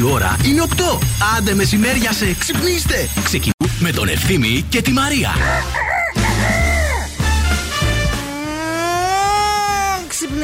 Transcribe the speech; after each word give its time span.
Η 0.00 0.02
ώρα 0.02 0.36
είναι 0.44 0.62
8. 0.76 0.98
Άντε 1.36 1.54
μεσημέρια 1.54 2.12
σε 2.12 2.34
ξυπνήστε. 2.38 3.08
Ξεκινούμε 3.24 3.74
με 3.78 3.90
τον 3.92 4.08
Ευθύμη 4.08 4.64
και 4.68 4.82
τη 4.82 4.92
Μαρία. 4.92 5.30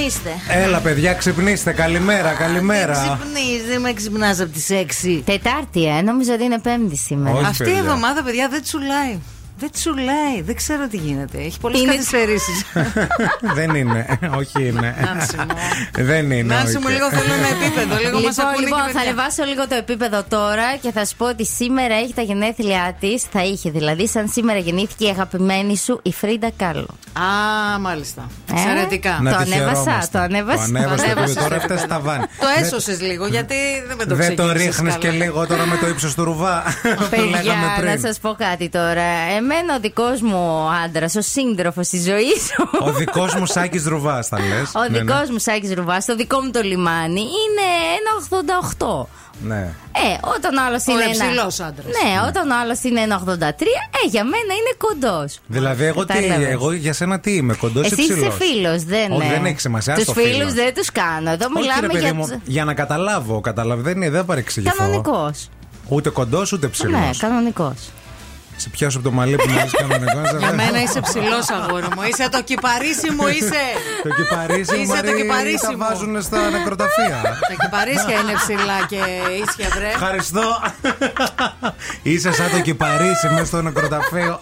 Ξυπνήστε. 0.06 0.60
Έλα, 0.62 0.78
παιδιά, 0.80 1.12
ξυπνήστε. 1.14 1.72
Καλημέρα, 1.72 2.32
καλημέρα. 2.32 2.92
Ξυπνήστε, 2.92 3.68
δεν 3.68 3.80
με 3.80 3.92
ξυπνάς 3.92 4.40
από 4.40 4.50
τις 4.52 4.66
6. 4.70 5.22
Τετάρτη, 5.24 5.84
ε, 5.86 6.02
νόμιζα 6.02 6.34
ότι 6.34 6.44
είναι 6.44 6.58
Πέμπτη 6.58 6.96
σήμερα. 6.96 7.36
Όχι, 7.36 7.46
Αυτή 7.46 7.62
η 7.62 7.64
παιδιά. 7.66 7.78
εβδομάδα, 7.80 8.22
παιδιά, 8.22 8.48
δεν 8.48 8.62
τσουλάει. 8.62 9.18
Δεν 9.58 9.70
τσουλάει. 9.72 10.42
Δεν 10.44 10.54
ξέρω 10.54 10.88
τι 10.88 10.96
γίνεται. 10.96 11.38
Έχει 11.38 11.60
πολλές 11.60 11.80
Είναι- 11.80 11.92
καθυστερήσεις. 11.94 12.64
Δεν 13.58 13.74
είναι. 13.74 14.18
Όχι 14.36 14.66
είναι. 14.66 14.94
Νάνση 15.04 15.36
μου. 15.36 15.46
Δεν 16.04 16.30
είναι. 16.30 16.54
Νάνση 16.54 16.76
μου, 16.78 16.82
όχι. 16.86 16.94
λίγο 16.94 17.10
θέλω 17.10 17.32
ένα 17.34 17.48
επίπεδο. 17.48 17.96
Λίγο 18.02 18.20
μας 18.20 18.36
Λοιπόν, 18.36 18.46
ακούνε 18.50 18.64
λοιπόν 18.66 18.78
και 18.86 18.86
θα 18.86 18.92
παιδιά. 18.98 19.10
ανεβάσω 19.10 19.44
λίγο 19.44 19.68
το 19.68 19.74
επίπεδο 19.74 20.24
τώρα 20.28 20.76
και 20.80 20.90
θα 20.92 21.04
σου 21.04 21.16
πω 21.16 21.28
ότι 21.28 21.46
σήμερα 21.46 21.94
έχει 21.94 22.14
τα 22.14 22.22
γενέθλιά 22.22 22.96
της. 23.00 23.22
Θα 23.32 23.44
είχε 23.44 23.70
δηλαδή, 23.70 24.08
σαν 24.08 24.28
σήμερα 24.28 24.58
γεννήθηκε 24.58 25.06
η 25.06 25.08
αγαπημένη 25.08 25.76
σου 25.76 26.00
η 26.02 26.12
Φρίντα 26.12 26.50
Κάλλο. 26.56 26.88
Α, 27.12 27.78
μάλιστα. 27.78 28.30
Ε; 28.48 28.52
Εξαιρετικά. 28.52 29.18
Να 29.22 29.30
Το 29.30 29.36
τη 29.36 29.42
ανέβασα, 29.52 29.80
χαιρόμαστε. 29.82 30.18
το 30.18 30.24
ανέβασα. 30.24 30.56
Το 30.56 30.62
ανέβασε 30.62 30.88
Το 30.96 30.96
το 30.96 31.02
ανέβασες. 31.02 31.34
Τώρα 31.42 31.54
έφτασε 31.54 31.86
τα 31.86 32.00
βάνη. 32.00 32.24
Το 32.40 32.46
έσωσες 32.62 33.00
λίγο, 33.00 33.26
γιατί 33.26 33.54
δεν 33.86 33.96
με 33.96 34.04
το 34.04 34.14
Δεν 34.14 34.36
το 34.36 34.42
ξεκίνησες 34.42 34.76
ρίχνεις 34.76 34.94
και 34.96 35.06
καλά. 35.08 35.24
λίγο 35.24 35.46
τώρα 35.46 35.66
με 35.66 35.76
το 35.76 35.88
ύψος 35.88 36.14
του 36.14 36.24
ρουβά. 36.24 36.62
Το 36.82 37.04
Παιδιά, 37.10 37.24
λέγαμε 37.26 37.66
να 37.66 37.80
πριν. 37.80 38.00
σας 38.00 38.18
πω 38.18 38.34
κάτι 38.38 38.68
τώρα. 38.68 39.02
Εμένα 39.36 39.74
ο 39.76 39.80
δικός 39.80 40.20
μου 40.20 40.68
άντρας, 40.84 41.14
ο 41.14 41.20
σύντροφος 41.20 41.88
της 41.88 42.04
ζωής 42.04 42.40
σου. 42.46 42.68
Ο 42.86 42.92
δικός 42.92 43.34
μου 43.34 43.46
Σάκης 43.46 43.84
Ρουβάς, 43.86 44.28
θα 44.28 44.38
λες. 44.40 44.70
Ο 44.74 44.86
δικός 44.90 45.30
μου 45.30 45.38
Σάκης 45.38 45.72
Ρουβάς, 45.74 46.04
το 46.04 46.16
δικό 46.16 46.40
μου 46.40 46.50
το 46.50 46.60
λιμάνι 46.60 47.20
είναι 47.20 47.66
ένα 47.98 48.10
88. 48.18 49.08
Ναι. 49.42 49.68
Ε, 49.92 50.18
όταν 50.36 50.56
ο 50.56 50.62
άλλος 50.66 50.84
είναι 50.86 50.96
Ωραία, 50.96 51.08
ένα. 51.14 51.24
ψηλός 51.26 51.60
άντρας. 51.60 51.86
Ναι, 51.86 52.10
όταν 52.28 52.50
ο 52.50 52.54
άλλος 52.62 52.82
είναι 52.82 53.00
ένα 53.00 53.16
83, 53.16 53.76
ε, 54.04 54.08
για 54.10 54.24
μένα 54.24 54.52
είναι 54.58 54.72
κοντός. 54.78 55.38
Δηλαδή, 55.46 55.84
εγώ, 55.84 56.04
τι, 56.04 56.12
Κατάλαβες. 56.12 56.48
εγώ 56.48 56.72
για 56.72 56.92
σένα 56.92 57.20
τι 57.20 57.34
είμαι, 57.36 57.54
κοντός 57.54 57.84
ή 57.84 57.86
Εσύ 57.92 57.94
ψηλός; 57.96 58.18
είσαι 58.18 58.44
φίλος, 58.44 58.84
δεν 58.84 59.12
Όχι, 59.12 59.24
είναι. 59.24 59.34
δεν 59.34 59.44
έχει 59.44 59.60
σημασία. 59.60 59.94
Τους 59.94 60.02
άστο 60.08 60.20
φίλους 60.20 60.36
φίλος. 60.36 60.52
δεν 60.52 60.74
τους 60.74 60.92
κάνω. 60.92 61.30
Εδώ 61.30 61.44
Όχι, 61.46 61.54
ρε 61.54 61.60
μιλάμε 61.60 61.86
παιδί 61.86 61.98
για. 62.04 62.14
μου, 62.14 62.26
τους- 62.28 62.36
για 62.44 62.64
να 62.64 62.74
καταλάβω. 62.74 63.40
Καταλαβαίνει, 63.40 64.08
δεν 64.08 64.24
παρεξηγηθώ. 64.24 64.76
Κανονικός. 64.76 65.48
Ούτε 65.88 66.08
κοντός 66.10 66.52
ούτε 66.52 66.66
ψηλός. 66.68 67.00
Ναι, 67.00 67.10
κανονικός. 67.18 67.74
Σε 68.56 68.68
πιάσω 68.68 68.98
από 68.98 69.08
το 69.08 69.14
μαλλί 69.14 69.36
που 69.36 69.44
μου 69.48 69.54
λες 69.54 69.70
κανονικό. 69.72 70.36
Για 70.38 70.52
μένα 70.52 70.82
είσαι 70.82 71.00
ψηλός 71.00 71.46
αγόρι 71.50 71.86
μου. 71.96 72.02
Είσαι 72.10 72.28
το 72.28 72.42
κυπαρίσιμο, 72.42 73.28
είσαι. 73.28 73.62
Το 74.02 74.08
κυπαρίσι 74.18 74.76
Είσαι 74.80 75.02
το 75.02 75.10
μου 75.12 75.16
κυπαρίσιμο. 75.20 75.72
τα 75.72 75.76
βάζουν 75.88 76.22
στα 76.22 76.50
νεκροταφεία. 76.50 77.18
Τα 77.48 77.54
κυπαρίσια 77.64 78.16
είναι 78.20 78.34
ψηλά 78.42 78.78
και 78.88 79.02
ίσια, 79.42 79.68
βρε. 79.76 79.86
Ευχαριστώ. 79.88 80.46
Είσαι 82.02 82.32
σαν 82.32 82.50
το 82.50 82.60
κυπαρίσι 82.60 83.26
μέσα 83.32 83.44
στο 83.46 83.62
νεκροταφείο. 83.62 84.38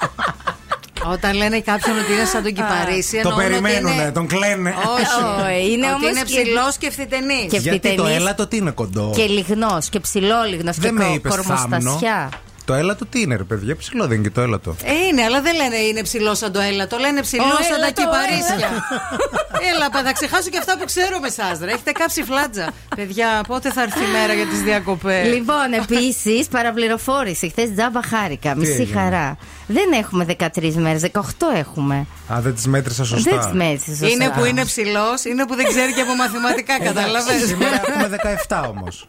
Όταν 1.12 1.36
λένε 1.36 1.60
κάποιον 1.60 1.98
ότι 1.98 2.12
είναι 2.12 2.24
σαν 2.24 2.42
τον 2.42 2.52
κυπαρίσι, 2.52 3.20
Το 3.22 3.28
εννοούν 3.28 3.34
ότι 3.44 3.60
περιμένουνε, 3.62 4.02
είναι- 4.02 4.12
τον 4.12 4.26
κλαίνε. 4.26 4.70
Όχι, 4.70 5.02
Όχι, 5.02 5.72
είναι 5.72 5.86
ότι 5.86 5.94
όμως 5.94 6.10
είναι 6.10 6.22
και- 6.24 6.40
ψηλός 6.40 6.76
και 6.76 6.86
ευθυτενή. 6.86 7.46
Και 7.50 7.56
Γιατί 7.56 7.78
το 7.80 7.88
ευθυτενής 7.88 8.16
έλατο 8.16 8.46
τι 8.46 8.56
είναι 8.56 8.70
κοντό; 8.70 9.12
Και 9.16 9.24
λιγνός 9.26 9.88
και 9.88 10.00
ψηλόλιγνο 10.00 10.70
και 10.72 10.78
Δεν 10.80 10.94
με 10.94 11.04
κο- 11.04 11.14
είπες 11.14 11.34
κορμοστασιά. 11.36 12.28
Το 12.64 12.74
έλατο 12.74 13.06
τι 13.06 13.20
είναι, 13.20 13.36
ρε 13.36 13.42
παιδιά, 13.42 13.76
ψηλό 13.76 14.06
δεν 14.06 14.16
είναι 14.16 14.28
και 14.28 14.34
το 14.34 14.40
έλατο. 14.40 14.76
Ε, 14.84 14.92
είναι, 15.08 15.22
αλλά 15.22 15.40
δεν 15.40 15.54
λένε 15.56 15.76
είναι 15.76 16.02
ψηλό 16.02 16.34
σαν 16.34 16.52
το 16.52 16.60
έλατο. 16.60 16.96
Λένε 16.98 17.20
ψηλό 17.20 17.42
Ο 17.42 17.46
σαν 17.46 17.68
τα 17.68 17.74
έλατο, 17.74 18.02
κυπαρίσια. 18.02 18.68
Έλα, 19.74 19.90
πα, 19.90 20.02
θα 20.02 20.12
ξεχάσω 20.12 20.50
και 20.50 20.58
αυτά 20.58 20.78
που 20.78 20.84
ξέρω 20.84 21.18
με 21.18 21.26
εσάς. 21.26 21.60
Έχετε 21.60 21.92
κάψει 21.92 22.22
φλάτζα. 22.22 22.72
Παιδιά, 22.96 23.44
πότε 23.48 23.72
θα 23.72 23.82
έρθει 23.82 23.98
η 24.04 24.10
μέρα 24.12 24.32
για 24.32 24.46
τις 24.46 24.62
διακοπές; 24.62 25.26
Λοιπόν, 25.26 25.72
επίσης, 25.72 26.46
παραπληροφόρηση. 26.46 27.48
Χθες 27.48 27.72
τζάμπα 27.74 28.02
χάρηκα. 28.02 28.54
Μισή 28.54 28.72
έγινε; 28.72 29.00
χαρά. 29.00 29.36
Δεν 29.66 29.92
έχουμε 29.92 30.24
13 30.24 30.72
μέρες, 30.74 31.02
18 31.02 31.20
έχουμε. 31.54 32.06
Α, 32.32 32.40
δεν 32.40 32.54
τις 32.54 32.66
μέτρησα 32.66 33.04
σωστά. 33.04 33.30
Δεν 33.30 33.40
τις 33.40 33.52
μέτρησες 33.52 33.98
σωστά. 33.98 34.06
Είναι 34.12 34.30
που 34.36 34.44
είναι 34.44 34.64
ψηλός, 34.64 35.24
είναι 35.24 35.46
που 35.46 35.54
δεν 35.54 35.66
ξέρει 35.66 35.92
και 35.92 36.00
από 36.00 36.14
μαθηματικά, 36.14 36.78
κατάλαβε. 36.80 37.32
Σήμερα 37.46 37.82
έχουμε 37.86 38.08
17 38.48 38.64
όμως. 38.68 39.06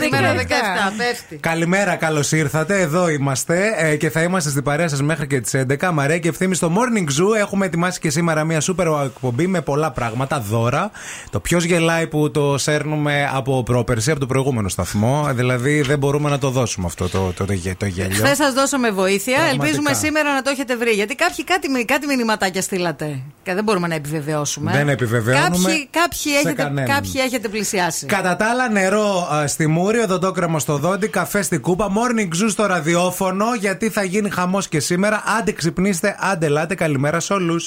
Σήμερα 0.00 0.34
17, 0.34 0.36
17. 0.36 0.92
πέφτει. 0.96 1.36
Καλημέρα, 1.36 1.94
καλώς 1.96 2.32
ήρθατε. 2.32 2.80
Εδώ 2.80 3.08
είμαστε 3.08 3.72
ε, 3.76 3.96
και 3.96 4.10
θα 4.10 4.22
είμαστε 4.22 4.50
στην 4.50 4.62
παρέα 4.62 4.88
σας 4.88 5.02
μέχρι 5.02 5.26
και 5.26 5.40
τις 5.40 5.54
11. 5.80 5.90
Μαρία 5.92 6.18
και 6.18 6.28
ευθύνη 6.28 6.54
στο 6.54 6.72
Morning 6.76 7.08
Zoo. 7.08 7.36
Έχουμε 7.38 7.66
ετοιμάσει 7.66 8.00
και 8.00 8.10
σήμερα 8.10 8.44
μια 8.44 8.60
σούπερ 8.60 8.86
εκπομπή 9.04 9.46
με 9.46 9.60
πολλά 9.60 9.90
πράγματα, 9.90 10.40
δώρα. 10.40 10.90
Το 11.30 11.40
ποιος 11.40 11.64
γελάει 11.64 12.06
που 12.06 12.30
το 12.30 12.58
σέρνουμε 12.58 13.30
από 13.34 13.62
πρόπερση, 13.62 14.10
από 14.10 14.20
το 14.20 14.26
προηγούμενο 14.26 14.68
σταθμό. 14.68 15.28
Δηλαδή 15.32 15.80
δεν 15.80 15.98
μπορούμε 15.98 16.30
να 16.30 16.38
το 16.38 16.50
δώσουμε 16.50 16.86
αυτό 16.86 17.08
το, 17.08 17.32
το, 17.36 17.44
το, 17.46 17.52
γε- 17.52 17.76
το 17.78 17.86
γέλιο. 17.86 18.24
Χθες 18.24 18.36
σας 18.36 18.52
δώσαμε 18.54 18.90
βοήθεια. 18.90 19.34
Πραγματικά. 19.36 19.64
Ελπίζουμε 19.64 19.92
σήμερα 19.92 20.32
να 20.32 20.42
το 20.42 20.50
έχετε 20.50 20.76
βρει. 20.76 20.90
Γιατί 20.90 21.14
κάποιοι 21.14 21.44
κάτι, 21.44 21.84
κάτι 21.84 22.06
μηνυματάκια 22.44 22.62
στείλατε. 22.62 23.18
Και 23.42 23.54
δεν 23.54 23.64
μπορούμε 23.64 23.86
να 23.88 23.94
επιβεβαιώσουμε. 23.94 24.72
Δεν 24.72 24.88
επιβεβαιώνουμε 24.88 25.68
Κάποιοι, 25.70 25.88
κάποιοι, 25.90 26.18
σε 26.32 26.38
έχετε, 26.38 26.52
κανέναν. 26.52 26.94
κάποιοι 26.94 27.12
έχετε 27.24 27.48
πλησιάσει. 27.48 28.06
Κατά 28.06 28.36
τα 28.36 28.46
άλλα, 28.46 28.68
νερό 28.68 29.28
α, 29.32 29.46
στη 29.46 29.66
μούρη, 29.66 29.98
οδοντόκρεμο 29.98 30.58
στο 30.58 30.78
δόντι, 30.78 31.08
καφέ 31.08 31.42
στην 31.42 31.60
κούπα, 31.60 31.88
morning 31.88 32.42
zoo 32.44 32.48
στο 32.48 32.66
ραδιόφωνο, 32.66 33.54
γιατί 33.60 33.88
θα 33.90 34.02
γίνει 34.02 34.30
χαμός 34.30 34.68
και 34.68 34.80
σήμερα. 34.80 35.22
Άντε 35.38 35.52
ξυπνήστε, 35.52 36.16
άντε 36.20 36.48
λάτε, 36.48 36.74
καλημέρα 36.74 37.20
σε 37.20 37.32
όλους. 37.32 37.66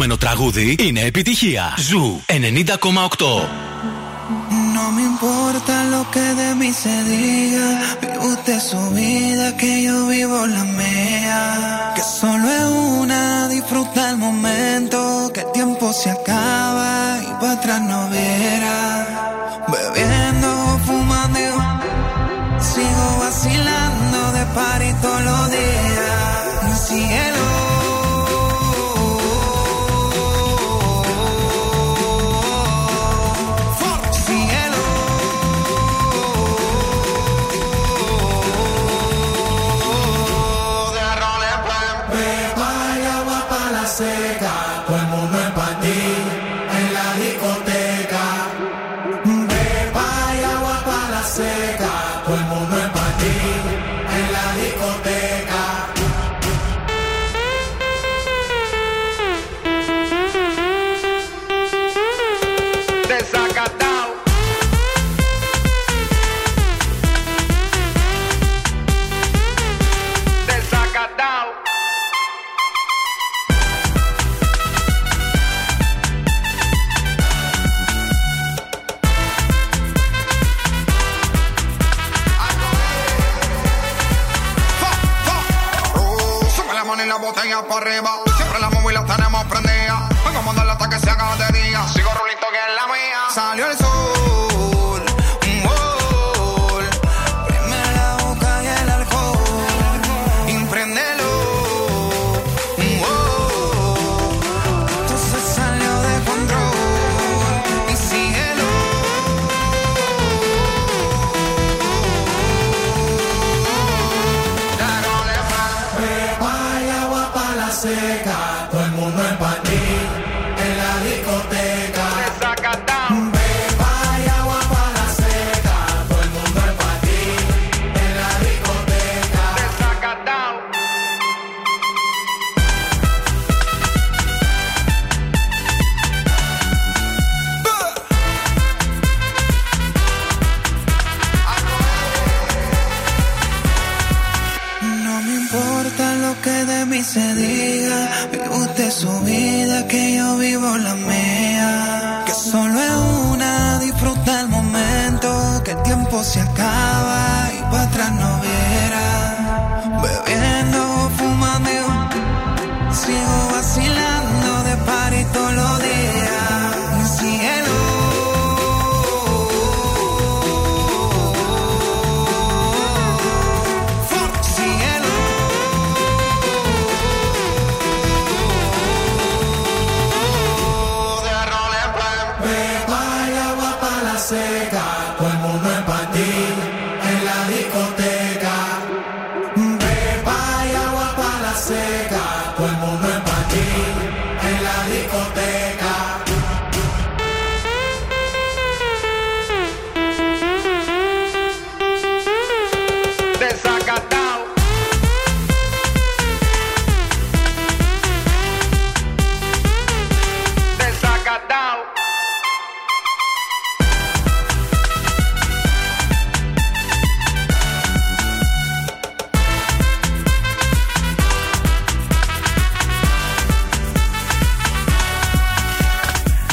επόμενο 0.03 0.17
τραγούδι 0.17 0.77
είναι 0.79 1.00
επιτυχία. 1.00 1.75
Ζου 1.77 2.21
90,8. 2.27 2.35
No 4.77 4.85
me 4.97 5.03
importa 5.12 5.75
lo 5.95 6.03
que 6.15 6.27
de 6.41 6.50
mí 6.61 6.71
se 6.83 6.97
diga. 7.11 7.67
Vive 8.00 8.19
usted 8.33 8.61
su 8.71 8.83
vida, 8.99 9.47
que 9.61 9.73
yo 9.87 9.97
vivo 10.15 10.39
la 10.56 10.65
mía. 10.81 11.43
Que 11.97 12.05
solo 12.21 12.45
es 12.61 12.69
una, 13.00 13.23
disfruta 13.56 14.00
el 14.12 14.19
momento. 14.27 14.99
Que 15.35 15.41
el 15.47 15.50
tiempo 15.59 15.87
se 16.00 16.09
acaba 16.19 16.93
y 17.29 17.31
para 17.41 17.55
atrás 17.59 17.81
no 17.91 18.00
verá. 18.15 18.81
Bebiendo, 19.73 20.50
fumando, 20.87 21.45
sigo 22.71 23.06
vacilando 23.25 24.19
de 24.37 24.45
party 24.56 24.81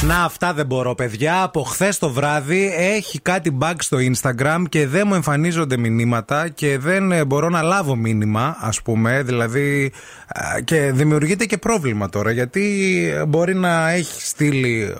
Να, 0.07 0.23
αυτά 0.23 0.53
δεν 0.53 0.65
μπορώ, 0.65 0.95
παιδιά. 0.95 1.43
Από 1.43 1.61
χθες 1.63 1.97
το 1.97 2.09
βράδυ 2.09 2.73
έχει 2.77 3.19
κάτι 3.19 3.57
bug 3.61 3.73
στο 3.77 3.97
Instagram 3.97 4.63
και 4.69 4.87
δεν 4.87 5.07
μου 5.07 5.13
εμφανίζονται 5.15 5.77
μηνύματα 5.77 6.49
και 6.49 6.77
δεν 6.77 7.11
ε, 7.11 7.25
μπορώ 7.25 7.49
να 7.49 7.61
λάβω 7.61 7.95
μήνυμα, 7.95 8.57
ας 8.59 8.81
πούμε. 8.81 9.23
Δηλαδή. 9.23 9.91
α, 10.27 10.61
Και 10.61 10.91
δημιουργείται 10.91 11.45
και 11.45 11.57
πρόβλημα 11.57 12.09
τώρα 12.09 12.31
γιατί 12.31 12.95
ε, 13.15 13.25
μπορεί 13.25 13.55
να 13.55 13.89
έχει 13.89 14.21
στείλει. 14.21 14.95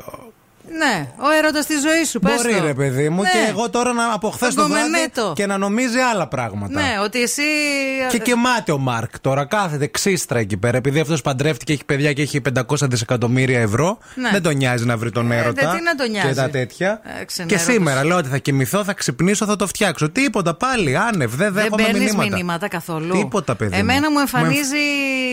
Ναι, 0.77 1.07
ο 1.17 1.29
έρωτας 1.37 1.63
στη 1.63 1.73
ζωής 1.79 2.09
σου, 2.09 2.19
πες 2.19 2.35
Μπορεί 2.35 2.55
το. 2.55 2.65
ρε 2.65 2.73
παιδί 2.73 3.09
μου 3.09 3.21
Ναι. 3.21 3.29
και 3.29 3.37
εγώ 3.49 3.69
τώρα 3.69 3.93
να, 3.93 4.13
από 4.13 4.29
χθες 4.29 4.53
Τον 4.53 4.63
το 4.63 4.69
βράδυ 4.69 4.85
κομμενέτο. 4.85 5.33
και 5.35 5.45
να 5.45 5.57
νομίζει 5.57 5.97
άλλα 5.99 6.27
πράγματα. 6.27 6.73
Ναι, 6.81 6.89
ότι 7.03 7.21
εσύ. 7.21 7.41
Και 8.09 8.17
κοιμάται 8.17 8.71
ο 8.71 8.77
Μάρκ 8.77 9.19
τώρα, 9.19 9.45
κάθεται 9.45 9.87
ξύστρα 9.87 10.39
εκεί 10.39 10.57
πέρα. 10.57 10.77
Επειδή 10.77 10.99
αυτός 10.99 11.21
παντρεύτηκε, 11.21 11.73
έχει 11.73 11.85
παιδιά 11.85 12.13
και 12.13 12.21
έχει 12.21 12.41
500 12.41 12.87
δισεκατομμύρια 12.89 13.59
ευρώ. 13.59 13.97
Ναι. 14.15 14.29
Δεν 14.31 14.41
τον 14.41 14.55
νοιάζει 14.57 14.85
να 14.85 14.97
βρει 14.97 15.11
τον 15.11 15.31
Ε, 15.31 15.37
έρωτα. 15.37 15.71
δε, 15.71 15.77
τι 15.77 15.83
να 15.83 15.95
τον 15.95 16.09
νοιάζει. 16.11 16.27
Και 16.27 16.33
τα 16.33 16.49
τέτοια. 16.49 17.01
Ε, 17.03 17.19
και 17.19 17.25
ξενέρωτος. 17.25 17.73
σήμερα 17.73 18.05
λέω 18.05 18.17
ότι 18.17 18.29
θα 18.29 18.37
κοιμηθώ, 18.37 18.83
θα 18.83 18.93
ξυπνήσω, 18.93 19.45
θα 19.45 19.55
το 19.55 19.67
φτιάξω. 19.67 20.09
Τίποτα 20.09 20.53
πάλι, 20.53 20.97
άνευ. 20.97 21.29
Δεν 21.35 21.53
Δεν 21.53 21.63
δέχομαι 21.63 21.83
παίρνει 21.83 21.99
μηνύματα. 22.05 22.35
μηνύματα 22.35 22.67
καθόλου. 22.67 23.13
Τίποτα, 23.17 23.55
παιδί. 23.55 23.77
Εμένα 23.77 24.11
μου 24.11 24.19
εμφανίζει. 24.19 24.75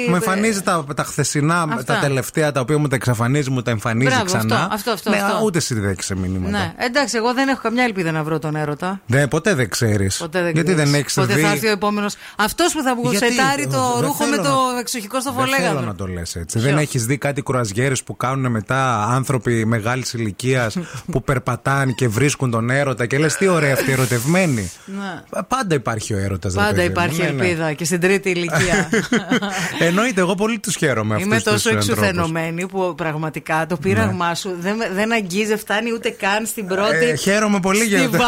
Μου 0.09 0.15
εμφανίζει 0.15 0.63
τα, 0.63 0.85
τα 0.97 1.03
χθεσινά, 1.03 1.63
Αυτά. 1.63 1.85
τα 1.95 1.99
τελευταία 2.01 2.53
τα 2.53 2.61
οποία 2.61 2.79
μου 2.79 2.89
τα 2.89 2.95
εξαφανίζει, 2.97 3.51
μου 3.51 3.63
τα 3.63 3.71
εμφανίζει 3.71 4.09
Μπράβο, 4.11 4.25
ξανά. 4.25 4.55
αυτό, 4.57 4.75
αυτό, 4.75 4.91
αυτό, 4.91 5.11
ναι, 5.11 5.17
αυτό. 5.29 5.37
αυτό. 5.37 5.47
ούτε 5.47 5.59
εσύ 5.59 5.75
δεν 5.75 5.91
έχει 5.91 6.15
μήνυματα. 6.15 6.59
Ναι, 6.59 6.75
εντάξει, 6.77 7.17
εγώ 7.17 7.35
δεν 7.35 7.49
έχω 7.49 7.61
καμιά 7.63 7.85
ελπίδα 7.85 8.13
να 8.13 8.23
βρω 8.23 8.39
τον 8.39 8.57
έρωτα. 8.57 9.01
Ναι, 9.07 9.27
ποτέ 9.27 9.55
δεν 9.55 9.69
ξέρεις. 9.69 10.27
Γιατί 10.53 10.75
δεν 10.75 10.95
έχεις 10.95 11.15
Πότε 11.15 11.37
θα 11.37 11.51
έρθει 11.51 11.67
ο 11.67 11.71
επόμενος. 11.71 12.15
Αυτός 12.37 12.73
που 12.73 12.83
θα 12.83 12.97
μου 12.97 13.13
σετάρει 13.13 13.67
το 13.67 14.01
ρούχο 14.01 14.25
με 14.25 14.37
το 14.37 14.59
εξοχικό 14.79 15.21
στο 15.21 15.33
φολέγα. 15.33 15.57
Δεν 15.57 15.67
θέλω 15.67 15.81
να 15.81 15.95
το 15.95 16.07
λες 16.07 16.37
έτσι. 16.37 16.59
Δεν 16.59 16.79
έχεις 16.79 17.07
δει 17.07 17.19
κάτι 17.19 17.43
κουραζιέρες 17.43 18.03
που 18.03 18.17
κάνουν 18.17 18.51
μετά 18.51 19.05
άνθρωποι 19.05 19.65
μεγάλης 19.65 20.13
ηλικίας 20.13 20.79
που 21.13 21.23
περπατάνε 21.23 21.93
και 21.93 22.09
βρίσκουν 22.09 22.51
τον 22.51 22.71
έρωτα 22.71 23.07
και 23.07 23.19
λες 23.19 23.37
τι 23.37 23.47
ωραία 23.49 23.73
αυτοί 23.73 23.93
ερωτευμένοι. 23.93 24.71
Ναι. 24.85 25.43
Πάντα 25.49 25.75
υπάρχει 25.75 26.15
ο 26.15 26.19
έρωτας. 26.19 26.55
Πάντα 26.55 26.83
υπάρχει 26.83 27.23
ναι, 27.23 27.31
ναι. 27.31 27.45
ελπίδα 27.45 27.73
και 27.73 27.85
στην 27.85 28.01
τρίτη 28.01 28.31
ηλικία. 28.31 28.89
Εννοείται, 29.89 30.21
εγώ 30.21 30.35
πολύ 30.35 30.59
τους 30.59 30.77
χαίρομαι 30.77 31.15
αυτούς. 31.15 31.27
Είμαι 31.27 31.41
τόσο 31.41 31.71
εξουθενωμένη 31.71 32.67
που 32.67 32.95
πραγματικά 32.97 33.67
το 33.67 33.77
πείραγμά 33.77 34.35
σου 34.35 34.57
δεν, 34.61 34.77
δεν 34.95 35.11
αγγίζει, 35.19 35.57
φτάνει 35.57 35.93
ούτε 35.93 36.11
καν 36.11 36.47
στην 36.47 36.67
πρώτη. 36.67 37.05
Ε, 37.05 37.15
χαίρομαι 37.15 37.61
πολύ 37.61 37.85
για 37.85 38.05
αυτό. 38.05 38.25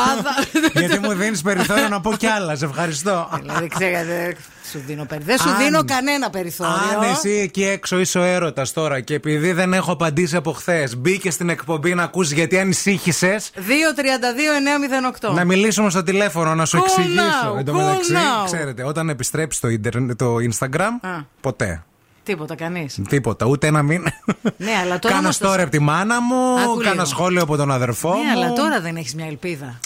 Γιατί 0.80 0.98
μου 0.98 1.12
δίνεις 1.12 1.42
περιθώριο 1.42 1.88
να 1.88 2.00
πω 2.00 2.12
κι 2.12 2.26
άλλα. 2.26 2.56
Σε 2.56 2.64
ευχαριστώ. 2.64 3.28
Δηλαδή, 3.42 3.68
ξέρετε, 3.68 4.36
σου 4.70 4.82
δίνω 4.86 5.06
Δεν 5.24 5.38
σου 5.38 5.48
δίνω 5.58 5.84
κανένα 5.84 6.30
περιθώριο. 6.30 6.72
Αν 6.72 7.10
εσύ 7.12 7.30
εκεί 7.30 7.64
έξω 7.64 7.98
είσαι 7.98 8.18
ο 8.18 8.22
έρωτας 8.22 8.72
τώρα 8.72 9.00
και 9.00 9.14
επειδή 9.14 9.52
δεν 9.52 9.72
έχω 9.72 9.92
απαντήσει 9.92 10.36
από 10.36 10.52
χθες, 10.52 10.96
μπήκες 10.96 11.34
στην 11.34 11.48
εκπομπή 11.48 11.94
να 11.94 12.02
ακούσει 12.02 12.34
γιατί 12.34 12.58
ανησύχησες. 12.58 13.50
232-908. 15.30 15.34
Να 15.34 15.44
μιλήσουμε 15.44 15.90
στο 15.90 16.02
τηλέφωνο 16.02 16.54
να 16.54 16.64
σου 16.64 16.78
cool 16.78 16.82
εξηγήσω. 16.82 17.54
Εν 17.58 17.64
τω 17.64 17.72
μεταξύ, 17.72 18.14
ξέρετε, 18.44 18.84
όταν 18.84 19.08
επιστρέψει 19.08 19.60
το, 19.60 19.68
το 20.16 20.36
Instagram, 20.50 21.20
ποτέ. 21.40 21.84
Τίποτα, 22.30 22.54
κανείς. 22.54 23.00
Τίποτα, 23.08 23.46
ούτε 23.46 23.66
ένα 23.66 23.82
μήνα. 23.82 24.12
Ναι, 24.56 24.72
αλλά 24.82 24.98
τώρα. 24.98 25.14
Κάνα 25.14 25.32
story 25.32 25.60
από 25.60 25.70
τη 25.70 25.78
μάνα 25.78 26.20
μου, 26.20 26.76
κάνα 26.82 27.04
σχόλιο 27.04 27.42
από 27.42 27.56
τον 27.56 27.70
αδερφό 27.70 28.08
ναι, 28.08 28.16
μου. 28.16 28.22
Ναι, 28.22 28.30
αλλά 28.30 28.52
τώρα 28.52 28.80
δεν 28.80 28.96
έχεις 28.96 29.14
μια 29.14 29.26
ελπίδα. 29.26 29.78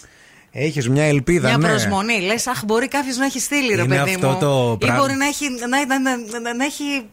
Έχεις 0.50 0.88
μια 0.88 1.04
ελπίδα, 1.04 1.48
μια 1.48 1.58
ναι. 1.58 1.68
προσμονή. 1.68 2.20
Λες, 2.20 2.46
αχ, 2.46 2.64
μπορεί 2.64 2.88
κάποιος 2.88 3.16
να 3.16 3.24
έχει 3.24 3.40
στείλει, 3.40 3.74
ρε 3.74 3.84
παιδί 3.84 4.16
μου. 4.22 4.36
Το 4.40 4.78
ή 4.80 4.90
μπορεί 4.96 5.14
να 5.14 5.26
έχει, 5.26 5.44
να, 5.68 5.86
να, 5.86 5.98
να, 6.40 6.54
να 6.54 6.64
έχει 6.64 6.84
δεν 6.84 7.04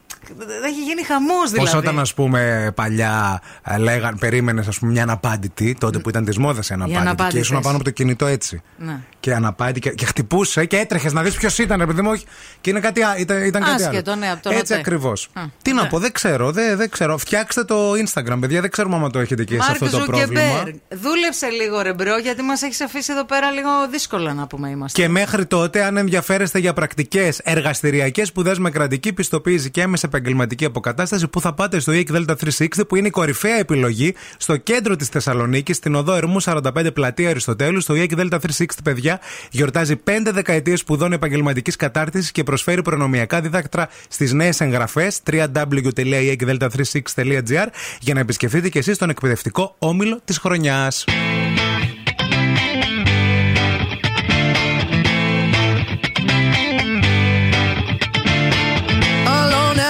έχει 0.66 0.82
γίνει 0.84 1.04
χαμός 1.04 1.52
δηλαδή. 1.52 1.72
Πώ 1.72 1.78
όταν 1.78 2.00
ας 2.00 2.14
πούμε 2.14 2.72
παλιά 2.76 3.42
ε, 3.64 3.78
λέγαν, 3.78 4.18
περίμενες 4.20 4.80
μια 4.80 5.04
αναπάντητη, 5.04 5.76
τότε 5.80 6.00
που 6.00 6.10
ήταν 6.10 6.26
τη 6.26 6.40
μόδα 6.40 6.62
η 6.70 6.74
αναπάντητη. 6.74 7.30
Και 7.30 7.40
ήσουν 7.40 7.62
πάνω 7.62 7.76
από 7.76 7.84
το 7.84 7.90
κινητό 7.90 8.26
έτσι. 8.26 8.62
Ναι. 8.78 9.00
Και 9.20 9.34
αναπάντητη 9.34 9.80
και, 9.80 9.90
και 9.90 10.06
χτυπούσε 10.06 10.66
και 10.66 10.78
έτρεχες 10.78 11.14
να 11.14 11.22
δεις 11.22 11.36
ποιος 11.36 11.58
ήταν, 11.58 11.82
επειδή 11.82 12.02
μου. 12.02 12.22
Και 12.62 12.70
είναι 12.70 12.80
κάτι, 12.80 13.02
ήταν, 13.18 13.44
ήταν 13.44 13.64
κάτι 13.64 13.84
Άσχετο, 13.84 14.16
Ναι, 14.16 14.32
από 14.32 14.44
το 14.44 14.50
έτσι 14.50 14.74
ακριβώς. 14.74 15.30
Τι 15.62 15.74
να 15.74 15.82
ναι. 15.82 15.90
πω, 15.90 16.00
δεν 16.00 16.12
ξέρω, 16.12 16.52
δεν, 16.52 16.78
δεν 16.78 16.90
ξέρω. 16.90 17.18
Φτιάξτε 17.18 17.64
το 17.64 17.92
Instagram, 17.92 18.38
παιδιά, 18.40 18.62
δεν 18.62 18.70
ξέρουμε 18.70 18.96
αν 18.96 19.12
το 19.12 19.20
έχετε 19.20 19.42
εκεί 19.42 19.54
σε 19.54 19.72
αυτό 19.72 19.90
το 19.90 20.00
πρόβλημα. 20.06 20.64
Δούλεψε 20.90 21.48
λίγο 21.48 21.82
ρεμπρό, 21.82 22.18
γιατί 22.18 22.42
μας 22.42 22.62
έχεις 22.62 22.82
αφήσει 22.82 23.12
εδώ 23.12 23.26
πέρα 23.26 23.52
λίγο 23.52 23.70
δύσκολα 23.92 24.34
να 24.34 24.48
πούμε 24.48 24.70
είμαστε. 24.70 25.02
Και 25.02 25.08
μέχρι 25.08 25.46
τότε, 25.46 25.84
αν 25.84 25.98
ενδιαφέρεστε 25.98 26.60
για 26.60 26.74
πρακτικές 26.74 27.40
εργαστηριακές 27.44 28.28
σπουδές 28.28 28.60
με 28.60 28.70
κρατική 28.70 29.14
πιστοποίηση 29.14 29.72
και 29.72 29.82
έμεσα 29.82 30.08
επαγγελματική 30.12 30.66
αποκατάσταση 30.66 31.28
που 31.28 31.42
θα 31.42 31.54
πάτε 31.54 31.80
στο 31.80 31.94
EEC 31.96 32.12
Delta 32.12 32.36
360 32.58 32.88
που 32.88 32.96
είναι 32.96 33.08
η 33.08 33.10
κορυφαία 33.10 33.56
επιλογή 33.56 34.16
στο 34.38 34.58
κέντρο 34.58 34.96
της 34.96 35.08
Θεσσαλονίκης, 35.08 35.78
στην 35.78 35.96
οδό 35.96 36.16
Ερμού 36.16 36.42
45 36.42 36.94
πλατεία 36.94 37.30
Αριστοτέλους. 37.30 37.84
Στο 37.84 37.94
EEC 37.98 38.18
Delta 38.18 38.40
360, 38.40 38.66
παιδιά, 38.84 39.20
γιορτάζει 39.52 39.96
5 39.96 40.32
δεκαετίες 40.32 40.80
σπουδών 40.80 41.14
επαγγελματικής 41.14 41.76
κατάρτισης 41.76 42.32
και 42.32 42.44
προσφέρει 42.44 42.82
προνομιακά 42.82 43.42
δίδακτρα 43.42 43.90
στις 44.08 44.34
νέες 44.34 44.62
εγγραφές 44.62 45.20
www.eekdelta36.gr 45.32 47.68
για 48.00 48.14
να 48.14 48.20
επισκεφτείτε 48.20 48.70
και 48.70 48.80
εσείς 48.80 48.98
τον 48.98 49.10
εκπαιδευτικό 49.10 49.76
όμιλο 49.80 50.20
της 50.26 50.38
χρονιάς. 50.38 51.06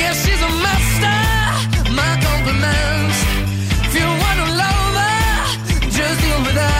Yeah, 0.00 0.14
she's 0.14 0.40
a 0.40 0.52
master. 0.66 1.18
My 1.92 2.12
compliments. 2.26 3.18
If 3.86 3.92
you 4.00 4.06
wanna 4.22 4.46
love 4.62 4.92
her, 5.02 5.90
just 5.96 6.20
deal 6.22 6.40
with 6.46 6.54
that. 6.54 6.79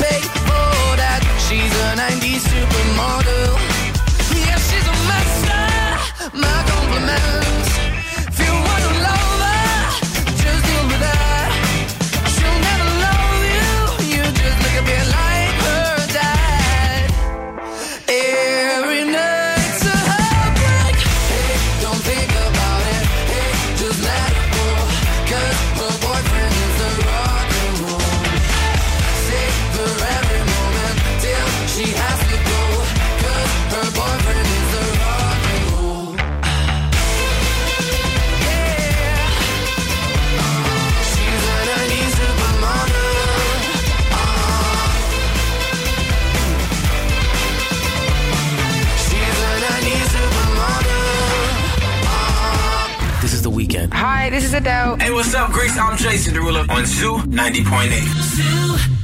Jason 56.01 56.33
Derulo 56.33 56.65
on 56.67 56.83
Zoo 56.87 57.21
90.8. 57.29 58.01
Zoo 58.35 58.61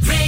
Radio. 0.07 0.27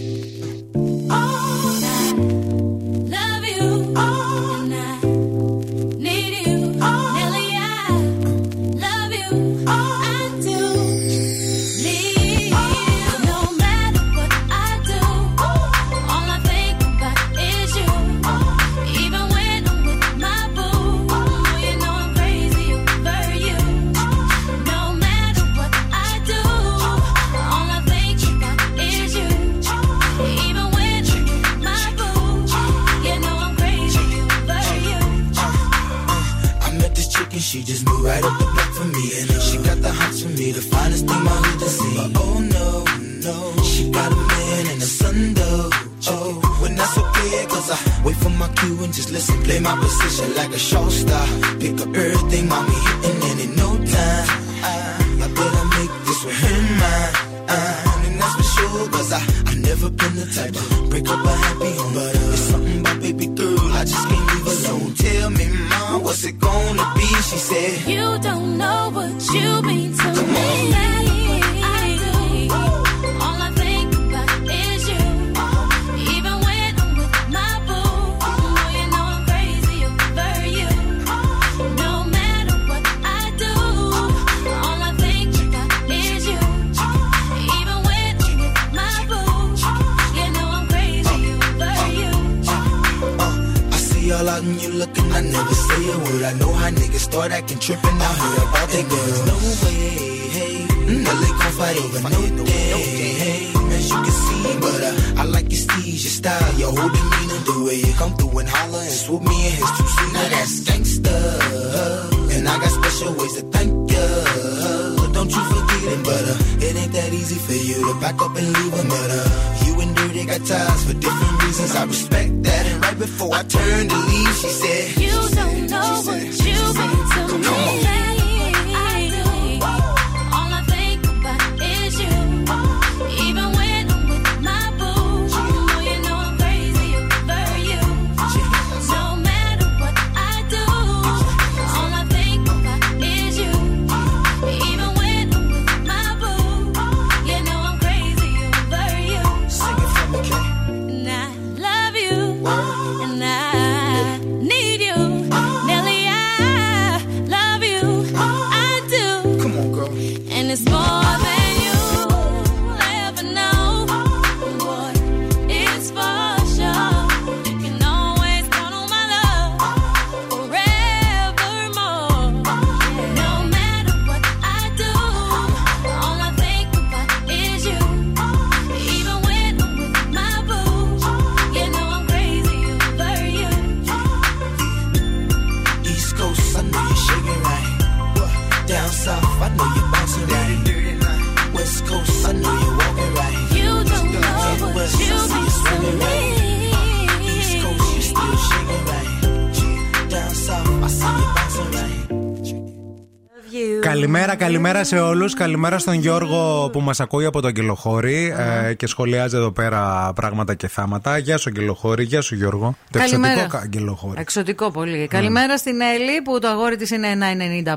Καλημέρα, 204.11 204.35
καλημέρα 204.35 204.83
σε 204.83 204.99
όλους. 204.99 205.33
Καλημέρα 205.33 205.77
στον 205.77 205.93
Γιώργο 205.93 206.69
που 206.71 206.79
μας 206.79 206.99
ακούει 206.99 207.25
από 207.25 207.41
το 207.41 207.47
Αγγελοχώρι 207.47 208.33
ε, 208.67 208.73
και 208.73 208.87
σχολιάζει 208.87 209.35
εδώ 209.35 209.51
πέρα 209.51 210.11
πράγματα 210.15 210.53
και 210.53 210.67
θάματα. 210.67 211.17
Γεια 211.17 211.37
σου, 211.37 211.49
Αγγελοχώρι. 211.49 212.03
Γεια 212.03 212.21
σου, 212.21 212.35
Γιώργο. 212.35 212.75
Το 212.89 212.99
εξωτικό 212.99 213.57
Αγγελοχώρι. 213.57 214.21
Εξωτικό 214.21 214.71
πολύ. 214.71 215.07
Καλημέρα 215.07 215.57
στην 215.57 215.81
Έλλη 215.81 216.21
που 216.21 216.39
το 216.39 216.47
αγόρι 216.47 216.75
της 216.75 216.89
είναι 216.89 217.07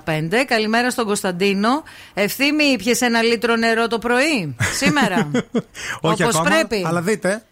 1,95. 0.05 0.45
Καλημέρα 0.47 0.91
στον 0.91 1.05
Κωνσταντίνο. 1.07 1.83
Ευθύμη, 2.15 2.77
πιες 2.77 3.01
ένα 3.01 3.23
λίτρο 3.23 3.57
νερό 3.57 3.87
το 3.87 3.99
πρωί; 3.99 4.57
Σήμερα. 4.77 5.31
Όπως 6.01 6.41
πρέπει. 6.45 6.85
Αλλά 6.87 7.01
δείτε. 7.03 7.43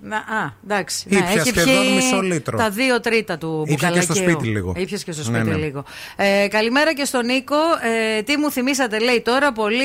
Να, 0.00 0.16
α, 0.16 0.52
εντάξει. 0.64 1.04
Ήπια 1.08 1.20
ναι, 1.20 1.32
έχει 1.32 1.48
σχεδόν 1.48 1.94
μισό 1.94 2.20
λίτρο. 2.20 2.58
Τα 2.58 2.70
δύο 2.70 3.00
τρίτα 3.00 3.38
του 3.38 3.64
Ήπια 3.66 3.90
και 3.90 4.00
στο 4.00 4.14
σπίτι 4.14 4.46
λίγο. 4.46 4.72
Ήπια 4.76 4.98
και 5.04 5.12
στο 5.12 5.22
σπίτι 5.22 5.42
ναι, 5.42 5.50
ναι. 5.50 5.56
λίγο. 5.56 5.84
Ε, 6.16 6.48
καλημέρα 6.48 6.94
και 6.94 7.04
στον 7.04 7.26
Νίκο. 7.26 7.56
Ε, 8.16 8.22
τι 8.22 8.36
μου 8.36 8.50
θυμήσατε, 8.50 8.98
λέει 8.98 9.22
τώρα, 9.24 9.52
πολύ 9.52 9.84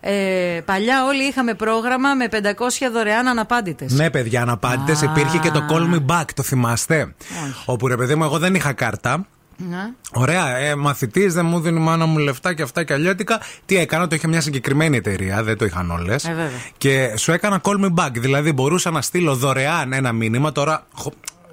ε, 0.00 0.60
παλιά 0.64 1.04
όλοι 1.04 1.22
είχαμε 1.22 1.54
πρόγραμμα 1.54 2.14
με 2.14 2.28
500 2.30 2.36
δωρεάν 2.92 3.28
αναπάντητες. 3.28 3.92
Ναι, 3.92 4.10
παιδιά, 4.10 4.42
αναπάντητες. 4.42 5.02
Υπήρχε 5.02 5.38
και 5.38 5.50
το 5.50 5.66
Call 5.70 5.94
Me 5.94 6.16
Back, 6.16 6.24
το 6.34 6.42
θυμάστε; 6.42 7.14
Όπου 7.64 7.88
ρε 7.88 7.96
παιδί 7.96 8.14
μου, 8.14 8.24
εγώ 8.24 8.38
δεν 8.38 8.54
είχα 8.54 8.72
κάρτα. 8.72 9.26
Ναι. 9.68 9.92
Ωραία, 10.12 10.56
ε, 10.56 10.74
μαθητής, 10.74 11.34
δεν 11.34 11.46
μου 11.46 11.60
δίνει 11.60 11.80
η 11.80 11.82
μάνα 11.82 12.06
μου 12.06 12.18
λεφτά 12.18 12.54
και 12.54 12.62
αυτά 12.62 12.84
και 12.84 12.92
αλλιώτικα. 12.92 13.40
Τι 13.66 13.76
έκανα, 13.76 14.08
το 14.08 14.14
είχε 14.14 14.28
μια 14.28 14.40
συγκεκριμένη 14.40 14.96
εταιρεία, 14.96 15.42
δεν 15.42 15.58
το 15.58 15.64
είχαν 15.64 15.90
όλες. 15.90 16.24
Ε, 16.24 16.50
και 16.78 17.16
σου 17.16 17.32
έκανα 17.32 17.60
call 17.64 17.84
me 17.84 17.94
back. 17.94 18.10
Δηλαδή, 18.12 18.52
μπορούσα 18.52 18.90
να 18.90 19.02
στείλω 19.02 19.34
δωρεάν 19.34 19.92
ένα 19.92 20.12
μήνυμα. 20.12 20.52
Τώρα, 20.52 20.86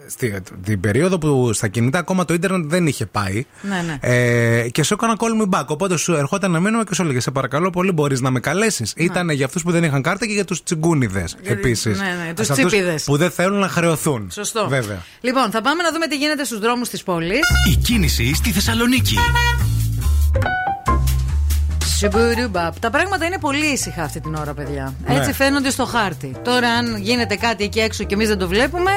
στην 0.10 0.80
περίοδο 0.80 1.18
που 1.18 1.54
στα 1.54 1.68
κινητά 1.68 2.00
ακόμα 2.00 2.26
το 2.26 2.34
ίντερνετ 2.34 2.70
δεν 2.70 2.88
είχε 2.88 3.06
πάει. 3.06 3.46
Ναι, 3.62 3.84
ναι. 3.86 3.98
Ε, 4.02 4.70
και 4.70 4.84
σου 4.84 4.94
έκανα 4.94 5.16
call 5.20 5.42
me 5.42 5.60
back. 5.60 5.66
Οπότε 5.66 5.98
σου 5.98 6.14
ερχόταν 6.14 6.50
ένα 6.50 6.60
μήνυμα 6.60 6.84
και 6.84 6.94
σου 6.94 7.02
έλεγε: 7.02 7.20
Σε 7.20 7.32
παρακαλώ 7.32 7.70
πολύ, 7.70 7.92
μπορείς 7.92 8.22
να 8.22 8.30
με 8.30 8.40
καλέσεις. 8.40 8.94
Ναι. 8.98 9.04
Ήταν 9.04 9.30
για 9.30 9.46
αυτούς 9.46 9.64
που 9.64 9.72
δεν 9.72 9.84
είχαν 9.84 10.02
κάρτα 10.02 10.26
και 10.26 10.34
για 10.34 10.46
τους 10.46 10.64
τσιγκούνιδες 10.64 11.36
επίσης. 11.44 12.00
Ναι, 12.00 12.26
ναι, 12.26 12.34
τους 12.34 12.48
τσίπιδες. 12.48 13.04
Που 13.04 13.18
δεν 13.18 13.32
θέλουν 13.32 13.60
να 13.60 13.70
χρεωθούν. 13.70 14.32
Σωστό. 14.32 14.68
Βέβαια. 14.68 15.04
Λοιπόν, 15.22 15.52
θα 15.52 15.62
πάμε 15.62 15.84
να 15.84 15.92
δούμε 15.92 16.08
τι 16.08 16.18
γίνεται 16.18 16.44
στους 16.44 16.60
δρόμους 16.60 16.90
της 16.90 17.04
πόλης. 17.04 17.40
Η 17.72 17.76
κίνηση 17.76 18.34
στη 18.34 18.52
Θεσσαλονίκη. 18.52 19.18
Τα 22.80 22.90
πράγματα 22.92 23.26
είναι 23.26 23.38
πολύ 23.40 23.66
ήσυχα 23.66 24.04
αυτή 24.04 24.20
την 24.20 24.36
ώρα, 24.36 24.54
παιδιά. 24.54 24.94
Ναι. 25.08 25.16
Έτσι 25.16 25.34
φαίνονται 25.34 25.70
στο 25.70 25.86
χάρτη. 25.86 26.36
Τώρα, 26.44 26.70
αν 26.70 26.98
γίνεται 26.98 27.36
κάτι 27.36 27.64
εκεί 27.64 27.80
έξω 27.80 28.04
και 28.04 28.14
εμείς 28.14 28.28
δεν 28.28 28.38
το 28.38 28.48
βλέπουμε, 28.48 28.92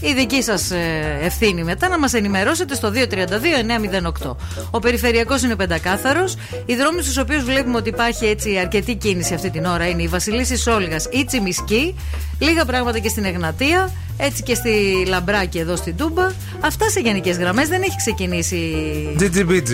η 0.00 0.12
δική 0.12 0.42
σας 0.42 0.70
ε, 0.70 1.18
ευθύνη 1.22 1.64
μετά 1.64 1.88
να 1.88 1.98
μας 1.98 2.12
ενημερώσετε 2.14 2.74
στο 2.74 2.92
232-908. 4.22 4.36
Ο 4.70 4.78
περιφερειακός 4.78 5.42
είναι 5.42 5.56
πεντακάθαρος. 5.56 6.36
Οι 6.66 6.74
δρόμοι 6.74 7.02
στους 7.02 7.18
οποίους 7.18 7.44
βλέπουμε 7.44 7.76
ότι 7.76 7.88
υπάρχει 7.88 8.26
έτσι 8.26 8.58
αρκετή 8.58 8.94
κίνηση 8.94 9.34
αυτή 9.34 9.50
την 9.50 9.64
ώρα 9.64 9.88
είναι 9.88 10.02
η 10.02 10.08
Βασιλίση 10.08 10.70
Όλγας 10.70 11.08
ή 11.12 11.24
Τσιμισκή. 11.24 11.94
Λίγα 12.38 12.64
πράγματα 12.64 12.98
και 12.98 13.08
στην 13.08 13.24
Εγνατία. 13.24 13.90
Έτσι 14.16 14.42
και 14.42 14.54
στη 14.54 15.04
Λαμπράκη 15.06 15.58
εδώ 15.58 15.76
στην 15.76 15.96
Τούμπα. 15.96 16.32
Αυτά 16.60 16.90
σε 16.90 17.00
γενικές 17.00 17.36
γραμμές. 17.36 17.68
Δεν 17.68 17.82
έχει 17.82 17.96
ξεκινήσει 17.96 18.74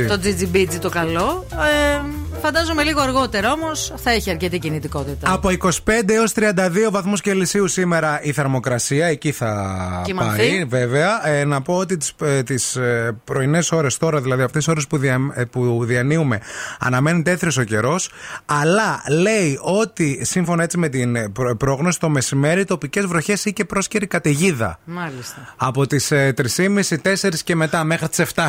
το 0.09 0.21
GGBG 0.25 0.69
το 0.81 0.89
καλό. 0.89 1.47
Ε, 1.51 2.01
φαντάζομαι 2.43 2.83
λίγο 2.83 3.01
αργότερα 3.01 3.53
όμως 3.53 3.93
θα 3.97 4.11
έχει 4.11 4.31
αρκετή 4.31 4.59
κινητικότητα. 4.59 5.33
Από 5.33 5.49
25 5.49 5.71
έως 6.07 6.33
32 6.37 6.91
βαθμούς 6.91 7.21
Κελσίου 7.21 7.69
σήμερα 7.69 8.23
η 8.23 8.33
θερμοκρασία. 8.33 9.07
Εκεί 9.07 9.33
θα 9.33 10.05
πάει, 10.15 10.65
βέβαια. 10.65 11.29
Ε, 11.29 11.45
να 11.45 11.63
πω 11.63 11.75
ότι 11.75 11.97
τις 11.97 12.15
τις, 12.45 12.77
ε, 12.77 13.17
πρωινές 13.25 13.73
ώρες 13.73 13.99
τώρα, 13.99 14.21
δηλαδή 14.21 14.43
αυτές 14.43 14.65
τις 14.65 14.73
ώρες 14.73 14.87
που, 14.87 14.97
δια, 14.97 15.21
ε, 15.35 15.45
που 15.45 15.85
διανύουμε, 15.85 16.41
αναμένεται 16.79 17.31
έθριος 17.31 17.57
ο 17.57 17.63
καιρός. 17.63 18.11
Αλλά 18.45 19.03
λέει 19.09 19.59
ότι 19.63 20.21
σύμφωνα 20.25 20.63
έτσι 20.63 20.79
με 20.79 20.89
την 20.89 21.33
πρόγνωση 21.59 21.99
το 22.01 22.09
μεσημέρι 22.09 22.65
τοπικές 22.65 23.07
βροχές 23.07 23.45
ή 23.45 23.53
και 23.53 23.65
πρόσκαιρη 23.65 24.07
καταιγίδα. 24.07 24.79
Μάλιστα. 24.85 25.55
Από 25.57 25.87
τις 25.87 26.13
3.30-4 26.35 27.43
και 27.45 27.55
μετά 27.55 27.85
μέχρι 27.85 28.09
τις 28.09 28.19
7. 28.19 28.43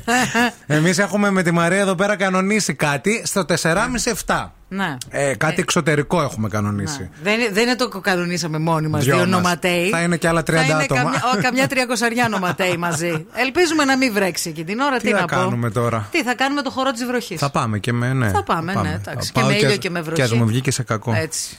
Εμείς 0.66 0.98
έχουμε 0.98 1.30
με 1.30 1.42
τη 1.42 1.50
Μαρία 1.50 1.80
εδώ 1.80 1.94
πέρα 1.94 2.16
κανονίσει 2.16 2.74
κάτι 2.74 3.03
κάτι 3.04 3.26
στο 3.26 3.44
4,5-7. 4.26 4.46
Ναι. 4.68 4.96
Ε, 5.08 5.34
κάτι 5.34 5.54
ε. 5.56 5.60
εξωτερικό 5.60 6.22
έχουμε 6.22 6.48
κανονίσει. 6.48 7.00
Ναι. 7.00 7.08
Δεν, 7.22 7.54
δεν 7.54 7.62
είναι 7.62 7.76
το 7.76 7.88
κανονίσαμε 7.88 8.58
μόνοι 8.58 8.88
μας, 8.88 9.04
δύο 9.04 9.26
νοματέοι. 9.26 9.88
Θα 9.88 10.00
είναι 10.00 10.16
και 10.16 10.28
άλλα 10.28 10.40
30 10.40 10.44
θα 10.44 10.62
είναι 10.62 10.72
άτομα. 10.72 11.02
Καμιά, 11.02 11.22
ο, 11.38 11.42
καμιά 11.42 11.68
τριακοσαριά 11.68 12.28
νοματέοι 12.28 12.76
μαζί. 12.76 13.26
Ελπίζουμε 13.44 13.84
να 13.84 13.96
μην 13.96 14.12
βρέξει 14.12 14.48
εκεί 14.48 14.64
την 14.64 14.80
ώρα. 14.80 14.96
Τι, 14.96 15.06
τι 15.06 15.12
να 15.12 15.18
θα 15.18 15.24
πω. 15.24 15.34
κάνουμε 15.34 15.70
τώρα; 15.70 16.08
Τι 16.10 16.22
θα 16.22 16.34
κάνουμε 16.34 16.62
το 16.62 16.70
χορό 16.70 16.90
της 16.90 17.04
βροχής. 17.04 17.40
Θα 17.40 17.50
πάμε 17.50 17.78
και 17.78 17.92
με, 17.92 18.12
ναι. 18.12 18.28
Θα 18.28 18.42
πάμε, 18.42 18.72
θα 18.72 18.82
ναι, 18.82 18.98
πάμε. 19.04 19.16
ναι. 19.16 19.26
Και 19.32 19.42
με 19.42 19.54
ήλιο 19.54 19.70
και, 19.70 19.76
και 19.76 19.90
με 19.90 20.00
βροχή. 20.00 20.16
Και 20.16 20.22
ας 20.22 20.32
μου 20.32 20.46
βγει 20.46 20.60
και 20.60 20.70
σε 20.70 20.82
κακό. 20.82 21.14
Έτσι. 21.16 21.58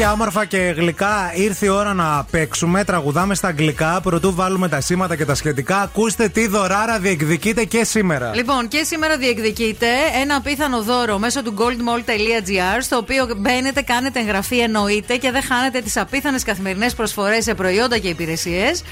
Παιδάκια 0.00 0.20
όμορφα 0.20 0.44
και 0.44 0.74
γλυκά, 0.76 1.32
ήρθε 1.34 1.66
η 1.66 1.68
ώρα 1.68 1.94
να 1.94 2.24
παίξουμε. 2.30 2.84
Τραγουδάμε 2.84 3.34
στα 3.34 3.48
αγγλικά. 3.48 4.00
Πρωτού 4.00 4.34
βάλουμε 4.34 4.68
τα 4.68 4.80
σήματα 4.80 5.16
και 5.16 5.24
τα 5.24 5.34
σχετικά. 5.34 5.80
Ακούστε 5.80 6.28
τι 6.28 6.46
δωράρα 6.46 6.98
διεκδικείτε 6.98 7.64
και 7.64 7.84
σήμερα. 7.84 8.34
Λοιπόν, 8.34 8.68
και 8.68 8.82
σήμερα 8.82 9.16
διεκδικείτε 9.16 9.86
ένα 10.20 10.36
απίθανο 10.36 10.82
δώρο 10.82 11.18
μέσω 11.18 11.42
του 11.42 11.54
goldmall.gr, 11.58 12.78
στο 12.80 12.96
οποίο 12.96 13.28
μπαίνετε, 13.36 13.82
κάνετε 13.82 14.20
εγγραφή, 14.20 14.58
εννοείται 14.58 15.16
και 15.16 15.30
δεν 15.30 15.42
χάνετε 15.42 15.80
τις 15.80 15.96
απίθανες 15.96 16.42
καθημερινές 16.42 16.94
προσφορές 16.94 17.44
σε 17.44 17.54
προϊόντα 17.54 17.98
και 17.98 18.08
υπηρεσίες. 18.08 18.82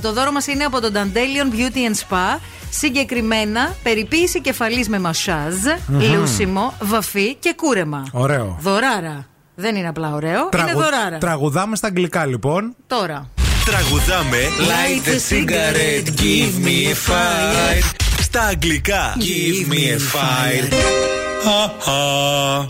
Το 0.00 0.12
δώρο 0.12 0.32
μας 0.32 0.46
είναι 0.46 0.64
από 0.64 0.80
το 0.80 0.90
Dandelion 0.94 1.54
Beauty 1.54 1.90
and 1.90 1.96
Spa. 2.08 2.38
Συγκεκριμένα, 2.70 3.74
περιποίηση 3.82 4.40
κεφαλής 4.40 4.88
με 4.88 4.98
μασαζ 4.98 5.54
λούσιμο, 5.88 6.74
βαφή 6.80 7.34
και 7.34 7.54
κούρεμα. 7.56 8.06
Ωραίο. 8.12 8.58
Δωράρα. 8.60 9.26
Δεν 9.60 9.76
είναι 9.76 9.88
απλά 9.88 10.14
ωραίο, 10.14 10.48
Τραγου... 10.48 10.68
είναι 10.68 10.80
δωράρα. 10.80 11.18
Τραγουδάμε 11.18 11.76
στα 11.76 11.86
αγγλικά 11.86 12.26
λοιπόν. 12.26 12.74
Τώρα. 12.86 13.28
Τραγουδάμε 13.64 14.38
Light 14.58 15.08
a 15.08 15.18
cigarette, 15.34 16.20
give 16.20 16.64
me 16.66 16.86
a 16.86 17.10
fire. 17.10 17.84
Στα 18.20 18.42
αγγλικά 18.42 19.16
Give 19.18 19.72
me 19.72 19.76
a 19.76 19.98
fire. 19.98 20.72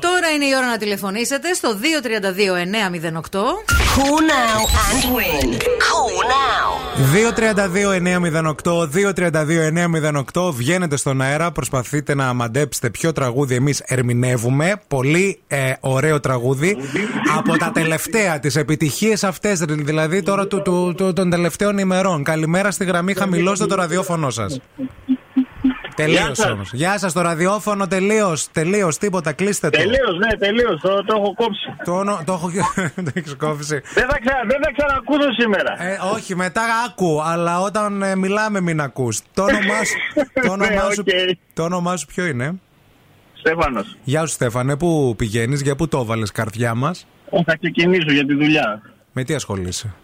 Τώρα 0.00 0.28
είναι 0.34 0.44
η 0.44 0.54
ώρα 0.56 0.66
να 0.66 0.76
τηλεφωνήσετε 0.78 1.54
στο 1.54 1.68
232-908. 1.72 3.38
Call 3.96 4.20
now 4.30 4.60
and 4.84 5.04
win. 5.16 5.52
Call 5.58 6.14
now. 6.22 6.77
232-908. 6.98 8.88
232-908. 10.34 10.52
Βγαίνετε 10.52 10.96
στον 10.96 11.20
αέρα. 11.20 11.50
Προσπαθείτε 11.50 12.14
να 12.14 12.32
μαντέψετε 12.32 12.90
ποιο 12.90 13.12
τραγούδι 13.12 13.54
εμείς 13.54 13.80
ερμηνεύουμε. 13.86 14.80
Πολύ 14.88 15.40
ε, 15.46 15.72
ωραίο 15.80 16.20
τραγούδι. 16.20 16.76
Από 17.36 17.58
τα 17.58 17.70
τελευταία, 17.74 18.38
τις 18.38 18.56
επιτυχίες 18.56 19.24
αυτές. 19.24 19.58
Δηλαδή 19.58 20.22
τώρα 20.22 20.46
του, 20.46 20.62
του, 20.62 20.94
του, 20.96 21.12
των 21.12 21.30
τελευταίων 21.30 21.78
ημερών. 21.78 22.22
Καλημέρα 22.22 22.70
στη 22.70 22.84
γραμμή. 22.84 23.14
Χαμηλώστε 23.14 23.66
το 23.66 23.74
ραδιόφωνο 23.74 24.30
σας. 24.30 24.60
Τελείω 25.98 26.32
όμως. 26.52 26.72
Γεια 26.72 26.98
σας, 26.98 27.12
το 27.12 27.20
ραδιόφωνο 27.20 27.86
τελείως. 27.86 28.50
Τελείως, 28.52 28.98
τίποτα, 28.98 29.32
κλείστε 29.32 29.70
το. 29.70 29.78
Τελείως, 29.78 30.18
ναι, 30.18 30.36
τελείως. 30.38 30.80
Το, 30.80 31.04
το 31.04 31.14
έχω 31.16 31.34
κόψει. 31.34 31.74
Το, 31.84 32.22
το 32.24 32.32
έχω 32.32 32.50
το 33.04 33.10
έχεις 33.14 33.34
κόψει. 33.36 33.80
Δεν 33.94 34.06
θα, 34.08 34.18
ξα, 34.24 34.34
δεν 34.48 34.58
θα 34.62 34.70
ξανακούσω 34.76 35.32
σήμερα. 35.38 35.82
Ε, 35.82 35.98
όχι, 36.14 36.36
μετά 36.36 36.62
άκου, 36.86 37.22
αλλά 37.22 37.60
όταν 37.60 38.02
ε, 38.02 38.16
μιλάμε 38.16 38.60
μην 38.60 38.80
ακούς. 38.80 39.20
Το 39.34 39.42
όνομά 39.42 39.84
σου, 39.84 39.96
το 40.46 40.52
όνομά 40.52 40.70
Ναι, 40.70 40.94
σου, 40.94 41.04
οκ. 41.06 41.36
το 41.54 41.62
όνομά 41.62 41.96
σου 41.96 42.06
ποιο 42.06 42.26
είναι; 42.26 42.54
Στέφανος. 43.34 43.96
Γεια 44.04 44.20
σου, 44.26 44.32
Στέφανε, 44.32 44.76
πού 44.76 45.14
πηγαίνεις, 45.16 45.60
για 45.60 45.76
πού 45.76 45.88
το 45.88 45.98
έβαλε 45.98 46.26
καρδιά 46.32 46.74
μας; 46.74 47.06
Θα 47.46 47.56
ξεκινήσω 47.56 48.12
για 48.12 48.24
τη 48.26 48.34
δουλειά. 48.34 48.82
Με 49.12 49.24
τι 49.24 49.34
ασχολείσαι; 49.34 49.94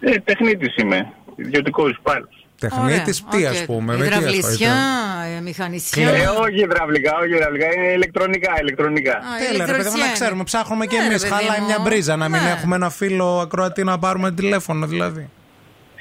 Ε, 0.00 0.18
Τεχνίτης 0.18 0.76
είμαι. 0.76 1.12
Ιδιωτικός 1.36 1.90
υπάλληλος. 1.98 2.43
Τεχνίτη, 2.58 3.22
τι 3.30 3.46
ας 3.46 3.64
πούμε. 3.64 3.96
με 3.96 4.00
τι 4.02 4.06
Υδραυλισιά, 4.06 4.72
ασχολείσαι; 4.72 5.36
ε, 5.36 5.40
μηχανισιά. 5.40 6.08
Ε, 6.08 6.26
όχι 6.26 6.60
υδραυλικά, 6.60 7.12
όχι 7.22 7.30
υδραυλικά, 7.34 7.66
είναι 7.76 7.92
ηλεκτρονικά, 7.92 8.52
ηλεκτρονικά. 8.60 9.12
Α, 9.12 9.18
Έλα, 9.20 9.32
ρε 9.42 9.48
παιδί 9.48 9.58
μου, 9.58 9.74
ηλεκτρονισιά 9.74 10.06
να 10.06 10.12
ξέρουμε. 10.12 10.34
είναι. 10.36 10.44
Ψάχνουμε 10.44 10.86
κι 10.86 10.94
Ναι, 10.96 11.00
ρε 11.00 11.06
εμείς. 11.08 11.22
παιδί 11.22 11.34
Χαλάει 11.34 11.58
μου. 11.60 11.66
μια 11.66 11.78
μπρίζα 11.78 12.16
να 12.16 12.28
μην 12.28 12.42
Ναι. 12.42 12.50
έχουμε 12.50 12.76
ένα 12.76 12.90
φίλο 12.90 13.38
ακροατή 13.40 13.84
να 13.84 13.98
πάρουμε 13.98 14.32
τηλέφωνο 14.32 14.86
δηλαδή. 14.86 15.28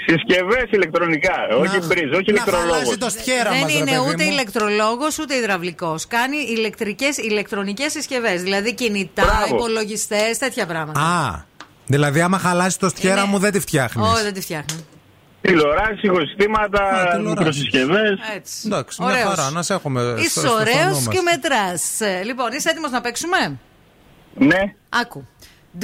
Συσκευές 0.07 0.69
ηλεκτρονικά, 0.71 1.33
όχι 1.59 1.79
Να- 1.79 1.85
μπριζ, 1.85 2.03
όχι 2.11 2.11
να 2.11 2.21
ηλεκτρολόγος. 2.25 2.71
χαλάσει 2.71 2.97
το 2.97 3.09
στιέρα 3.09 3.49
Δεν 3.49 3.59
μας, 3.59 3.71
ρε 3.71 3.77
είναι 3.77 3.91
παιδί 3.91 4.09
ούτε 4.09 4.23
μου. 4.23 4.29
ηλεκτρολόγος 4.31 5.19
ούτε 5.19 5.35
υδραυλικός. 5.35 6.07
Κάνει 6.07 6.37
ηλεκτρικές, 6.37 7.17
ηλεκτρονικές 7.17 7.91
συσκευές. 7.91 8.41
Δηλαδή 8.41 8.73
κινητά, 8.73 9.23
Μπράβο. 9.23 9.55
υπολογιστές, 9.55 10.37
τέτοια 10.37 10.65
πράγματα. 10.65 10.99
Α, 10.99 11.43
δηλαδή 11.85 12.21
άμα 12.21 12.37
χαλάσει 12.37 12.79
το 12.79 12.89
στιέρα 12.89 13.21
Είναι- 13.21 13.29
μου 13.29 13.37
δεν 13.39 13.51
τη 13.51 13.59
φτιάχνεις. 13.59 14.07
Όχι, 14.07 14.23
δεν 14.23 14.33
τη 14.33 14.41
φτιάχνει. 14.41 14.85
Τηλεοράσει, 15.47 15.99
ηχοσυστήματα, 16.01 16.83
Α, 16.83 16.89
τηλεοράσεις. 16.91 17.29
μικροσυσκευέ. 17.29 18.17
Έτσι. 18.35 18.61
Εντάξει, 18.65 19.01
μια 19.01 19.11
Ωραίος. 19.11 19.27
χαρά, 19.29 19.49
να 19.49 19.61
σε 19.61 19.73
έχουμε 19.73 20.01
στο- 20.01 20.17
Είσαι 20.17 20.39
στο 20.39 20.53
ωραίο 20.53 20.73
στόμα 20.73 20.89
μας. 20.89 21.07
και 21.07 21.21
μετρά. 21.21 21.63
Λοιπόν, 22.23 22.51
είσαι 22.51 22.69
έτοιμο 22.69 22.87
να 22.87 23.01
παίξουμε. 23.01 23.59
Ναι, 24.33 24.73
Άκου. 24.89 25.27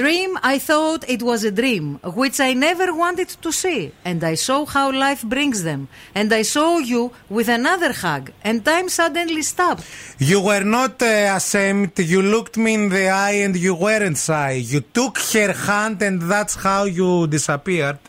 Dream, 0.02 0.32
I 0.54 0.58
thought 0.70 1.02
it 1.16 1.22
was 1.32 1.42
a 1.52 1.54
dream, 1.62 1.86
which 2.22 2.38
I 2.50 2.52
never 2.68 2.88
wanted 3.04 3.30
to 3.46 3.50
see. 3.64 3.82
And 4.10 4.20
I 4.34 4.36
saw 4.48 4.58
how 4.76 4.88
life 5.06 5.24
brings 5.36 5.60
them. 5.70 5.82
And 6.20 6.28
I 6.42 6.44
saw 6.56 6.70
you 6.94 7.02
with 7.38 7.50
another 7.60 7.92
hug. 8.04 8.24
And 8.48 8.56
time 8.74 8.88
suddenly 9.00 9.42
stopped. 9.54 9.84
You 10.32 10.40
were 10.50 10.66
not 10.78 10.96
uh, 11.02 11.38
ashamed. 11.40 11.94
You 12.14 12.22
looked 12.36 12.56
me 12.64 12.72
in 12.80 12.86
the 12.98 13.06
eye 13.28 13.38
and 13.46 13.56
you 13.66 13.74
weren't 13.86 14.20
shy. 14.30 14.52
You 14.74 14.80
took 15.00 15.16
her 15.34 15.52
hand 15.70 15.98
and 16.08 16.18
that's 16.34 16.56
how 16.68 16.82
you 17.00 17.10
disappeared. 17.38 18.00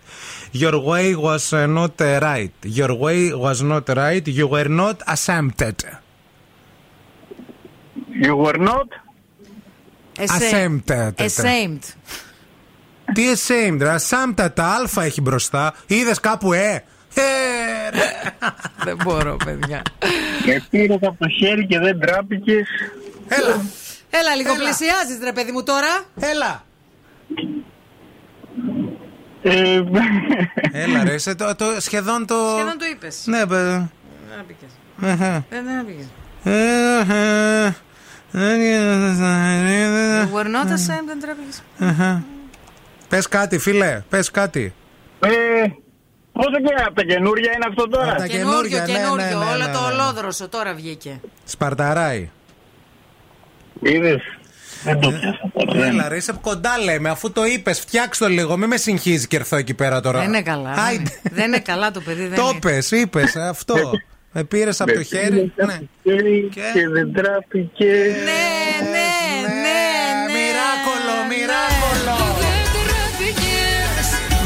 Your 0.52 0.78
way 0.84 1.14
was 1.14 1.52
uh, 1.52 1.66
not 1.66 2.00
uh, 2.00 2.18
right. 2.20 2.52
Your 2.64 2.92
way 2.94 3.32
was 3.32 3.62
not 3.62 3.88
right. 3.88 4.26
You 4.26 4.46
were 4.48 4.68
not 4.68 5.02
ashamed. 5.06 5.62
you 8.24 8.34
were 8.36 8.58
not. 8.58 8.88
Ashamed. 10.18 10.90
Ashamed. 11.16 11.84
Τι 13.14 13.22
ashamed, 13.32 13.78
ρε. 13.80 13.94
Ashamed 13.94 14.50
τα 14.54 14.64
αλφα 14.64 15.02
έχει 15.02 15.20
μπροστά. 15.20 15.74
Είδες 15.86 16.20
κάπου 16.20 16.52
ε; 16.52 16.84
Ε, 17.14 17.90
ρε. 17.90 18.10
Δεν 18.84 18.96
μπορώ, 19.04 19.36
παιδιά. 19.44 19.82
Με 20.46 20.66
πήρε 20.70 20.94
από 20.94 21.16
το 21.18 21.28
χέρι 21.28 21.66
και 21.66 21.78
δεν 21.78 22.00
τράπηκες. 22.00 22.68
Έλα, 23.28 23.64
Έλα, 24.10 24.34
λίγο 24.36 24.52
Έλα. 24.52 24.58
πλησιάζεις, 24.58 25.18
ρε 25.22 25.32
παιδί 25.32 25.52
μου 25.52 25.62
τώρα. 25.62 26.04
έλα. 26.20 26.64
Ε, 29.42 29.82
Έλα 30.72 31.04
ρε, 31.04 31.18
σε 31.18 31.34
το, 31.34 31.54
το, 31.56 31.64
σχεδόν 31.78 32.26
το... 32.26 32.34
Σχεδόν 32.54 32.78
το 32.78 32.84
είπες. 32.92 33.22
Ναι, 33.26 33.46
παιδί. 33.46 33.90
Δεν 34.28 34.38
απήκε. 34.40 34.64
Αχα. 35.02 35.44
Δεν 35.50 35.78
απήκε. 35.80 36.06
Αχα. 37.00 37.76
You 38.32 38.36
were 40.34 40.48
not 40.56 40.68
ashamed, 40.76 41.06
δεν 41.06 41.20
τράπηκε. 41.20 41.56
Αχα. 41.78 42.22
Πες 43.08 43.28
κάτι 43.28 43.58
φίλε, 43.58 44.02
πες 44.08 44.30
κάτι. 44.30 44.74
ε, 45.20 45.28
πόσο 46.32 46.50
και 46.66 46.74
από 46.86 46.94
τα 46.94 47.02
καινούρια 47.02 47.52
είναι 47.54 47.64
αυτό 47.68 47.88
τώρα; 47.88 48.10
Από 48.10 48.20
τα 48.20 48.26
Καινούριο, 48.26 48.60
καινούργια, 48.60 48.80
ναι, 48.80 48.86
καινούριο. 48.92 49.38
ναι, 49.38 49.44
ναι, 49.44 49.50
Όλο 49.50 49.66
ναι, 49.66 49.72
το 49.72 49.80
ναι. 49.80 49.86
ολόδροσο 50.02 50.48
τώρα 50.48 50.74
βγήκε. 50.74 51.20
Σπαρταράει. 51.44 52.30
Είδες. 53.82 54.22
Δεν 54.82 55.00
το 55.00 55.10
πιάσα 55.10 55.50
τώρα. 55.58 55.72
δεν. 55.80 55.82
Έλα 55.90 56.08
ρε, 56.08 56.16
είσαι 56.16 56.32
κοντά 56.40 56.78
λέμε, 56.84 57.08
αφού 57.08 57.32
το 57.32 57.44
είπες, 57.44 57.80
φτιάξ' 57.80 58.18
το 58.18 58.28
λίγο, 58.28 58.56
μην 58.56 58.68
με 58.68 58.76
συγχύζει 58.76 59.26
και 59.26 59.36
έρθω 59.36 59.56
εκεί 59.56 59.74
πέρα 59.74 60.00
τώρα. 60.00 60.18
Δεν 60.18 60.28
είναι 60.28 60.42
καλά. 60.42 60.72
δεν 60.74 60.84
Άιντε. 60.84 61.10
είναι. 61.22 61.34
Δεν 61.34 61.46
είναι 61.46 61.58
καλά 61.58 61.90
το 61.90 62.00
παιδί. 62.00 62.26
δεν 62.26 62.38
Το 62.38 62.48
είναι. 62.50 62.58
πες, 62.58 62.90
είπες, 62.90 63.36
αυτό. 63.36 63.74
Με 64.32 64.44
πήρες 64.44 64.80
από 64.80 64.92
το 64.92 64.98
Με 64.98 65.04
χέρι. 65.04 65.28
πήρες 65.30 65.50
Ναι. 65.56 65.62
από 65.64 65.84
το 66.02 66.10
χέρι 66.10 66.48
Και- 66.54 66.60
Και 66.74 66.88
δεν 66.88 67.12
τράπηκες. 67.12 68.14
Ναι, 68.28 68.42
ναι, 68.94 69.08
ναι, 69.46 69.60
ναι. 69.62 69.78
Μοιράκολο, 70.34 71.16
μοιράκολο. 71.30 72.18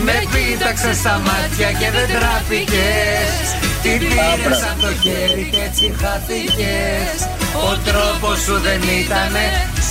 Με 0.04 0.12
πήταξε 0.32 0.94
στα 0.94 1.18
μάτια 1.18 1.72
και 1.72 1.90
δεν 1.96 2.08
τράπηκες 2.18 3.63
Την 3.84 3.98
πήρες 3.98 4.62
από 4.70 4.80
το 4.80 4.92
χέρι 5.02 5.44
και 5.52 5.60
έτσι 5.68 5.94
χάθηκες 6.00 7.18
Ο 7.68 7.70
τρόπος 7.88 8.36
σου 8.46 8.56
δεν 8.66 8.80
ήτανε 9.00 9.44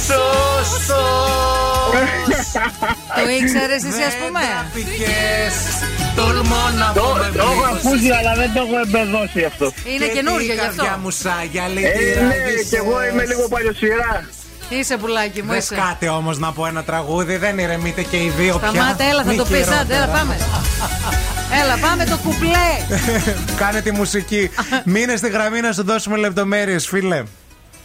σωστός 0.08 0.68
Το 3.18 3.24
ήξερες 3.40 3.82
εσύ, 3.90 4.04
ας 4.12 4.16
πούμε; 4.22 4.42
τράπηκες 4.52 5.56
Τολμώ 6.16 6.64
να 6.80 6.88
Το 6.94 7.02
πω 7.02 7.14
με 7.22 7.28
το 7.38 7.44
έχω 7.44 7.62
πλήγωσε. 7.62 7.88
ακούσει 7.88 8.10
αλλά 8.20 8.34
δεν 8.42 8.50
το 8.56 8.60
έχω 8.66 8.78
εμπεδώσει 8.86 9.42
αυτό. 9.52 9.66
Είναι 9.94 10.06
Και 10.06 10.12
καινούριο 10.16 10.48
τι 10.54 10.54
γι' 10.54 10.60
αυτό. 10.60 10.76
καρδιά 10.76 10.94
μου 11.02 11.10
σάγια 11.24 11.64
Ε, 11.70 11.74
λυτήρα 11.76 12.22
ναι, 12.30 12.36
και 12.70 12.78
εγώ 12.84 12.96
είμαι 13.08 13.24
λίγο 13.32 13.44
παλιοσυρά. 13.54 14.12
Είσαι 14.70 14.98
πουλάκι 14.98 15.42
μου, 15.44 15.52
Δες 15.52 15.64
είσαι. 15.64 15.76
κάτι 15.76 16.08
όμως 16.08 16.38
να 16.40 16.52
πω 16.52 16.66
ένα 16.66 16.84
τραγούδι 16.84 17.36
Δεν 17.38 17.58
ηρεμείτε 17.60 18.02
και 18.04 18.18
οι 18.18 18.30
δύο 18.38 18.58
πια 18.60 18.70
Σταμάτα, 18.70 19.04
έλα, 19.04 19.24
θα 19.24 19.30
Μη 19.30 19.36
το 19.38 19.44
πεις. 19.44 19.56
χειρότερα. 19.58 19.80
Άντε, 19.80 19.96
έλα, 19.96 20.08
πάμε. 20.08 20.38
Έλα, 21.64 21.78
πάμε 21.90 22.06
το 22.06 22.18
κουπλέ. 22.18 23.00
Κάνε 23.58 23.82
τη 23.82 23.92
μουσική 23.92 24.50
Μείνε 24.86 25.16
στη 25.16 25.30
γραμμή 25.30 25.60
να 25.62 25.72
σου 25.72 25.84
δώσουμε 25.84 26.18
λεπτομέρειες 26.18 26.88
φίλε 26.88 27.24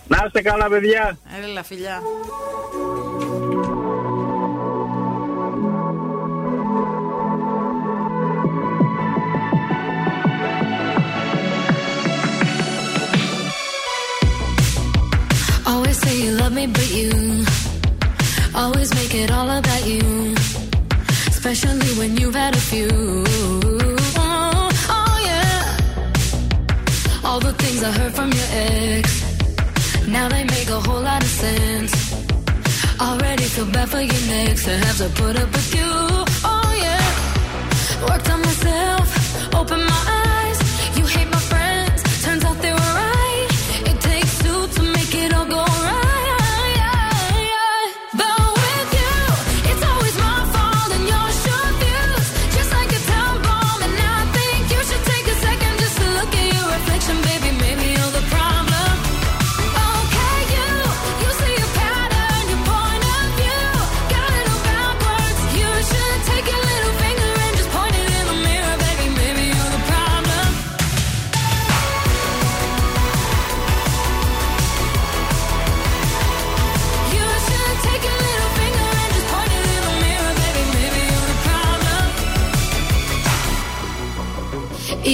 Να 0.06 0.22
είστε 0.26 0.42
καλά, 0.42 0.68
παιδιά. 0.68 1.18
Έλα, 1.44 1.62
φιλιά. 1.64 2.00
you 16.18 16.32
love 16.32 16.52
me, 16.52 16.66
but 16.66 16.90
you 16.90 17.10
always 18.54 18.92
make 18.94 19.14
it 19.14 19.30
all 19.30 19.48
about 19.50 19.86
you, 19.86 20.34
especially 21.28 21.90
when 21.98 22.16
you've 22.16 22.34
had 22.34 22.54
a 22.54 22.60
few. 22.70 22.90
Oh, 24.16 24.68
oh 24.96 25.16
yeah. 25.30 25.76
All 27.24 27.40
the 27.40 27.52
things 27.52 27.82
I 27.82 27.90
heard 27.92 28.12
from 28.14 28.32
your 28.32 28.48
ex, 28.50 29.06
now 30.08 30.28
they 30.28 30.44
make 30.44 30.68
a 30.68 30.80
whole 30.80 31.02
lot 31.02 31.22
of 31.22 31.28
sense. 31.28 31.92
Already 33.00 33.44
feel 33.44 33.66
bad 33.66 33.88
for 33.88 34.00
your 34.00 34.22
next 34.34 34.64
to 34.64 34.76
have 34.84 34.98
to 34.98 35.08
put 35.20 35.36
up 35.42 35.50
with 35.52 35.74
you. 35.74 35.90
Oh 36.52 36.70
yeah. 36.84 38.08
Worked 38.08 38.30
on 38.30 38.40
myself, 38.42 39.54
opened 39.54 39.84
my 39.84 40.02
eyes 40.16 40.27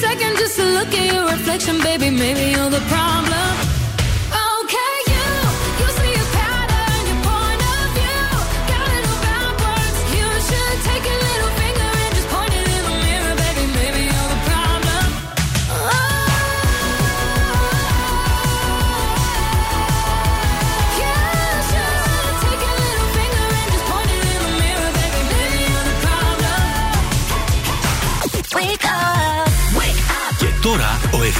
second 0.00 0.36
just 0.36 0.56
to 0.56 0.64
look 0.64 0.92
at 0.94 1.12
your 1.12 1.24
reflection, 1.24 1.80
baby. 1.80 2.10
Maybe 2.10 2.52
you're 2.52 2.70
the 2.70 2.84
problem. 2.88 3.35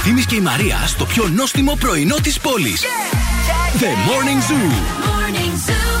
Ευθύμης 0.09 0.25
και 0.25 0.35
η 0.35 0.39
Μαρία 0.41 0.83
στο 0.87 1.05
πιο 1.05 1.27
νόστιμο 1.27 1.75
πρωινό 1.79 2.15
της 2.15 2.39
πόλης. 2.39 2.81
Yeah. 2.81 3.81
The 3.81 3.91
Morning 4.09 4.41
Zoo. 4.47 4.69
Morning 5.07 5.55
Zoo. 5.65 5.91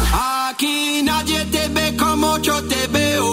Aquí 0.49 0.77
nadie 1.09 1.41
te 1.53 1.63
ve 1.75 1.87
como 2.03 2.29
yo 2.47 2.57
te 2.71 2.81
veo. 2.95 3.29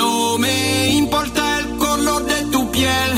No 0.00 0.10
me 0.44 0.56
importa 1.02 1.42
el 1.58 1.64
color 1.84 2.20
de 2.30 2.38
tu 2.52 2.60
piel. 2.74 3.10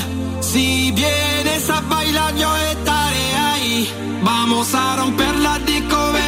Si 0.51 0.67
vienes 1.01 1.65
a 1.77 1.79
bailar 1.93 2.33
yo 2.43 2.51
estaré 2.71 3.27
ahí. 3.51 3.75
Vamos 4.29 4.67
a 4.83 4.87
romper 5.01 5.35
la 5.47 5.55
discoteca. 5.69 6.26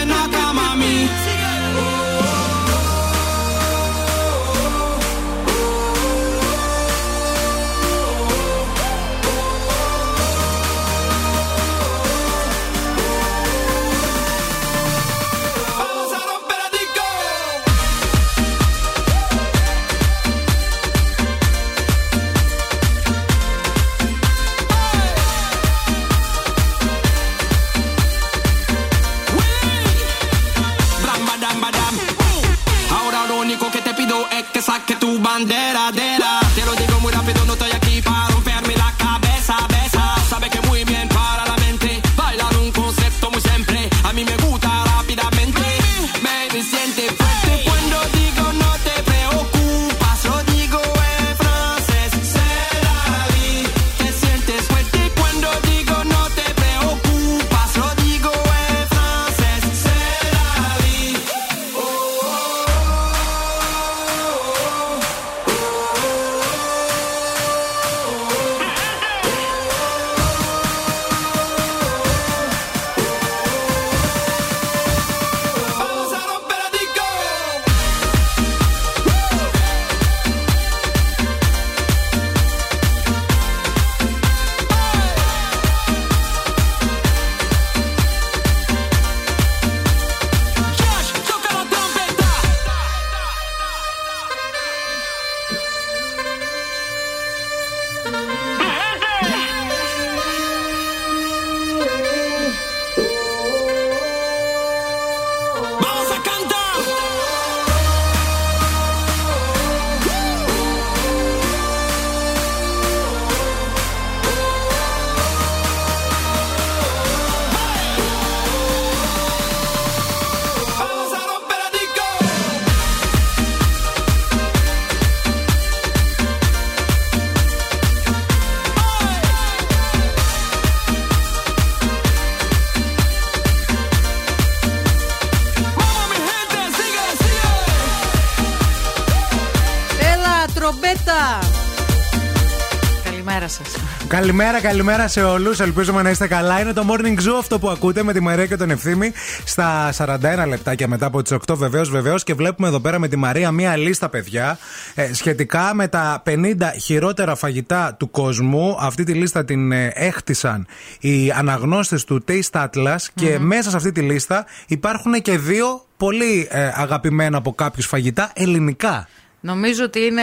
Γεια 143.48 143.48
σας. 143.48 143.76
Καλημέρα, 144.08 144.60
καλημέρα 144.60 145.08
σε 145.08 145.22
όλους. 145.22 145.60
Ελπίζουμε 145.60 146.02
να 146.02 146.10
είστε 146.10 146.26
καλά. 146.26 146.60
Είναι 146.60 146.72
το 146.72 146.84
Morning 146.88 147.16
Zoo 147.18 147.36
αυτό 147.38 147.58
που 147.58 147.68
ακούτε 147.68 148.02
με 148.02 148.12
τη 148.12 148.20
Μαρία 148.20 148.46
και 148.46 148.56
τον 148.56 148.70
Ευθύμη 148.70 149.12
στα 149.44 149.92
41 149.92 150.46
λεπτάκια 150.48 150.88
μετά 150.88 151.06
από 151.06 151.22
τις 151.22 151.32
8 151.32 151.54
βεβαίως, 151.56 151.90
βεβαίως. 151.90 152.22
Και 152.22 152.34
βλέπουμε 152.34 152.68
εδώ 152.68 152.80
πέρα 152.80 152.98
με 152.98 153.08
τη 153.08 153.16
Μαρία 153.16 153.50
μία 153.50 153.76
λίστα, 153.76 154.08
παιδιά, 154.08 154.58
ε, 154.94 155.12
σχετικά 155.14 155.74
με 155.74 155.88
τα 155.88 156.22
50 156.24 156.72
χειρότερα 156.80 157.34
φαγητά 157.34 157.94
του 157.98 158.10
κόσμου. 158.10 158.76
Αυτή 158.80 159.04
τη 159.04 159.12
λίστα 159.12 159.44
την 159.44 159.72
ε, 159.72 159.92
έχτισαν 159.94 160.66
οι 161.00 161.30
αναγνώστες 161.30 162.04
του 162.04 162.24
Taste 162.28 162.64
Atlas 162.64 163.06
και 163.14 163.38
μέσα 163.38 163.70
σε 163.70 163.76
αυτή 163.76 163.92
τη 163.92 164.00
λίστα 164.00 164.46
υπάρχουν 164.66 165.12
και 165.12 165.38
δύο 165.38 165.84
πολύ 165.96 166.48
ε, 166.50 166.70
αγαπημένα 166.74 167.38
από 167.38 167.52
κάποιους 167.52 167.86
φαγητά 167.86 168.30
ελληνικά. 168.34 169.08
Νομίζω 169.40 169.84
ότι 169.84 170.00
είναι 170.00 170.22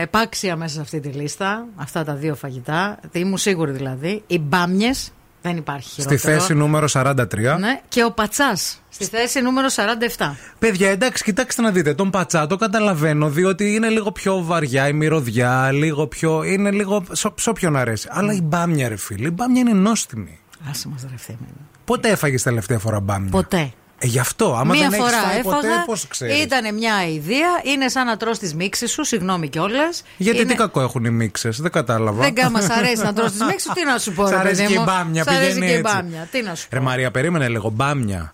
επάξια 0.00 0.56
μέσα 0.56 0.74
σε 0.74 0.80
αυτή 0.80 1.00
τη 1.00 1.08
λίστα 1.08 1.66
αυτά 1.76 2.04
τα 2.04 2.14
δύο 2.14 2.34
φαγητά. 2.34 2.98
Ήμουν 3.12 3.38
σίγουρη 3.38 3.72
δηλαδή. 3.72 4.22
Οι 4.26 4.38
μπάμιες. 4.38 5.12
Δεν 5.42 5.56
υπάρχει 5.56 5.88
χειρότερο. 5.88 6.18
Στη 6.18 6.28
θέση 6.28 6.54
νούμερο 6.54 6.86
43. 6.92 7.56
Ναι, 7.58 7.80
και 7.88 8.04
ο 8.04 8.10
πατσάς. 8.10 8.82
Στη 8.88 9.04
θέση 9.04 9.40
νούμερο 9.40 9.68
47. 10.16 10.34
Παιδιά, 10.58 10.90
εντάξει, 10.90 11.24
κοιτάξτε 11.24 11.62
να 11.62 11.70
δείτε. 11.70 11.94
Τον 11.94 12.10
πατσά 12.10 12.46
το 12.46 12.56
καταλαβαίνω, 12.56 13.30
διότι 13.30 13.74
είναι 13.74 13.88
λίγο 13.88 14.12
πιο 14.12 14.42
βαριά 14.42 14.88
η 14.88 14.92
μυρωδιά, 14.92 15.70
λίγο 15.72 16.06
πιο. 16.06 16.42
είναι 16.44 16.70
λίγο. 16.70 17.04
σε 17.12 17.50
όποιον 17.50 17.76
αρέσει. 17.76 18.08
Αλλά 18.10 18.32
η 18.32 18.40
μπάμια, 18.40 18.88
ρε 18.88 18.96
φίλε, 18.96 19.28
η 19.28 19.32
μπάμια 19.34 19.60
είναι 19.60 19.72
νόστιμη. 19.72 20.38
Άσε 20.70 20.88
μας 20.88 21.06
ρε 21.10 21.36
Πότε 21.84 22.08
έφαγες 22.08 22.42
τελευταία 22.42 22.78
φορά 22.78 23.00
μπάμια; 23.00 23.30
Ποτέ. 23.30 23.72
Ε, 24.04 24.06
γι' 24.06 24.18
αυτό, 24.18 24.54
άμα 24.54 24.74
Μία 24.74 24.88
δεν 24.88 25.00
φορά 25.00 25.10
φάει 25.18 25.38
έφαγα. 25.38 25.54
ποτέ, 25.56 25.68
πώς 25.86 26.06
ξέρεις. 26.08 26.42
Ήταν 26.42 26.74
μια 26.74 27.08
ιδέα. 27.08 27.48
Είναι 27.62 27.88
σαν 27.88 28.06
να 28.06 28.16
τρως 28.16 28.38
τις 28.38 28.54
μίξεις 28.54 28.90
σου. 28.90 29.04
Συγγνώμη 29.04 29.48
κιόλας. 29.48 30.02
Γιατί 30.16 30.38
είναι... 30.40 30.48
τι 30.48 30.54
κακό 30.54 30.80
έχουν 30.80 31.04
οι 31.04 31.10
μίξες, 31.10 31.60
δεν 31.60 31.70
κατάλαβα. 31.70 32.30
Δεν 32.30 32.48
μα 32.52 32.66
αρέσει 32.78 33.02
να 33.02 33.12
τρως 33.12 33.30
τις 33.30 33.40
μίξεις 33.40 33.62
σου. 33.62 33.72
Τι 33.74 33.84
να 33.84 33.98
σου 33.98 34.12
πω, 34.12 34.26
Σ' 34.26 34.30
ρε 34.30 34.36
αρέσει 34.36 34.54
παιδί 34.62 34.66
και 34.68 34.74
η 34.74 34.78
μου. 34.78 34.84
μπάμια, 34.84 35.22
Σ' 35.22 35.26
αρέσει 35.28 35.44
πηγαίνει 35.48 35.66
και 35.66 35.72
η 35.72 35.76
έτσι. 35.78 35.92
μπάμια. 35.94 36.28
Τι 36.30 36.42
να 36.42 36.54
σου 36.54 36.68
πω. 36.68 36.76
Ρε 36.76 36.82
Μαρία, 36.82 37.10
περίμενε 37.10 37.48
λίγο. 37.48 37.70
Μπάμια 37.70 38.32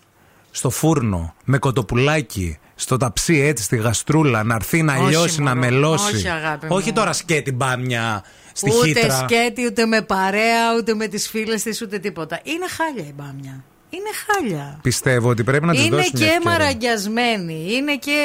στο 0.51 0.69
φούρνο 0.69 1.33
με 1.43 1.57
κοτοπουλάκι. 1.57 2.57
Στο 2.75 2.97
ταψί 2.97 3.39
έτσι 3.39 3.63
στη 3.63 3.77
γαστρούλα 3.77 4.43
να 4.43 4.55
έρθει 4.55 4.81
να 4.81 4.93
Όχι, 4.95 5.09
λιώσει, 5.09 5.41
να 5.41 5.55
μωρό. 5.55 5.59
μελώσει. 5.69 6.15
Όχι, 6.15 6.27
αγάπη 6.29 6.65
μου. 6.65 6.75
Όχι 6.75 6.93
τώρα 6.93 7.13
σκέτη 7.13 7.51
μπάμια 7.51 8.23
στη 8.53 8.69
ούτε 8.71 8.87
χύτρα. 8.87 9.17
σκέτη, 9.27 9.65
ούτε 9.65 9.85
με 9.85 10.01
παρέα, 10.01 10.75
ούτε 10.77 10.93
με 10.93 11.07
τις 11.07 11.27
φίλες 11.29 11.63
της, 11.63 11.81
ούτε 11.81 11.99
τίποτα. 11.99 12.39
Είναι 12.43 12.65
χάλια 12.77 13.03
η 13.09 13.13
μπάμια. 13.15 13.63
Είναι 13.91 14.09
χάλια. 14.25 14.79
Πιστεύω 14.81 15.29
ότι 15.29 15.43
πρέπει 15.43 15.65
να 15.65 15.73
τη 15.73 15.79
Είναι 15.85 15.95
δώσει 15.95 16.11
μια 16.13 16.19
και 16.27 16.31
ευκαιρία. 16.33 16.51
μαραγκιασμένη, 16.51 17.67
είναι 17.71 17.95
και 17.95 18.17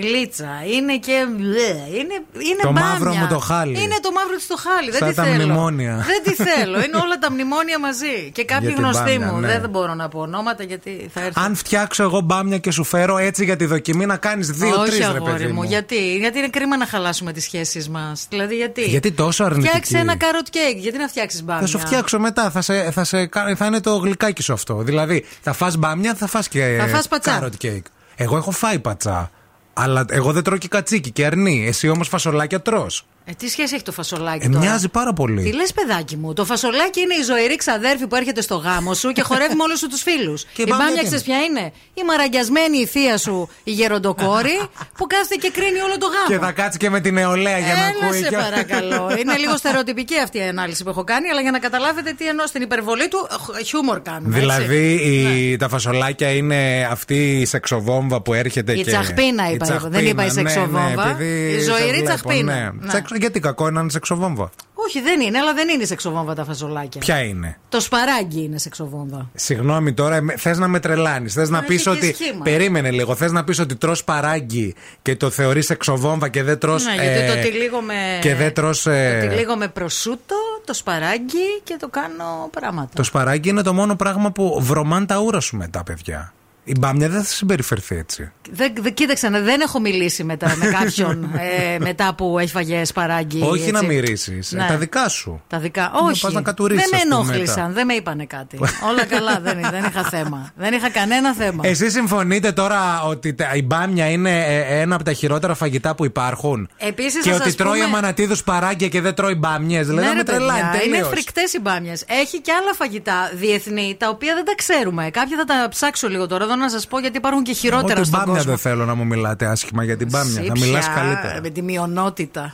γλίτσα, 0.00 0.50
είναι 0.76 0.96
και. 0.98 1.26
μπλε, 1.36 1.70
Είναι, 1.98 2.16
είναι 2.48 2.62
Το 2.62 2.70
μπάμια. 2.72 2.88
μαύρο 2.90 3.14
μου 3.14 3.26
το 3.26 3.38
χάλι. 3.38 3.82
Είναι 3.82 3.96
το 4.02 4.10
μαύρο 4.12 4.36
της 4.36 4.46
το 4.46 4.56
χάλι. 4.64 4.90
Σαν 4.92 4.98
δεν 5.00 5.08
τη 5.08 5.14
τα 5.14 5.22
θέλω. 5.22 5.34
μνημόνια. 5.44 5.94
Δεν 6.06 6.20
τη 6.22 6.42
θέλω. 6.48 6.76
Είναι 6.84 6.96
όλα 7.04 7.18
τα 7.20 7.30
μνημόνια 7.32 7.78
μαζί. 7.78 8.30
Και 8.32 8.44
κάποιοι 8.44 8.66
Για 8.68 8.76
την 8.76 8.84
γνωστοί 8.84 9.02
μπάμια, 9.18 9.32
μου. 9.32 9.38
ναι. 9.40 9.58
Δεν 9.60 9.70
μπορώ 9.70 9.94
να 9.94 10.08
πω 10.08 10.18
ονόματα 10.20 10.62
γιατί 10.62 11.10
θα 11.14 11.20
έρθει. 11.20 11.40
Αν 11.40 11.54
φτιάξω 11.56 12.02
εγώ 12.02 12.20
μπάμια 12.20 12.58
και 12.58 12.70
σου 12.70 12.84
φέρω 12.84 13.18
έτσι 13.18 13.44
για 13.44 13.56
τη 13.56 13.64
δοκιμή 13.64 14.06
να 14.06 14.16
κάνεις 14.16 14.50
δύο-τρεις 14.50 14.92
Όχι, 14.92 14.98
ρε 14.98 15.04
αγόρι 15.04 15.32
παιδί 15.32 15.46
μου. 15.46 15.54
μου. 15.54 15.62
Γιατί; 15.62 16.16
γιατί 16.16 16.38
είναι 16.38 16.48
κρίμα 16.48 16.76
να 16.76 16.86
χαλάσουμε 16.86 17.32
τις 17.32 17.42
σχέσεις 17.44 17.88
μας. 17.88 18.26
Δηλαδή, 18.30 18.56
γιατί; 18.56 18.82
Γιατί 18.84 19.12
τόσο 19.12 19.44
αρνητική; 19.44 19.68
Φτιάξε 19.68 19.98
ένα 19.98 20.14
carrot 20.20 20.48
cake. 20.56 20.76
Γιατί 20.76 20.98
να 20.98 21.08
φτιάξεις 21.08 21.42
μπάμια. 21.44 21.60
Θα 21.60 21.66
σου 21.66 21.78
φτιάξω 21.78 22.18
μετά. 22.18 22.50
Θα, 22.50 22.60
σε, 22.60 22.90
θα, 22.90 23.04
σε, 23.04 23.26
κα- 23.26 23.54
θα 23.56 23.66
είναι 23.66 23.80
το 23.80 23.96
γλυκάκι 23.96 24.42
σου 24.42 24.52
αυτό. 24.52 24.74
Δηλαδή, 24.82 25.11
θα 25.40 25.52
φας 25.52 25.76
μπάμια, 25.76 26.14
θα 26.14 26.26
φας 26.26 26.48
και 26.48 26.76
Θα 26.80 26.86
φας 26.88 27.08
πατσά. 27.08 27.40
carrot 27.42 27.64
cake. 27.66 27.82
Εγώ 28.16 28.36
έχω 28.36 28.50
φάει 28.50 28.78
πατσά. 28.78 29.30
Αλλά 29.72 30.04
εγώ 30.08 30.32
δεν 30.32 30.42
τρώω 30.42 30.58
και 30.58 30.68
κατσίκι 30.68 31.10
και 31.10 31.26
αρνί. 31.26 31.66
Εσύ 31.66 31.88
όμως 31.88 32.08
φασολάκια 32.08 32.60
τρως. 32.60 33.06
Ε, 33.24 33.32
τι 33.38 33.48
σχέση 33.48 33.74
έχει 33.74 33.82
το 33.82 33.92
φασολάκι 33.92 34.46
Ε, 34.46 34.48
τώρα; 34.48 34.58
μοιάζει 34.64 34.88
πάρα 34.88 35.12
πολύ. 35.12 35.42
Τι 35.42 35.52
λες, 35.52 35.72
παιδάκι 35.72 36.16
μου, 36.16 36.32
το 36.32 36.44
φασολάκι 36.44 37.00
είναι 37.00 37.14
η 37.14 37.22
ζωηρή 37.22 37.56
ξαδέρφη 37.56 38.06
που 38.06 38.16
έρχεται 38.16 38.40
στο 38.40 38.54
γάμο 38.56 38.94
σου 38.94 39.12
και 39.12 39.22
χορεύει 39.22 39.54
με 39.54 39.62
όλους 39.62 39.78
σου 39.78 39.88
τους 39.88 40.02
φίλους. 40.02 40.44
Και 40.44 40.62
η 40.62 40.64
η 40.68 40.70
μπάμια 40.70 40.84
μπάμια 40.86 41.00
τι 41.02 41.06
ξέρει 41.08 41.22
ποια 41.22 41.38
είναι; 41.42 41.72
Η 41.94 42.02
μαραγκιασμένη 42.06 42.78
η 42.78 42.86
θεία 42.86 43.18
σου, 43.18 43.48
η 43.64 43.70
γεροντοκόρη, 43.70 44.58
που 44.96 45.06
κάθεται 45.06 45.34
και 45.34 45.50
κρίνει 45.50 45.80
όλο 45.80 45.98
το 45.98 46.06
γάμο. 46.06 46.26
Και 46.28 46.38
θα 46.46 46.52
κάτσει 46.52 46.78
και 46.78 46.90
με 46.90 47.00
την 47.00 47.14
νεολαία 47.14 47.58
για 47.58 47.74
να 47.74 47.80
Έλα 47.80 47.88
ακούει. 48.06 48.18
σε 48.22 48.28
και- 48.28 48.36
παρακαλώ. 48.36 49.16
Είναι 49.20 49.36
λίγο 49.36 49.56
στερεοτυπική 49.56 50.18
αυτή 50.18 50.38
η 50.38 50.42
ανάλυση 50.42 50.82
που 50.84 50.88
έχω 50.90 51.04
κάνει, 51.04 51.28
αλλά 51.28 51.40
για 51.40 51.50
να 51.50 51.58
καταλάβετε 51.58 52.12
τι 52.18 52.26
εννοώ 52.26 52.46
στην 52.46 52.62
υπερβολή 52.62 53.08
του, 53.08 53.28
χ- 53.30 53.64
χιούμορ 53.66 54.00
κάνουμε. 54.02 54.28
έτσι. 54.28 54.40
Δηλαδή 54.40 55.00
Ναι. 55.24 55.34
η, 55.34 55.56
τα 55.56 55.68
φασολάκια 55.68 56.30
είναι 56.30 56.88
αυτή 56.90 57.40
η 57.40 57.44
σεξοβόμβα 57.46 58.20
που 58.22 58.34
έρχεται 58.34 58.72
Η 58.72 58.76
και. 58.82 58.90
τσαχπίνα 58.90 59.50
η 59.50 59.52
είπα, 59.54 59.64
τσαχπίνα, 59.64 59.90
δεν 59.98 60.06
είπα 60.06 60.22
η 60.22 60.26
ναι, 60.26 60.32
σεξοβόμβα. 60.32 61.04
ναι, 61.04 61.10
επειδή 61.10 61.52
Η 61.52 61.58
σε 61.58 61.70
ζωηρή 61.70 61.88
βλέπω, 61.90 62.04
τσαχπίνα. 62.04 62.74
Ναι. 63.12 63.18
Ναι. 63.18 63.20
Σεξ- 63.20 63.20
γιατί 63.20 63.40
κακό 63.40 63.62
είναι 63.64 63.72
να 63.74 63.80
είναι 63.80 63.90
σεξοβόμβα. 63.90 64.50
Όχι, 64.74 65.00
δεν 65.00 65.20
είναι, 65.20 65.38
αλλά 65.38 65.54
δεν 65.54 65.68
είναι 65.68 65.84
σεξοβόμβα 65.84 66.34
τα 66.34 66.44
φασολάκια. 66.44 67.00
Ποια 67.00 67.18
είναι; 67.18 67.58
Το 67.68 67.80
σπαράγγι 67.80 68.44
είναι 68.44 68.58
σεξοβόμβα. 68.58 69.28
Συγγνώμη 69.34 69.92
τώρα, 69.92 70.20
θες 70.36 70.58
να 70.58 70.68
με 70.68 70.80
τρελάνεις. 70.80 71.32
Θες 71.34 71.48
να 71.50 71.58
Έχει 71.58 71.66
πεις 71.66 71.82
και 71.82 71.88
ότι. 71.88 72.14
σχήμα. 72.14 72.42
Περίμενε 72.44 72.90
λίγο. 72.90 73.14
Θες 73.14 73.32
να 73.32 73.44
πεις 73.44 73.58
ότι 73.58 73.76
τρώ 73.76 73.96
παράγγι 74.04 74.74
και 75.02 75.16
το 75.16 75.30
θεωρείς 75.30 75.70
εξοβόμβα 75.70 76.28
και 76.28 76.42
δεν 76.42 76.58
τρώ. 76.58 76.72
Ναι, 76.72 77.02
γιατί 77.02 77.26
το 77.36 77.48
τυλίγω 77.48 77.80
με. 77.80 78.18
Και 78.20 78.34
δεν 78.34 78.52
τρως, 78.54 78.86
ε, 78.86 79.18
Το 79.22 79.28
τυλίγω 79.28 79.56
με 79.56 79.68
προσούτο, 79.68 80.36
το 80.64 80.74
σπαράγγι 80.74 81.60
και 81.64 81.76
το 81.80 81.88
κάνω 81.88 82.48
πράγματα. 82.50 82.90
Το 82.94 83.02
σπαράγγι 83.02 83.48
είναι 83.48 83.62
το 83.62 83.74
μόνο 83.74 83.96
πράγμα 83.96 84.30
που 84.32 84.58
βρωμάν 84.60 85.06
τα 85.06 85.18
ούρα 85.18 85.40
σου 85.40 85.56
μετά, 85.56 85.82
παιδιά. 85.82 86.32
Η 86.64 86.74
μπάμια 86.78 87.08
δεν 87.08 87.22
θα 87.22 87.24
συμπεριφερθεί 87.28 87.96
έτσι. 87.96 88.32
Δεν, 88.50 88.72
δεν, 88.80 88.94
κοίταξε, 88.94 89.28
να- 89.28 89.40
δεν 89.40 89.60
έχω 89.60 89.80
μιλήσει 89.80 90.24
μετά, 90.24 90.56
με 90.56 90.66
κάποιον 90.80 91.30
ε, 91.74 91.78
μετά 91.78 92.14
που 92.14 92.38
έχει 92.38 92.50
φαγέ 92.50 92.84
σπαράγγι. 92.84 93.42
Όχι 93.42 93.58
έτσι. 93.60 93.70
να 93.72 93.82
μυρίσει. 93.84 94.38
Ναι. 94.50 94.66
Τα 94.68 94.76
δικά 94.76 95.08
σου. 95.08 95.42
Τα 95.48 95.58
δικά. 95.58 95.90
Να 95.94 95.98
Όχι. 96.08 96.20
πας 96.20 96.32
να 96.32 96.42
κατουρίσεις, 96.42 96.88
δεν 96.88 96.90
με 96.92 96.96
ας 96.96 97.02
πούμε, 97.18 97.32
ενόχλησαν, 97.34 97.62
μετά. 97.62 97.72
δεν 97.74 97.86
με 97.86 97.92
είπανε 97.94 98.24
κάτι. 98.24 98.58
Όλα 98.90 99.04
καλά, 99.04 99.40
δεν, 99.42 99.58
δεν 99.70 99.84
είχα 99.84 100.02
θέμα. 100.04 100.50
Δεν 100.56 100.72
είχα 100.72 100.90
κανένα 100.90 101.34
θέμα. 101.34 101.66
Εσείς 101.66 101.92
συμφωνείτε 101.92 102.52
τώρα 102.52 103.02
ότι 103.02 103.34
τα- 103.34 103.54
η 103.54 103.62
μπάμια 103.62 104.06
είναι 104.10 104.44
ε, 104.46 104.80
ένα 104.80 104.94
από 104.94 105.04
τα 105.04 105.12
χειρότερα 105.12 105.54
φαγητά 105.54 105.94
που 105.94 106.04
υπάρχουν; 106.04 106.68
Επίσης, 106.76 107.22
και 107.22 107.30
θα 107.30 107.36
ότι 107.36 107.44
σας 107.44 107.54
τρώει 107.54 107.72
πούμε- 107.72 107.84
αμανατίδου 107.84 108.36
παράγκια 108.44 108.88
και 108.88 109.00
δεν 109.00 109.14
τρώει 109.14 109.34
μπάμιες; 109.34 109.86
Δηλαδή 109.86 110.06
Ναι, 110.06 110.12
να 110.12 110.16
ρε 110.16 110.18
με 110.18 110.24
τρελάνει 110.24 110.60
παιδιά, 110.60 110.82
είναι 110.82 110.92
τελείως. 110.92 111.08
φρικτές 111.08 111.52
οι 111.52 111.60
μπάμιες. 111.60 112.04
Έχει 112.08 112.40
και 112.40 112.52
άλλα 112.52 112.72
φαγητά 112.74 113.30
διεθνή 113.34 113.96
τα 113.98 114.08
οποία 114.08 114.34
δεν 114.34 114.44
τα 114.44 114.54
ξέρουμε. 114.56 115.10
Κάποια 115.10 115.36
θα 115.36 115.44
τα 115.44 115.66
ψάξω 115.70 116.08
λίγο 116.08 116.26
τώρα 116.26 116.46
εδώ 116.52 116.62
να 116.62 116.70
σας 116.70 116.86
πω 116.86 116.98
γιατί 116.98 117.16
υπάρχουν 117.16 117.42
και 117.42 117.52
χειρότερα 117.52 117.92
Ούτε 117.92 118.04
στον 118.04 118.18
μπάμια 118.18 118.34
κόσμο. 118.34 118.50
δεν 118.50 118.58
θέλω 118.58 118.84
να 118.84 118.94
μου 118.94 119.06
μιλάτε 119.06 119.46
άσχημα 119.46 119.84
για 119.84 119.96
την 119.96 120.08
μπάμια. 120.10 120.40
Εσύ 120.40 120.48
Θα 120.48 120.58
μιλάς 120.58 120.84
πια, 120.84 120.94
καλύτερα. 120.94 121.40
Με 121.42 121.48
τη 121.50 121.62
μειονότητα. 121.62 122.52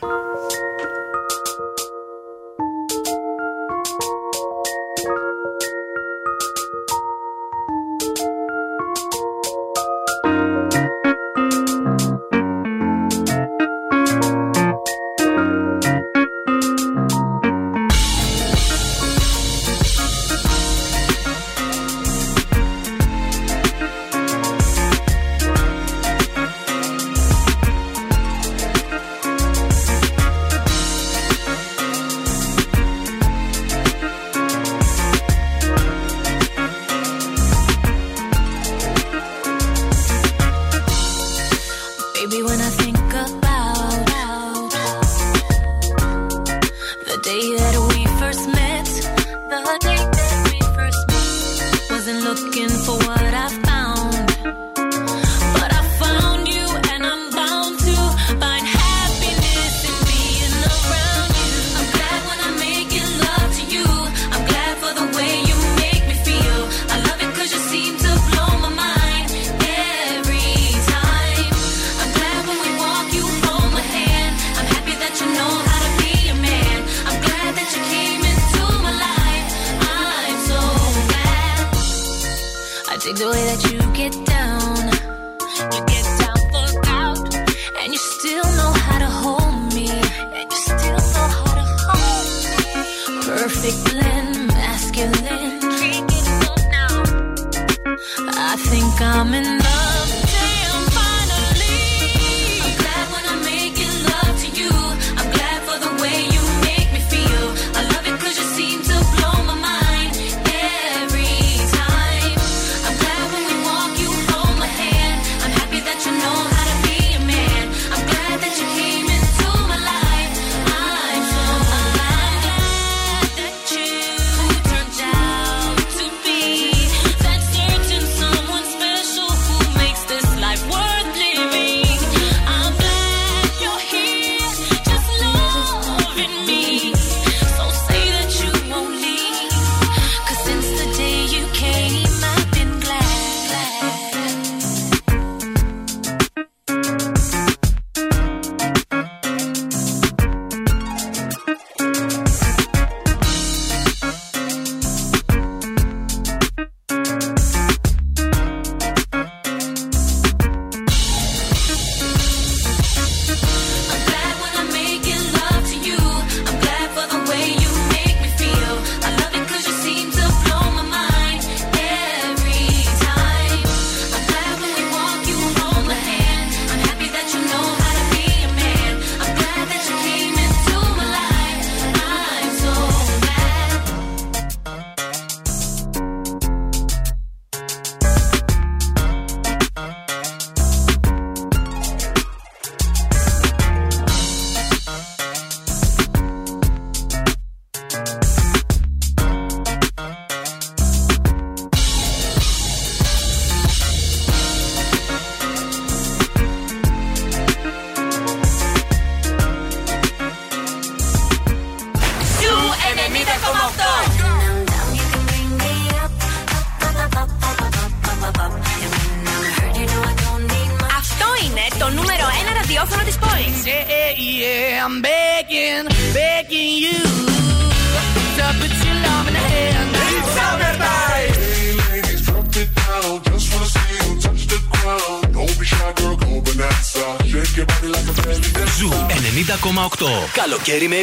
Καλοκαίρι 240.69 240.89
με 240.89 240.97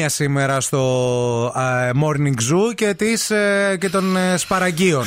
Τη 0.00 0.06
Μπάμια 0.06 0.26
σήμερα 0.26 0.60
στο 0.60 1.52
ε, 1.56 1.90
Morning 2.02 2.34
Zoo 2.50 2.74
και, 2.74 2.94
της, 2.94 3.30
ε, 3.30 3.76
και 3.80 3.88
των 3.88 4.16
ε, 4.16 4.36
Σπαραγγίων. 4.36 5.04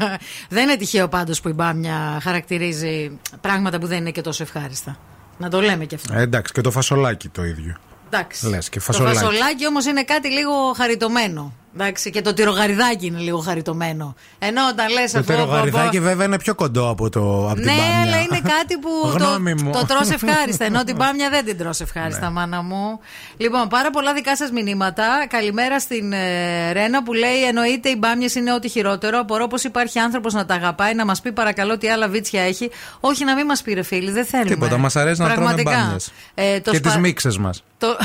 δεν 0.48 0.62
είναι 0.62 0.76
τυχαίο 0.76 1.08
πάντως 1.08 1.40
που 1.40 1.48
η 1.48 1.52
μπάμια 1.52 2.18
χαρακτηρίζει 2.22 3.18
πράγματα 3.40 3.78
που 3.78 3.86
δεν 3.86 3.98
είναι 3.98 4.10
και 4.10 4.20
τόσο 4.20 4.42
ευχάριστα. 4.42 4.98
Να 5.38 5.48
το 5.48 5.60
λέμε 5.60 5.84
και 5.84 5.94
αυτό. 5.94 6.14
Ε, 6.14 6.20
εντάξει, 6.22 6.52
και 6.52 6.60
το 6.60 6.70
φασολάκι 6.70 7.28
το 7.28 7.44
ίδιο. 7.44 7.76
Εντάξει. 8.06 8.48
Λες 8.48 8.68
και 8.68 8.78
Το 8.78 8.84
φασολάκι. 8.84 9.16
φασολάκι 9.16 9.66
όμως 9.66 9.86
είναι 9.86 10.04
κάτι 10.04 10.30
λίγο 10.30 10.72
χαριτωμένο. 10.76 11.52
Εντάξει, 11.78 12.10
και 12.10 12.20
το 12.22 12.34
τυρογαριδάκι 12.34 13.06
είναι 13.06 13.18
λίγο 13.18 13.38
χαριτωμένο. 13.38 14.14
Ενώ 14.38 14.60
όταν 14.72 14.88
λες 14.92 15.12
Το 15.12 15.18
αυτό. 15.18 15.32
τερογαριδάκι 15.32 16.00
βέβαια 16.00 16.26
είναι 16.26 16.38
πιο 16.38 16.54
κοντό 16.54 16.88
από, 16.88 17.10
το, 17.10 17.46
από 17.46 17.54
την 17.54 17.64
Ναι, 17.64 17.72
Μπάμια. 17.72 18.00
αλλά 18.02 18.16
είναι 18.20 18.40
κάτι 18.40 18.78
που 18.80 18.88
Γνώμη 19.18 19.54
το, 19.54 19.64
μου. 19.64 19.72
το 19.72 19.84
τρως 19.86 20.10
ευχάριστα. 20.10 20.64
Ενώ 20.64 20.84
την 20.84 20.96
πάμια 20.96 21.30
δεν 21.30 21.44
την 21.44 21.58
τρως 21.58 21.80
ευχάριστα, 21.80 22.30
μάνα 22.30 22.62
μου. 22.62 23.00
Λοιπόν, 23.36 23.68
πάρα 23.68 23.90
πολλά 23.90 24.14
δικά 24.14 24.36
σας 24.36 24.50
μηνύματα. 24.50 25.26
Καλημέρα 25.28 25.80
στην 25.80 26.12
ε, 26.12 26.72
Ρένα 26.72 27.02
που 27.02 27.12
λέει: 27.12 27.44
Εννοείται 27.48 27.88
οι 27.88 27.96
μπάμιες 27.98 28.34
είναι 28.34 28.52
ό,τι 28.52 28.68
χειρότερο. 28.68 29.18
Απορώ 29.18 29.46
πως 29.46 29.64
υπάρχει 29.64 29.98
άνθρωπος 29.98 30.32
να 30.34 30.46
τα 30.46 30.54
αγαπάει, 30.54 30.94
να 30.94 31.04
μας 31.04 31.20
πει 31.20 31.32
παρακαλώ 31.32 31.78
τι 31.78 31.88
άλλα 31.88 32.08
βίτσια 32.08 32.42
έχει. 32.42 32.70
Όχι 33.00 33.24
να 33.24 33.34
μην 33.34 33.46
μας 33.46 33.62
πει 33.62 33.72
ρε 33.72 33.82
φίλοι, 33.82 34.10
δεν 34.10 34.24
θέλουμε. 34.24 34.50
Τίποτα, 34.50 34.78
μας 34.78 34.96
αρέσει 34.96 35.20
να 35.20 35.26
τρώμε 35.26 35.40
Πραγματικά. 35.44 35.80
μπάμιες. 35.82 36.12
Ε, 36.34 36.60
το 36.60 36.70
Και 36.70 36.76
σπα- 36.76 36.90
τι 36.90 36.98
μίξες 36.98 37.38
μας. 37.38 37.64
Το... 37.78 37.86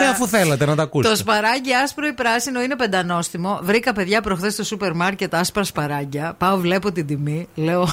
Ε, 0.00 0.08
αφού 0.10 0.26
θέλατε 0.28 0.66
να 0.66 0.74
τα 0.74 0.82
ακούσετε. 0.82 1.14
Το 1.14 1.20
σπαράγγι 1.20 1.74
άσπρο 1.74 2.06
ή 2.06 2.12
πράσινο 2.12 2.62
είναι 2.62 2.76
πεντανόστιμο. 2.76 3.58
Βρήκα 3.62 3.92
παιδιά 3.92 4.20
προχθές 4.20 4.52
στο 4.52 4.64
σούπερ 4.64 4.94
μάρκετ 4.94 5.34
άσπρα 5.34 5.64
σπαράγγια. 5.64 6.34
Πάω, 6.38 6.56
βλέπω 6.56 6.92
την 6.92 7.06
τιμή. 7.06 7.48
Λέω, 7.54 7.88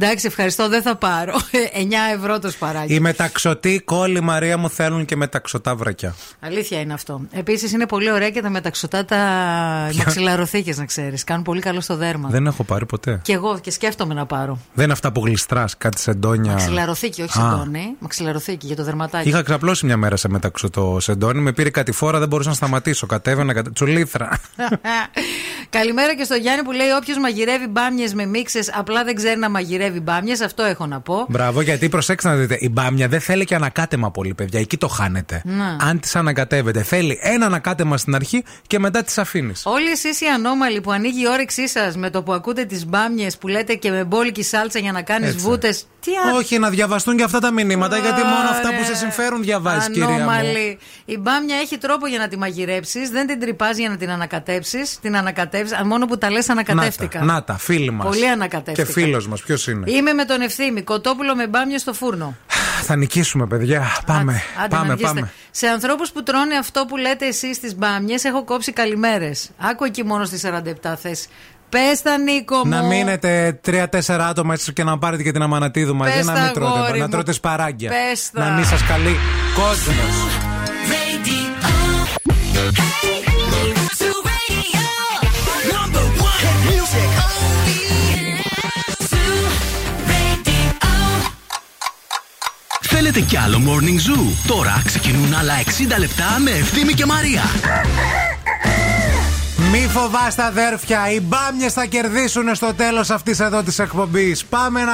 εντάξει, 0.00 0.26
ευχαριστώ, 0.26 0.68
δεν 0.68 0.82
θα 0.82 0.96
πάρω. 0.96 1.34
9 2.12 2.14
ευρώ 2.14 2.38
το 2.38 2.50
σπαράγγι. 2.50 2.94
Οι 2.94 3.00
μεταξωτοί 3.00 3.80
κόλλοι 3.84 4.20
Μαρία 4.20 4.58
μου 4.58 4.70
θέλουν 4.70 5.04
και 5.04 5.16
μεταξωτά 5.16 5.74
βρακιά. 5.76 6.14
Αλήθεια 6.40 6.80
είναι 6.80 6.92
αυτό. 6.92 7.20
Επίσης 7.30 7.72
είναι 7.72 7.86
πολύ 7.86 8.10
ωραία 8.12 8.30
και 8.30 8.42
τα 8.42 8.50
μεταξωτά 8.50 9.04
τα 9.04 9.16
μαξιλαροθήκες, 9.98 10.78
να 10.78 10.84
ξέρεις. 10.84 11.24
Κάνουν 11.24 11.42
πολύ 11.42 11.60
καλό 11.60 11.80
στο 11.80 11.96
δέρμα. 11.96 12.28
Δεν 12.28 12.46
έχω 12.46 12.64
πάρει 12.64 12.86
ποτέ. 12.86 13.20
Και 13.22 13.32
εγώ 13.32 13.58
και 13.58 13.70
σκέφτομαι 13.70 14.14
να 14.14 14.26
πάρω. 14.26 14.58
Δεν 14.74 14.84
είναι 14.84 14.92
αυτά 14.92 15.12
που 15.12 15.22
γλιστράς, 15.24 15.76
κάτι 15.78 16.00
σεντόνια. 16.00 16.52
Μαξιλαροθήκη, 16.52 17.22
όχι 17.22 17.38
Α. 17.38 17.42
σεντόνι. 17.50 17.94
Μαξιλαροθήκη 17.98 18.66
για 18.66 18.76
το 18.76 18.84
δερματάκι. 18.84 19.28
Είχα 19.28 19.42
ξαπλώσει 19.42 19.86
μια 19.86 19.96
μέρα 19.96 20.16
σε 20.16 20.28
μεταξωτό 20.36 20.96
σεντόνι, 21.00 21.40
με 21.40 21.52
πήρε 21.52 21.70
κάτι 21.70 21.92
φόρα, 21.92 22.18
δεν 22.18 22.28
μπορούσα 22.28 22.48
να 22.48 22.54
σταματήσω. 22.54 23.06
Κατέβαινα, 23.06 23.52
κατα... 23.52 23.70
τσουλήθρα. 23.72 24.38
Καλημέρα 25.76 26.14
και 26.14 26.24
στο 26.24 26.34
Γιάννη 26.34 26.62
που 26.62 26.72
λέει: 26.72 26.90
Όποιος 27.00 27.18
μαγειρεύει 27.18 27.66
μπάμιες 27.66 28.14
με 28.14 28.26
μίξες, 28.26 28.70
απλά 28.74 29.04
δεν 29.04 29.14
ξέρει 29.14 29.38
να 29.38 29.50
μαγειρεύει 29.50 30.00
μπάμιες. 30.00 30.40
Αυτό 30.40 30.62
έχω 30.62 30.86
να 30.86 31.00
πω. 31.00 31.26
Μπράβο, 31.28 31.60
γιατί 31.60 31.88
προσέξτε 31.88 32.28
να 32.28 32.34
δείτε, 32.34 32.56
η 32.60 32.68
μπάμια 32.72 33.08
δεν 33.08 33.20
θέλει 33.20 33.44
και 33.44 33.54
ανακάτεμα 33.54 34.10
πολύ, 34.10 34.34
παιδιά. 34.34 34.60
Εκεί 34.60 34.76
το 34.76 34.88
χάνετε. 34.88 35.42
Να. 35.44 35.76
Αν 35.88 36.00
τι 36.00 36.10
ανακατεύετε, 36.14 36.82
θέλει 36.82 37.18
ένα 37.22 37.46
ανακάτεμα 37.46 37.96
στην 37.96 38.14
αρχή 38.14 38.44
και 38.66 38.78
μετά 38.78 39.02
τι 39.02 39.14
αφήνεις. 39.16 39.62
Όλοι 39.66 39.90
εσείς 39.90 40.20
οι 40.20 40.26
ανώμαλοι 40.26 40.80
που 40.80 40.90
ανοίγει 40.90 41.22
η 41.22 41.28
όρεξή 41.28 41.68
σας 41.68 41.96
με 41.96 42.10
το 42.10 42.22
που 42.22 42.32
ακούτε 42.32 42.64
τις 42.64 42.86
μπάμιες 42.86 43.38
που 43.38 43.48
λέτε 43.48 43.74
και 43.74 43.90
με 43.90 44.04
μπόλικη 44.04 44.42
σάλτσα 44.42 44.78
για 44.78 44.92
να 44.92 45.02
κάνεις 45.02 45.28
Έτσι. 45.28 45.40
βούτες. 45.40 45.86
Τι 46.00 46.10
α... 46.10 46.36
Όχι, 46.36 46.58
να 46.58 46.70
διαβαστούν 46.70 47.16
και 47.16 47.22
αυτά 47.22 47.38
τα 47.38 47.52
μηνύματα, 47.52 47.98
γιατί 47.98 48.22
μόνο 48.22 48.48
αυτά 48.50 48.68
που 48.68 48.74
Ωραία. 48.74 48.84
σε 48.84 48.94
συμφέρουν 48.94 49.42
διαβάζεις, 49.42 49.88
κυρία 49.88 50.24
μου. 50.26 50.38
Ανώμαλη. 50.38 50.78
Η 51.04 51.18
μπάμια 51.18 51.56
έχει 51.56 51.78
τρόπο 51.78 52.06
για 52.06 52.18
να 52.18 52.28
τη 52.28 52.36
μαγειρέψεις. 52.38 53.10
Δεν 53.10 53.26
την 53.26 53.40
τρυπάς 53.40 53.76
για 53.76 53.88
να 53.88 53.96
την 53.96 54.10
ανακατέψεις. 54.10 54.98
Την 55.00 55.16
ανακατεύεις. 55.16 55.72
Μόνο 55.84 56.06
που 56.06 56.18
τα 56.18 56.30
λες 56.30 56.48
ανακατεύτηκα. 56.48 57.18
Να 57.20 57.26
τα, 57.26 57.32
να 57.32 57.44
τα, 57.44 57.58
φίλοι 57.58 57.90
μας. 57.90 58.06
Πολύ 58.06 58.28
ανακατεύτηκα. 58.28 58.86
Και 58.86 58.92
φίλος 58.92 59.28
μας, 59.28 59.42
ποιος 59.42 59.66
είναι; 59.66 59.90
Είμαι 59.90 60.12
με 60.12 60.24
τον 60.24 60.40
ευθύμη. 60.40 60.82
Κοτόπουλο 60.82 61.34
με 61.34 61.46
μπάμια 61.46 61.78
στο 61.78 61.92
φούρνο. 61.92 62.36
Θα 62.82 62.96
νικήσουμε, 62.96 63.46
παιδιά. 63.46 63.82
Πάμε. 64.06 64.32
Άντε, 64.32 64.62
να 64.62 64.68
πάμε, 64.68 64.92
αργήσετε. 64.92 65.14
πάμε. 65.14 65.32
Σε 65.50 65.66
ανθρώπους 65.66 66.10
που 66.12 66.22
τρώνε 66.22 66.56
αυτό 66.56 66.84
που 66.84 66.96
λέτε 66.96 67.26
εσείς 67.26 67.56
στι 67.56 67.74
μπάμιες, 67.74 68.24
έχω 68.24 68.44
κόψει 68.44 68.72
καλημέρες. 68.72 69.50
Άκου 69.58 69.84
εκεί 69.84 70.04
μόνο 70.04 70.24
στη 70.24 70.40
47 70.82 70.94
θέση. 70.96 71.28
Πες 71.68 72.02
τα 72.02 72.18
Νίκο 72.18 72.56
μου. 72.56 72.68
Να 72.68 72.82
μείνετε 72.82 73.58
τρία-τέσσερα 73.62 74.26
άτομα 74.26 74.54
έτσι 74.54 74.72
και 74.72 74.84
να 74.84 74.98
πάρετε 74.98 75.22
και 75.22 75.32
την 75.32 75.42
αμανατίδου 75.42 75.94
μαζί, 75.96 76.16
Πες 76.16 76.26
να 76.26 76.32
τα, 76.34 76.40
μην 76.40 76.52
τρώτε, 76.52 76.78
αγόρι 76.78 76.98
να 76.98 77.04
μου. 77.04 77.10
τρώτε 77.10 77.32
σπαράγγια. 77.32 77.90
Πες 77.90 78.30
τα. 78.30 78.44
Να 78.44 78.50
μην 78.50 78.64
σας 78.64 78.82
καλεί 78.82 79.16
κόσμος. 79.54 80.36
Θέλετε 92.80 93.20
κι 93.20 93.36
άλλο 93.36 93.60
Morning 93.66 94.10
Zoo; 94.10 94.32
Τώρα 94.46 94.82
ξεκινούν 94.84 95.34
άλλα 95.34 95.54
60 95.64 95.98
λεπτά 95.98 96.24
με 96.44 96.50
Ευθύμη 96.50 96.92
και 96.92 97.06
Μαρία. 97.06 97.42
Μη 99.72 99.86
φοβάστε 99.88 100.42
αδέρφια, 100.42 101.10
οι 101.10 101.20
μπάμιες 101.20 101.72
θα 101.72 101.84
κερδίσουν 101.84 102.54
στο 102.54 102.74
τέλος 102.74 103.10
αυτής 103.10 103.40
εδώ 103.40 103.62
της 103.62 103.78
εκπομπής. 103.78 104.44
Πάμε 104.44 104.80
να 104.84 104.92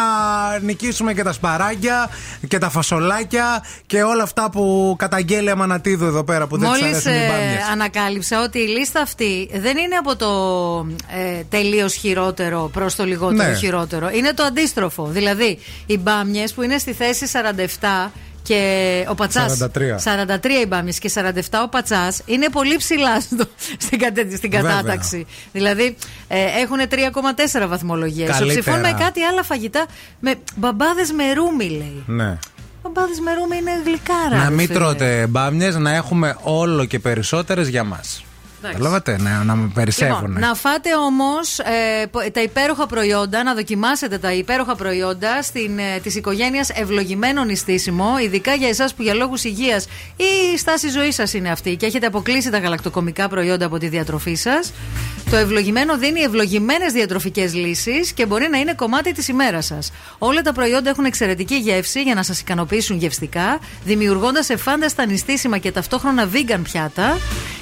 νικήσουμε 0.61 1.15
και 1.15 1.23
τα 1.23 1.33
σπαράγγια 1.33 2.11
και 2.49 2.59
τα 2.59 2.71
φασολάκια 2.71 3.65
και 3.87 4.03
όλα 4.03 4.23
αυτά 4.23 4.51
που 4.51 4.95
καταγγέλει 4.99 5.47
η 5.47 5.51
Αμανατίδου 5.51 6.05
εδώ 6.05 6.25
πέρα 6.25 6.47
που 6.47 6.59
δεν 6.59 6.71
της 6.73 6.81
Μόλις 6.81 7.07
αρέσουν 7.07 7.13
οι 7.23 7.27
μπάμιες. 7.29 7.69
ανακάλυψα 7.73 8.43
ότι 8.43 8.59
η 8.59 8.67
λίστα 8.67 9.01
αυτή 9.01 9.49
δεν 9.53 9.77
είναι 9.77 9.97
από 9.97 10.17
το 10.17 10.29
ε, 11.39 11.43
τελείως 11.49 11.95
χειρότερο 11.95 12.71
προς 12.73 12.95
το 12.95 13.05
λιγότερο 13.05 13.49
Ναι. 13.49 13.55
χειρότερο. 13.57 14.11
Είναι 14.13 14.33
το 14.35 14.43
αντίστροφο. 14.43 15.07
Δηλαδή, 15.07 15.59
οι 15.87 15.99
μπάμιες 15.99 16.53
που 16.53 16.63
είναι 16.63 16.79
στη 16.79 16.93
θέση 16.93 17.27
47 17.27 18.11
και 18.43 19.05
ο 19.09 19.15
πατσάς. 19.15 19.59
43. 19.63 19.67
43 19.67 20.45
οι 20.63 20.67
μπάμιε 20.69 20.93
και 21.01 21.11
47 21.15 21.41
ο 21.65 21.69
πατσάς 21.69 22.23
είναι 22.25 22.49
πολύ 22.49 22.77
ψηλά 22.77 23.21
στο, 23.21 23.45
στην, 23.79 23.99
κατε- 23.99 24.37
στην 24.37 24.51
Βέβαια. 24.51 24.71
κατάταξη. 24.71 25.27
Δηλαδή 25.53 25.97
ε, 26.29 26.39
έχουν 26.63 26.79
3,4 27.61 27.67
βαθμολογίε. 27.69 28.27
Καλύτερα. 28.27 28.51
Ψηφούν 28.61 28.81
με 28.81 28.97
κάτι 28.99 29.23
άλλα 29.23 29.43
φαγητά. 29.43 29.87
Με 30.21 30.35
μπαμπάδες 30.57 31.13
με 31.13 31.33
ρούμι, 31.33 31.69
λέει. 31.69 32.03
Ναι. 32.07 32.39
Μπαμπάδες 32.83 33.19
με 33.21 33.35
ρούμι 33.35 33.57
είναι 33.57 33.71
γλυκάρα. 33.85 34.37
Να 34.43 34.49
ρε 34.49 34.55
μην 34.55 34.67
φίλε. 34.67 34.79
τρώτε 34.79 35.27
μπάμιες, 35.27 35.77
να 35.77 35.95
έχουμε 35.95 36.37
όλο 36.43 36.85
και 36.85 36.99
περισσότερες 36.99 37.69
για 37.69 37.85
μας. 37.85 38.25
Εντάξει. 38.65 38.81
Καταλάβατε, 38.81 39.19
να, 39.19 39.45
να 39.45 39.55
με 39.55 39.71
περισσεύουν. 39.75 40.27
Λοιπόν, 40.27 40.41
να 40.41 40.55
φάτε 40.55 40.89
όμως 41.07 41.61
τα 42.33 42.43
υπέροχα 42.43 42.87
προϊόντα, 42.87 43.43
να 43.43 43.55
δοκιμάσετε 43.55 44.19
τα 44.19 44.33
υπέροχα 44.33 44.77
προϊόντα 44.77 45.43
στην, 45.43 45.79
ε, 45.79 45.99
της 46.03 46.15
οικογένειας 46.15 46.69
ευλογημένο 46.71 47.45
νηστίσιμο, 47.45 48.19
ειδικά 48.25 48.55
για 48.55 48.69
εσάς 48.69 48.95
που 48.95 49.03
για 49.03 49.15
λόγους 49.15 49.45
υγείας 49.45 49.85
ή 50.17 50.55
η 50.55 50.59
στάση 50.59 50.89
ζωής 50.89 51.15
σας 51.15 51.35
είναι 51.35 51.51
αυτή 51.51 51.77
και 51.77 51.87
έχετε 51.87 52.07
αποκλείσει 52.07 52.51
τα 52.51 52.59
γαλακτοκομικά 52.59 53.29
προϊόντα 53.29 53.67
από 53.67 53.79
τη 53.79 53.89
διατροφή 53.89 54.35
σας. 54.35 54.73
Το 55.31 55.37
ευλογημένο 55.37 55.99
δίνει 55.99 56.21
ευλογημένες 56.21 56.93
διατροφικές 56.93 57.55
λύσεις 57.55 58.13
και 58.13 58.27
μπορεί 58.27 58.49
να 58.51 58.59
είναι 58.59 58.75
κομμάτι 58.75 59.13
της 59.13 59.29
ημέρας 59.29 59.67
σας. 59.67 59.93
Όλα 60.19 60.43
τα 60.43 60.53
προϊόντα 60.53 60.91
έχουν 60.91 61.05
εξαιρετική 61.05 61.55
γεύση 61.55 62.03
για 62.03 62.15
να 62.15 62.23
σας 62.23 62.41
ικανοποιήσουν 62.41 62.97
γευστικά, 62.97 63.59
δημιουργώντας 63.85 64.49
εφάνταστα 64.49 65.07
νηστίσιμα 65.07 65.59
και 65.59 65.73
ταυτόχρονα 65.73 66.29
vegan 66.33 66.61
πιάτα. 66.63 67.19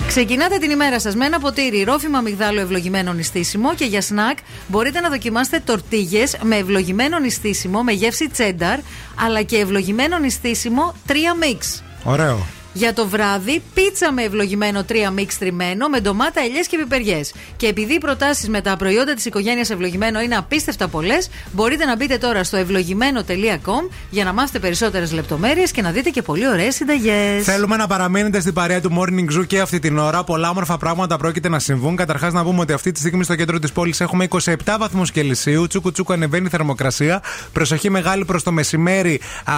Ξεκινάτε 0.06 0.58
την 0.58 0.70
ημέρα 0.70 0.89
σας 0.98 1.14
με 1.14 1.26
ένα 1.26 1.38
ποτήρι 1.38 1.82
ρόφημα 1.82 2.20
μυγδάλου 2.20 2.58
ευλογημένο 2.58 3.12
νηστίσιμο 3.12 3.74
και 3.74 3.84
για 3.84 4.00
σνακ 4.00 4.38
μπορείτε 4.66 5.00
να 5.00 5.08
δοκιμάσετε 5.08 5.62
τορτίγες 5.64 6.36
με 6.42 6.56
ευλογημένο 6.56 7.18
νηστίσιμο 7.18 7.82
με 7.82 7.92
γεύση 7.92 8.28
τσένταρ, 8.28 8.78
αλλά 9.24 9.42
και 9.42 9.56
ευλογημένο 9.56 10.18
νηστίσιμο 10.18 10.94
3 11.06 11.12
mix. 11.12 11.82
Ωραίο. 12.04 12.46
Για 12.72 12.92
το 12.92 13.08
βράδυ, 13.08 13.62
πίτσα 13.74 14.12
με 14.12 14.22
ευλογημένο 14.22 14.84
3 14.88 14.94
μίξ 15.14 15.38
τριμμένο 15.38 15.88
με 15.88 16.00
ντομάτα, 16.00 16.40
ελιές 16.40 16.66
και 16.66 16.76
πιπεριές. 16.76 17.32
Και 17.56 17.66
επειδή 17.66 17.94
οι 17.94 17.98
προτάσεις 17.98 18.48
με 18.48 18.60
τα 18.60 18.76
προϊόντα 18.76 19.14
της 19.14 19.24
οικογένειας 19.24 19.70
Ευλογημένο 19.70 20.20
είναι 20.20 20.36
απίστευτα 20.36 20.88
πολλές, 20.88 21.30
μπορείτε 21.52 21.84
να 21.84 21.96
μπείτε 21.96 22.18
τώρα 22.18 22.44
στο 22.44 22.56
ευλογημένο.com 22.56 23.90
για 24.10 24.24
να 24.24 24.32
μάθετε 24.32 24.58
περισσότερες 24.58 25.12
λεπτομέρειες 25.12 25.70
και 25.70 25.82
να 25.82 25.90
δείτε 25.90 26.10
και 26.10 26.22
πολύ 26.22 26.48
ωραίες 26.48 26.74
συνταγές. 26.74 27.44
Θέλουμε 27.44 27.76
να 27.76 27.86
παραμείνετε 27.86 28.40
στην 28.40 28.52
παρέα 28.52 28.80
του 28.80 28.90
Morning 28.98 29.38
Zoo 29.38 29.46
και 29.46 29.60
αυτή 29.60 29.78
την 29.78 29.98
ώρα. 29.98 30.24
Πολλά 30.24 30.50
όμορφα 30.50 30.76
πράγματα 30.76 31.16
πρόκειται 31.16 31.48
να 31.48 31.58
συμβούν. 31.58 31.96
Καταρχάς, 31.96 32.32
να 32.32 32.44
πούμε 32.44 32.60
ότι 32.60 32.72
αυτή 32.72 32.92
τη 32.92 32.98
στιγμή 32.98 33.24
στο 33.24 33.36
κέντρο 33.36 33.58
της 33.58 33.72
πόλης 33.72 34.00
έχουμε 34.00 34.28
27 34.30 34.54
βαθμούς 34.78 35.10
Κελσίου. 35.10 35.66
Τσούκου 35.66 35.92
τσούκου 35.92 36.12
ανεβαίνει 36.12 36.46
η 36.46 36.48
θερμοκρασία. 36.48 37.22
Προσοχή 37.52 37.90
μεγάλη 37.90 38.24
προς 38.24 38.42
το 38.42 38.52
μεσημέρι. 38.52 39.20
Α, 39.44 39.54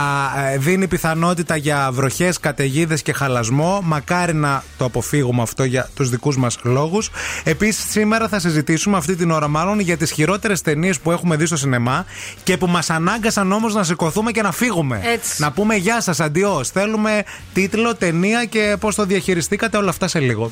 ε, 0.53 0.59
δίνει 0.59 0.89
πιθανότητα 0.89 1.57
για 1.57 1.89
βροχές, 1.93 2.39
καταιγίδες 2.41 3.02
και 3.03 3.13
χαλασμό. 3.13 3.81
Μακάρι 3.85 4.35
να 4.35 4.63
το 4.79 4.85
αποφύγουμε 4.85 5.43
αυτό 5.43 5.65
για 5.65 5.89
τους 5.95 6.11
δικούς 6.11 6.37
μας 6.37 6.59
λόγους. 6.63 7.11
Επίσης, 7.45 7.91
σήμερα 7.91 8.29
θα 8.29 8.39
συζητήσουμε 8.39 8.97
αυτή 8.97 9.17
την 9.17 9.31
ώρα 9.31 9.49
μάλλον 9.49 9.81
για 9.81 9.97
τις 9.97 10.11
χειρότερες 10.11 10.61
ταινίες 10.61 11.01
που 11.01 11.11
έχουμε 11.11 11.37
δει 11.37 11.47
στο 11.47 11.57
σινεμά 11.57 12.05
και 12.45 12.57
που 12.57 12.67
μας 12.67 12.91
ανάγκασαν 12.91 13.53
όμως 13.53 13.75
να 13.75 13.85
σηκωθούμε 13.85 14.31
και 14.31 14.43
να 14.43 14.53
φύγουμε. 14.53 15.01
Έτσι. 15.05 15.43
Να 15.43 15.53
πούμε 15.53 15.75
γεια 15.75 16.01
σας, 16.01 16.21
αντιό. 16.21 16.65
Θέλουμε 16.73 17.25
τίτλο, 17.53 17.95
ταινία 17.95 18.45
και 18.45 18.77
πώς 18.81 18.95
το 18.95 19.05
διαχειριστήκατε 19.05 19.77
όλα 19.77 19.91
αυτά 19.91 20.09
σε 20.09 20.19
λίγο. 20.19 20.51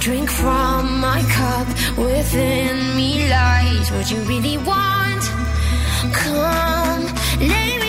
Drink 0.00 0.30
from 0.30 0.98
my 0.98 1.22
cup, 1.28 1.68
within 1.98 2.96
me 2.96 3.28
lies 3.28 3.90
what 3.92 4.10
you 4.10 4.16
really 4.22 4.56
want. 4.56 5.22
Come, 6.14 7.04
let 7.38 7.79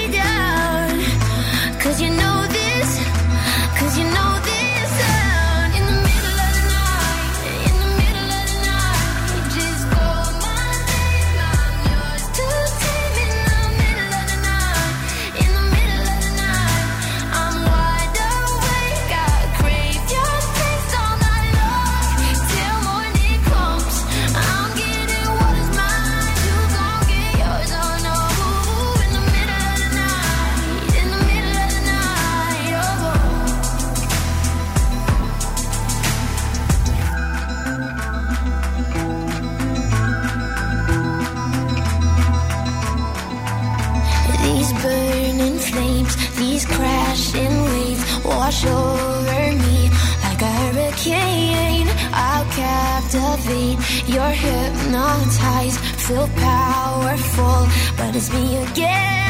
crashing 47.12 47.64
waves 47.66 48.04
wash 48.24 48.66
over 48.66 49.44
me 49.64 49.90
like 50.24 50.42
a 50.42 50.52
hurricane. 50.62 51.88
I'll 52.14 52.46
captivate. 52.62 53.78
You're 54.08 54.36
hypnotized, 54.46 55.80
feel 56.06 56.28
powerful, 56.38 57.68
but 57.98 58.16
it's 58.16 58.32
me 58.32 58.64
again. 58.64 59.28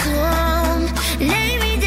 Come, 0.00 0.86
lay 1.18 1.58
me 1.58 1.80
down. 1.80 1.85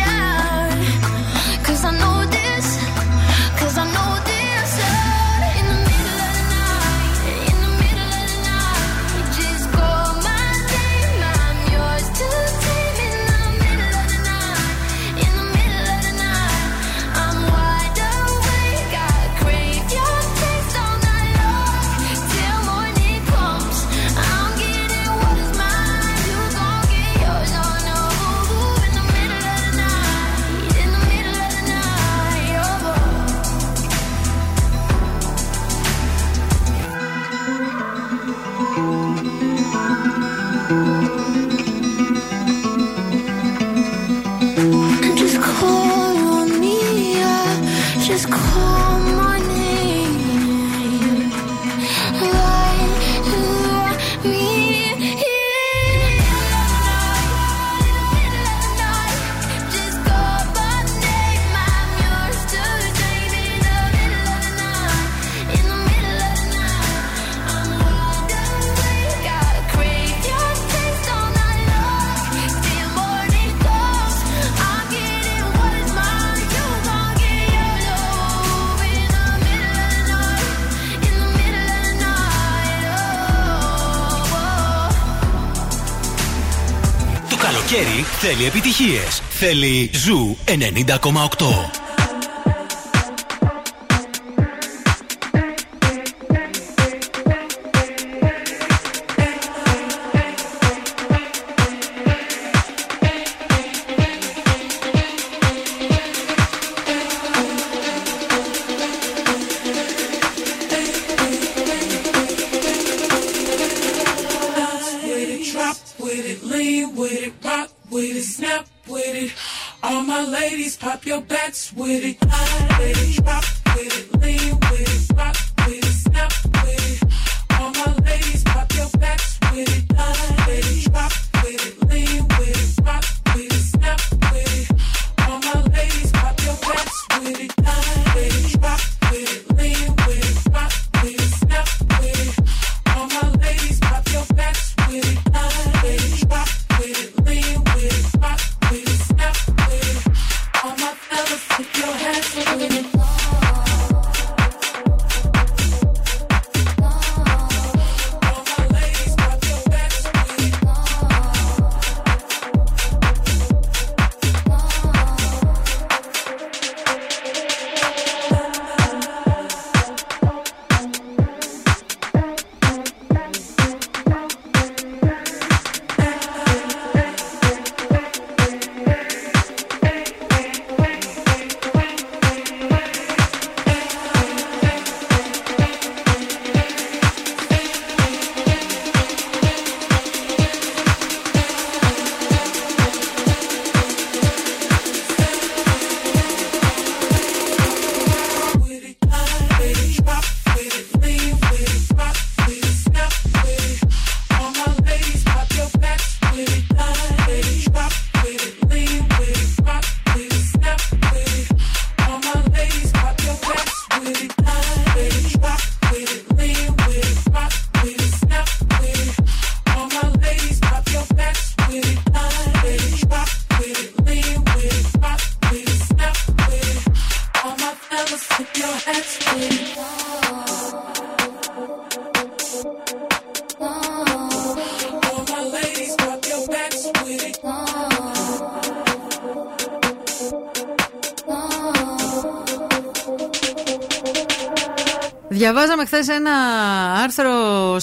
Θέλει 88.21 88.45
επιτυχίες. 88.45 89.21
Θέλει 89.29 89.89
ζου 89.93 90.37
90,8. 90.45 91.88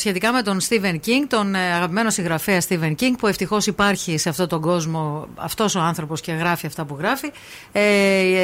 Σχετικά 0.07 0.33
με 0.33 0.43
τον 0.43 0.59
Stephen 0.69 0.95
King, 0.95 1.25
τον 1.29 1.55
ε, 1.55 1.73
αγαπημένο 1.73 2.11
συγγραφέα 2.11 2.61
Stephen 2.69 2.95
King, 3.01 3.13
που 3.19 3.27
ευτυχώς 3.27 3.67
υπάρχει 3.67 4.19
σε 4.19 4.29
αυτόν 4.29 4.49
τον 4.49 4.61
κόσμο 4.61 5.27
αυτός 5.35 5.75
ο 5.75 5.81
άνθρωπος 5.81 6.21
και 6.21 6.33
γράφει 6.33 6.67
αυτά 6.67 6.85
που 6.85 6.97
γράφει. 6.99 7.33
Ε, 7.73 7.83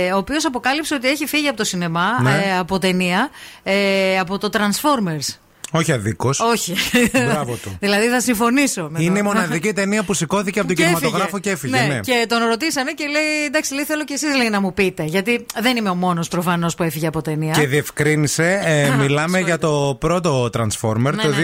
ε, 0.07 0.13
ο 0.13 0.17
οποίος 0.17 0.45
αποκάλυψε 0.45 0.95
ότι 0.95 1.09
έχει 1.09 1.27
φύγει 1.27 1.49
από 1.49 1.57
το 1.57 1.65
σινεμά, 1.65 2.23
Ναι. 2.23 2.31
ε, 2.31 2.59
από 2.59 2.79
ταινία, 2.79 3.31
ε, 3.63 4.19
από 4.19 4.39
το 4.39 4.49
Transformers. 4.53 5.37
Όχι 5.75 5.93
αδίκως. 5.93 6.41
Όχι. 6.41 6.75
Μπράβο 7.13 7.55
του. 7.55 7.77
δηλαδή 7.81 8.07
θα 8.09 8.21
συμφωνήσω 8.21 8.89
με 8.91 9.03
Είναι 9.03 9.19
η 9.19 9.23
το- 9.23 9.29
μοναδική 9.29 9.73
ταινία 9.73 10.03
που 10.03 10.15
σηκώθηκε 10.15 10.59
από 10.59 10.69
τον 10.69 10.77
Και 10.77 10.83
κινηματογράφο 10.83 11.25
έφυγε. 11.25 11.41
και 11.41 11.51
έφυγε. 11.51 11.77
Ναι. 11.95 12.01
Και 12.01 12.27
τον 12.29 12.39
ρωτήσανε 12.49 12.93
και 12.93 13.05
λέει: 13.07 13.45
Εντάξει, 13.47 13.75
λέει, 13.75 13.85
θέλω 13.85 14.05
και 14.05 14.13
εσείς 14.15 14.37
λέει, 14.37 14.49
να 14.49 14.61
μου 14.61 14.75
πείτε. 14.75 15.05
Γιατί 15.05 15.47
δεν 15.61 15.77
είμαι 15.77 15.89
ο 15.89 15.95
μόνος 15.95 16.29
προφανώ 16.29 16.71
που 16.77 16.83
έφυγε 16.83 17.07
από 17.07 17.23
ταινία. 17.23 17.53
Και 17.53 17.67
διευκρίνησε, 17.67 18.61
ε, 18.65 18.91
μιλάμε 18.97 19.41
για 19.41 19.59
το 19.59 19.97
πρώτο 20.01 20.51
Transformer 20.53 20.97
Ναι, 21.15 21.23
το 21.23 21.29
ναι, 21.29 21.35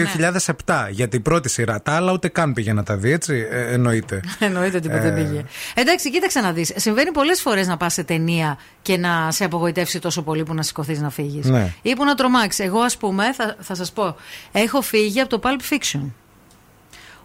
2007. 0.65 0.87
Για 0.91 1.07
την 1.07 1.21
πρώτη 1.21 1.49
σειρά. 1.49 1.81
Τα 1.81 1.91
άλλα 1.91 2.11
ούτε 2.11 2.27
καν 2.27 2.53
πήγε 2.53 2.73
να 2.73 2.83
τα 2.83 2.95
δει, 2.95 3.11
έτσι. 3.11 3.47
Ε, 3.51 3.73
εννοείται. 3.73 4.21
Εννοείται 4.39 4.77
ότι 4.77 4.89
ποτέ 4.89 5.07
Ε. 5.07 5.11
πήγε. 5.11 5.43
Εντάξει, 5.73 6.11
κοίταξε 6.11 6.39
να 6.39 6.51
δεις. 6.51 6.71
Συμβαίνει 6.75 7.11
πολλές 7.11 7.41
φορές 7.41 7.67
να 7.67 7.77
πας 7.77 7.93
σε 7.93 8.03
ταινία 8.03 8.57
και 8.81 8.97
να 8.97 9.27
σε 9.31 9.43
απογοητεύσει 9.43 9.99
τόσο 9.99 10.21
πολύ 10.21 10.43
που 10.43 10.53
να 10.53 10.61
σηκωθείς 10.63 10.99
να 11.01 11.09
φύγεις. 11.09 11.45
Ναι. 11.45 11.73
Ή 11.81 11.93
που 11.95 12.03
να 12.05 12.15
τρομάξεις. 12.15 12.65
Εγώ, 12.65 12.79
ας 12.79 12.97
πούμε, 12.97 13.33
θα, 13.33 13.55
θα 13.59 13.75
σας 13.75 13.91
πω, 13.91 14.15
έχω 14.51 14.81
φύγει 14.81 15.19
από 15.19 15.39
το 15.39 15.39
Pulp 15.43 15.73
Fiction. 15.73 16.11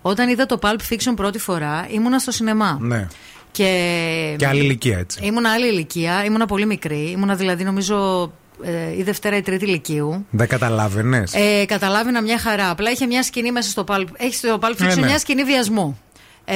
Όταν 0.03 0.29
είδα 0.29 0.47
το 0.47 0.59
Pulp 0.63 0.93
Fiction 0.93 1.13
πρώτη 1.17 1.39
φορά, 1.39 1.87
ήμουνα 1.91 2.19
στο 2.19 2.31
σινεμά. 2.31 2.79
Ναι. 2.81 3.07
Και, 3.53 4.35
Και 4.39 4.47
άλλη 4.47 4.61
ηλικία, 4.63 4.99
έτσι. 4.99 5.21
ήμουνα 5.23 5.53
άλλη 5.53 5.67
ηλικία, 5.67 6.25
ήμουνα 6.25 6.47
πολύ 6.47 6.67
μικρή. 6.67 7.11
Ήμουνα 7.11 7.35
δηλαδή, 7.35 7.65
νομίζω, 7.65 8.23
ε, 8.63 8.97
η 8.97 9.03
Δευτέρα 9.03 9.37
ή 9.37 9.41
Τρίτη 9.43 9.65
ηλικίου. 9.65 10.27
Δεν 10.31 10.49
καταλάβαινες; 10.49 11.35
Ε, 11.35 11.65
καταλάβαινα 11.67 12.23
μια 12.23 12.39
χαρά. 12.39 12.71
Απλά 12.71 12.91
είχε 12.91 13.07
μια 13.07 13.23
σκηνή 13.23 13.53
μέσα 13.53 13.71
στο 13.71 13.85
Pulp, 13.89 14.05
έχει 14.17 14.35
στο 14.35 14.59
Pulp 14.61 14.71
Fiction 14.71 14.87
Ναι, 14.87 14.95
ναι. 14.95 15.07
μια 15.07 15.19
σκηνή 15.19 15.45
βιασμού. 15.45 15.99
Ε, 16.47 16.55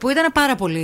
που 0.00 0.08
ήταν 0.10 0.32
πάρα 0.32 0.54
πολύ, 0.54 0.82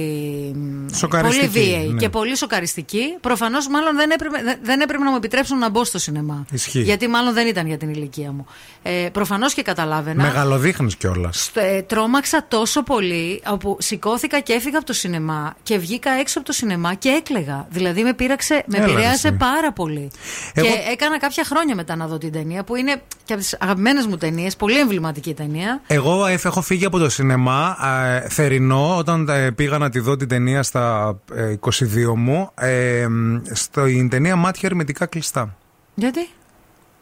Σοκαριστική, 0.95 1.49
πολύ 1.49 1.65
βίαιη 1.67 1.89
ναι. 1.89 1.99
και 2.01 2.09
πολύ 2.09 2.37
σοκαριστική. 2.37 3.17
Προφανώς, 3.21 3.69
μάλλον 3.69 3.97
δεν 3.97 4.11
έπρεπε, 4.11 4.43
δεν- 4.43 4.59
δεν 4.63 4.81
έπρεπε 4.81 5.05
να 5.05 5.11
μου 5.11 5.17
επιτρέψουν 5.17 5.59
να 5.59 5.69
μπω 5.71 5.85
στο 5.85 5.99
σινεμά. 5.99 6.47
Ισχύει. 6.51 6.81
Γιατί 6.83 7.09
μάλλον 7.09 7.35
δεν 7.35 7.47
ήταν 7.47 7.67
για 7.67 7.77
την 7.77 7.89
ηλικία 7.89 8.33
μου. 8.33 8.47
Ε, 8.83 9.09
Προφανώς 9.13 9.55
και 9.55 9.63
καταλάβαινα. 9.63 10.23
Μεγαλοδείχνεις 10.23 10.97
κιόλας. 10.97 11.51
Ε, 11.55 11.83
τρόμαξα 11.83 12.45
τόσο 12.49 12.83
πολύ 12.83 13.43
όπου 13.51 13.77
σηκώθηκα 13.81 14.41
και 14.41 14.53
έφυγα 14.53 14.77
από 14.77 14.87
το 14.87 14.93
σινεμά 14.93 15.55
και 15.63 15.79
βγήκα 15.79 16.11
έξω 16.11 16.39
από 16.39 16.47
το 16.47 16.53
σινεμά 16.55 16.95
και 16.95 17.09
έκλεγα. 17.09 17.67
Δηλαδή 17.71 18.03
με 18.03 18.13
πείραξε, 18.15 18.65
με 18.67 18.77
Έλα, 18.77 18.87
ρε, 18.87 18.93
επηρέασε 18.93 19.29
εσύ. 19.29 19.37
πάρα 19.37 19.73
πολύ. 19.73 20.11
Εγώ- 20.55 20.67
Και 20.67 20.73
έκανα 20.93 21.19
κάποια 21.19 21.45
χρόνια 21.45 21.75
μετά 21.75 21.97
να 21.97 22.07
δω 22.07 22.19
την 22.19 22.33
ταινία 22.33 22.65
που 22.65 22.77
είναι 22.77 23.03
και 23.25 23.33
από 23.33 23.43
τις 23.43 23.57
αγαπημένες 23.61 24.07
μου 24.07 24.17
ταινίες, 24.17 24.57
πολύ 24.57 24.79
εμβληματική 24.79 25.35
ταινία. 25.35 25.81
Εγώ 25.87 26.27
ε, 26.27 26.39
έχω 26.45 26.63
φύγει 26.63 26.85
από 26.85 26.99
το 26.99 27.09
σινεμά 27.09 27.77
ε, 27.85 28.29
θερινό 28.29 28.97
όταν 28.97 29.29
ε, 29.29 29.51
πήγα 29.51 29.79
να 29.79 29.91
τη 29.91 29.99
δω 29.99 30.17
την 30.17 30.29
ταινία 30.29 30.63
στα 30.63 31.17
ε, 31.35 31.55
22 31.61 32.15
μου. 32.17 32.51
Ε, 32.55 33.07
στην 33.53 34.09
ταινία 34.09 34.37
Μάτια 34.37 34.69
Ερμητικά 34.69 35.07
Κλειστά. 35.07 35.57
Γιατί; 35.95 36.29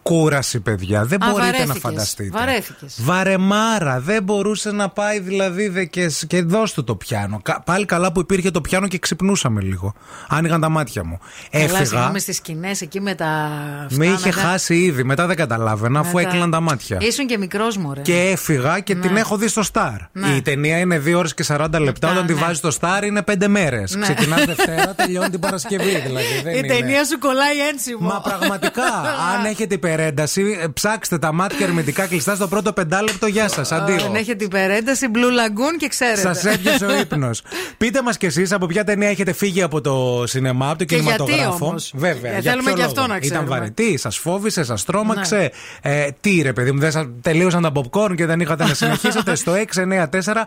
Κούραση, 0.03 0.61
παιδιά. 0.61 1.05
Δεν 1.05 1.23
Α, 1.23 1.27
μπορείτε 1.31 1.47
να 1.51 1.53
βαρέθηκες. 1.53 1.81
φανταστείτε. 1.81 2.39
Βαρέθηκες. 2.39 2.97
Βαρεμάρα. 3.03 4.01
Δεν 4.01 4.23
μπορούσε 4.23 4.71
να 4.73 4.89
πάει 4.89 5.19
δηλαδή 5.21 5.69
δε 5.69 5.85
και, 5.85 6.11
και 6.27 6.43
δώσ' 6.43 6.73
του 6.73 6.85
το 6.85 6.97
πιάνο. 6.97 7.41
Κα- 7.43 7.63
πάλι 7.65 7.85
καλά 7.85 8.13
που 8.13 8.21
υπήρχε 8.21 8.51
το 8.51 8.61
πιάνο 8.61 8.89
και 8.89 8.99
ξυπνούσαμε 8.99 9.61
λίγο. 9.61 9.95
Άνοιγαν 10.29 10.61
τα 10.61 10.69
μάτια 10.69 11.05
μου. 11.05 11.19
Καλά, 11.51 11.65
Έφυγα. 11.65 11.85
συγγνώμη 11.85 12.21
στις 12.21 12.37
σκηνές 12.37 12.81
εκεί 12.81 13.01
με 13.01 13.15
τα. 13.15 13.27
Με 13.91 14.07
αυτά, 14.07 14.19
είχε 14.19 14.29
μετά- 14.29 14.41
χάσει 14.49 14.75
ήδη. 14.83 15.05
Μετά 15.05 15.27
δεν 15.27 15.37
καταλάβαινα 15.37 16.01
αφού 16.01 16.15
μετά- 16.17 16.29
έκλειναν 16.29 16.51
τα 16.51 16.61
μάτια. 16.61 16.99
Ήσουν 17.01 17.27
και 17.27 17.39
μικρός 17.39 17.77
μου, 17.77 17.93
ρε. 17.95 18.01
Και 18.01 18.21
έφυγα 18.21 18.81
και 18.81 18.95
την 18.95 19.17
έχω 19.17 19.37
δει 19.37 19.49
στο 19.49 19.63
Star. 19.73 19.97
Ναι. 20.13 20.29
Η 20.29 20.43
ταινία 20.43 20.79
είναι 20.79 20.99
2 20.99 21.15
ώρες 21.19 21.35
και 21.35 21.43
40 21.43 21.79
λεπτά. 21.81 22.11
Όταν 22.11 22.27
τη 22.27 22.35
ναι. 22.35 22.41
βάζει 22.41 22.55
στο 22.55 22.71
Star 22.81 23.05
είναι 23.05 23.23
5 23.23 23.47
μέρες. 23.49 23.95
Ναι. 23.97 24.03
Ξεκινάς 24.03 24.45
Δευτέρα, 24.55 24.95
τελειώνει 24.95 25.31
την 25.31 25.41
Παρασκευή. 25.41 26.01
Δηλαδή, 26.07 26.41
δεν 26.45 26.55
Η 26.55 26.59
είναι. 26.65 26.67
ταινία 26.75 27.05
σου 27.05 27.19
κολλάει 27.19 27.59
ένσημο. 27.73 28.09
Μα 28.09 28.21
πραγματικά, 28.21 28.83
αν 29.35 29.45
έχετε 29.45 29.75
υπερένταση, 29.93 30.59
ε, 30.63 30.67
ψάξτε 30.67 31.19
τα 31.19 31.33
μάτια 31.33 31.67
ερμητικά 31.67 32.07
κλειστά 32.07 32.35
στο 32.35 32.49
πρώτο 32.49 32.73
πεντάλεπτο. 32.73 33.27
Γεια 33.27 33.49
σας. 33.49 33.73
Αν 33.73 33.83
Αντίο. 33.83 34.13
έχετε 34.15 34.45
υπερένταση, 34.45 35.07
Blue 35.15 35.19
Lagoon 35.19 35.77
και 35.79 35.89
ξέρετε. 35.89 36.21
Σας 36.21 36.45
έπιασε 36.45 36.87
ο 36.87 36.99
ύπνος. 36.99 37.43
Πείτε 37.79 38.03
μας 38.03 38.17
κι 38.17 38.27
εσείς 38.27 38.53
από 38.53 38.67
ποια 38.67 38.85
ταινία 38.85 39.09
έχετε 39.09 39.33
φύγει 39.33 39.63
από 39.63 39.81
το 39.81 40.25
σινεμά, 40.27 40.69
από 40.69 40.79
το 40.79 40.85
Και 40.85 40.97
γιατί 40.97 41.23
κινηματογράφο. 41.23 41.67
όμως; 41.67 41.93
Βέβαια. 41.95 42.33
Ε, 42.33 42.39
για 42.41 42.51
θέλουμε 42.51 42.71
ποιο 42.71 42.79
και 42.79 42.85
αυτό 42.87 43.01
λόγο; 43.01 43.13
να 43.13 43.19
ξέρουμε. 43.19 43.45
Ήταν 43.45 43.59
βαρετή, 43.59 43.97
σας 43.97 44.19
φόβησε, 44.19 44.65
σας 44.65 44.85
τρόμαξε; 44.85 45.51
Ε, 45.83 46.09
τι 46.21 46.41
ρε 46.43 46.53
παιδί 46.53 46.73
μου, 46.73 46.79
δεν 46.81 46.91
σας 46.91 47.07
τελείωσαν 47.21 47.63
τα 47.63 47.73
popcorn 47.75 48.15
και 48.17 48.27
δεν 48.27 48.41
είχατε 48.41 48.65
να 48.65 48.75
συνεχίσετε; 48.75 49.35
Στο 49.43 49.53
694 49.53 50.47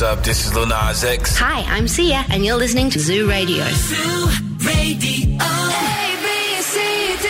up? 0.02 0.24
This 0.24 0.46
is 0.46 0.54
Lil 0.54 0.66
Nas 0.66 1.04
X. 1.04 1.36
Hi, 1.36 1.60
I'm 1.74 1.86
Sia, 1.86 2.24
and 2.30 2.44
you're 2.44 2.56
listening 2.56 2.88
to 2.90 2.98
Zoo 2.98 3.28
Radio. 3.28 3.64
Zoo 3.90 4.28
Radio. 4.70 5.36
A, 5.38 5.54
B, 6.24 6.26
C, 6.72 6.74
D, 7.24 7.26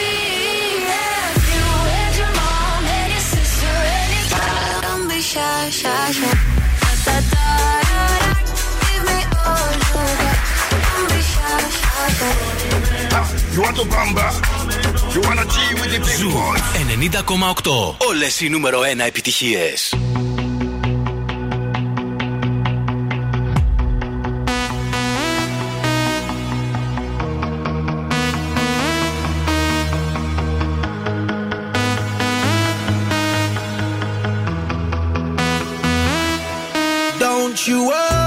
F, 0.87 1.37
you 1.53 1.66
and 2.01 2.12
your 2.20 2.33
mom 2.41 2.83
and 2.99 3.09
your 3.14 3.27
sister 3.35 3.74
and 3.99 4.09
your 4.16 4.27
dad. 4.33 4.83
Don't 4.87 5.07
be 5.12 5.20
shy, 5.20 5.70
shy, 5.81 6.12
shy. 6.18 6.35
Da, 6.83 6.93
da, 7.07 7.16
da, 7.33 7.47
da, 7.91 8.05
da. 8.22 8.31
Give 8.87 9.05
me 9.11 9.18
all 9.47 9.70
you 9.74 9.83
got. 9.95 10.39
Don't 10.87 11.07
be 11.12 11.20
shy, 11.33 11.61
shy, 11.81 12.07
shy. 12.18 13.22
You 13.55 13.61
want 13.64 13.77
to 13.81 13.85
bamba? 13.95 14.27
You 15.14 15.20
wanna 15.27 15.45
G 15.55 15.57
with 15.81 15.91
the 15.95 16.01
big 16.07 16.18
Ζου 16.20 16.31
boys? 16.31 16.62
90,8. 16.87 17.97
Όλες 18.09 18.41
οι 18.41 18.49
νούμερο 18.49 18.81
1 18.81 19.07
επιτυχίες. 19.07 19.95
You 37.54 37.84
worry. 37.84 38.20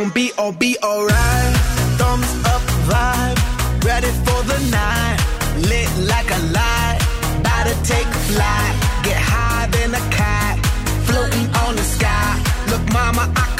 Gonna 0.00 0.14
be 0.14 0.32
all 0.38 0.52
be 0.52 0.78
alright. 0.82 1.54
Thumbs 1.98 2.32
up 2.52 2.62
vibe, 2.88 3.84
ready 3.84 4.10
for 4.24 4.40
the 4.50 4.58
night. 4.70 5.18
Lit 5.68 5.90
like 6.12 6.30
a 6.30 6.40
light, 6.58 6.98
about 7.40 7.66
to 7.66 7.74
take 7.84 8.06
a 8.06 8.22
flight. 8.32 8.74
Get 9.04 9.18
high 9.18 9.66
than 9.66 9.94
a 9.94 10.04
cat, 10.10 10.56
floating 11.06 11.46
on 11.64 11.76
the 11.76 11.82
sky. 11.82 12.30
Look, 12.70 12.84
mama, 12.92 13.30
I 13.36 13.59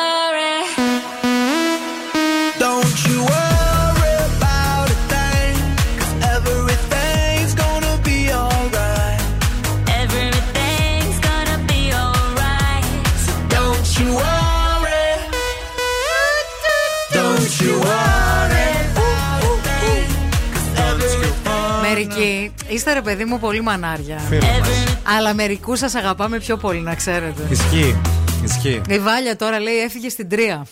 Μερικοί 22.91 23.09
είστε 23.09 23.09
ρε 23.09 23.15
παιδί 23.15 23.25
μου 23.25 23.39
πολύ 23.39 23.61
μανάρια. 23.61 24.17
Φίλοι 24.17 24.41
μας. 24.59 24.69
Αλλά 25.17 25.33
μερικούς 25.33 25.79
σας 25.79 25.95
αγαπάμε 25.95 26.39
πιο 26.39 26.57
πολύ, 26.57 26.79
να 26.79 26.95
ξέρετε. 26.95 27.47
Ισχύει. 27.49 28.01
Ισχύει. 28.43 28.81
Η 28.87 28.99
Βάλια 28.99 29.35
τώρα 29.35 29.59
λέει 29.59 29.77
έφυγε 29.77 30.09
στην 30.09 30.29
τρία. 30.29 30.65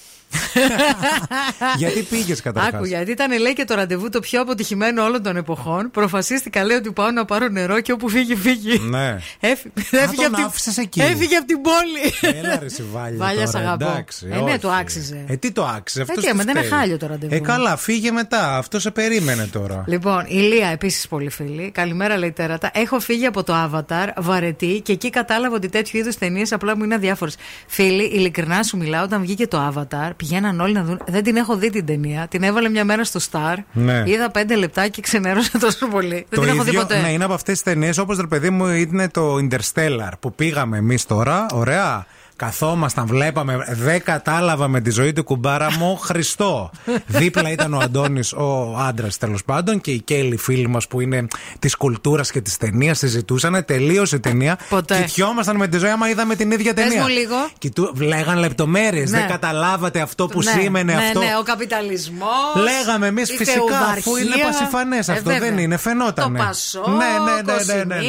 Γιατί 1.78 2.02
πήγες 2.02 2.41
καταρχάς; 2.41 2.74
Άκου, 2.74 2.86
γιατί 2.86 3.12
ήταν 3.12 3.39
λέει 3.39 3.54
και 3.54 3.64
το 3.66 3.76
ραντεβού 3.76 4.10
το 4.10 4.20
πιο 4.20 4.41
αποτυχημένο 4.41 5.04
όλων 5.04 5.24
των 5.24 5.38
εποχών. 5.38 5.91
Προφασίστηκα 5.91 6.64
λέει 6.64 6.78
ότι 6.78 6.91
πάω 6.91 7.12
να 7.12 7.26
πάρω 7.26 7.47
νερό 7.47 7.80
και 7.82 7.91
όπου 7.91 8.10
φύγει, 8.10 8.36
φύγει. 8.36 8.80
Ναι. 8.89 9.18
Έφυ- 9.39 9.72
Έφυγε 9.91 10.24
τον 10.24 10.36
από 10.36 10.45
άφησες 10.45 10.74
την... 10.74 10.84
εκεί. 10.84 11.02
Έφυγε 11.02 11.36
από 11.36 11.45
την 11.47 11.58
πόλη. 11.62 12.36
Έλα 12.38 12.60
ρε 12.60 12.66
εσύ 12.66 12.84
Βάλια 12.91 13.18
Βάλια, 13.18 13.36
τώρα, 13.45 13.52
σ' 13.52 13.56
αγαπώ. 13.56 13.86
εντάξει, 13.86 14.28
Ε, 14.32 14.36
ναι, 14.36 14.41
όχι. 14.41 14.58
του 14.60 14.72
άξιζε. 14.72 15.24
Ε, 15.28 15.36
τι 15.36 15.52
το 15.52 15.66
άξιζε, 15.66 16.02
αυτός 16.02 16.24
τι, 16.24 16.30
άμα 16.30 16.43
δεν 16.43 16.58
είναι 16.58 16.66
χάλιο 16.68 16.97
το 16.97 17.08
ραντεβού. 17.08 17.36
Ε, 17.36 17.39
καλά, 17.39 17.76
φύγε 17.78 18.12
μετά. 18.12 18.58
Αυτό 18.58 18.80
σε 18.80 18.91
περίμενε 18.91 19.47
τώρα. 19.52 19.84
Λοιπόν, 19.88 20.26
η 20.28 20.36
Λία 20.39 20.68
επίσης 20.68 21.07
πολύ 21.07 21.30
φίλη. 21.30 21.72
Καλημέρα, 21.73 22.18
λέει 22.18 22.32
τέρατα. 22.32 22.72
Έχω 22.73 22.99
φύγει 22.99 23.26
από 23.26 23.44
το 23.44 23.53
Avatar, 23.72 24.07
βαρετή, 24.18 24.82
και 24.84 24.91
εκεί 24.91 25.10
κατάλαβα 25.10 25.56
ότι 25.56 25.69
τέτοιου 25.69 25.98
είδους 25.99 26.15
ταινίες 26.18 26.52
απλά 26.52 26.78
μου 26.78 26.84
είναι 26.84 26.95
αδιάφορες. 26.95 27.36
Φίλοι, 27.68 28.03
ειλικρινά 28.03 28.64
σου 28.64 28.78
μιλάω, 28.78 29.03
όταν 29.03 29.22
βγήκε 29.22 29.48
το 29.48 29.73
Avatar, 29.73 30.10
πηγαίναν 30.40 30.60
όλοι 30.60 30.74
να 30.74 30.84
δουν. 30.84 31.02
Δεν 31.07 31.24
την 31.24 31.36
έχω 31.36 31.56
δει 31.56 31.70
την 31.70 31.86
ταινία. 31.86 32.28
Την 32.28 32.44
έβαλε 32.44 32.70
μια 32.70 32.86
μέρα 32.86 33.03
στο 33.03 33.20
Star. 33.32 33.56
Ναι. 33.74 34.03
Είδα 34.06 34.32
πέντε 34.32 34.56
λεπτά 34.56 34.88
και 34.88 35.02
ξενέρωσα 35.02 35.60
τόσο 35.66 35.88
πολύ. 35.88 36.26
δεν 36.30 36.40
την 36.40 36.49
έχω 36.49 36.64
δει 36.64 36.76
ποτέ. 36.76 37.02
ναι, 37.02 37.11
είναι 37.11 37.24
από 37.24 37.34
αυτές 37.34 37.53
τις 37.53 37.74
ταινίες 37.74 37.98
όπως 37.98 38.18
ρε 38.18 38.28
παιδί 38.28 38.49
μου 38.49 38.68
είναι 38.68 39.10
το 39.10 39.36
Interstellar 39.36 40.11
που 40.20 40.34
πήγαμε 40.34 40.78
εμείς 40.78 41.06
τώρα. 41.06 41.45
Ωραία. 41.53 42.06
Καθόμασταν, 42.40 43.06
βλέπαμε, 43.07 43.66
δεν 43.70 44.03
κατάλαβαμε 44.03 44.82
τη 44.82 44.90
ζωή 44.90 45.14
του 45.14 45.24
κουμπάρα 45.24 45.72
μου. 45.78 45.98
Χριστό. 45.98 46.72
Δίπλα 47.07 47.52
ήταν 47.52 47.74
ο 47.74 47.78
Αντώνης, 47.78 48.34
ο 48.34 48.78
άντρας 48.88 49.18
τέλος 49.18 49.44
πάντων, 49.44 49.82
και 49.82 49.91
η 49.91 50.02
Κέλλη, 50.02 50.38
φίλη 50.38 50.68
μας 50.68 50.88
που 50.88 51.02
είναι 51.02 51.28
της 51.60 51.76
κουλτούρας 51.76 52.32
και 52.32 52.41
της 52.41 52.57
ταινίας. 52.57 52.98
Συζητούσαν, 52.98 53.66
τελείωσε 53.66 54.16
η 54.16 54.20
ταινία. 54.20 54.57
Ποτέ. 54.70 55.03
Κοιτιόμασταν 55.06 55.56
με 55.56 55.68
τη 55.68 55.78
ζωή, 55.78 55.90
άμα 55.90 56.10
είδαμε 56.10 56.36
την 56.36 56.52
ίδια 56.52 56.74
Πες 56.74 56.84
ταινία. 56.84 57.02
μου 57.02 57.07
λίγο. 57.07 57.36
Κοιτού, 57.57 57.94
λέγαν 57.99 58.38
λεπτομέρειες. 58.38 59.11
Ναι. 59.11 59.18
Δεν 59.18 59.28
καταλάβατε 59.28 60.02
αυτό 60.02 60.28
που 60.28 60.44
ναι, 60.44 60.52
σήμαινε 60.52 60.94
ναι, 60.94 61.06
αυτό. 61.06 61.20
Ναι, 61.20 61.38
ο 61.40 61.44
καπιταλισμός. 61.44 62.56
Λέγαμε 62.56 63.07
εμείς 63.07 63.32
φυσικά, 63.32 63.78
αφού 63.98 64.16
είναι 64.16 64.36
πασιφανές 64.44 65.10
αυτό, 65.10 65.30
δεν 65.40 65.57
είναι, 65.57 65.78
φαινότανε. 65.78 66.40
Το 66.40 66.45
Πασό, 66.45 66.84
ναι, 66.88 66.95
ναι, 66.95 67.53
ναι, 67.53 67.74
ναι, 67.74 67.84
ναι, 67.84 68.02
ναι. 68.02 68.07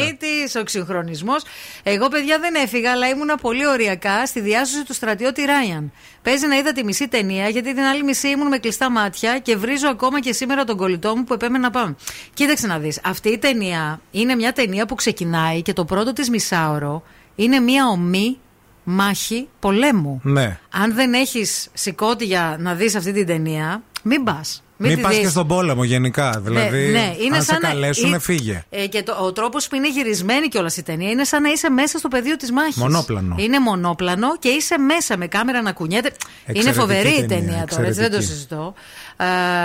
ο 0.56 0.58
εξυγχρονισμός. 0.58 1.42
Εγώ, 1.82 2.08
παιδιά, 2.08 2.38
δεν 2.38 2.54
έφυγα, 2.54 2.90
αλλά 2.90 3.08
ήμουνα 3.08 3.36
πολύ 3.36 3.66
ωριακά 3.66 4.19
ειδικά 4.20 4.26
στη 4.26 4.40
διάσωση 4.40 4.84
του 4.84 4.94
στρατιώτη 4.94 5.44
Ράιαν. 5.44 5.92
Παίζει 6.22 6.46
να 6.46 6.56
είδα 6.56 6.72
τη 6.72 6.84
μισή 6.84 7.08
ταινία, 7.08 7.48
γιατί 7.48 7.74
την 7.74 7.82
άλλη 7.82 8.02
μισή 8.02 8.28
ήμουν 8.28 8.46
με 8.46 8.58
κλειστά 8.58 8.90
μάτια 8.90 9.38
και 9.38 9.56
βρίζω 9.56 9.88
ακόμα 9.88 10.20
και 10.20 10.32
σήμερα 10.32 10.64
τον 10.64 10.76
κολλητό 10.76 11.16
μου 11.16 11.24
που 11.24 11.32
επέμενε 11.32 11.64
να 11.64 11.70
πάμε. 11.70 11.96
Κοίταξε 12.34 12.66
να 12.66 12.78
δεις. 12.78 13.00
Αυτή 13.04 13.28
η 13.28 13.38
ταινία 13.38 14.00
είναι 14.10 14.34
μια 14.34 14.52
ταινία 14.52 14.86
που 14.86 14.94
ξεκινάει 14.94 15.62
και 15.62 15.72
το 15.72 15.84
πρώτο 15.84 16.12
της 16.12 16.30
μισάωρο 16.30 17.02
είναι 17.34 17.60
μια 17.60 17.86
ομή 17.86 18.38
μάχη 18.84 19.48
πολέμου. 19.60 20.20
Ναι. 20.22 20.58
Αν 20.70 20.94
δεν 20.94 21.12
έχεις 21.14 21.68
σηκώτη 21.72 22.24
για 22.24 22.56
να 22.60 22.74
δεις 22.74 22.94
αυτή 22.94 23.12
την 23.12 23.26
ταινία, 23.26 23.82
μην 24.02 24.24
πας. 24.24 24.62
Μην 24.82 25.00
πας 25.00 25.16
και 25.18 25.28
στον 25.28 25.46
πόλεμο 25.46 25.84
γενικά. 25.84 26.40
Δηλαδή, 26.44 26.78
ναι, 26.86 27.14
είναι 27.24 27.36
αν 27.36 27.42
σαν 27.42 27.54
σε 27.54 27.60
να- 27.62 27.68
καλέσουν, 27.68 28.14
ε, 28.14 28.18
φύγε. 28.18 28.64
Ε, 28.70 28.86
και 28.86 29.02
το, 29.02 29.16
ο 29.24 29.32
τρόπος 29.32 29.68
που 29.68 29.74
είναι 29.74 29.88
γυρισμένη 29.90 30.48
κιόλας 30.48 30.76
η 30.76 30.82
ταινία 30.82 31.10
είναι 31.10 31.24
σαν 31.24 31.42
να 31.42 31.48
είσαι 31.50 31.70
μέσα 31.70 31.98
στο 31.98 32.08
πεδίο 32.08 32.36
της 32.36 32.52
μάχης. 32.52 32.76
Μονόπλανο. 32.76 33.34
Είναι 33.38 33.60
μονόπλανο 33.60 34.36
και 34.38 34.48
είσαι 34.48 34.78
μέσα 34.78 35.16
με 35.16 35.26
κάμερα 35.26 35.62
να 35.62 35.72
κουνιέται. 35.72 36.08
Είναι 36.08 36.58
Εξαιρετική 36.58 36.80
φοβερή 36.80 37.08
η 37.08 37.12
ταινία, 37.12 37.28
ταινία 37.28 37.64
τώρα, 37.70 37.86
έτσι 37.86 38.00
δεν 38.00 38.10
το 38.10 38.16
εξαιρετική. 38.16 38.22
συζητώ. 38.32 38.74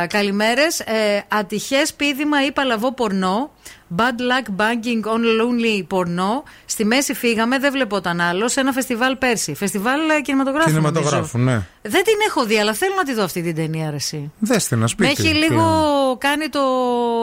Ε, 0.04 0.08
Καλημέρες. 0.08 0.80
Ε, 0.80 1.24
Ατυχές 1.28 1.94
πείδημα 1.94 2.46
ή 2.46 2.52
παλαβό 2.52 2.94
πορνό. 2.94 3.52
Bad 3.95 4.02
luck 4.20 4.56
banging 4.62 5.03
on 5.14 5.20
lonely 5.20 5.84
πορνό. 5.88 6.44
Στη 6.66 6.86
μέση 6.86 7.14
φύγαμε, 7.14 7.60
δεν 7.60 7.72
βλεπόταν 7.72 8.20
άλλο. 8.22 8.48
Σε 8.48 8.60
ένα 8.60 8.72
φεστιβάλ 8.72 9.16
πέρσι. 9.16 9.53
Φεστιβάλ 9.53 10.10
ε, 10.10 10.22
κινηματογράφου. 10.22 10.70
Κινηματογράφου, 10.70 11.38
νομίζω. 11.38 11.56
ναι. 11.57 11.68
Δεν 11.82 12.03
την 12.03 12.14
έχω 12.28 12.45
δει, 12.45 12.60
αλλά 12.60 12.74
θέλω 12.74 12.94
να 12.98 13.03
τη 13.03 13.14
δω 13.14 13.24
αυτή 13.24 13.41
την 13.41 13.56
ταινία, 13.56 13.90
ρε, 13.90 13.95
εσύ. 13.95 14.32
Δες 14.40 14.68
την, 14.68 14.78
να 14.78 14.82
Με 14.84 14.88
σπίτι. 14.88 15.10
έχει 15.12 15.22
Τι 15.22 15.28
λίγο 15.38 15.62
είναι. 15.62 16.16
κάνει 16.18 16.49
το. 16.49 16.60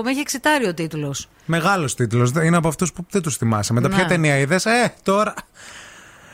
Με 0.04 0.10
έχει 0.10 0.20
εξητάρει 0.20 0.66
ο 0.66 0.74
τίτλος. 0.74 1.28
Μεγάλος 1.46 1.94
τίτλος. 1.94 2.30
Είναι 2.44 2.56
από 2.56 2.68
αυτούς 2.68 2.92
που 2.92 3.06
δεν 3.10 3.22
τους 3.22 3.36
θυμάσαι. 3.36 3.72
Μετά 3.72 3.88
Ναι. 3.88 3.94
ποια 3.94 4.06
ταινία 4.06 4.38
είδες, 4.38 4.66
Ε, 4.66 4.94
τώρα. 5.02 5.34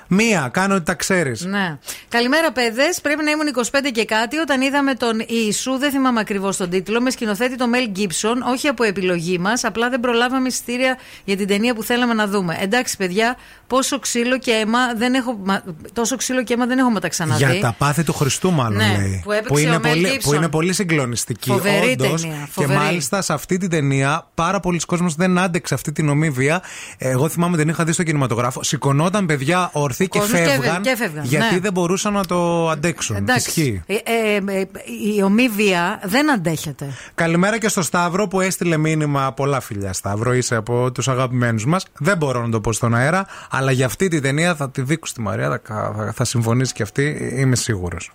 Μία, 0.09 0.49
κάνω 0.53 0.75
ότι 0.75 0.85
τα 0.85 0.95
ξέρεις. 0.95 1.45
Ναι. 1.45 1.79
Καλημέρα, 2.09 2.53
παιδες. 2.53 3.01
Πρέπει 3.01 3.25
να 3.25 3.31
ήμουν 3.31 3.47
25 3.47 3.91
και 3.93 4.05
κάτι 4.05 4.37
όταν 4.37 4.61
είδαμε 4.61 4.95
τον 4.95 5.23
Ιησού. 5.27 5.79
Δεν 5.79 5.91
θυμάμαι 5.91 6.21
ακριβώς 6.21 6.57
τον 6.57 6.71
τίτλο. 6.71 7.01
Με 7.01 7.11
σκηνοθέτη 7.11 7.57
τον 7.57 7.69
Μέλ 7.69 7.89
Γκίψον. 7.91 8.43
Όχι 8.43 8.69
από 8.69 8.85
επιλογή 8.85 9.39
μας. 9.39 9.65
Απλά 9.65 9.89
δεν 9.89 10.01
προλάβαμε 10.01 10.49
εισιτήρια 10.49 10.97
για 11.25 11.37
την 11.37 11.47
ταινία 11.47 11.75
που 11.75 11.83
θέλαμε 11.83 12.15
να 12.15 12.27
δούμε. 12.27 12.57
Εντάξει, 12.61 12.97
παιδιά, 12.97 13.37
πόσο 13.67 13.99
ξύλο 13.99 14.39
και 14.39 14.51
αίμα 14.51 14.79
δεν 14.97 15.15
έχω. 15.15 15.39
μα- 15.45 15.63
τόσο 15.93 16.17
ξύλο 16.17 16.43
και 16.45 16.53
αίμα 16.55 16.67
δεν 16.67 16.79
έχουμε 16.79 17.01
τα 17.01 17.09
ξαναδεί. 17.09 17.45
Για 17.45 17.61
τα 17.61 17.75
πάθη 17.79 18.03
του 18.05 18.13
Χριστού, 18.13 18.51
μάλλον 18.53 18.77
Ναι, 18.77 18.97
λέει. 18.99 19.21
που 19.25 19.33
έπαιξε 19.33 19.63
είναι 19.63 19.77
ο 19.77 19.81
Μέλ 19.81 19.93
πολύ, 19.93 20.11
Gibson. 20.15 20.21
που 20.23 20.35
είναι 20.35 20.49
πολύ 20.49 20.73
συγκλονιστική. 20.73 21.51
Φοβερή 21.51 21.91
όντως. 22.01 22.21
ταινία, 22.23 22.37
Και 22.45 22.51
φοβερή. 22.51 22.79
μάλιστα 22.79 23.23
σε 23.23 23.33
αυτή 23.33 23.57
την 23.59 23.71
ταινία 23.71 24.29
πάρα 24.35 24.61
πολλοί 24.61 24.79
κόσμος 24.79 25.15
δεν 25.15 25.39
άντεξε 25.39 25.75
αυτή 25.75 25.93
την 25.93 26.09
ομίβια. 26.09 26.63
Εγώ 26.99 27.29
θυμάμαι 27.29 27.57
την 27.57 27.69
είχα 27.69 27.85
δει 27.85 27.93
στο 27.93 28.03
κινηματογράφο. 28.03 28.63
Σηκωνόταν 28.63 29.27
παιδιά 29.27 29.71
ορθή 29.73 29.98
και 30.07 30.19
κόσμος 30.19 30.41
και 30.41 30.47
φεύγαν. 30.47 30.59
έφευγε- 30.61 30.81
και 30.83 30.91
έφευγαν, 30.91 31.25
γιατί 31.25 31.55
ναι. 31.55 31.61
δεν 31.61 31.73
μπορούσαν 31.73 32.13
να 32.13 32.25
το 32.25 32.69
αντέξουν. 32.69 33.17
Εντάξει. 33.17 33.49
Ισχύει. 33.49 33.83
Ε, 33.87 33.95
ε, 33.95 34.59
ε, 34.59 34.67
η 35.17 35.23
ομίβια 35.23 36.01
δεν 36.05 36.31
αντέχεται. 36.31 36.87
Καλημέρα 37.15 37.59
και 37.59 37.69
στο 37.69 37.83
Σταύρο 37.83 38.29
που 38.29 38.41
έστειλε 38.41 38.77
μήνυμα. 38.77 39.33
Πολλά 39.33 39.61
φιλιά, 39.61 39.93
Σταύρο. 39.93 40.33
Είσαι 40.35 40.55
από 40.55 40.93
τους 40.93 41.09
αγαπημένους 41.09 41.67
μας. 41.67 41.85
Δεν 41.99 42.17
μπορώ 42.17 42.43
να 42.43 42.51
το 42.51 42.61
πω 42.61 42.73
στον 42.73 42.95
αέρα, 42.95 43.27
αλλά 43.51 43.71
για 43.71 43.87
αυτή 43.87 44.09
τη 44.09 44.21
ταινία 44.21 44.55
θα 44.55 44.71
τη 44.71 44.83
δείξω 44.83 45.13
στη 45.13 45.21
Μαρία. 45.21 45.61
Θα, 45.65 45.93
θα, 45.97 46.13
θα 46.15 46.25
συμφωνήσει 46.25 46.73
και 46.73 46.83
αυτή, 46.83 47.33
είμαι 47.37 47.57
σίγουρος. 47.57 48.11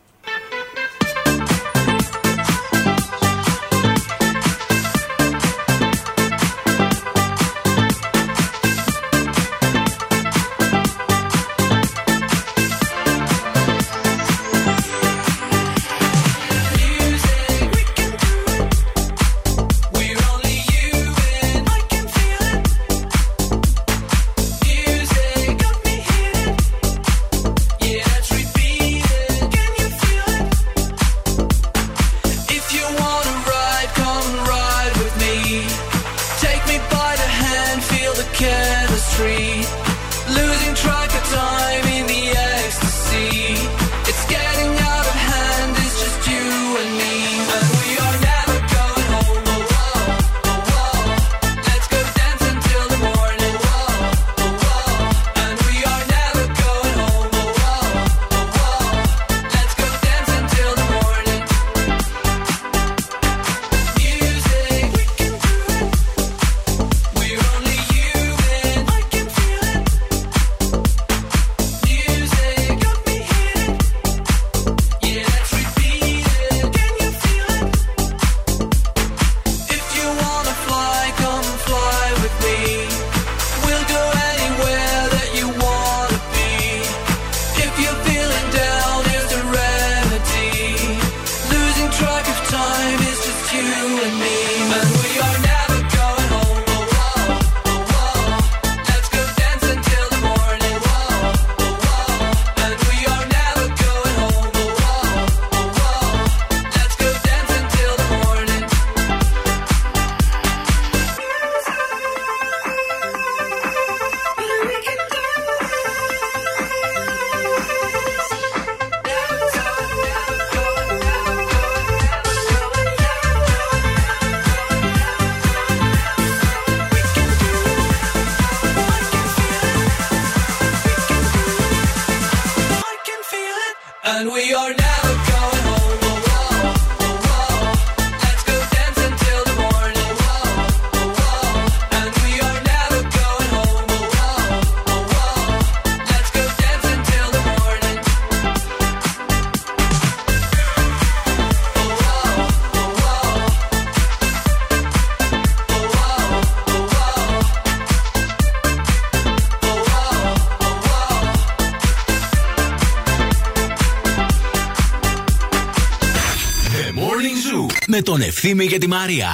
Τον 168.14 168.22
Ευθύμη 168.22 168.68
και 168.68 168.78
τη 168.78 168.88
Μαρία. 168.88 169.28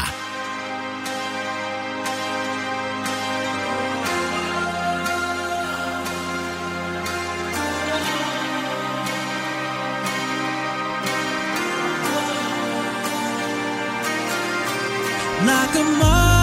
Like 15.45 15.75
a 15.75 15.85
moth 15.99 16.39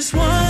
just 0.00 0.14
one. 0.14 0.49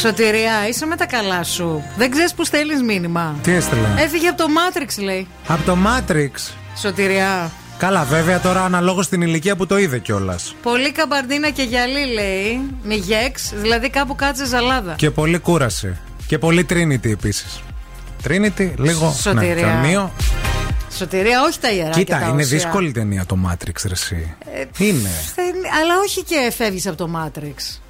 Σωτηρία, 0.00 0.68
είσαι 0.68 0.86
με 0.86 0.96
τα 0.96 1.06
καλά 1.06 1.42
σου. 1.44 1.82
Δεν 1.96 2.10
ξέρεις 2.10 2.34
που 2.34 2.44
στέλνεις 2.44 2.82
μήνυμα. 2.82 3.36
Τι 3.42 3.52
έστειλε; 3.52 3.88
Έφυγε 3.98 4.28
από 4.28 4.36
το 4.38 4.44
Matrix, 4.48 5.02
λέει. 5.02 5.26
Από 5.46 5.62
το 5.62 5.76
Matrix; 5.86 6.30
Σωτηρία. 6.80 7.50
Καλά, 7.78 8.04
βέβαια 8.04 8.40
τώρα 8.40 8.64
αναλόγως 8.64 9.04
στην 9.04 9.22
ηλικία 9.22 9.56
που 9.56 9.66
το 9.66 9.78
είδε 9.78 9.98
κιόλας. 9.98 10.54
Πολύ 10.62 10.92
καμπαρντίνα 10.92 11.50
και 11.50 11.62
γυαλί, 11.62 12.06
λέει. 12.12 12.60
Μιγέξ, 12.82 13.52
δηλαδή 13.54 13.90
κάπου 13.90 14.14
κάτσε 14.14 14.46
ζαλάδα. 14.46 14.94
Και 14.94 15.10
πολύ 15.10 15.38
κούραση. 15.38 15.96
Και 16.26 16.38
πολύ 16.38 16.66
Trinity 16.70 17.10
επίσης. 17.10 17.60
Trinity, 18.28 18.70
λίγο. 18.78 19.06
Ναι, 19.06 19.12
Σωτηρία. 19.20 19.66
καμίο. 19.66 20.12
Σωτηρία, 20.96 21.42
όχι 21.42 21.58
τα 21.58 21.70
ιερά. 21.72 21.90
και 21.90 21.98
Κοίτα, 21.98 22.18
τα 22.18 22.26
είναι 22.26 22.42
οσιά. 22.42 22.56
δύσκολη 22.56 22.88
η 22.88 22.92
ταινία 22.92 23.26
το 23.26 23.38
Matrix, 23.48 23.74
ρε, 23.86 23.92
εσύ. 23.92 24.36
Ε, 24.54 24.84
Είναι. 24.84 25.10
Δεν- 25.34 25.72
Αλλά 25.82 25.94
όχι 26.04 26.22
και 26.22 26.52
φεύγεις 26.56 26.86
από 26.86 26.96
το 26.96 27.08
Matrix. 27.16 27.80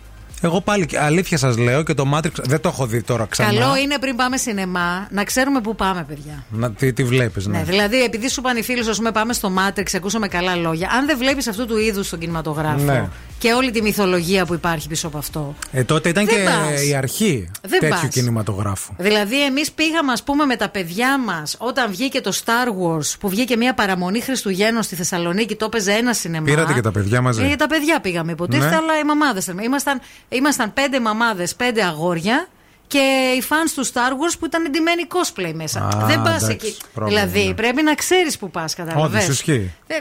Εγώ 0.41 0.61
πάλι 0.61 0.89
αλήθεια 0.97 1.39
σας 1.39 1.57
λέω 1.59 1.83
και 1.83 1.95
το 1.95 2.05
Matrix 2.15 2.33
δεν 2.43 2.61
το 2.61 2.69
έχω 2.69 2.87
δει 2.87 3.03
τώρα 3.03 3.27
ξανά. 3.31 3.53
Καλό 3.53 3.77
είναι 3.77 3.99
πριν 3.99 4.17
πάμε 4.17 4.37
σινεμά 4.37 5.07
να 5.11 5.25
ξέρουμε 5.25 5.61
πού 5.61 5.75
πάμε, 5.75 6.05
παιδιά. 6.09 6.45
Να, 6.51 6.71
τι, 6.71 6.93
τι 6.93 7.05
βλέπεις, 7.05 7.47
ναι. 7.47 7.59
Ναι, 7.59 7.65
δηλαδή, 7.65 8.03
επειδή 8.03 8.29
σου 8.29 8.41
είπαν 8.41 8.57
οι 8.57 8.63
φίλοι 8.63 8.85
σου, 8.85 8.91
ας 8.91 8.97
πούμε, 8.97 9.13
πάμε 9.13 9.33
στο 9.33 9.53
Matrix, 9.59 9.85
ακούσαμε 9.95 10.29
καλά 10.29 10.57
λόγια. 10.57 10.91
Αν 10.93 11.07
δεν 11.07 11.19
βλέπεις 11.19 11.49
αυτού 11.49 11.67
του 11.67 11.79
είδους 11.79 12.09
τον 12.09 12.19
κινηματογράφο 12.19 12.85
Ναι. 12.85 13.09
Και 13.41 13.53
όλη 13.53 13.71
τη 13.71 13.83
μυθολογία 13.83 14.47
που 14.47 14.55
υπάρχει 14.55 14.89
πίσω 14.89 15.07
από 15.07 15.19
αυτό. 15.19 15.55
Ε, 15.73 15.85
τότε 15.85 16.09
ήταν 16.09 16.25
Δεν 16.27 16.35
και 16.35 16.43
πας. 16.45 16.85
η 16.87 16.95
αρχή 16.95 17.51
Δεν 17.69 17.81
τέτοιου 17.81 17.99
πας. 18.01 18.09
κινηματογράφου. 18.11 18.93
Δηλαδή, 18.99 19.45
εμείς 19.45 19.73
πήγαμε, 19.73 20.13
ας 20.13 20.23
πούμε, 20.23 20.45
με 20.45 20.57
τα 20.57 20.69
παιδιά 20.69 21.19
μας 21.19 21.57
όταν 21.59 21.91
βγήκε 21.91 22.21
το 22.21 22.33
Star 22.45 22.69
Wars, 22.69 23.15
που 23.21 23.29
βγήκε 23.29 23.57
μια 23.57 23.75
παραμονή 23.75 24.21
Χριστουγέννων 24.21 24.83
στη 24.83 24.95
Θεσσαλονίκη, 24.95 25.55
το 25.57 25.65
έπαιζε 25.65 25.93
ένα 25.93 26.13
σινεμά. 26.15 26.45
Πήρατε 26.45 26.73
και 26.73 26.81
τα 26.81 26.91
παιδιά 26.93 27.21
μαζί. 27.21 27.43
Ε, 27.43 27.47
για 27.47 27.57
τα 27.57 27.67
παιδιά 27.67 28.01
πήγαμε, 28.01 28.33
υποτίθεται, 28.33 28.69
Ναι. 28.69 28.77
αλλά 28.77 28.99
οι 28.99 29.05
μαμάδες. 29.05 29.47
Ήμασταν, 29.65 30.01
ήμασταν 30.29 30.73
πέντε 30.73 31.01
μαμάδες, 31.01 31.55
πέντε 31.55 31.83
αγόρια 31.85 32.49
και 32.91 33.35
οι 33.39 33.43
fans 33.49 33.71
του 33.75 33.87
Star 33.87 34.11
Wars 34.11 34.37
που 34.39 34.47
ήταν 34.47 34.65
εντυμένοι 34.65 35.07
cosplay 35.09 35.53
μέσα. 35.55 35.81
Α, 35.81 36.07
Δεν 36.07 36.23
πας 36.23 36.43
εντάξει, 36.43 36.51
εκεί. 36.51 36.77
πρόβλημα, 36.95 37.21
δηλαδή, 37.27 37.49
ναι. 37.49 37.55
πρέπει 37.55 37.83
να 37.83 37.95
ξέρεις 37.95 38.39
που 38.39 38.51
πας, 38.51 38.75
καταλαβαίνεις. 38.75 39.25
Όντως, 39.25 39.29
ισχύει. 39.37 39.73
Ε, 39.87 39.95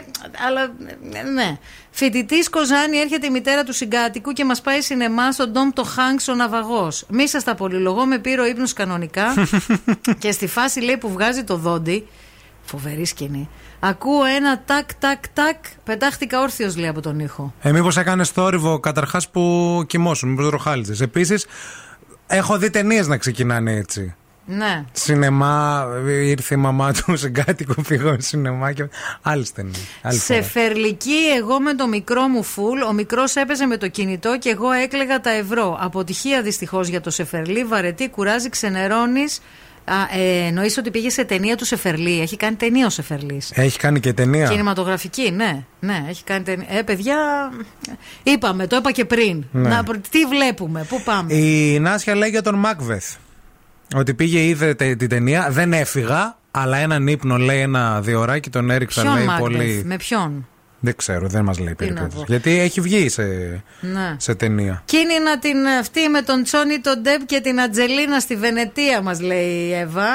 αλλά 0.46 0.62
ε, 1.12 1.22
ναι. 1.22 1.58
Φοιτητής 1.90 2.50
Κοζάνη 2.50 2.98
έρχεται 2.98 3.26
η 3.26 3.30
μητέρα 3.30 3.64
του 3.64 3.72
συγκάτοικου 3.72 4.32
και 4.32 4.44
μας 4.44 4.60
πάει 4.60 4.80
σινεμά 4.80 5.32
στον 5.32 5.52
Ντόμ 5.52 5.70
το 5.72 5.84
Χάγκ 5.84 6.18
ο 6.30 6.34
Ναυαγός. 6.34 7.04
Μη 7.08 7.28
σας 7.28 7.44
τα 7.44 7.54
πολυλογώ, 7.54 8.06
με 8.06 8.18
πήρε 8.18 8.40
ο 8.40 8.46
ύπνος 8.46 8.72
κανονικά. 8.72 9.34
και 10.22 10.32
στη 10.32 10.46
φάση 10.46 10.80
λέει 10.80 10.96
που 10.96 11.10
βγάζει 11.12 11.44
το 11.44 11.56
δόντι. 11.56 12.08
Φοβερή 12.64 13.04
σκηνή. 13.04 13.48
Ακούω 13.80 14.24
ένα 14.24 14.62
τάκ, 14.66 14.94
τάκ, 14.94 15.28
τάκ. 15.28 15.56
Πετάχτηκα 15.84 16.40
όρθιος, 16.40 16.76
λέει 16.76 16.88
από 16.88 17.00
τον 17.00 17.18
ήχο. 17.18 17.54
Ε, 17.62 17.72
μήπως 17.72 17.96
έκανε 17.96 18.24
θόρυβο 18.24 18.80
καταρχάς 18.80 19.28
που 19.28 19.84
κοιμόσουν, 19.86 20.28
μήπως 20.28 20.48
ροχάλιζες. 20.48 21.00
Επίσης, 21.00 21.46
έχω 22.30 22.58
δει 22.58 22.70
ταινίες 22.70 23.06
να 23.06 23.16
ξεκινάνε 23.16 23.72
έτσι. 23.72 24.14
Ναι. 24.46 24.84
Σινεμά, 24.92 25.86
ήρθε 26.06 26.54
η 26.54 26.56
μαμά 26.56 26.92
του 26.92 27.16
συγκάτοικο, 27.16 27.74
πήγω 27.88 28.16
σινεμά 28.18 28.72
και. 28.72 28.88
Άλλε 29.22 29.42
ταινίε. 29.54 29.72
Σε 30.08 30.42
φερλική, 30.42 31.18
εγώ 31.36 31.60
με 31.60 31.74
το 31.74 31.86
μικρό 31.86 32.28
μου 32.28 32.42
φουλ. 32.42 32.82
Ο 32.82 32.92
μικρός 32.92 33.36
έπαιζε 33.36 33.66
με 33.66 33.76
το 33.76 33.88
κινητό 33.88 34.38
και 34.38 34.48
εγώ 34.48 34.70
έκλεγα 34.70 35.20
τα 35.20 35.30
ευρώ. 35.30 35.78
Αποτυχία 35.80 36.42
δυστυχώς 36.42 36.88
για 36.88 37.00
το 37.00 37.10
Σεφερλί. 37.10 37.64
Βαρετή, 37.64 38.08
κουράζει, 38.08 38.48
ξενερώνεις. 38.48 39.40
Ε, 39.84 40.46
Εννοείς 40.46 40.76
ότι 40.78 40.90
πήγε 40.90 41.10
σε 41.10 41.24
ταινία 41.24 41.56
του 41.56 41.64
Σεφερλί. 41.64 42.20
Έχει 42.20 42.36
κάνει 42.36 42.56
ταινία 42.56 42.86
ο 42.86 42.90
Σεφερλί. 42.90 43.42
Έχει 43.52 43.78
κάνει 43.78 44.00
και 44.00 44.12
ταινία. 44.12 44.48
Κινηματογραφική, 44.48 45.30
ναι. 45.30 45.64
Ναι, 45.80 46.04
έχει 46.08 46.24
κάνει 46.24 46.44
ταινία. 46.44 46.66
Ε, 46.70 46.82
παιδιά, 46.82 47.16
είπαμε, 48.22 48.66
το 48.66 48.76
είπα 48.76 48.90
και 48.92 49.04
πριν. 49.04 49.44
Ναι. 49.52 49.68
Να, 49.68 49.82
προ- 49.82 50.00
τι 50.10 50.24
βλέπουμε, 50.24 50.86
πού 50.88 51.02
πάμε; 51.04 51.34
Η 51.34 51.78
Νάσια 51.80 52.14
λέει 52.14 52.28
για 52.30 52.42
τον 52.42 52.54
Μάκβεθ. 52.54 53.14
Ότι 53.94 54.14
πήγε, 54.14 54.44
είδε 54.44 54.74
τε- 54.74 54.98
την 54.98 55.08
ταινία, 55.08 55.46
δεν 55.50 55.72
έφυγα, 55.72 56.36
αλλά 56.50 56.76
έναν 56.76 57.06
ύπνο 57.06 57.36
λέει 57.36 57.60
ένα 57.60 58.00
διωράκι 58.00 58.50
τον 58.50 58.70
έριξα 58.70 59.02
Ποιον 59.02 59.14
λέει 59.14 59.24
Μάκμπεθ, 59.24 59.42
πολύ. 59.50 59.82
με 59.86 59.96
ποιον; 59.96 60.48
Δεν 60.82 60.96
ξέρω, 60.96 61.28
δεν 61.28 61.44
μας 61.44 61.58
λέει 61.58 61.68
να 61.68 61.74
περίπτωση. 61.74 62.08
πω. 62.16 62.24
Γιατί 62.26 62.58
έχει 62.58 62.80
βγει 62.80 63.08
σε, 63.08 63.22
Ναι. 63.80 64.14
σε 64.16 64.34
ταινία. 64.34 64.82
Κίνηνα 64.84 65.38
την 65.38 65.66
αυτή 65.80 66.08
με 66.08 66.22
τον 66.22 66.42
Τσόνι, 66.42 66.78
τον 66.78 67.00
Ντεπ 67.02 67.26
και 67.26 67.40
την 67.40 67.60
Ατζελίνα 67.60 68.20
στη 68.20 68.36
Βενετία, 68.36 69.02
μας 69.02 69.20
λέει 69.20 69.48
η 69.68 69.72
Εύα. 69.74 70.06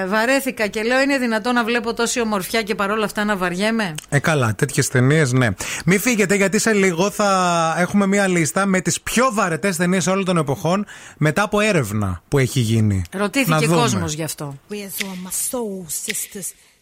Ε, 0.00 0.06
βαρέθηκα 0.06 0.66
και 0.66 0.82
λέω: 0.82 1.00
Είναι 1.00 1.18
δυνατόν 1.18 1.54
να 1.54 1.64
βλέπω 1.64 1.94
τόση 1.94 2.20
ομορφιά 2.20 2.62
και 2.62 2.74
παρόλα 2.74 3.04
αυτά 3.04 3.24
να 3.24 3.36
βαριέμαι; 3.36 3.94
Ε, 4.08 4.18
καλά, 4.18 4.54
τέτοιες 4.54 4.88
ταινίες, 4.88 5.32
ναι. 5.32 5.48
Μην 5.84 6.00
φύγετε, 6.00 6.34
γιατί 6.34 6.58
σε 6.58 6.72
λίγο 6.72 7.10
θα 7.10 7.74
έχουμε 7.78 8.06
μία 8.06 8.28
λίστα 8.28 8.66
με 8.66 8.80
τις 8.80 9.00
πιο 9.00 9.28
βαρετές 9.32 9.76
ταινίες 9.76 10.06
όλων 10.06 10.24
των 10.24 10.36
εποχών 10.36 10.86
μετά 11.16 11.42
από 11.42 11.60
έρευνα 11.60 12.22
που 12.28 12.38
έχει 12.38 12.60
γίνει. 12.60 13.02
Ρωτήθηκε 13.12 13.50
Να 13.50 13.60
δούμε. 13.60 13.76
κόσμος 13.76 14.12
γι' 14.12 14.22
αυτό. 14.24 14.58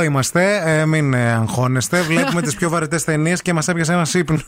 Εδώ 0.02 0.10
είμαστε, 0.10 0.62
ε, 0.66 0.86
μην 0.86 1.14
ε, 1.14 1.32
αγχώνεστε. 1.32 2.02
Βλέπουμε 2.12 2.42
τις 2.42 2.56
πιο 2.56 2.70
βαρετές 2.70 3.04
ταινίες 3.04 3.42
και 3.42 3.54
μας 3.54 3.68
έπιασε 3.68 3.94
ένα 3.94 4.08
ύπνο. 4.14 4.38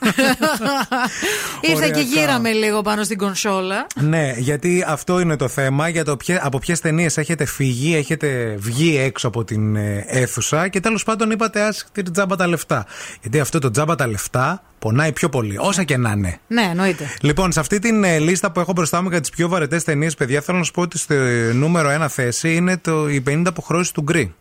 Ήρθε 1.62 1.76
Ωριακά. 1.76 2.00
και 2.00 2.02
γύραμε 2.02 2.52
λίγο 2.52 2.82
πάνω 2.82 3.04
στην 3.04 3.18
κονσόλα. 3.18 3.88
ναι, 4.02 4.34
γιατί 4.38 4.84
αυτό 4.88 5.20
είναι 5.20 5.36
το 5.36 5.48
θέμα. 5.48 5.88
Για 5.88 6.04
το 6.04 6.18
ποιε, 6.18 6.40
από 6.42 6.60
ποιες 6.60 6.80
ταινίες 6.80 7.18
έχετε 7.18 7.46
φύγει, 7.46 7.96
έχετε 7.96 8.56
βγει 8.60 8.98
έξω 8.98 9.28
από 9.28 9.44
την 9.44 9.76
ε, 9.76 10.06
αίθουσα 10.08 10.68
και 10.68 10.80
τέλος 10.80 11.04
πάντων 11.04 11.32
είπατε 11.32 11.62
άσχετη 11.62 12.12
τζάμπα 12.12 12.36
τα 12.36 12.48
λεφτά. 12.48 12.86
Γιατί 13.22 13.40
αυτό 13.40 13.60
το 13.60 13.72
τζάμπα 13.72 13.96
τα 13.96 14.08
λεφτά 14.08 14.64
πονάει 14.80 15.12
πιο 15.12 15.30
πολύ, 15.30 15.58
όσα 15.60 15.84
και 15.84 15.98
να 15.98 16.12
είναι. 16.12 16.40
Ναι, 16.48 16.62
εννοείται. 16.62 17.10
Λοιπόν, 17.22 17.52
σε 17.52 17.60
αυτή 17.60 17.80
την 17.80 18.04
ε, 18.04 18.20
λίστα 18.20 18.52
που 18.52 18.60
έχω 18.60 18.72
μπροστά 18.72 19.02
μου 19.02 19.10
για 19.10 19.22
τις 19.22 19.30
πιο 19.30 19.48
βαρετές 19.48 19.84
ταινίες, 19.84 20.16
παιδιά, 20.16 20.42
θέλω 20.42 20.58
να 20.58 20.64
σου 20.64 20.72
πω 20.72 20.82
ότι 20.82 20.98
στο 20.98 21.16
νούμερο 21.54 21.90
ένα 21.90 22.08
θέση 22.08 22.56
είναι 22.56 22.78
το, 22.78 23.10
η 23.10 23.24
50 23.28 23.44
αποχρώσεις 23.46 23.92
του 23.92 24.02
Γκρι. 24.02 24.34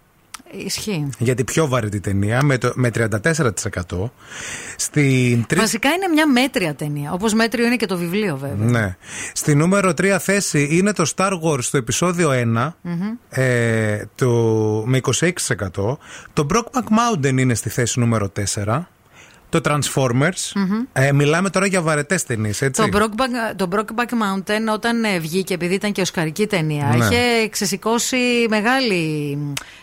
Ισχύει. 0.56 1.08
Για 1.18 1.34
την 1.34 1.44
πιο 1.44 1.68
βαρετή 1.68 2.00
ταινία 2.00 2.42
με, 2.42 2.58
το, 2.58 2.72
με 2.74 2.90
34%. 2.94 3.08
Στην 4.76 5.46
τρίτη. 5.46 5.54
Βασικά 5.54 5.88
είναι 5.88 6.08
μια 6.14 6.26
μέτρια 6.28 6.74
ταινία. 6.74 7.12
Όπως 7.12 7.32
μέτριο 7.34 7.66
είναι 7.66 7.76
και 7.76 7.86
το 7.86 7.96
βιβλίο, 7.96 8.36
βέβαια. 8.36 8.70
Ναι. 8.70 8.96
Στη 9.32 9.54
νούμερο 9.54 9.90
3 9.90 10.16
θέση 10.20 10.68
είναι 10.70 10.92
το 10.92 11.10
Star 11.16 11.32
Wars 11.42 11.62
στο 11.62 11.76
επεισόδιο 11.76 12.30
1 12.30 12.72
Μμμ. 12.82 13.00
ε, 13.28 14.04
το, 14.14 14.28
με 14.86 15.00
26%. 15.02 15.96
Το 16.32 16.46
Brokeback 16.52 17.16
Mountain 17.24 17.38
είναι 17.38 17.54
στη 17.54 17.68
θέση 17.68 17.98
νούμερο 18.00 18.32
4. 18.64 18.80
Το 19.52 19.60
Transformers. 19.64 20.52
Μμμ. 20.54 20.82
Ε, 20.92 21.12
μιλάμε 21.12 21.50
τώρα 21.50 21.66
για 21.66 21.82
βαρετές 21.82 22.24
ταινίες, 22.24 22.62
έτσι. 22.62 22.88
Το 22.90 22.98
Brokeback, 22.98 23.54
το 23.56 23.68
Brokeback 23.72 24.08
Mountain 24.08 24.72
όταν 24.72 25.04
ε, 25.04 25.18
βγήκε, 25.18 25.54
επειδή 25.54 25.74
ήταν 25.74 25.92
και 25.92 26.00
οσκαρική 26.00 26.46
ταινία, 26.46 26.84
Ναι. 26.96 27.04
είχε 27.04 27.48
ξεσηκώσει 27.48 28.46
μεγάλη 28.48 29.38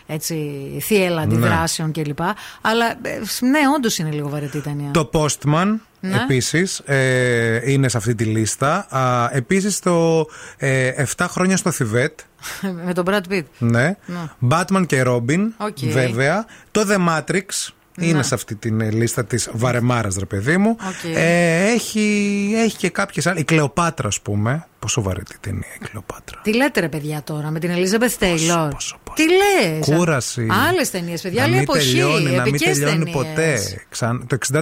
έτσι, 0.06 0.50
θύελλα 0.80 1.20
αντιδράσεων 1.20 1.92
κλπ. 1.92 2.20
Αλλά 2.60 2.86
ε, 3.02 3.18
ναι, 3.40 3.58
όντως 3.76 3.98
είναι 3.98 4.10
λίγο 4.10 4.28
βαρετή 4.28 4.56
η 4.56 4.60
ταινία. 4.60 4.90
Το 4.90 5.10
Postman 5.12 5.74
Ναι. 6.00 6.16
επίσης 6.22 6.78
ε, 6.78 7.70
είναι 7.72 7.88
σε 7.88 7.96
αυτή 7.96 8.14
τη 8.14 8.24
λίστα. 8.24 8.86
Α, 8.96 9.30
επίσης 9.32 9.78
το 9.78 10.26
ε, 10.56 11.04
7 11.16 11.26
χρόνια 11.28 11.56
στο 11.56 11.70
Θιβέτ. 11.70 12.18
Με 12.86 12.92
τον 12.94 13.04
Brad 13.08 13.32
Pitt. 13.32 13.42
Ναι. 13.58 13.96
Ναι. 14.06 14.18
Batman 14.50 14.82
και 14.86 15.02
Robin. 15.06 15.40
OK. 15.56 15.78
Βέβαια. 15.80 16.46
Το 16.70 16.82
The 16.88 17.08
Matrix. 17.08 17.68
Είναι 17.98 18.22
σε 18.22 18.34
αυτή 18.34 18.54
την 18.54 18.80
ε, 18.80 18.90
λίστα 18.90 19.24
της 19.24 19.48
Βαρεμάρας, 19.52 20.16
ρε 20.16 20.24
παιδί 20.24 20.56
μου. 20.56 20.70
Οκ. 20.70 21.14
Ε, 21.14 21.64
έχει, 21.70 22.52
έχει 22.56 22.76
και 22.76 22.90
κάποιες 22.90 23.26
άλλες. 23.26 23.40
Η 23.40 23.44
Κλεοπάτρα, 23.44 24.08
ας 24.08 24.20
πούμε. 24.20 24.66
Πόσο 24.78 25.02
βαρετή 25.02 25.36
ταινία 25.40 25.68
η 25.80 25.84
Κλεοπάτρα. 25.84 26.40
Τι 26.42 26.54
λέτε 26.54 26.80
ρε 26.80 26.88
παιδιά 26.88 27.22
τώρα 27.22 27.50
με 27.50 27.58
την 27.58 27.70
Ελίζαμπεθ 27.70 28.16
Τέιλορ. 28.18 28.72
Τι 29.14 29.22
λες; 29.28 29.78
Κούραση. 29.96 30.46
Άλλες 30.68 30.90
ταινίες, 30.90 31.20
παιδιά. 31.22 31.38
να 31.38 31.44
Άλλη 31.44 31.52
μην 31.52 31.62
εποχή. 31.62 31.90
τελειώνει, 31.90 32.22
να 32.24 32.42
μην 32.42 32.54
επικές 32.54 32.78
τελειώνει 32.78 33.04
ταινίες. 33.04 33.16
ποτέ. 33.16 33.58
Ξαν... 33.88 34.26
Το 34.26 34.38
63. 34.52 34.60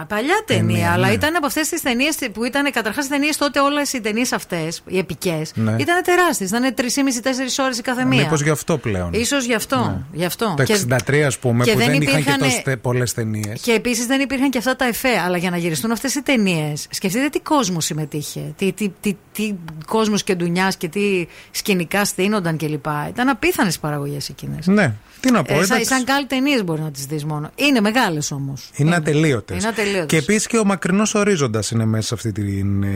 Α, 0.00 0.04
Παλιά 0.06 0.42
ταινία, 0.46 0.66
Ταινία, 0.66 0.92
αλλά 0.92 1.06
ναι. 1.06 1.12
ήταν 1.12 1.36
από 1.36 1.46
αυτές 1.46 1.68
τις 1.68 1.82
ταινίες 1.82 2.16
που 2.32 2.44
ήταν. 2.44 2.72
Καταρχάς, 2.72 3.04
οι 3.06 3.08
ταινίες 3.08 3.36
τότε, 3.36 3.60
όλες 3.60 3.92
οι 3.92 4.00
ταινίες 4.00 4.32
αυτές, 4.32 4.82
οι 4.86 4.98
επικές, 4.98 5.52
Ναι. 5.54 5.76
ήταν 5.78 6.02
τεράστιες. 6.02 6.48
Ήταν 6.50 6.74
3,5-4 6.74 7.58
ώρες 7.58 7.78
η 7.78 7.82
κάθε 7.82 8.04
μία. 8.04 8.22
Μήπως 8.22 8.42
γι' 8.42 8.50
αυτό 8.50 8.78
πλέον. 8.78 9.10
σω 9.24 9.38
γι' 9.38 9.54
αυτό. 9.54 10.02
Γι 10.12 10.24
αυτό. 10.24 10.54
Το 10.56 10.62
63, 10.62 11.22
ας 11.26 11.38
πούμε, 11.38 11.64
και 11.64 11.72
που 11.72 11.78
δεν 11.78 11.86
δεν, 11.86 12.02
είχαν 12.02 12.18
υπήρχαν- 12.18 12.40
και 12.42 12.44
τόσες 12.62 12.76
πολλές 12.80 13.12
ταινίες. 13.14 13.60
Και 13.60 13.72
επίσης 13.72 14.06
δεν 14.06 14.20
υπήρχαν 14.20 14.50
και 14.50 14.58
αυτά 14.58 14.76
τα 14.76 14.84
εφέ. 14.84 15.18
Αλλά 15.24 15.36
για 15.36 15.50
να 15.50 15.56
γυριστούν 15.56 15.90
αυτές 15.90 16.14
οι 16.14 16.22
ταινίες, 16.22 16.86
σκεφτείτε 16.90 17.28
τι 17.28 17.40
κόσμος 17.40 17.84
συμμετείχε. 17.84 18.40
Τι, 18.56 18.72
τι, 18.72 18.92
τι, 19.00 19.16
τι 19.32 19.54
κόσμος 19.86 20.22
και 20.24 20.34
ντουνιά 20.34 20.72
και 20.78 20.88
τι 20.88 21.26
σκηνικά 21.50 22.04
στήνονταν 22.04 22.56
κλπ. 22.56 22.86
Ήταν 23.08 23.28
απίθανες 23.28 23.74
οι 23.74 23.80
παραγωγές 23.80 24.28
εκείνες. 24.28 24.66
Ναι, 24.66 24.92
τι 25.20 25.30
να 25.30 25.42
πω. 25.42 25.52
Ε, 25.52 25.56
σαν, 25.56 25.64
εντάξει. 25.64 25.84
σαν 25.84 26.04
καλτ 26.04 26.26
ταινίες 26.26 26.64
μπορεί 26.64 26.80
να 26.80 26.90
τις 26.90 27.04
δεις 27.06 27.24
μόνο. 27.24 27.50
Είναι 27.54 27.80
μεγάλες 27.80 28.30
όμως. 28.30 28.70
Είναι 28.76 28.94
ατελείωτες. 28.96 29.64
Είναι 29.88 29.98
ατελείωτες. 29.98 30.06
Και 30.06 30.16
επίσης 30.16 30.46
και 30.46 30.58
ο 30.58 30.64
μακρινός 30.64 31.14
ορίζοντας 31.14 31.70
είναι 31.70 31.84
μέσα 31.84 32.06
σε 32.06 32.14
αυτή 32.14 32.32
τη 32.32 32.40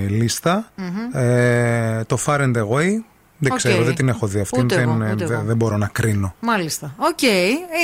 λίστα. 0.09 0.71
Μμμ. 0.77 1.21
Ε, 1.23 2.05
το 2.07 2.19
Far 2.27 2.39
and 2.41 2.57
Away. 2.57 2.89
Δεν 3.45 3.53
Οκ. 3.53 3.57
ξέρω, 3.59 3.83
δεν 3.85 3.95
την 3.95 4.09
έχω 4.09 4.27
δει 4.27 4.41
αυτή. 4.41 4.61
Ούτε 4.61 4.75
δεν, 4.75 4.89
εγώ, 4.89 5.03
ε, 5.05 5.13
ούτε 5.13 5.25
δεν- 5.25 5.35
εγώ. 5.37 5.43
δεν 5.47 5.57
μπορώ 5.57 5.77
να 5.77 5.87
κρίνω. 5.93 6.35
Μάλιστα. 6.41 6.95
Οκ, 6.97 7.23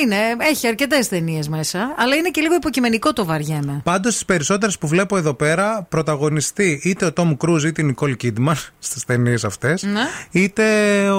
είναι. 0.02 0.16
Έχει 0.50 0.66
αρκετές 0.66 1.08
ταινίες 1.08 1.48
μέσα. 1.48 1.94
Αλλά 1.98 2.14
είναι 2.14 2.28
και 2.30 2.40
λίγο 2.40 2.54
υποκειμενικό 2.54 3.12
το 3.12 3.24
βαριέμαι. 3.24 3.80
Πάντως 3.84 4.14
στις 4.14 4.24
περισσότερες 4.24 4.78
που 4.78 4.86
βλέπω 4.88 5.16
εδώ 5.16 5.34
πέρα, 5.34 5.86
πρωταγωνιστεί 5.88 6.80
είτε 6.84 7.04
ο 7.04 7.12
Τόμ 7.12 7.36
Κρούζ 7.36 7.64
είτε 7.64 7.82
η 7.82 7.84
Νικόλ 7.84 8.16
Κίντμαν 8.16 8.56
στις 8.78 9.04
ταινίες 9.04 9.44
αυτές, 9.44 9.82
Ναι. 9.82 10.00
είτε 10.30 10.64
ο, 11.10 11.18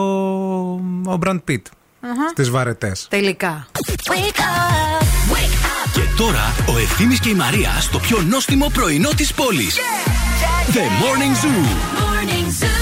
ο 1.06 1.18
Μπραντ 1.20 1.40
Πιτ 1.44 1.66
Αχα. 2.02 2.30
στις 2.30 2.49
βαρετές. 2.49 3.07
Τελικά. 3.10 3.68
Και 4.03 4.11
τώρα 6.20 6.56
ο 6.68 6.78
Ευθύνη 6.78 7.18
και 7.18 7.30
η 7.30 7.34
Μαρία 7.34 7.78
στο 7.80 8.00
πιο 8.00 8.22
νόστιμο 8.22 8.70
πρωινό 8.74 9.10
της 9.10 9.34
πόλης. 9.34 9.78
The 10.74 10.86
Morning 11.02 11.36
Zoo. 11.41 12.00
holding 12.00 12.78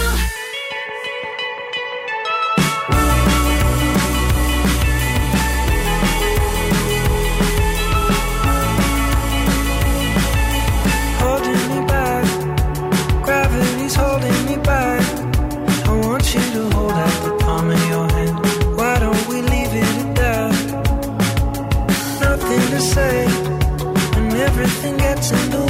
everything 24.67 24.97
gets 24.97 25.31
in 25.31 25.49
the 25.49 25.66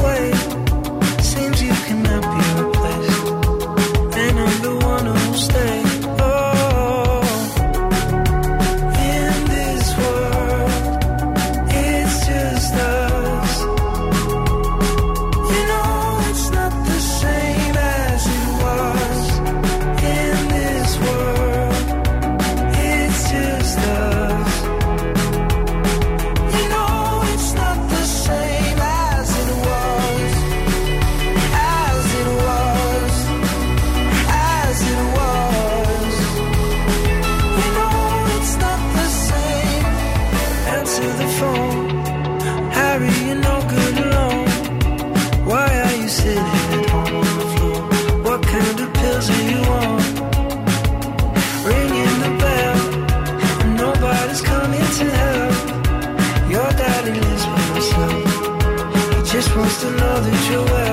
your 60.49 60.63
way. 60.65 60.86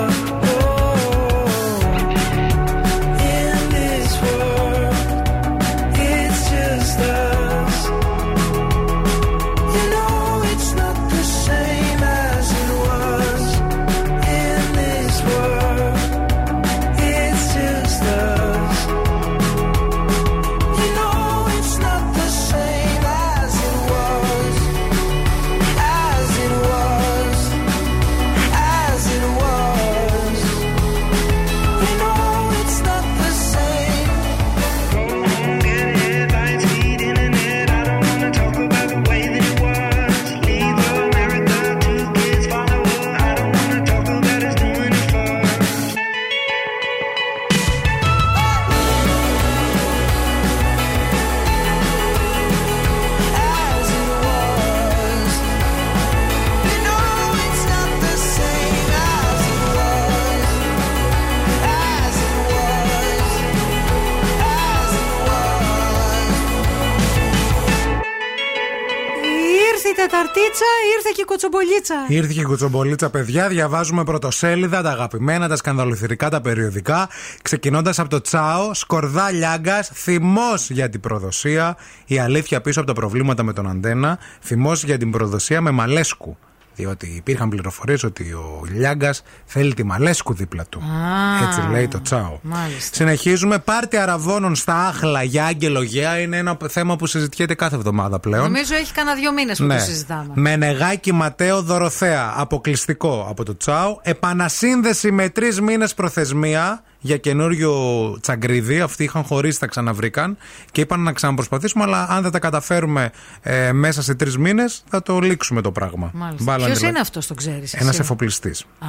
Η 70.55 70.57
Τεταρτίτσα, 70.57 70.67
ήρθε 70.97 71.11
και 71.15 71.21
η 71.21 71.25
Κοτσομπολίτσα. 71.25 71.95
Ήρθε 72.09 72.33
και 72.33 72.41
η 72.41 72.45
κουτσομπολίτσα, 72.45 73.11
παιδιά. 73.11 73.49
Διαβάζουμε 73.49 74.05
πρωτοσέλιδα, 74.05 74.83
τα 74.83 74.91
αγαπημένα, 74.91 75.49
τα 75.49 75.57
σκανδαλοθυρικά, 75.57 76.29
τα 76.29 76.41
περιοδικά. 76.41 77.09
Ξεκινώντας 77.43 77.99
από 77.99 78.09
το 78.09 78.21
Τσάο, 78.21 78.75
Σκορδά 78.75 79.31
Λιάγκας, 79.31 79.91
θυμός 79.95 80.71
για 80.71 80.89
την 80.89 81.01
προδοσία. 81.01 81.77
Η 82.07 82.19
αλήθεια 82.19 82.61
πίσω 82.61 82.81
από 82.81 82.89
τα 82.89 82.95
προβλήματα 82.95 83.43
με 83.43 83.53
τον 83.53 83.69
Αντένα. 83.69 84.19
Θυμός 84.41 84.85
για 84.85 84.99
την 84.99 85.11
προδοσία 85.11 85.61
με 85.61 85.71
Μαλέσκου. 85.71 86.37
Διότι 86.75 87.07
υπήρχαν 87.17 87.49
πληροφορίες 87.49 88.03
ότι 88.03 88.33
ο 88.33 88.65
Λιάγκας 88.73 89.23
θέλει 89.45 89.75
τη 89.75 89.85
Μαλέσκου 89.85 90.35
δίπλα 90.35 90.65
του. 90.69 90.79
Α, 90.79 91.47
Έτσι 91.47 91.61
λέει 91.71 91.89
το 91.89 92.01
Τσάο. 92.03 92.39
Μάλιστα. 92.43 92.95
Συνεχίζουμε. 92.95 93.59
Πάρτι 93.59 93.97
αραβώνων 93.97 94.55
στα 94.55 94.87
άχλα 94.87 95.23
για 95.23 95.45
Άγγελο 95.45 95.83
Γέα 95.83 96.19
είναι 96.19 96.37
ένα 96.37 96.57
θέμα 96.69 96.97
που 96.97 97.07
συζητιέται 97.07 97.55
κάθε 97.55 97.77
εβδομάδα 97.77 98.19
πλέον. 98.19 98.43
Νομίζω 98.43 98.75
έχει 98.75 98.93
κανένα 98.93 99.17
δύο 99.17 99.33
μήνες 99.33 99.59
που 99.59 99.67
το 99.67 99.79
συζητάμε. 99.79 100.31
Μενεγάκη 100.35 101.13
Ματέο 101.13 101.63
Δωροθέα. 101.63 102.33
Αποκλειστικό 102.37 103.27
από 103.29 103.45
το 103.45 103.57
Τσάου. 103.57 103.99
Επανασύνδεση 104.03 105.11
με 105.11 105.29
τρεις 105.29 105.61
μήνες 105.61 105.95
προθεσμία 105.95 106.83
για 107.05 107.17
καινούριο 107.17 107.73
τσαγκρίδι. 108.21 108.81
Αυτοί 108.81 109.05
είχαν 109.05 109.23
χωρίσει, 109.25 109.59
τα 109.59 109.67
ξαναβρήκαν 109.67 110.37
και 110.73 110.81
είπαν 110.81 111.01
να 111.01 111.13
ξαναπροσπαθήσουμε. 111.13 111.85
Αλλά 111.85 112.07
αν 112.11 112.23
δεν 112.23 112.31
τα 112.31 112.39
καταφέρουμε 112.39 113.11
ε, 113.43 113.73
μέσα 113.73 114.03
σε 114.03 114.15
τρεις 114.15 114.39
μήνες, 114.39 114.85
θα 114.89 115.03
το 115.03 115.19
λήξουμε 115.19 115.61
το 115.61 115.73
πράγμα. 115.73 116.11
Μάλιστα. 116.15 116.57
Ποιος 116.57 116.81
είναι 116.81 116.99
αυτός, 116.99 117.27
το 117.27 117.35
ξέρεις. 117.35 117.75
Ένας 117.75 117.99
εφοπλιστής. 117.99 118.65
Α, 118.79 118.87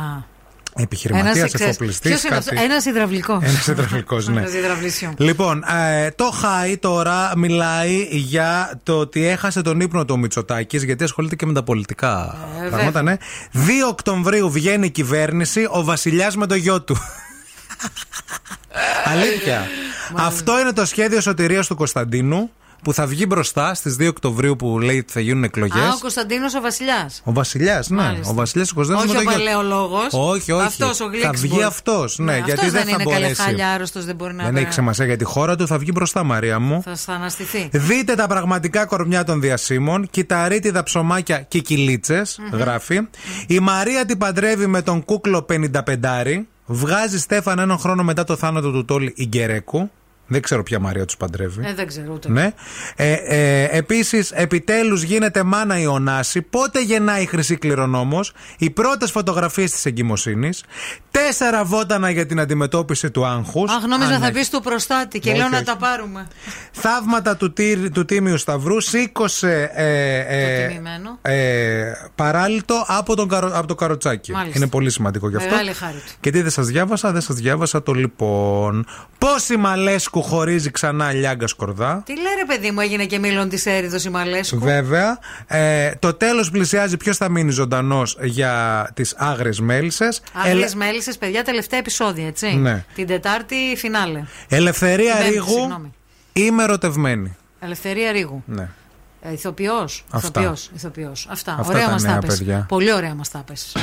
Επιχειρηματίας, 0.78 1.54
εφοπλιστής. 1.54 2.24
Ένας 2.64 2.86
υδραυλικός. 2.86 3.44
Ένας 3.44 3.68
υδραυλικός, 3.68 4.28
ναι. 4.28 4.40
Ένας 4.40 4.54
υδραυλίσιο. 4.54 5.14
Λοιπόν, 5.18 5.64
ε, 5.64 6.12
το 6.12 6.24
Χάι 6.32 6.78
τώρα 6.78 7.34
μιλάει 7.38 8.08
για 8.12 8.80
το 8.84 9.00
ότι 9.00 9.26
έχασε 9.26 9.62
τον 9.62 9.80
ύπνο 9.80 10.06
του 10.06 10.20
Μητσοτάκης, 10.20 10.84
γιατί 10.84 11.04
ασχολείται 11.04 11.36
και 11.36 11.46
με 11.46 11.54
τα 11.54 11.64
πολιτικά 11.64 12.38
Ε, 12.66 12.70
πράγματα, 12.70 13.02
ναι. 13.02 13.18
2 13.54 13.88
Οκτωβρίου 13.90 14.52
βγαίνει 14.52 14.86
η 14.86 14.90
κυβέρνηση, 14.90 15.68
ο 15.72 15.84
Βασιλιάς 15.84 16.36
με 16.36 16.48
το 16.48 16.56
γιο 16.56 16.82
του. 16.82 16.98
Αλήθεια. 19.11 19.68
Αυτό 20.15 20.60
είναι 20.60 20.73
το 20.73 20.85
σχέδιο 20.85 21.22
σωτηρίας 21.22 21.68
του 21.68 21.76
Κωνσταντίνου 21.76 22.49
που 22.84 22.93
θα 22.93 23.06
βγει 23.06 23.26
μπροστά 23.27 23.73
στις 23.73 23.97
2 23.99 24.07
Οκτωβρίου 24.10 24.56
που 24.56 24.80
λέει 24.80 24.97
ότι 24.97 25.11
θα 25.11 25.19
γίνουν 25.19 25.43
εκλογές. 25.43 25.81
Α, 25.84 25.93
ο 25.93 25.97
Κωνσταντίνος 25.99 26.56
ο 26.56 26.61
Βασιλιάς. 26.61 27.22
Ο 27.23 27.34
Βασιλιάς, 27.34 27.89
ναι. 27.89 28.02
Μάλιστα. 28.02 28.31
Ο 28.31 28.34
Βασιλιάς 28.34 28.72
Κωνσταντίνος 28.73 29.15
Όχι 29.15 29.27
ο 29.27 29.31
παλαιολόγος. 29.31 30.07
Όχι, 30.11 30.52
όχι. 30.52 30.65
Αυτός 30.65 30.99
ο 30.99 31.03
θα 31.03 31.10
Γλίξμπορ. 31.10 31.57
βγει 31.57 31.64
αυτός. 31.64 32.18
Ναι, 32.18 32.31
Ναι, 32.31 32.38
γιατί 32.38 32.52
αυτός 32.52 32.72
δεν, 32.72 32.84
δεν 32.84 32.84
θα 32.84 33.02
είναι 33.02 33.11
καλέ 33.11 33.23
μπορέσει. 33.26 33.41
χάλια, 33.41 33.69
άρρωστος, 33.72 34.06
δεν 34.06 34.15
μπορεί 34.15 34.34
να 34.34 34.43
Δεν 34.43 34.56
έχει 34.56 34.72
σημασία 34.73 35.06
για 35.06 35.18
τη 35.18 35.23
χώρα 35.23 35.56
του, 35.56 35.68
θα 35.68 35.77
βγει 35.77 35.89
μπροστά, 35.93 36.23
Μαρία 36.23 36.60
μου. 36.60 36.81
Θα 36.85 36.95
στα 36.95 37.14
αναστηθεί. 37.14 37.69
Δείτε 37.72 38.15
τα 38.15 38.27
πραγματικά 38.27 38.85
κορμιά 38.85 39.23
των 39.23 39.41
διασύμων. 39.41 40.07
Κυταρίτιδα 40.10 40.84
ψωμάκια 40.84 41.39
και 41.39 41.60
κυλίτσες, 41.60 42.39
γράφει. 42.52 43.02
Η 43.47 43.60
Μαρία 43.60 44.06
την 44.06 44.18
παντρεύει 44.18 44.68
με 44.68 44.81
τον 44.81 45.06
κούκλο 45.06 45.45
55. 45.49 46.45
Βγάζει 46.66 47.20
Στέφαν 47.20 47.60
έναν 47.60 47.78
χρόνο 47.78 48.04
μετά 48.04 48.24
το 48.24 48.36
θάνατο 48.36 48.72
του 48.72 48.86
Τόλι 48.86 49.14
Ιγκερέκου. 49.16 49.90
Δεν 50.27 50.41
ξέρω 50.41 50.64
ποια 50.64 50.80
Μαρία 50.80 51.06
τους 51.06 51.18
παντρεύει. 51.18 51.65
Ε, 51.65 51.73
δεν 51.73 51.88
ξέρω 51.88 52.14
ούτε. 52.14 52.30
Ναι. 52.30 52.52
Ε, 52.95 53.11
ε, 53.14 53.68
Επίσης, 53.77 54.31
επιτέλους 54.31 55.03
γίνεται 55.03 55.43
μάνα 55.43 55.80
η 55.80 55.85
Ωνάση. 55.85 56.41
Πότε 56.41 56.81
γεννάει 56.84 57.22
η 57.22 57.26
Χρυσή 57.26 57.56
Κληρονόμος; 57.57 58.34
Οι 58.57 58.69
πρώτες 58.69 59.11
φωτογραφίες 59.11 59.72
της 59.72 59.85
εγκυμοσύνης. 59.85 60.64
Τέσσερα 61.11 61.64
βότανα 61.64 62.10
για 62.10 62.26
την 62.26 62.39
αντιμετώπιση 62.39 63.11
του 63.11 63.26
άγχους. 63.26 63.72
Αχ, 63.72 63.84
νόμιζα 63.85 64.19
θα 64.19 64.31
πεις 64.31 64.49
του 64.49 64.61
προστάτη 64.61 65.19
και 65.19 65.30
Όχι, 65.30 65.38
λέω 65.38 65.47
να 65.49 65.56
όχι. 65.56 65.65
τα 65.65 65.77
πάρουμε. 65.77 66.27
Θαύματα 66.72 67.35
του, 67.38 67.53
τύρ- 67.53 67.93
του 67.93 68.06
Τίμιου 68.06 68.38
Σταυρού 68.38 68.81
σήκωσε 68.81 69.72
ε, 69.73 70.19
ε, 70.19 70.61
Το 70.61 70.68
τιμημένο. 70.68 71.18
ε, 71.22 71.91
παράλυτο 72.15 72.84
από, 72.88 73.15
τον 73.15 73.27
καρο, 73.27 73.52
από 73.53 73.68
το 73.68 73.76
καροτσάκι. 73.76 74.31
Μάλιστα. 74.31 74.57
Είναι 74.57 74.68
πολύ 74.68 74.89
σημαντικό 74.89 75.30
γι' 75.30 75.35
αυτό. 75.35 75.49
Μεγάλη 75.49 75.73
χάρη 75.73 75.93
του. 75.97 76.11
Και 76.19 76.31
τι 76.31 76.41
δεν 76.41 76.52
σας 76.52 76.68
διάβασα, 76.68 77.11
δεν 77.11 77.22
σας 77.22 77.35
διάβασα 77.35 77.84
το 77.84 77.93
λοιπόν. 77.93 78.85
Πόση 79.18 79.57
Μαλέσκου 79.57 80.15
χωρίζει 80.22 80.72
ξανά 80.72 81.12
Λιάγκα 81.14 81.48
Σκορδά. 81.48 82.02
Τι 82.06 82.14
λέει 82.16 82.34
ρε 82.38 82.46
παιδί 82.46 82.72
μου, 82.72 82.80
έγινε 82.80 83.06
και 83.06 83.20
μήλον 83.20 83.50
της 83.50 83.66
έρηδος 83.66 84.04
η 84.04 84.10
Μαλέσκου; 84.10 84.60
Βέβαια. 84.60 85.20
Ε, 85.48 85.92
το 86.00 86.14
τέλος 86.14 86.50
πλησιάζει. 86.52 86.98
Ποιος 86.98 87.18
θα 87.18 87.30
μείνει 87.30 87.52
ζωντανός 87.52 88.18
για 88.22 88.88
τις 88.94 89.16
άγριες 89.18 89.60
μέλισσες; 89.60 90.22
Άγριες 90.34 90.76
μέλισσες, 90.76 91.18
παιδιά, 91.18 91.44
τελευταία 91.44 91.80
επεισόδια, 91.80 92.28
έτσι. 92.28 92.56
Ναι. 92.56 92.84
Την 92.96 93.08
Τετάρτη 93.08 93.56
φινάλε. 93.78 94.24
Ελευθερία 94.50 95.16
Πέμπτη, 95.16 95.32
Ρίγου. 95.32 95.48
συγγνώμη. 95.48 95.94
Είμαι 96.34 96.64
ερωτευμένη. 96.64 97.36
Ελευθερία 97.60 98.12
Ρίγου. 98.12 98.44
Ναι. 98.46 98.70
Ε, 99.22 99.32
Ηθοποιός. 99.32 100.04
Αυτά. 100.10 100.40
Ηθοποιός, 100.40 100.70
ηθοποιός. 100.76 101.28
Αυτά. 101.32 101.56
Αυτά 101.60 101.74
ωραία 101.74 101.86
τα 101.86 101.92
μας 101.92 102.04
νέα 102.04 102.14
τα 102.14 102.28
πες. 102.28 102.38
παιδιά. 102.38 102.66
Πολύ 102.68 102.94
ωραία 102.94 103.16
μας 103.16 103.30
τα 103.30 103.44
πες. 103.48 103.76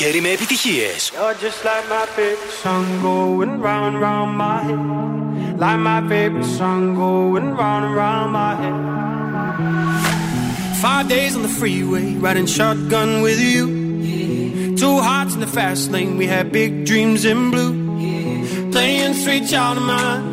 Καλοκαίρι 0.00 0.20
με 0.20 0.28
επιτυχίες. 0.28 1.12
You're 1.14 1.38
just 1.44 1.60
like 1.68 1.86
my 1.96 2.06
favorite 2.16 2.54
song 2.62 2.86
going 3.08 3.52
round 3.66 3.84
and 3.88 3.98
round 4.06 4.30
my 4.44 4.58
head. 4.66 4.82
Like 5.64 5.80
my 5.90 6.00
favorite 6.12 6.50
song 6.58 6.82
going 7.04 7.48
round 7.60 7.82
and 7.86 7.94
round 8.02 8.28
my 8.40 8.52
head. 8.60 8.76
Five 10.84 11.06
days 11.14 11.32
on 11.38 11.42
the 11.48 11.54
freeway, 11.60 12.06
riding 12.26 12.48
shotgun 12.56 13.10
with 13.26 13.40
you. 13.50 13.62
Two 14.82 14.96
hearts 15.08 15.32
in 15.36 15.40
the 15.46 15.52
fast 15.58 15.84
lane, 15.94 16.12
we 16.20 16.26
had 16.34 16.44
big 16.60 16.72
dreams 16.90 17.20
in 17.32 17.38
blue. 17.52 17.74
Playing 18.74 19.14
sweet 19.22 19.44
child 19.52 19.76
of 19.80 19.86
mine, 19.94 20.24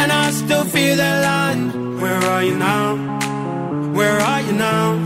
and 0.00 0.08
I 0.22 0.24
still 0.42 0.66
feel 0.74 0.94
that 1.02 1.18
line. 1.30 1.62
Where 2.02 2.22
are 2.32 2.44
you 2.48 2.56
now? 2.70 2.86
Where 3.98 4.18
are 4.30 4.42
you 4.46 4.54
now? 4.70 5.05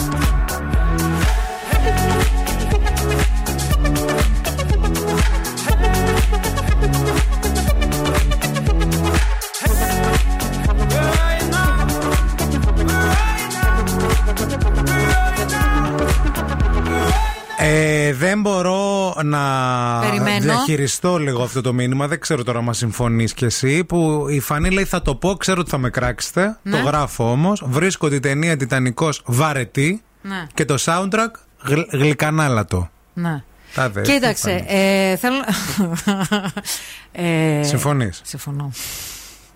Να 19.23 19.39
Περιμένω. 20.09 20.39
διαχειριστώ 20.41 21.17
λίγο 21.17 21.43
αυτό 21.43 21.61
το 21.61 21.73
μήνυμα. 21.73 22.07
Δεν 22.07 22.19
ξέρω 22.19 22.43
τώρα 22.43 22.61
μα 22.61 22.73
συμφωνείς 22.73 23.33
κι 23.33 23.45
εσύ. 23.45 23.83
Που 23.83 24.25
η 24.29 24.39
Φανή 24.39 24.69
λέει 24.69 24.85
θα 24.85 25.01
το 25.01 25.15
πω, 25.15 25.33
ξέρω 25.35 25.59
ότι 25.61 25.69
θα 25.69 25.77
με 25.77 25.89
κράξετε. 25.89 26.57
Ναι. 26.63 26.71
Το 26.79 26.85
γράφω 26.87 27.31
όμως. 27.31 27.63
Βρίσκω 27.65 28.09
τη 28.09 28.19
ταινία 28.19 28.57
Τιτανικός 28.57 29.21
βαρετή 29.25 30.01
Ναι. 30.21 30.47
και 30.53 30.65
το 30.65 30.75
soundtrack 30.85 31.31
γλ, 31.63 31.79
γλυκανάλατο. 31.91 32.89
Ναι. 33.13 33.43
Τα 33.75 33.89
δες, 33.89 34.07
Κοίταξε, 34.07 34.43
τι 34.45 34.51
φάνηκε. 34.51 34.73
ε, 34.75 35.15
θέλω. 35.15 35.35
ε, 37.59 37.63
Συμφωνείς; 37.63 38.21
Συμφωνώ. 38.23 38.71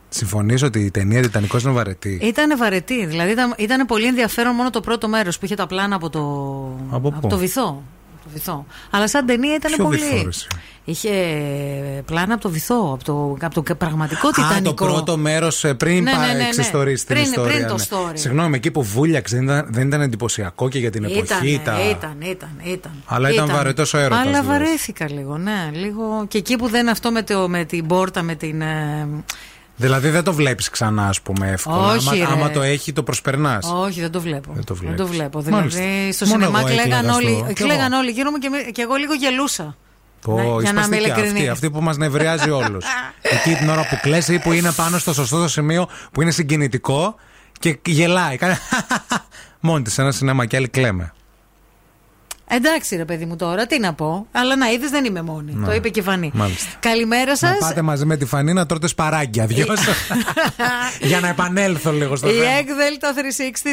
Συμφωνείς 0.10 0.64
ότι 0.64 0.80
η 0.80 0.92
ταινία 0.92 1.22
Τιτανικός 1.22 1.64
είναι 1.64 1.72
βαρετή; 1.72 2.20
Ήταν 2.24 2.58
βαρετή. 2.58 3.06
Δηλαδή 3.06 3.32
ήταν, 3.32 3.54
ήταν 3.58 3.86
πολύ 3.86 4.06
ενδιαφέρον 4.06 4.56
μόνο 4.56 4.70
το 4.70 4.80
πρώτο 4.82 5.08
μέρος 5.08 5.38
που 5.40 5.46
είχε 5.46 5.56
τα 5.56 5.68
πλάνα 5.68 5.96
από 5.96 6.10
το, 6.10 6.20
Από 6.96 7.12
πού; 7.12 7.28
το 7.28 7.38
βυθό. 7.38 7.84
Από 8.36 8.46
το 8.46 8.52
βυθό. 8.52 8.66
Αλλά 8.90 9.08
σαν 9.08 9.26
ταινία 9.26 9.56
ήταν 9.56 9.72
Ποιο 9.76 9.84
πολύ. 9.84 9.98
βυθό, 10.00 10.22
ρε, 10.24 10.28
εσύ; 10.28 10.48
Είχε 10.88 11.12
πλάνα 12.06 12.34
από 12.34 12.44
το 12.44 12.50
βυθό, 12.50 12.92
από 12.94 13.04
το, 13.04 13.38
από 13.46 13.64
το 13.64 13.76
πραγματικό 13.76 14.28
Α, 14.28 14.32
τιτανικό. 14.32 14.74
το 14.74 14.86
πρώτο 14.86 15.18
μέρος 15.18 15.66
πριν 15.78 16.04
Ναι, 16.04 16.12
ναι, 16.12 16.18
ναι, 16.18 16.26
ναι, 16.28 16.34
ναι. 16.34 16.44
εξιστορίσει 16.44 17.06
την 17.06 17.16
Πριν- 17.16 17.28
ιστορία. 17.28 17.54
πριν 17.54 17.68
το 17.68 17.74
ναι. 17.76 17.84
story. 17.90 18.12
Συγγνώμη, 18.14 18.56
εκεί 18.56 18.72
που 18.72 18.84
βούλιαξε 18.84 19.36
δεν 19.36 19.44
ήταν, 19.46 19.68
δεν 19.70 19.88
ήταν 19.88 20.02
εντυπωσιακό 20.02 20.70
και 20.70 20.80
για 20.80 20.90
την 20.92 21.04
εποχή. 21.04 21.50
Ήταν, 21.52 21.64
τα... 21.76 21.90
ήταν, 21.90 22.16
ήταν, 22.22 22.50
ήταν. 22.64 22.92
Αλλά 23.06 23.30
ήταν 23.32 23.48
βαρετός 23.48 23.94
ο 23.94 23.98
έρωτας, 23.98 24.20
Αλλά 24.22 24.30
λες. 24.38 24.46
βαρέθηκα 24.46 25.10
λίγο, 25.12 25.38
ναι. 25.38 25.70
Λίγο... 25.74 26.26
Και 26.28 26.38
εκεί 26.38 26.56
που 26.56 26.68
δεν 26.70 26.90
αυτό 26.90 27.12
με, 27.12 27.24
το, 27.24 27.50
με 27.50 27.64
την 27.66 27.88
πόρτα, 27.88 28.22
με 28.22 28.36
την. 28.36 28.62
ε, 28.62 29.08
Δηλαδή 29.78 30.10
δεν 30.10 30.24
το 30.24 30.34
βλέπεις 30.34 30.70
ξανά, 30.70 31.08
ας 31.08 31.22
πούμε, 31.22 31.50
εύκολα. 31.52 31.92
Όχι, 31.94 32.08
άμα, 32.10 32.16
ρε. 32.18 32.32
άμα 32.32 32.52
το 32.52 32.62
έχει, 32.62 32.94
το 32.94 33.04
προσπερνάς. 33.04 33.72
Όχι, 33.74 34.02
δεν 34.02 34.12
το 34.12 34.22
βλέπω. 34.22 34.52
Δεν 34.54 34.64
το 34.66 34.76
βλέπεις. 34.76 34.98
Δεν 34.98 35.06
το 35.06 35.12
βλέπω. 35.14 35.42
Μάλιστα. 35.50 35.80
Δηλαδή 35.82 36.12
στο 36.12 36.26
Μόνο 36.26 36.40
σινεμά 36.40 36.60
εγώ 36.60 36.68
κλαίγαν 36.68 36.86
έκλαιγα 37.06 37.14
στο- 37.14 37.16
όλοι, 37.44 37.54
κι 37.54 37.64
κλαίγαν 37.64 37.92
εγώ. 37.92 38.02
όλοι 38.02 38.12
γύρω 38.12 38.32
μου 38.32 38.38
και, 38.38 38.50
με- 38.50 38.58
και 38.72 38.82
εγώ 38.82 38.96
λίγο 38.96 39.14
γελούσα. 39.14 39.76
Πω, 40.22 40.34
Ναι, 40.36 40.42
η 40.42 40.46
για 40.46 40.54
να 40.54 40.60
είμαι 40.70 40.82
σπαστική 40.82 41.10
αυτή, 41.12 41.22
ειλικρινής. 41.22 41.50
αυτή 41.50 41.70
που 41.72 41.82
μας 41.82 41.98
νευριάζει 41.98 42.50
όλους. 42.50 42.86
Εκεί 43.34 43.56
την 43.56 43.70
ώρα 43.70 43.82
που 43.88 44.00
κλαίσει 44.02 44.34
ή 44.34 44.40
που 44.40 44.52
είναι 44.52 44.72
πάνω 44.72 44.98
στο 44.98 45.14
σωστό 45.14 45.42
το 45.42 45.48
σημείο 45.48 45.88
που 46.12 46.22
είναι 46.22 46.32
συγκινητικό 46.32 47.16
και 47.60 47.80
γελάει. 47.86 48.38
Κάνει 48.38 48.56
Μόνη 49.60 49.84
της 49.84 49.94
σε 49.94 50.02
ένα 50.02 50.12
σινεμά 50.12 50.46
και 50.46 50.56
άλλοι 50.56 50.68
κλαίμε. 50.68 51.14
Εντάξει, 52.48 52.96
ρε 52.96 53.06
παιδί 53.06 53.26
μου 53.26 53.36
τώρα, 53.36 53.66
τι 53.66 53.80
να 53.80 53.94
πω. 53.94 54.28
Αλλά 54.32 54.56
να 54.56 54.72
είδες, 54.72 54.90
δεν 54.90 55.06
είμαι 55.06 55.22
μόνη. 55.22 55.54
Ναι. 55.54 55.66
Το 55.66 55.74
είπε 55.74 55.90
και 55.90 56.00
η 56.00 56.04
Φανή. 56.04 56.32
Μάλιστα. 56.34 56.70
Καλημέρα 56.80 57.36
σας. 57.36 57.60
Να 57.60 57.68
πάτε 57.68 57.82
μαζί 57.82 58.06
με 58.06 58.18
τη 58.18 58.26
Φανή 58.26 58.54
να 58.54 58.66
τρώτε 58.66 58.88
σπαράγγια. 58.88 59.46
Δυος 59.46 59.80
σας. 59.80 60.08
Για 61.10 61.20
να 61.20 61.28
επανέλθω 61.28 61.92
λίγο 61.92 62.16
στο 62.16 62.30
Η 62.30 62.32
θέμα. 62.32 62.52
ΕΚ 62.52 62.68
Δέλτα 62.74 63.14
360 63.14 63.18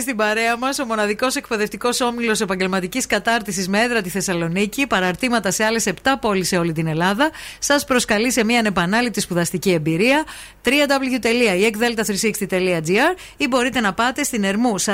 στην 0.02 0.16
παρέα 0.16 0.56
μας, 0.56 0.78
ο 0.78 0.84
μοναδικός 0.84 1.36
εκπαιδευτικός 1.36 2.00
όμιλος 2.00 2.40
επαγγελματικής 2.40 3.06
κατάρτισης 3.06 3.68
με 3.68 3.80
έδρα 3.80 4.00
τη 4.02 4.08
Θεσσαλονίκη, 4.08 4.86
παραρτήματα 4.86 5.50
σε 5.50 5.64
άλλες 5.64 5.86
7 5.86 5.92
πόλεις 6.20 6.48
σε 6.48 6.56
όλη 6.56 6.72
την 6.72 6.86
Ελλάδα, 6.86 7.30
σας 7.58 7.84
προσκαλεί 7.84 8.32
σε 8.32 8.44
μια 8.44 8.58
ανεπανάληπτη 8.58 9.20
σπουδαστική 9.20 9.70
εμπειρία. 9.70 10.24
www.ekdelta360.gr 10.64 13.16
ή 13.36 13.46
μπορείτε 13.48 13.80
να 13.80 13.92
πάτε 13.92 14.22
στην 14.22 14.44
Ερμού 14.44 14.80
45 14.80 14.84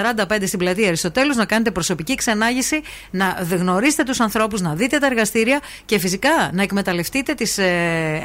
στην 0.46 0.59
πλατεία 0.59 0.86
Αριστοτέλους 0.86 1.36
να 1.36 1.44
κάνετε 1.44 1.70
προσωπική 1.70 2.14
ξενάγηση, 2.14 2.80
να 3.10 3.38
δ- 3.69 3.77
γνωρίσετε 3.78 4.03
του 4.12 4.23
ανθρώπου, 4.23 4.57
να 4.61 4.74
δείτε 4.74 4.99
τα 4.99 5.07
εργαστήρια 5.07 5.61
και 5.85 5.99
φυσικά 5.99 6.28
να 6.53 6.62
εκμεταλλευτείτε 6.62 7.35
τι 7.35 7.51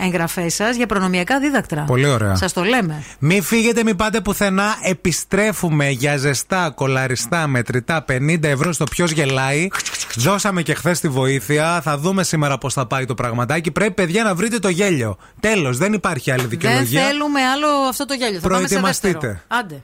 εγγραφέ 0.06 0.50
σα 0.50 0.70
για 0.70 0.86
προνομιακά 0.86 1.40
δίδακτρα. 1.40 1.82
Πολύ 1.82 2.08
ωραία. 2.08 2.36
Σα 2.36 2.52
το 2.52 2.64
λέμε. 2.64 3.04
Μη 3.20 3.42
φύγετε, 3.42 3.84
μη 3.84 3.96
πάτε 3.96 4.22
πουθενά. 4.22 4.76
Επιστρέφουμε 4.84 5.90
για 5.90 6.18
ζεστά, 6.18 6.72
κολαριστά, 6.76 7.48
μετρητά 7.48 8.06
50 8.12 8.44
ευρώ 8.44 8.72
στο 8.74 8.84
ποιο 8.84 9.06
γελάει. 9.06 9.68
Δώσαμε 10.16 10.62
και 10.62 10.74
χθε 10.74 10.92
τη 11.02 11.08
βοήθεια. 11.08 11.82
Θα 11.84 11.98
δούμε 11.98 12.24
σήμερα 12.24 12.58
πώ 12.58 12.70
θα 12.70 12.86
πάει 12.88 13.06
το 13.06 13.14
πραγματάκι. 13.14 13.72
Πρέπει, 13.72 13.92
παιδιά, 13.94 14.24
να 14.24 14.36
βρείτε 14.36 14.60
το 14.60 14.70
γέλιο. 14.70 15.18
Τέλο, 15.40 15.74
δεν 15.74 15.94
υπάρχει 15.94 16.32
άλλη 16.32 16.42
Δεν 16.42 16.50
δικαιολογία. 16.50 17.02
θέλουμε 17.04 17.42
άλλο 17.42 17.68
αυτό 17.90 18.06
το 18.06 18.14
γέλιο. 18.14 18.40
Θα 18.40 18.48
πάμε 18.50 18.68
σε 18.68 18.80
δεύτερο. 18.80 19.18
Προετοιμαστείτε. 19.18 19.44
Άντε. 19.48 19.84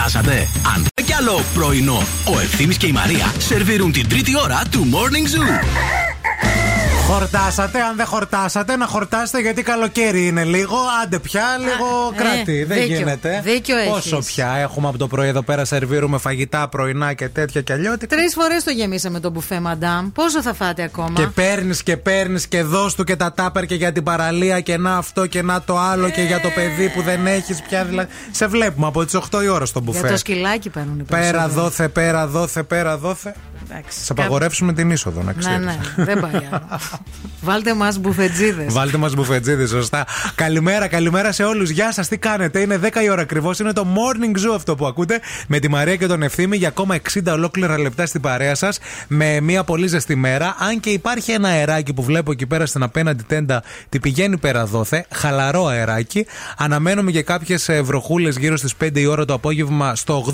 Χορτάσατε. 0.00 0.48
Αν 0.74 0.86
δεν 0.94 1.04
κι 1.04 1.12
άλλο 1.12 1.42
πρωινό, 1.54 2.02
ο 2.24 2.40
Ευθύμης 2.40 2.76
και 2.76 2.86
η 2.86 2.92
Μαρία 2.92 3.32
σερβίρουν 3.38 3.92
την 3.92 4.08
τρίτη 4.08 4.38
ώρα 4.38 4.62
του 4.70 4.88
Morning 4.92 5.36
Zoo. 5.36 6.69
Χορτάσατε, 7.12 7.80
αν 7.80 7.96
δεν 7.96 8.06
χορτάσατε, 8.06 8.76
να 8.76 8.86
χορτάσετε 8.86 9.40
γιατί 9.40 9.62
καλοκαίρι 9.62 10.26
είναι 10.26 10.44
λίγο. 10.44 10.76
Άντε 11.02 11.18
πια, 11.18 11.42
λίγο 11.58 12.12
ε, 12.14 12.16
κράτη. 12.16 12.64
δεν 12.64 12.78
δίκιο. 12.80 12.96
γίνεται. 12.96 13.40
Δίκιο 13.44 13.76
Πόσο 13.90 14.16
έχεις. 14.16 14.26
πια 14.32 14.52
έχουμε 14.56 14.88
από 14.88 14.98
το 14.98 15.06
πρωί 15.06 15.28
εδώ 15.28 15.42
πέρα, 15.42 15.64
σερβίρουμε 15.64 16.18
φαγητά, 16.18 16.68
πρωινά 16.68 17.12
και 17.12 17.28
τέτοια 17.28 17.60
και 17.60 17.72
αλλιώτικα. 17.72 18.16
Τρεις 18.16 18.34
φορές 18.34 18.64
το 18.64 18.70
γεμίσαμε 18.70 19.20
το 19.20 19.30
μπουφέ, 19.30 19.60
μαντάμ. 19.60 20.10
Πόσο 20.12 20.42
θα 20.42 20.54
φάτε 20.54 20.82
ακόμα; 20.82 21.12
Και 21.14 21.26
παίρνεις 21.26 21.82
και 21.82 21.96
παίρνεις 21.96 22.46
και 22.48 22.62
δώσ' 22.62 22.94
του 22.94 23.04
και 23.04 23.16
τα 23.16 23.32
τάπερ 23.32 23.66
και 23.66 23.74
για 23.74 23.92
την 23.92 24.02
παραλία 24.02 24.60
και 24.60 24.76
να 24.76 24.96
αυτό 24.96 25.26
και 25.26 25.42
να 25.42 25.62
το 25.62 25.78
άλλο 25.78 26.10
και 26.10 26.22
για 26.22 26.40
το 26.40 26.48
παιδί 26.54 26.88
που 26.90 27.02
δεν 27.02 27.26
έχεις 27.26 27.62
πια. 27.62 27.84
Δηλαδή. 27.84 28.08
Σε 28.30 28.46
βλέπουμε 28.46 28.86
από 28.86 29.04
τις 29.04 29.14
8 29.30 29.42
η 29.42 29.48
ώρα 29.48 29.64
στο 29.66 29.80
μπουφέ. 29.80 29.98
Για 30.00 30.08
το 30.10 30.16
σκυλάκι 30.16 30.70
παίρνουν 30.70 30.98
οι 30.98 31.02
Πέρα 31.02 31.20
περισσότεροι. 31.22 31.52
δόθε, 31.54 31.88
πέρα 31.88 32.26
δόθε, 32.26 32.62
πέρα 32.62 32.96
δόθε. 32.98 33.34
Εντάξει. 33.70 34.04
Σε 34.04 34.12
απαγορεύσουμε 34.12 34.72
την 34.72 34.90
είσοδο, 34.90 35.18
να 35.22 35.24
Ναι, 35.32 35.32
ξέρεις. 35.38 35.58
ναι, 35.66 35.78
δεν 36.04 36.20
πάει 36.20 36.32
άλλο. 36.50 36.68
Βάλτε 37.42 37.74
μας 37.74 37.98
μπουφετζίδες. 37.98 38.72
Βάλτε 38.72 38.96
μας 38.96 39.14
μπουφετζίδι, 39.14 39.66
σωστά. 39.66 40.06
καλημέρα, 40.34 40.86
καλημέρα 40.88 41.32
σε 41.32 41.42
όλους. 41.44 41.70
Γεια 41.70 41.92
σας, 41.92 42.08
τι 42.08 42.18
κάνετε; 42.18 42.60
Είναι 42.60 42.76
10 42.76 43.02
η 43.04 43.10
ώρα 43.10 43.22
ακριβώς. 43.22 43.58
Είναι 43.58 43.72
το 43.72 43.86
morning 43.94 44.36
zoo 44.50 44.54
αυτό 44.54 44.74
που 44.74 44.86
ακούτε 44.86 45.20
με 45.46 45.58
τη 45.58 45.68
Μαρία 45.68 45.96
και 45.96 46.06
τον 46.06 46.22
Ευθύμη 46.22 46.56
για 46.56 46.68
ακόμα 46.68 46.94
60 47.14 47.32
ολόκληρα 47.32 47.78
λεπτά 47.78 48.06
στην 48.06 48.20
παρέα 48.20 48.54
σας 48.54 48.78
με 49.08 49.40
μια 49.40 49.64
πολύ 49.64 49.86
ζεστή 49.86 50.16
μέρα. 50.16 50.56
Αν 50.58 50.80
και 50.80 50.90
υπάρχει 50.90 51.30
ένα 51.32 51.48
αεράκι 51.48 51.92
που 51.92 52.02
βλέπω 52.02 52.32
εκεί 52.32 52.46
πέρα 52.46 52.66
στην 52.66 52.82
απέναντι 52.82 53.22
τέντα, 53.26 53.62
τι 53.88 54.00
πηγαίνει 54.00 54.36
πέρα 54.38 54.66
δόθε. 54.66 55.06
Χαλαρό 55.14 55.66
αεράκι. 55.66 56.26
Αναμένουμε 56.56 57.10
και 57.10 57.22
κάποιες 57.22 57.70
βροχούλες 57.82 58.36
γύρω 58.36 58.56
στις 58.56 58.74
5 58.84 59.00
η 59.00 59.06
ώρα 59.06 59.24
το 59.24 59.34
απόγευμα. 59.34 59.94
Στο 59.94 60.24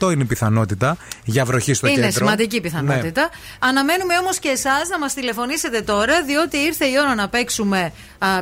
80% 0.00 0.12
είναι 0.12 0.22
η 0.22 0.24
πιθανότητα 0.24 0.96
για 1.24 1.44
βροχή 1.44 1.74
στο 1.74 1.86
Είναι 1.86 1.96
κέντρο. 1.96 2.10
σημαντική 2.10 2.60
πιθανότητα. 2.68 3.30
Αναμένουμε 3.58 4.18
όμως 4.18 4.38
και 4.38 4.48
εσάς 4.48 4.88
να 4.88 4.98
μας 4.98 5.14
τηλεφωνήσετε 5.14 5.80
τώρα, 5.80 6.22
διότι 6.22 6.56
ήρθε 6.56 6.84
η 6.84 6.94
ώρα 7.02 7.14
να 7.14 7.28
παίξουμε 7.28 7.92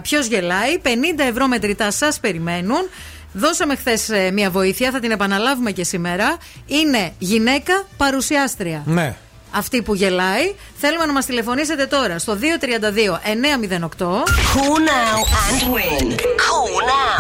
Ποιος 0.03 0.27
γελάει. 0.27 0.78
50 0.82 0.89
ευρώ 1.28 1.47
μετρητά 1.47 1.90
σας 1.90 2.20
περιμένουν. 2.20 2.89
Δώσαμε 3.32 3.77
χθες 3.77 4.11
μια 4.32 4.51
βοήθεια, 4.51 4.90
θα 4.90 5.01
την 5.01 5.11
επαναλάβουμε 5.11 5.70
και 5.70 5.85
σήμερα. 5.85 6.36
Είναι 6.66 7.12
γυναίκα 7.19 7.86
παρουσιάστρια. 7.97 8.82
Ναι. 8.86 9.15
Αυτή 9.51 9.82
που 9.82 9.94
γελάει. 9.94 10.55
Θέλουμε 10.77 11.07
να 11.07 11.12
μας 11.12 11.27
τηλεφωνήσετε 11.27 11.86
τώρα 11.86 12.19
στο 12.19 12.36
232 12.36 13.20
908. 13.24 14.24
Call 14.57 14.78
now 14.90 15.19
and 15.47 15.62
win. 15.74 16.07
Call 16.44 16.74
now. 16.90 17.16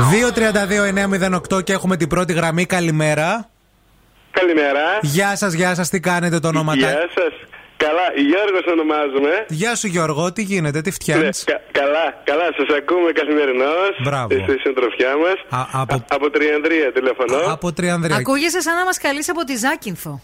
232-908 1.56 1.64
και 1.64 1.72
έχουμε 1.72 1.96
την 1.96 2.08
πρώτη 2.08 2.32
γραμμή. 2.32 2.66
Καλημέρα. 2.66 3.50
Καλημέρα. 4.40 4.84
Γεια 5.02 5.36
σας, 5.36 5.52
γεια 5.52 5.74
σας, 5.74 5.88
τι 5.88 6.00
κάνετε 6.00 6.38
το 6.38 6.48
όνομα 6.48 6.74
Γεια 6.74 7.08
σας. 7.14 7.32
Καλά, 7.76 8.06
Γιώργος 8.28 8.64
ονομάζομαι. 8.72 9.44
Γεια 9.48 9.74
σου 9.76 9.86
Γιώργο, 9.86 10.32
τι 10.32 10.42
γίνεται, 10.42 10.80
τι 10.80 10.90
φτιάχνεις; 10.90 11.44
Ναι, 11.46 11.52
κα- 11.52 11.62
καλά, 11.80 12.04
καλά, 12.24 12.46
σας 12.56 12.76
ακούμε 12.78 13.12
καθημερινώς. 13.12 13.90
Μπράβο. 14.04 14.28
Στη 14.46 14.58
συντροφιά 14.64 15.12
μας. 15.16 15.66
από... 15.72 16.04
από 16.08 16.30
Τριανδρία 16.30 16.92
τηλεφωνώ. 16.92 17.52
Από 17.52 17.72
Τριανδρία. 17.72 18.16
Ακούγεσαι 18.16 18.60
σαν 18.60 18.74
να 18.76 18.84
μας 18.84 18.98
καλείς 18.98 19.28
από 19.30 19.44
τη 19.44 19.56
Ζάκυνθο. 19.56 20.20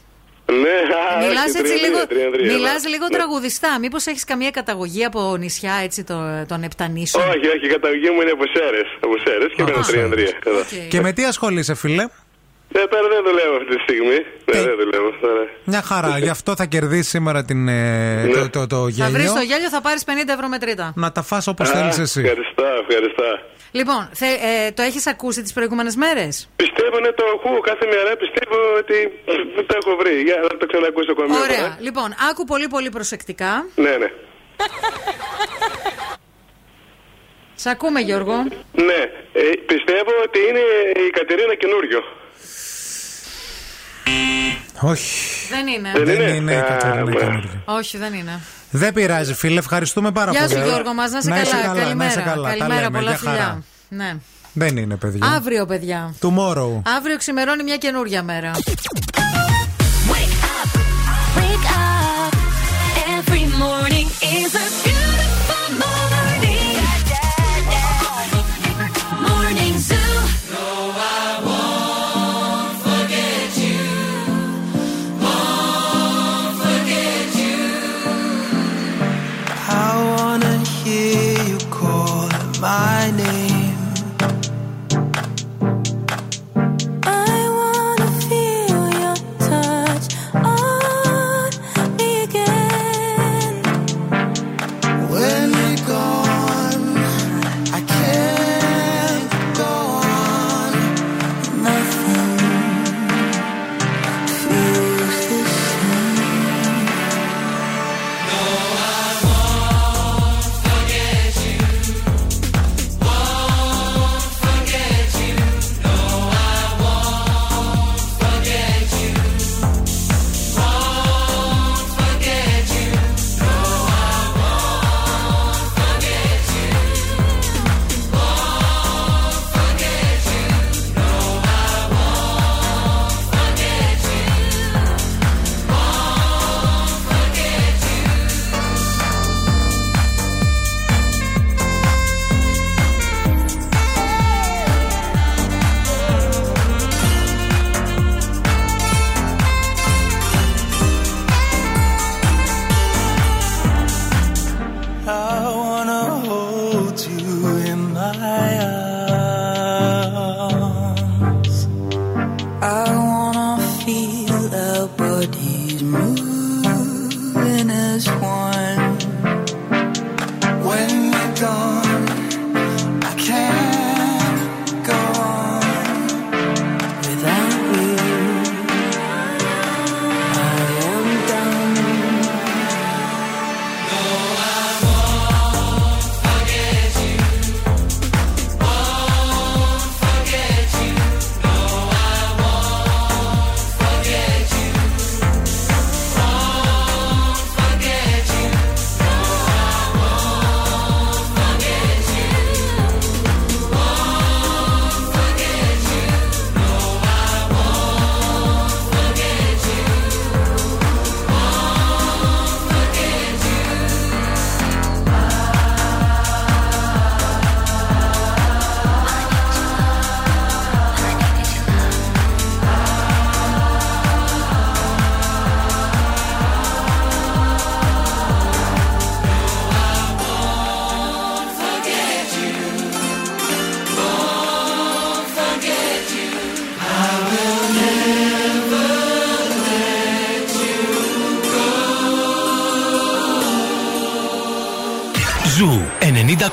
Ναι, 0.47 0.77
α, 1.15 1.27
Μιλάς 1.27 1.45
όχι, 1.45 1.57
έτσι 1.59 1.63
Τριανδρία, 1.63 1.89
λίγο, 1.89 2.07
Τριανδρία, 2.07 2.53
μιλάς 2.53 2.83
ναι. 2.83 2.89
λίγο 2.91 3.07
Ναι. 3.11 3.17
τραγουδιστά. 3.17 3.79
Μήπως 3.79 4.07
έχεις 4.07 4.25
καμία 4.25 4.51
καταγωγή 4.51 5.05
από 5.05 5.37
νησιά 5.37 5.75
έτσι 5.83 6.05
το, 6.05 6.15
των 6.49 6.63
Επτανήσων. 6.63 7.23
Όχι, 7.23 7.47
όχι, 7.55 7.65
η 7.65 7.69
καταγωγή 7.69 8.11
μου 8.11 8.21
είναι 8.21 8.31
από 8.31 8.45
Σέρες. 8.55 8.89
Από 9.01 9.15
Σέρες 9.25 9.53
και 9.57 9.63
μένω 9.63 9.81
Τριανδρία. 9.87 10.31
εδώ. 10.47 10.61
Και 10.89 11.01
με 11.01 11.13
τι 11.13 11.25
ασχολείσαι, 11.25 11.75
φίλε; 11.75 12.05
Ναι, 12.75 12.83
τώρα 12.93 13.09
δεν 13.15 13.23
δουλεύω 13.29 13.55
αυτή 13.61 13.77
τη 13.77 13.83
στιγμή. 13.87 14.19
Ναι, 14.51 14.59
δεν 14.69 14.77
δουλεύω 14.83 15.11
τώρα. 15.21 15.45
Μια 15.65 15.83
χαρά, 15.83 16.19
γι' 16.19 16.29
αυτό 16.29 16.55
θα 16.57 16.65
κερδίσεις 16.65 17.09
σήμερα 17.09 17.45
την, 17.45 17.69
ε, 17.69 18.29
το, 18.35 18.51
το, 18.51 18.67
το 18.67 18.77
Θα 18.77 19.09
βρεις 19.11 19.25
γέλιο. 19.27 19.33
το 19.33 19.41
γέλιο, 19.41 19.69
θα 19.69 19.81
πάρεις 19.81 20.03
50 20.07 20.11
ευρώ 20.37 20.49
μετρήτα. 20.49 20.93
Να 20.97 21.13
τα 21.13 21.23
φας 21.23 21.47
όπως 21.47 21.69
Α, 21.71 21.73
θέλεις 21.75 21.99
εσύ. 21.99 22.21
Ευχαριστώ, 22.21 22.65
ευχαριστώ. 22.89 23.25
Λοιπόν, 23.71 24.09
θε, 24.13 24.27
ε, 24.27 24.71
το 24.73 24.83
έχεις 24.83 25.07
ακούσει 25.07 25.43
τις 25.43 25.53
προηγούμενες 25.53 25.97
μέρες; 25.97 26.49
Πιστεύω 26.57 26.99
ναι, 27.01 27.13
το 27.13 27.25
ακούω 27.35 27.61
κάθε 27.61 27.87
μέρα. 27.87 28.11
Πιστεύω 28.17 28.57
ότι 28.79 28.97
το 29.69 29.75
έχω 29.81 29.97
βρει. 30.01 30.15
Για 30.23 30.37
να 30.43 30.49
το 30.61 30.67
ξανακούσω 30.67 31.11
ακόμα 31.13 31.29
μια 31.29 31.39
Ωραία. 31.41 31.57
φορά. 31.57 31.77
Λοιπόν, 31.81 32.09
άκου 32.31 32.45
πολύ 32.45 32.69
πολύ 32.69 32.89
προσεκτικά. 32.91 33.53
Ναι, 33.75 33.97
ναι. 34.03 34.09
Σ' 37.55 37.67
ακούμε, 37.67 38.01
Γιώργο. 38.01 38.37
Ναι, 38.89 39.01
ε, 39.33 39.43
πιστεύω 39.67 40.13
ότι 40.27 40.39
είναι 40.49 40.63
η 41.07 41.11
Κατερίνα 41.11 41.55
καινούριο. 41.55 42.01
Όχι. 44.81 45.49
Δεν 45.51 45.67
είναι. 45.67 45.91
Δεν 46.05 46.35
είναι 46.35 46.53
η 46.53 46.57
Α, 46.57 46.63
Κατερίνα 46.63 47.03
μπράβο. 47.03 47.19
καινούργια. 47.19 47.63
Όχι, 47.65 47.99
δεν 47.99 48.13
είναι. 48.15 48.41
Δεν 48.71 48.93
πειράζει, 48.93 49.35
φίλε, 49.35 49.59
ευχαριστούμε 49.59 50.11
πάρα 50.13 50.31
Γεια 50.31 50.41
πολύ. 50.47 50.53
σου, 50.61 50.65
Γιώργο 50.69 50.95
μας, 50.95 51.11
να 51.11 51.19
είσαι 51.19 51.31
είσαι 51.31 51.51
καλά. 51.51 51.63
καλά, 51.63 51.75
να 51.75 51.81
Καλημέρα. 51.83 52.11
είσαι 52.11 52.21
καλά. 52.21 52.49
Τα 52.51 52.57
Καλημέρα, 52.57 52.81
λέμε, 52.81 52.99
πολλά 52.99 53.11
για 53.11 53.19
χαρά. 53.19 53.37
φιλιά. 53.89 54.05
Ναι. 54.05 54.17
Δεν 54.53 54.77
είναι, 54.77 54.97
παιδιά. 54.97 55.27
Αύριο, 55.37 55.67
παιδιά. 55.67 56.15
Tomorrow. 56.21 56.81
Αύριο 56.97 57.17
ξημερώνει 57.19 57.63
μια 57.63 57.77
καινούρια 57.77 58.23
μέρα. 58.23 58.51
Wake 60.11 61.67
up. 61.75 62.33
Every 63.19 63.45
morning 63.65 64.09
is 64.41 64.53
a 64.65 64.92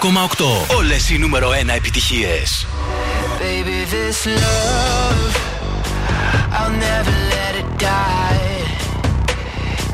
90,8. 0.02 0.76
Όλε 0.78 0.96
οι 1.12 1.18
νούμερο 1.18 1.50
1 1.50 1.70
επιτυχίε. 1.76 2.42
Baby, 3.40 3.80
this 3.94 4.20
love, 4.44 5.34
I'll 6.58 6.76
never 6.88 7.16
let 7.36 7.54
it 7.62 7.70
die. 7.90 8.60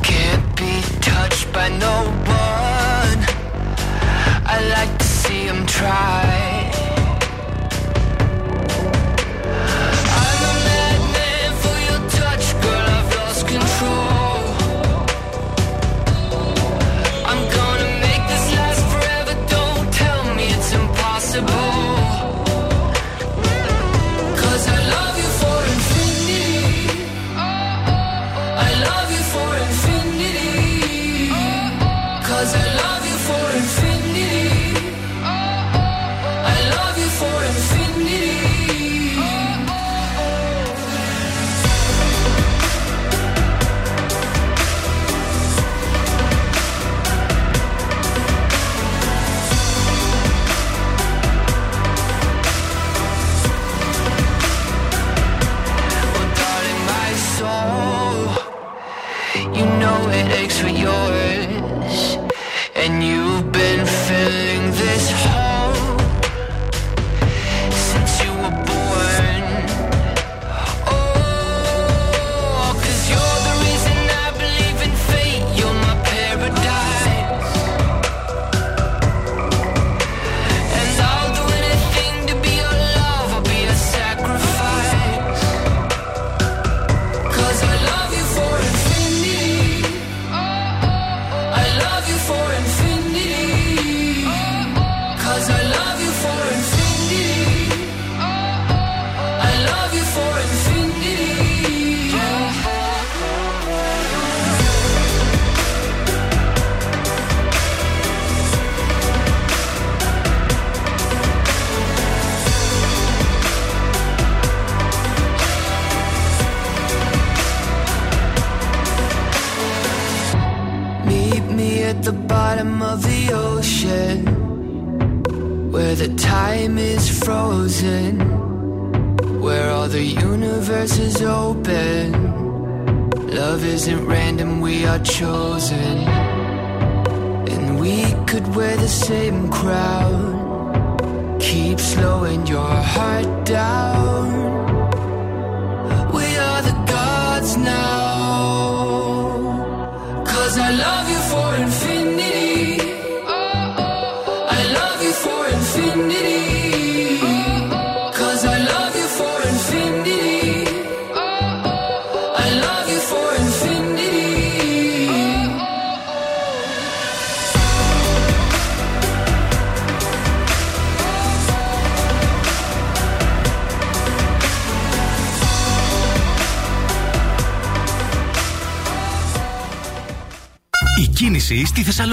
Can't 0.10 0.48
be 0.62 0.74
touched 1.10 1.48
by 1.58 1.68
no 1.86 1.96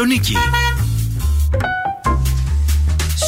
Θεσσαλονίκη. 0.02 0.36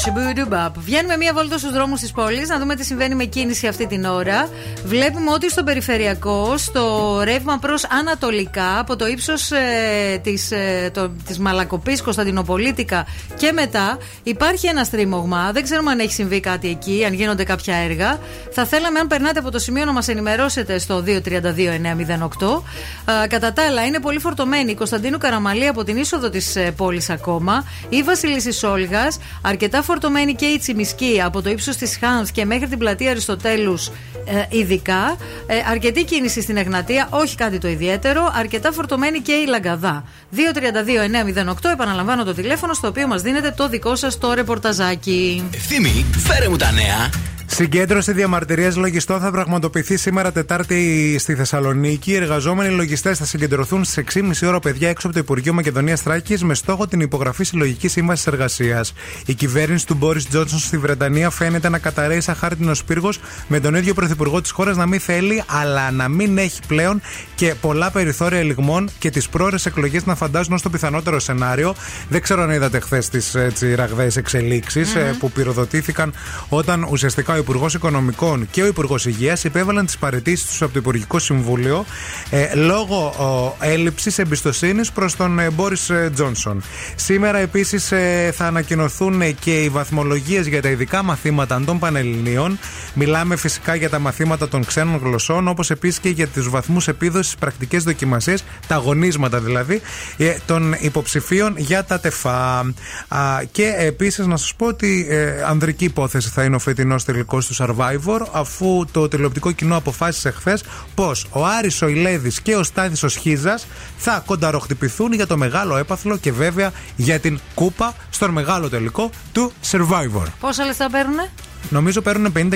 Σιμπουντουμπαπ. 0.03 0.79
Βγαίνουμε 0.79 1.17
μία 1.17 1.33
βόλτα 1.33 1.59
στους 1.59 1.73
δρόμους 1.73 2.01
της 2.01 2.13
πόλης 2.13 2.49
να 2.49 2.59
δούμε 2.59 2.75
τι 2.75 2.85
συμβαίνει 2.85 3.15
με 3.15 3.25
κίνηση 3.25 3.67
αυτή 3.67 3.87
την 3.87 4.05
ώρα. 4.05 4.49
Βλέπουμε 4.87 5.31
ότι 5.31 5.51
στο 5.51 5.63
περιφερειακό, 5.63 6.55
στο 6.59 7.21
ρεύμα 7.25 7.59
προς 7.59 7.85
Ανατολικά, 7.85 8.79
από 8.79 8.97
το 8.97 9.07
ύψος 9.07 9.51
ε, 9.51 10.19
της 10.23 10.51
ε, 10.51 10.91
το- 10.95 11.09
της 11.27 11.39
Μαλακοπής 11.39 12.03
Κωνσταντινοπολίτικα 12.03 13.07
και 13.37 13.53
μετά, 13.53 13.99
υπάρχει 14.23 14.67
ένα 14.67 14.85
στρίμωγμα. 14.85 15.51
Δεν 15.53 15.63
ξέρουμε 15.63 15.91
αν 15.91 15.99
έχει 15.99 16.13
συμβεί 16.13 16.41
κάτι 16.41 16.69
εκεί, 16.69 17.05
αν 17.07 17.13
γίνονται 17.13 17.45
κάποια 17.45 17.77
έργα. 17.77 18.19
Θα 18.51 18.65
θέλαμε, 18.65 18.99
αν 18.99 19.07
περνάτε 19.07 19.39
από 19.39 19.51
το 19.51 19.59
σημείο, 19.59 19.85
να 19.85 19.93
μας 19.93 20.09
ενημερώσετε 20.09 20.79
στο 20.79 21.03
232-908. 21.07 22.63
Α, 23.05 23.27
κατά 23.29 23.53
τα 23.53 23.63
άλλα, 23.67 23.85
είναι 23.85 24.01
πολύ 24.01 24.19
φορτωμένη 24.19 24.71
η 24.71 24.75
Κωνσταντίνου 24.75 25.19
Καραμαλή 25.19 25.67
από 25.67 25.85
την 25.85 25.97
είσοδο 25.97 26.31
της 26.31 26.57
πόλης 26.77 27.11
ακόμα. 27.11 27.65
Η 27.89 28.03
Βασιλίση 28.03 28.67
Όλγα, 28.67 29.09
αρκετά 29.43 29.83
φορτωμένη 29.83 30.35
και 30.35 30.47
η 30.47 30.59
Τσιμισκή 30.59 31.21
από 31.25 31.43
το 31.43 31.51
ύψος 31.51 31.77
της 31.77 31.97
Χάνθ 32.01 32.31
και 32.33 32.45
μέχρι 32.45 32.67
την 32.69 32.79
πλατεία 32.79 33.11
Αριστοτέλους 33.11 33.87
ε, 34.27 34.57
ειδικά. 34.75 35.17
Ε, 35.47 35.55
αρκετή 35.71 36.05
κίνηση 36.05 36.41
στην 36.43 36.57
Εγνατία, 36.57 37.09
όχι 37.11 37.37
κάτι 37.37 37.59
το 37.59 37.69
ιδιαίτερο. 37.69 38.33
Αρκετά 38.35 38.73
φορτωμένη 38.73 39.21
και 39.21 39.33
η 39.33 39.47
Λαγκαδά. 39.47 40.05
232-908, 40.35 41.71
επαναλαμβάνω 41.73 42.25
το 42.25 42.35
τηλέφωνο 42.35 42.73
στο 42.75 42.89
οποίο 42.89 43.07
μας 43.07 43.23
δίνετε 43.23 43.51
το 43.57 43.69
δικό 43.69 43.97
σας 43.97 44.19
το 44.19 44.33
ρεπορταζάκι. 44.33 45.49
Ευθύμη, 45.55 46.07
φέρε 46.17 46.49
μου 46.49 46.57
τα 46.57 46.73
νέα. 46.73 47.11
Συγκέντρωση 47.57 48.13
διαμαρτυρίας 48.13 48.77
λογιστών 48.77 49.21
θα 49.21 49.31
πραγματοποιηθεί 49.31 49.97
σήμερα 49.97 50.33
Τετάρτη 50.33 51.17
στη 51.19 51.35
Θεσσαλονίκη. 51.35 52.11
Οι 52.11 52.15
εργαζόμενοι 52.15 52.75
λογιστές 52.75 53.19
θα 53.19 53.25
συγκεντρωθούν 53.25 53.85
στι 53.85 54.05
6.30 54.15 54.49
ώρα 54.49 54.61
παιδιά 54.61 54.89
έξω 54.89 55.07
από 55.07 55.17
το 55.17 55.23
Υπουργείο 55.23 55.53
Μακεδονίας 55.53 56.03
Τράκη 56.03 56.45
με 56.45 56.55
στόχο 56.55 56.87
την 56.87 57.01
υπογραφή 57.01 57.45
συλλογικής 57.45 57.93
σύμβασης 57.93 58.27
εργασίας. 58.27 58.93
Η 59.27 59.35
κυβέρνηση 59.35 59.87
του 59.87 59.95
Μπόρις 59.95 60.29
Τζόνσον 60.29 60.59
στη 60.59 60.79
Βρετανία 60.79 61.31
φαίνεται 61.31 61.69
να 61.69 61.79
καταραίει 61.79 62.21
σαν 62.21 62.35
χάρτινος 62.35 62.85
πύργος 62.85 63.21
με 63.49 63.61
τον 63.61 63.75
ίδιο 63.75 63.95
πρωθυπουργό 63.95 64.41
της 64.41 64.51
χώρας 64.51 64.77
να 64.77 64.87
μην 64.87 65.01
θέλει, 65.01 65.43
αλλά 65.47 65.91
να 65.91 66.09
μην 66.09 66.39
έχει 66.39 66.61
πλέον 66.67 67.01
και 67.35 67.55
πολλά 67.61 67.91
περιθώρια 67.91 68.39
ελιγμών 68.39 68.91
και 68.99 69.11
τις 69.11 69.29
πρόορε 69.29 69.57
εκλογές 69.67 70.07
να 70.07 70.15
φαντάζουν 70.15 70.53
ως 70.53 70.63
το 70.63 70.71
πιθανότερο 70.71 71.21
σενάριο. 71.21 71.75
Δεν 72.09 72.21
ξέρω 72.21 72.43
αν 72.43 72.51
είδατε 72.51 72.81
χθες 72.81 73.09
τις 73.09 73.37
ραγδαίες 73.75 74.17
εξελίξεις 74.17 74.95
Μμμ. 74.95 75.01
ε, 75.03 75.17
που 75.19 75.31
πυροδοτήθηκαν 75.31 76.13
όταν 76.49 76.87
ουσιαστικά 76.91 77.33
ο 77.33 77.44
Υπουργός 77.45 77.75
Οικονομικών 77.75 78.49
και 78.51 78.63
ο 78.63 78.67
Υπουργός 78.67 79.07
Υγείας 79.07 79.45
υπέβαλαν 79.45 79.87
τις 79.87 79.99
παρετήσεις 79.99 80.47
τους 80.47 80.63
από 80.63 80.73
το 80.73 80.79
Υπουργικό 80.79 81.19
Συμβούλιο 81.19 81.85
ε, 82.31 82.55
λόγω 82.55 83.15
έλλειψης 83.61 84.19
εμπιστοσύνης 84.19 84.93
προς 84.93 85.17
τον 85.17 85.39
ε, 85.39 85.51
Μπόρις 85.51 85.91
Τζόνσον. 86.15 86.63
Σήμερα 86.95 87.39
επίσης 87.39 87.93
ε, 87.93 88.33
θα 88.37 88.47
ανακοινωθούν 88.47 89.39
και 89.41 89.63
οι 89.63 89.69
βαθμολογίες 89.69 90.47
για 90.47 90.63
τα 90.63 90.69
ειδικά 90.69 91.03
μαθήματα 91.03 91.63
των 91.67 91.79
Πανελληνίων. 91.79 92.59
Μιλάμε 92.95 93.37
φυσικά 93.37 93.75
για 93.75 93.91
τα 93.91 93.99
μαθήματα 93.99 94.49
των 94.49 94.65
ξένων 94.65 95.01
γλωσσών, 95.03 95.49
όπως 95.49 95.71
επίσης 95.71 95.99
και 95.99 96.09
για 96.09 96.29
τους 96.29 96.51
βαθμούς 96.51 96.89
επίδοσης 96.89 97.35
πρακτικές 97.35 97.85
δοκιμασίες, 97.85 98.45
τα 98.67 98.75
αγωνίσματα 98.75 99.41
δηλαδή, 99.41 99.81
ε, 100.17 100.37
των 100.47 100.77
υποψηφίων 100.81 101.55
για 101.57 101.85
τα 101.85 102.01
ΤΕΦΑ. 102.01 102.73
Α, 103.09 103.43
και 103.53 103.75
επίσης 103.79 104.27
να 104.27 104.37
σας 104.37 104.55
πω 104.55 104.67
ότι 104.67 105.07
ε, 105.11 105.43
ανδρική 105.47 105.85
υπόθεση 105.85 106.29
θα 106.29 106.45
είναι 106.45 106.57
ο 106.57 106.59
φετινός 106.59 107.05
τελικός 107.05 107.34
του 107.39 107.55
Survivor, 107.59 108.27
αφού 108.33 108.85
το 108.93 109.09
τηλεοπτικό 109.09 109.53
κοινό 109.53 109.77
αποφάσισε 109.77 110.31
χθες 110.31 110.63
πως 110.95 111.27
ο 111.31 111.47
Άρης 111.47 111.83
ο 111.83 111.89
Ηλέδης 111.89 112.41
και 112.41 112.57
ο 112.57 112.63
Στάθης 112.63 113.03
ο 113.03 113.09
Σχίζας 113.09 113.67
θα 113.97 114.23
κονταροχτυπηθούν 114.27 115.13
για 115.13 115.27
το 115.27 115.37
μεγάλο 115.37 115.77
έπαθλο 115.77 116.17
και 116.17 116.33
βέβαια 116.33 116.73
για 116.97 117.19
την 117.19 117.41
κούπα 117.55 117.95
στον 118.11 118.31
μεγάλο 118.31 118.69
τελικό 118.69 119.11
του 119.33 119.53
Survivor. 119.71 120.27
Πόσα 120.41 120.65
λεφτά 120.65 120.91
παίρνουνε; 120.91 121.31
Νομίζω 121.69 122.01
παίρνουν 122.01 122.33
50.000, 122.37 122.51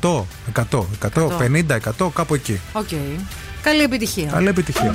100, 0.00 0.24
100, 0.54 0.84
100, 1.14 1.28
50, 1.38 1.78
100, 1.98 2.08
κάπου 2.14 2.34
εκεί. 2.34 2.60
Οκ. 2.72 2.88
Καλή 3.62 3.82
επιτυχία. 3.82 4.30
Καλή 4.30 4.48
επιτυχία. 4.48 4.94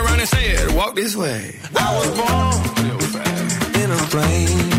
Around 0.00 0.20
and 0.20 0.28
said, 0.28 0.74
"Walk 0.74 0.94
this 0.94 1.16
way." 1.16 1.54
I 1.76 1.88
was 1.96 2.10
born 2.18 3.82
in 3.82 3.90
a 3.90 3.96
plane. 4.10 4.69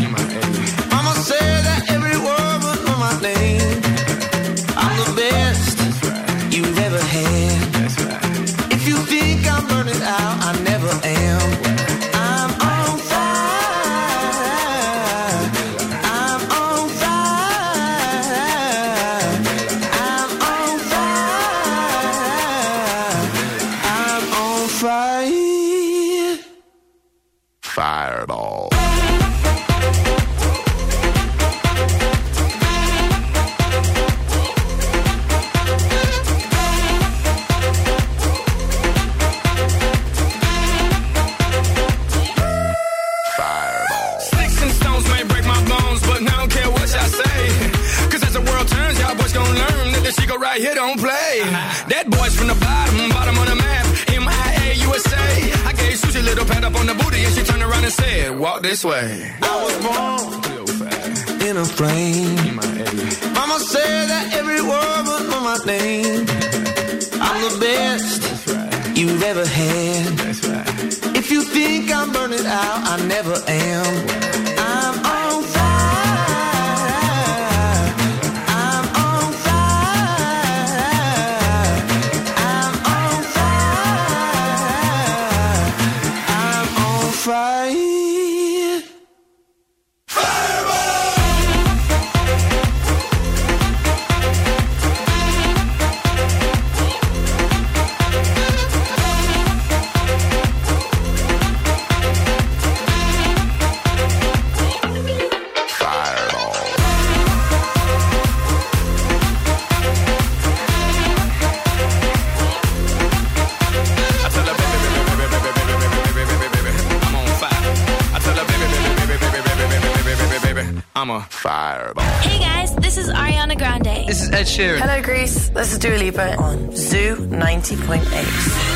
90.8. 127.72 128.72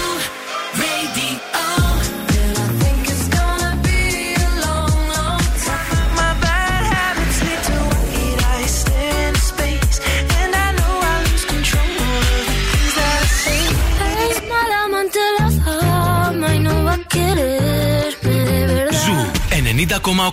Ζου 19.04 19.30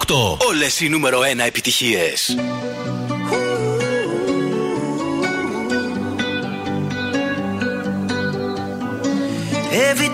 90,8. 0.07 0.37
Όλες 0.47 0.79
οι 0.79 0.89
νούμερο 0.89 1.19
1 1.19 1.45
επιτυχίες. 1.45 2.35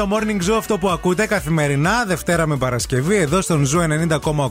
Το 0.00 0.08
morning 0.12 0.50
zoo 0.50 0.56
αυτό 0.58 0.78
που 0.78 0.88
ακούτε 0.88 1.26
καθημερινά, 1.26 2.04
Δευτέρα 2.06 2.46
με 2.46 2.56
Παρασκευή, 2.56 3.16
εδώ 3.16 3.40
στον 3.40 3.66
Zoo 3.66 4.08
90,8, 4.20 4.50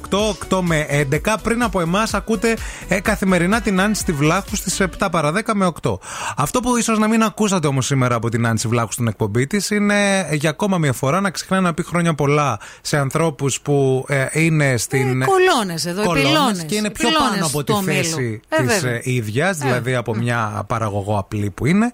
8 0.50 0.62
με 0.62 0.86
11. 0.90 1.36
Πριν 1.44 1.64
από 1.64 1.82
εμάς, 1.82 2.14
ακούτε 2.14 2.58
ε, 2.92 3.00
καθημερινά 3.00 3.62
την 3.62 3.82
Άνση 3.82 4.12
Βλάχου 4.12 4.56
στις 4.56 4.82
7 5.00 5.08
παρα 5.12 5.32
10 5.34 5.42
με 5.54 5.72
8. 5.82 5.94
Αυτό 6.38 6.60
που 6.60 6.78
ίσως 6.78 7.00
να 7.00 7.08
μην 7.08 7.24
ακούσατε 7.24 7.68
όμως 7.68 7.86
σήμερα 7.86 8.16
από 8.16 8.30
την 8.30 8.48
Άνση 8.48 8.68
Βλάχου 8.68 8.92
στην 8.92 9.08
εκπομπή 9.08 9.48
της 9.48 9.70
είναι 9.70 10.20
ε, 10.30 10.36
για 10.36 10.50
ακόμα 10.50 10.78
μια 10.78 10.94
φορά 10.94 11.22
να 11.22 11.30
ξεχνάει 11.32 11.62
να 11.62 11.74
πει 11.74 11.84
χρόνια 11.84 12.14
πολλά 12.14 12.60
σε 12.82 12.98
ανθρώπους 12.98 13.62
που 13.62 14.06
ε, 14.08 14.26
είναι 14.32 14.78
στην. 14.78 15.22
Ε, 15.22 15.26
κολώνες 15.26 15.86
εδώ, 15.86 16.04
κολώνες 16.04 16.26
επιλώνες. 16.30 16.64
και 16.64 16.76
είναι 16.76 16.90
πιο 16.90 17.08
Επιλώνες 17.08 17.34
πάνω 17.34 17.46
από 17.46 17.58
τη 17.64 17.72
του 17.72 17.78
ομίλου. 17.78 17.96
θέση 18.04 18.42
Ε, 18.50 18.64
της 18.64 18.82
βέβαια. 18.82 19.00
ίδιας, 19.04 19.58
δηλαδή 19.58 19.96
από 19.96 20.16
μια 20.16 20.64
παραγωγό 20.68 21.18
απλή 21.18 21.50
που 21.50 21.66
είναι. 21.66 21.92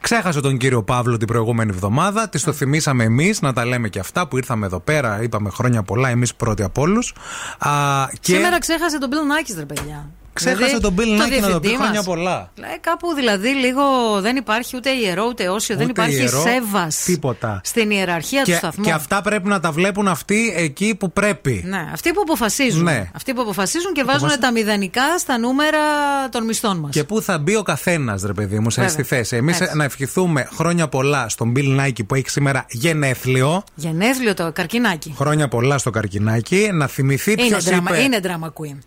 Ξέχασε 0.00 0.40
τον 0.40 0.56
κύριο 0.56 0.82
Παύλο 0.82 1.16
την 1.16 1.26
προηγούμενη 1.26 1.70
εβδομάδα. 1.74 2.28
Της 2.28 2.42
το 2.42 2.52
θυμήσαμε 2.52 3.04
εμείς 3.04 3.40
να 3.40 3.52
τα 3.52 3.64
λέμε 3.66 3.88
και 3.88 3.98
αυτά 3.98 4.28
που 4.28 4.36
ήρθαμε 4.36 4.66
εδώ 4.66 4.80
πέρα. 4.80 5.22
Είπαμε 5.22 5.50
χρόνια 5.50 5.82
πολλά, 5.82 6.08
εμείς 6.08 6.34
πρώτοι 6.34 6.62
από 6.62 6.80
όλους. 6.82 7.14
Σήμερα 8.20 8.58
ξέχασε 8.58 8.98
τον 8.98 9.10
Bill 9.12 9.14
Nackis, 9.14 9.54
ρε 9.58 9.64
παιδιά. 9.64 10.10
Ξέχασε 10.36 10.64
Δηλαδή, 10.64 10.80
τον 10.80 10.94
Bill 10.98 11.22
Nackis 11.22 11.40
να 11.40 11.48
το 11.50 11.60
πει 11.60 11.68
διευθυντή 11.68 11.68
χρόνια 11.76 11.94
μας. 11.94 12.04
πολλά. 12.04 12.50
Ε, 12.60 12.76
κάπου 12.80 13.12
δηλαδή 13.14 13.48
λίγο 13.48 13.82
δεν 14.20 14.36
υπάρχει 14.36 14.76
ούτε 14.76 14.90
ιερό 14.90 15.24
ούτε 15.28 15.48
όσιο, 15.48 15.76
δεν 15.76 15.88
Ούτε 15.88 16.00
υπάρχει 16.02 16.20
ιερό, 16.22 16.40
σέβας 16.40 16.96
Τίποτα. 17.04 17.60
στην 17.64 17.90
ιεραρχία 17.90 18.42
του 18.42 18.50
Και, 18.50 18.56
σταθμού. 18.56 18.84
και 18.84 18.90
αυτά 18.92 19.22
πρέπει 19.22 19.48
να 19.48 19.60
τα 19.60 19.70
βλέπουν 19.72 20.08
αυτοί 20.08 20.52
εκεί 20.56 20.94
που 20.94 21.12
πρέπει. 21.12 21.62
Ναι, 21.66 21.88
αυτοί 21.92 22.12
που 22.12 22.20
αποφασίζουν. 22.22 22.82
Ναι. 22.82 23.10
Αυτοί 23.14 23.34
που 23.34 23.40
αποφασίζουν 23.40 23.92
και 23.92 24.02
βάζουν 24.04 24.18
Αποφασι- 24.20 24.40
τα 24.42 24.52
μηδενικά 24.52 25.18
στα 25.18 25.38
νούμερα 25.38 25.78
των 26.30 26.44
μισθών 26.44 26.76
μας. 26.78 26.90
Και 26.90 27.04
πού 27.04 27.22
θα 27.22 27.38
μπει 27.38 27.56
ο 27.56 27.62
καθένας, 27.62 28.22
ρε 28.22 28.32
παιδί 28.32 28.58
μου, 28.58 28.70
σε 28.70 28.80
Βέβαια. 28.80 28.94
στη 28.94 29.02
θέση. 29.02 29.36
Εμείς 29.36 29.60
Έτσι. 29.60 29.76
να 29.76 29.84
ευχηθούμε 29.84 30.48
χρόνια 30.54 30.88
πολλά 30.88 31.28
στον 31.28 31.52
Bill 31.56 31.80
Nike 31.80 32.06
που 32.06 32.14
έχει 32.14 32.30
σήμερα 32.30 32.66
γενέθλιο. 32.70 33.64
Γενέθλιο 33.74 34.34
το 34.34 34.52
καρκινάκι. 34.52 35.14
Χρόνια 35.16 35.48
πολλά 35.48 35.78
στο 35.78 35.90
καρκινάκι. 35.90 36.68
Να 36.72 36.86
θυμηθεί 36.86 37.32
Είναι, 37.32 37.42
ποιος 37.42 37.64
δραμα, 37.64 37.90
είπε. 37.90 38.02
είναι 38.02 38.20
drama 38.22 38.46
queen. 38.46 38.78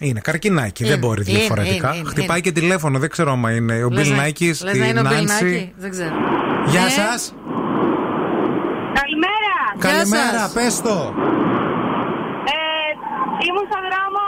Είναι 0.00 0.20
καρκινάκι, 0.20 0.82
Είναι, 0.82 0.90
δεν 0.92 0.98
μπορεί 1.02 1.22
είναι, 1.28 1.38
διαφορετικά. 1.38 1.88
είναι, 1.88 1.96
είναι, 1.96 2.08
Χτυπάει 2.08 2.38
είναι. 2.38 2.40
και 2.40 2.52
τηλέφωνο, 2.60 2.98
δεν 2.98 3.10
ξέρω 3.10 3.32
άμα 3.32 3.50
είναι 3.52 3.84
ο 3.84 3.88
Λες 3.90 4.08
Bill 4.08 4.16
να- 4.16 4.24
Nike, 4.26 4.46
λες 4.46 4.62
να 4.62 4.86
η 4.86 4.88
είναι 4.90 5.00
ο 5.00 5.02
Bill 5.06 5.12
Νάνση. 5.12 5.72
Nike, 5.72 5.80
Δεν 5.82 5.90
ξέρω. 5.90 6.14
Γεια 6.72 6.84
Ε, 6.84 6.88
σας. 6.98 7.34
Καλημέρα! 9.00 9.54
Καλημέρα, 9.88 10.40
σας. 10.44 10.52
πες 10.56 10.74
το. 10.86 10.96
Ε, 12.52 12.58
ήμουν 13.46 13.64
στον 13.70 13.82
δρόμο 13.88 14.22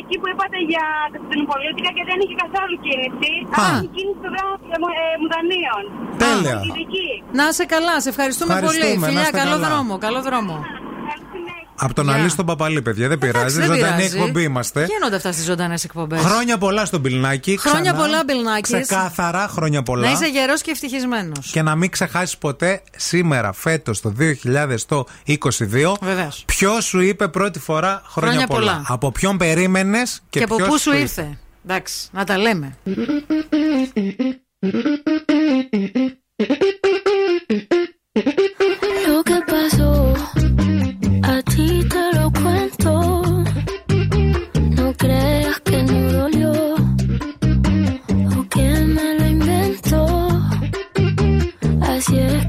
εκεί 0.00 0.14
που 0.20 0.26
είπατε 0.32 0.58
για 0.72 0.86
την 1.30 1.40
πολιτικά 1.52 1.90
και 1.96 2.04
δεν 2.10 2.18
είχε 2.22 2.34
καθόλου 2.44 2.74
κίνηση. 2.84 3.32
Α. 3.42 3.46
Αλλά 3.58 3.70
είχε 3.76 3.88
κίνηση 3.96 4.18
στον 4.22 4.32
δρόμο 4.36 4.54
ε, 4.74 4.76
μου- 4.82 4.94
ε, 5.02 5.04
Μουδανίων. 5.20 5.82
Τέλεια. 6.24 6.56
Από 6.56 6.64
τη 6.66 6.70
Δική. 6.78 7.08
Να 7.38 7.44
σε 7.58 7.64
καλά, 7.74 7.94
σε 8.04 8.08
ευχαριστούμε, 8.14 8.50
Ευχαριστούμε, 8.54 8.88
πολύ. 8.92 9.00
να 9.02 9.06
Φιλιά, 9.08 9.24
είστε 9.26 9.38
καλό 9.42 9.56
καλά. 9.58 9.66
δρόμο, 9.68 9.92
καλό 10.06 10.20
δρόμο. 10.28 10.54
Από 11.80 11.94
τον 11.94 12.04
Γεια. 12.04 12.14
Αλή 12.14 12.28
στον 12.28 12.46
Παπαλή, 12.46 12.82
παιδιά, 12.82 13.08
δεν 13.08 13.18
πειράζει. 13.18 13.56
δεν 13.58 13.66
Ζωντανή 13.66 13.96
πειράζει. 13.96 14.16
εκπομπή 14.16 14.42
είμαστε. 14.42 14.84
Γίνονται 14.84 15.16
αυτά 15.16 15.32
στις 15.32 15.44
ζωντανές 15.44 15.84
εκπομπές. 15.84 16.20
Χρόνια 16.20 16.58
πολλά 16.58 16.84
στον 16.84 17.02
Πιλνάκη. 17.02 17.56
Χρόνια 17.58 17.94
πολλά, 17.94 18.20
Bill 18.26 18.30
Nackis. 18.30 18.60
Ξεκάθαρα, 18.60 19.48
χρόνια 19.48 19.82
πολλά. 19.82 20.06
Να 20.06 20.12
είσαι 20.12 20.26
γερός 20.26 20.60
και 20.62 20.70
ευτυχισμένος. 20.70 21.50
Και 21.50 21.62
να 21.62 21.74
μην 21.74 21.90
ξεχάσεις 21.90 22.38
ποτέ 22.38 22.82
σήμερα, 22.96 23.52
φέτος, 23.52 24.00
το 24.00 24.12
2022, 24.18 25.96
Βεβαίως. 26.00 26.42
ποιο 26.46 26.80
σου 26.80 27.00
είπε 27.00 27.28
πρώτη 27.28 27.58
φορά 27.58 28.02
χρόνια, 28.06 28.32
Χρόνια 28.32 28.46
πολλά; 28.46 28.72
πολλά. 28.72 28.84
Από 28.88 29.12
ποιον 29.12 29.36
περίμενες 29.36 30.22
και, 30.30 30.38
Και, 30.38 30.44
από 30.44 30.56
ποιος 30.56 30.68
πού 30.68 30.78
σου 30.78 30.92
ήρθε; 30.96 31.38
Εντάξει, 31.64 32.08
να 32.12 32.24
τα 32.24 32.38
λέμε. 32.38 32.76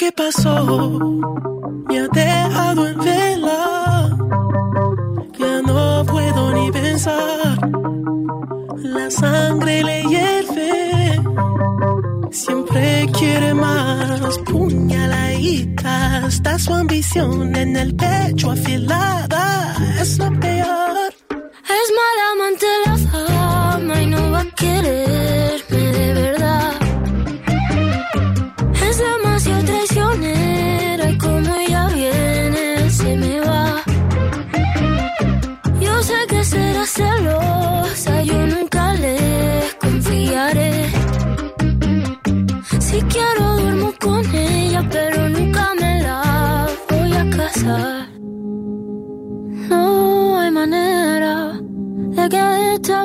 que 0.00 0.12
pasó 0.12 0.98
me 1.86 1.98
ha 1.98 2.08
dejado 2.08 2.88
en 2.88 2.98
vela. 3.00 4.16
Ya 5.38 5.60
no 5.60 6.06
puedo 6.06 6.52
ni 6.52 6.72
pensar. 6.72 7.58
La 8.82 9.10
sangre 9.10 9.82
le 9.82 10.02
hierve. 10.04 11.20
Siempre 12.30 13.10
quiere 13.18 13.52
más 13.52 14.38
puñaladita. 14.50 16.26
Está 16.28 16.58
su 16.58 16.72
ambición 16.72 17.54
en 17.54 17.76
el 17.76 17.94
pecho 17.94 18.52
afilada. 18.52 19.76
Es 20.00 20.16
lo 20.16 20.30
peor. 20.40 21.12
Es 21.78 21.86
mala 22.00 22.24
amante 22.32 22.66
la 22.86 22.96
fama 23.10 24.02
y 24.02 24.06
no 24.06 24.30
va 24.30 24.40
a 24.40 24.50
querer. 24.60 25.19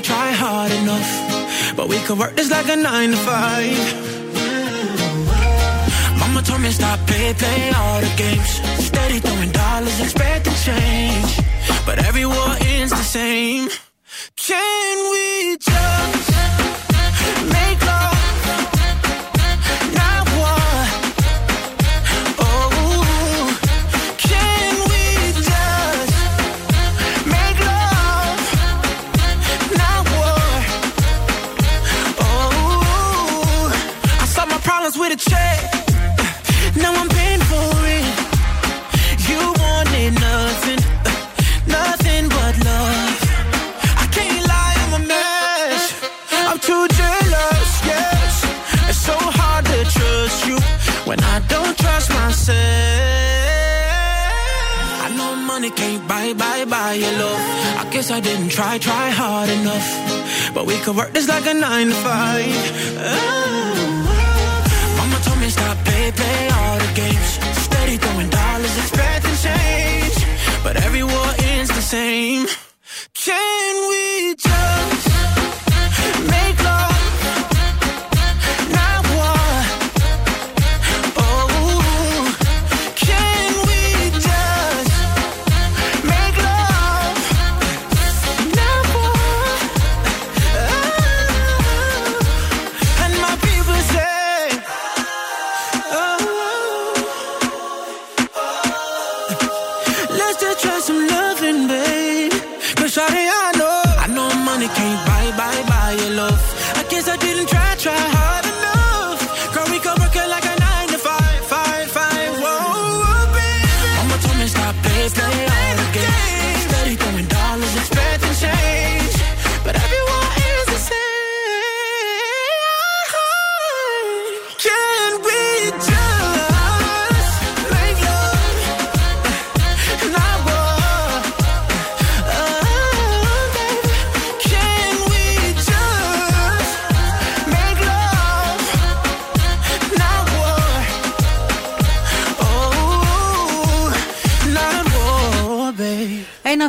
I 0.00 0.02
try 0.02 0.32
hard 0.32 0.72
enough, 0.72 1.76
but 1.76 1.86
we 1.88 1.98
could 1.98 2.18
work 2.18 2.34
this 2.34 2.50
like 2.50 2.66
a 2.70 2.76
nine 2.76 3.10
to 3.10 3.16
five. 3.18 3.76
Mama 6.18 6.40
told 6.40 6.62
me 6.62 6.70
stop 6.70 6.98
play, 7.06 7.34
play 7.34 7.70
all 7.76 8.00
the 8.00 8.10
games. 8.16 8.50
Steady 8.82 9.18
throwing 9.18 9.52
dollars, 9.52 10.00
expect 10.00 10.46
to 10.46 10.54
change, 10.64 11.40
but 11.84 11.98
every 11.98 12.24
war 12.24 12.56
ends 12.60 12.92
the 12.92 13.04
same. 13.18 13.68
like 61.40 61.54
a 61.54 61.58
nine 61.58 61.88
to 61.88 61.94
five. 61.94 62.09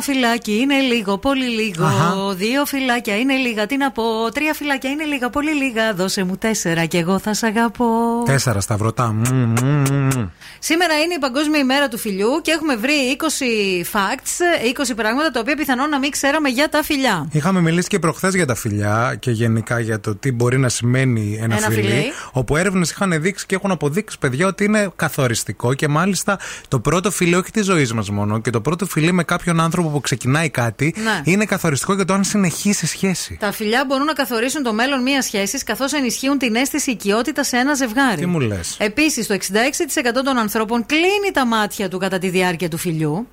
Φυλάκι 0.02 0.52
είναι 0.52 0.80
λίγο, 0.80 1.18
πολύ 1.18 1.44
λίγο. 1.48 1.84
Αχα. 1.84 2.34
Δύο 2.34 2.64
φυλάκια 2.64 3.18
είναι 3.18 3.34
λίγα. 3.34 3.66
Τι 3.66 3.76
να 3.76 3.90
πω. 3.90 4.02
Τρία 4.34 4.54
φυλάκια 4.54 4.90
είναι 4.90 5.04
λίγα, 5.04 5.30
πολύ 5.30 5.52
λίγα. 5.52 5.94
Δώσε 5.94 6.24
μου 6.24 6.36
τέσσερα 6.36 6.84
και 6.84 6.98
εγώ 6.98 7.18
θα 7.18 7.34
σ' 7.34 7.42
αγαπώ. 7.42 7.86
Τέσσερα 8.24 8.60
σταυρωτά. 8.60 9.12
Μμμ, 9.12 9.52
μμμ, 9.62 9.82
μμμ. 9.90 10.28
Σήμερα 10.58 10.94
είναι 11.04 11.14
η 11.14 11.18
Παγκόσμια 11.18 11.60
ημέρα 11.60 11.88
του 11.88 11.98
φιλιού 11.98 12.40
και 12.42 12.50
έχουμε 12.50 12.76
βρει 12.76 13.16
20 13.16 13.82
facts, 13.92 14.90
20 14.90 14.92
πράγματα 14.96 15.30
τα 15.30 15.40
οποία 15.40 15.56
πιθανόν 15.56 15.88
να 15.88 15.98
μην 15.98 16.10
ξέραμε 16.10 16.48
για 16.48 16.68
τα 16.68 16.82
φιλιά. 16.82 17.28
Είχαμε 17.30 17.60
μιλήσει 17.60 17.88
και 17.88 17.98
προχθές 17.98 18.34
για 18.34 18.46
τα 18.46 18.54
φιλιά 18.54 19.16
και 19.20 19.30
γενικά 19.30 19.80
για 19.80 20.00
το 20.00 20.14
τι 20.16 20.32
μπορεί 20.32 20.58
να 20.58 20.68
σημαίνει 20.68 21.38
ένα, 21.42 21.56
Ένα 21.56 21.68
φιλί. 21.68 21.82
φιλί. 21.88 22.04
Όπου 22.32 22.56
έρευνες 22.56 22.90
είχαν 22.90 23.20
δείξει 23.22 23.46
και 23.46 23.54
έχουν 23.54 23.70
αποδείξει, 23.70 24.18
παιδιά, 24.18 24.46
ότι 24.46 24.64
είναι 24.64 24.90
καθοριστικό 24.96 25.74
και 25.74 25.88
μάλιστα 25.88 26.38
το 26.68 26.80
πρώτο 26.80 27.10
φιλί, 27.10 27.34
όχι 27.34 27.50
της 27.50 27.64
ζωής 27.64 27.92
μας 27.92 28.10
μόνο, 28.10 28.38
και 28.40 28.50
το 28.50 28.60
πρώτο 28.60 28.86
φιλί 28.86 29.12
με 29.12 29.22
κάποιον 29.24 29.60
άνθρωπο 29.60 29.88
που 29.92 30.00
ξεκινάει 30.00 30.50
κάτι, 30.50 30.94
Ναι. 31.02 31.20
είναι 31.24 31.44
καθοριστικό 31.44 31.94
για 31.94 32.04
το 32.04 32.14
αν 32.14 32.24
συνεχίσει 32.24 32.86
σχέση. 32.86 33.36
Τα 33.40 33.52
φιλιά 33.52 33.84
μπορούν 33.86 34.04
να 34.06 34.12
καθορίσουν 34.12 34.62
το 34.62 34.72
μέλλον 34.72 35.02
μιας 35.02 35.24
σχέσης 35.24 35.62
καθώς 35.62 35.92
ενισχύουν 35.92 36.38
την 36.38 36.54
αίσθηση 36.54 36.90
οικειότητας 36.90 37.46
σε 37.48 37.56
ένα 37.56 37.74
ζευγάρι. 37.74 38.20
Τι 38.20 38.26
μου 38.26 38.40
λες. 38.40 38.76
Επίσης, 38.78 39.26
το 39.26 39.34
66% 39.34 40.22
των 40.24 40.38
ανθρώπων 40.38 40.86
κλείνει 40.86 41.30
τα 41.32 41.46
μάτια 41.46 41.88
του 41.88 41.98
κατά 41.98 42.18
τη 42.18 42.28
διάρκεια 42.28 42.68
του 42.68 42.76
φιλιού. 42.76 43.26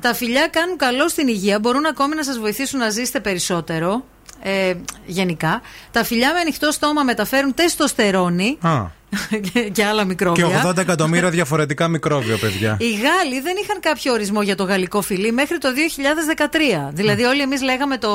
Τα 0.00 0.14
φιλιά 0.14 0.46
κάνουν 0.46 0.76
καλό 0.76 1.08
στην 1.08 1.28
υγεία, 1.28 1.58
μπορούν 1.58 1.86
ακόμη 1.86 2.14
να 2.14 2.22
σας 2.24 2.38
βοηθήσουν 2.38 2.78
να 2.78 2.88
ζήσετε 2.90 3.20
περισσότερο. 3.20 4.04
Ε, 4.42 4.74
γενικά. 5.06 5.60
Τα 5.90 6.04
φιλιά 6.04 6.32
με 6.32 6.38
ανοιχτό 6.40 6.70
στόμα 6.70 7.02
μεταφέρουν 7.02 7.54
τεστοστερόνη 7.54 8.58
Α, 8.60 8.84
και, 9.52 9.60
και 9.76 9.84
άλλα 9.84 10.02
και 10.02 10.08
μικρόβια. 10.08 10.66
80 10.70 10.76
εκατομμύρια 10.78 11.30
διαφορετικά 11.30 11.88
μικρόβια, 11.88 12.36
παιδιά. 12.38 12.76
Οι 12.80 12.90
Γάλλοι 12.90 13.40
δεν 13.40 13.54
είχαν 13.62 13.80
κάποιο 13.80 14.12
ορισμό 14.12 14.42
για 14.42 14.54
το 14.56 14.64
γαλλικό 14.64 15.00
φιλί 15.02 15.32
μέχρι 15.32 15.58
το 15.58 15.68
2013. 16.88 16.90
Δηλαδή, 16.92 17.22
όλοι 17.24 17.40
εμείς 17.42 17.62
λέγαμε 17.62 17.98
το 17.98 18.08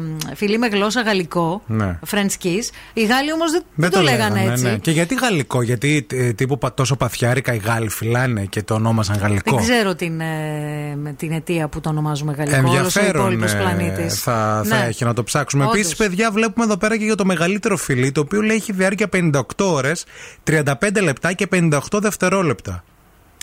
μ, 0.00 0.16
φιλί 0.34 0.58
με 0.58 0.66
γλώσσα 0.66 1.00
γαλλικό, 1.02 1.62
Ναι. 1.66 1.98
French 2.10 2.44
kiss. 2.44 2.64
Οι 2.92 3.04
Γάλλοι 3.04 3.32
όμως 3.32 3.50
δεν, 3.50 3.62
δεν 3.74 3.90
το, 3.90 4.00
λέγανε 4.00 4.42
έτσι. 4.50 4.64
ναι. 4.64 4.76
Και 4.76 4.90
γιατί 4.90 5.14
γαλλικό, 5.14 5.62
γιατί 5.62 6.06
ε, 6.12 6.32
τύπου 6.32 6.58
πα- 6.58 6.74
τόσο 6.74 6.96
παθιάρικα 6.96 7.54
οι 7.54 7.60
Γάλλοι 7.64 7.88
φυλάνε 7.88 8.44
και 8.44 8.62
το 8.62 8.74
ονόμασαν 8.74 9.16
γαλλικό; 9.18 9.56
Δεν 9.56 9.64
ξέρω 9.64 9.94
την, 9.94 10.20
ε, 10.20 10.96
με 10.96 11.12
την 11.12 11.32
αιτία 11.32 11.68
που 11.68 11.80
το 11.80 11.88
ονομάζουμε 11.88 12.32
γαλλικό. 12.32 12.56
όλος 12.58 12.70
ο 12.72 12.76
Ενδιαφέρον 12.76 13.20
υπόλοιπος 13.20 13.52
ε, 13.52 13.56
πλανήτης. 13.56 14.20
θα, 14.20 14.62
θα 14.64 14.76
Ναι. 14.78 14.84
έχει 14.88 15.04
να 15.04 15.12
το 15.14 15.22
ψάξουμε. 15.24 15.64
Όντως. 15.64 15.76
Επίση, 15.76 15.96
παιδιά, 15.96 16.30
βλέπουμε 16.30 16.64
εδώ 16.64 16.76
πέρα 16.76 16.96
και 16.98 17.04
για 17.04 17.14
το 17.14 17.24
μεγαλύτερο 17.24 17.76
φιλί, 17.76 18.12
το 18.12 18.20
οποίο 18.20 18.40
λέει 18.40 18.56
έχει 18.56 18.72
διάρκεια 18.72 19.08
58 19.12 19.40
ώρες, 19.58 20.04
35 20.46 21.02
λεπτά 21.02 21.32
και 21.32 21.48
58 21.52 21.78
δευτερόλεπτα. 21.92 22.84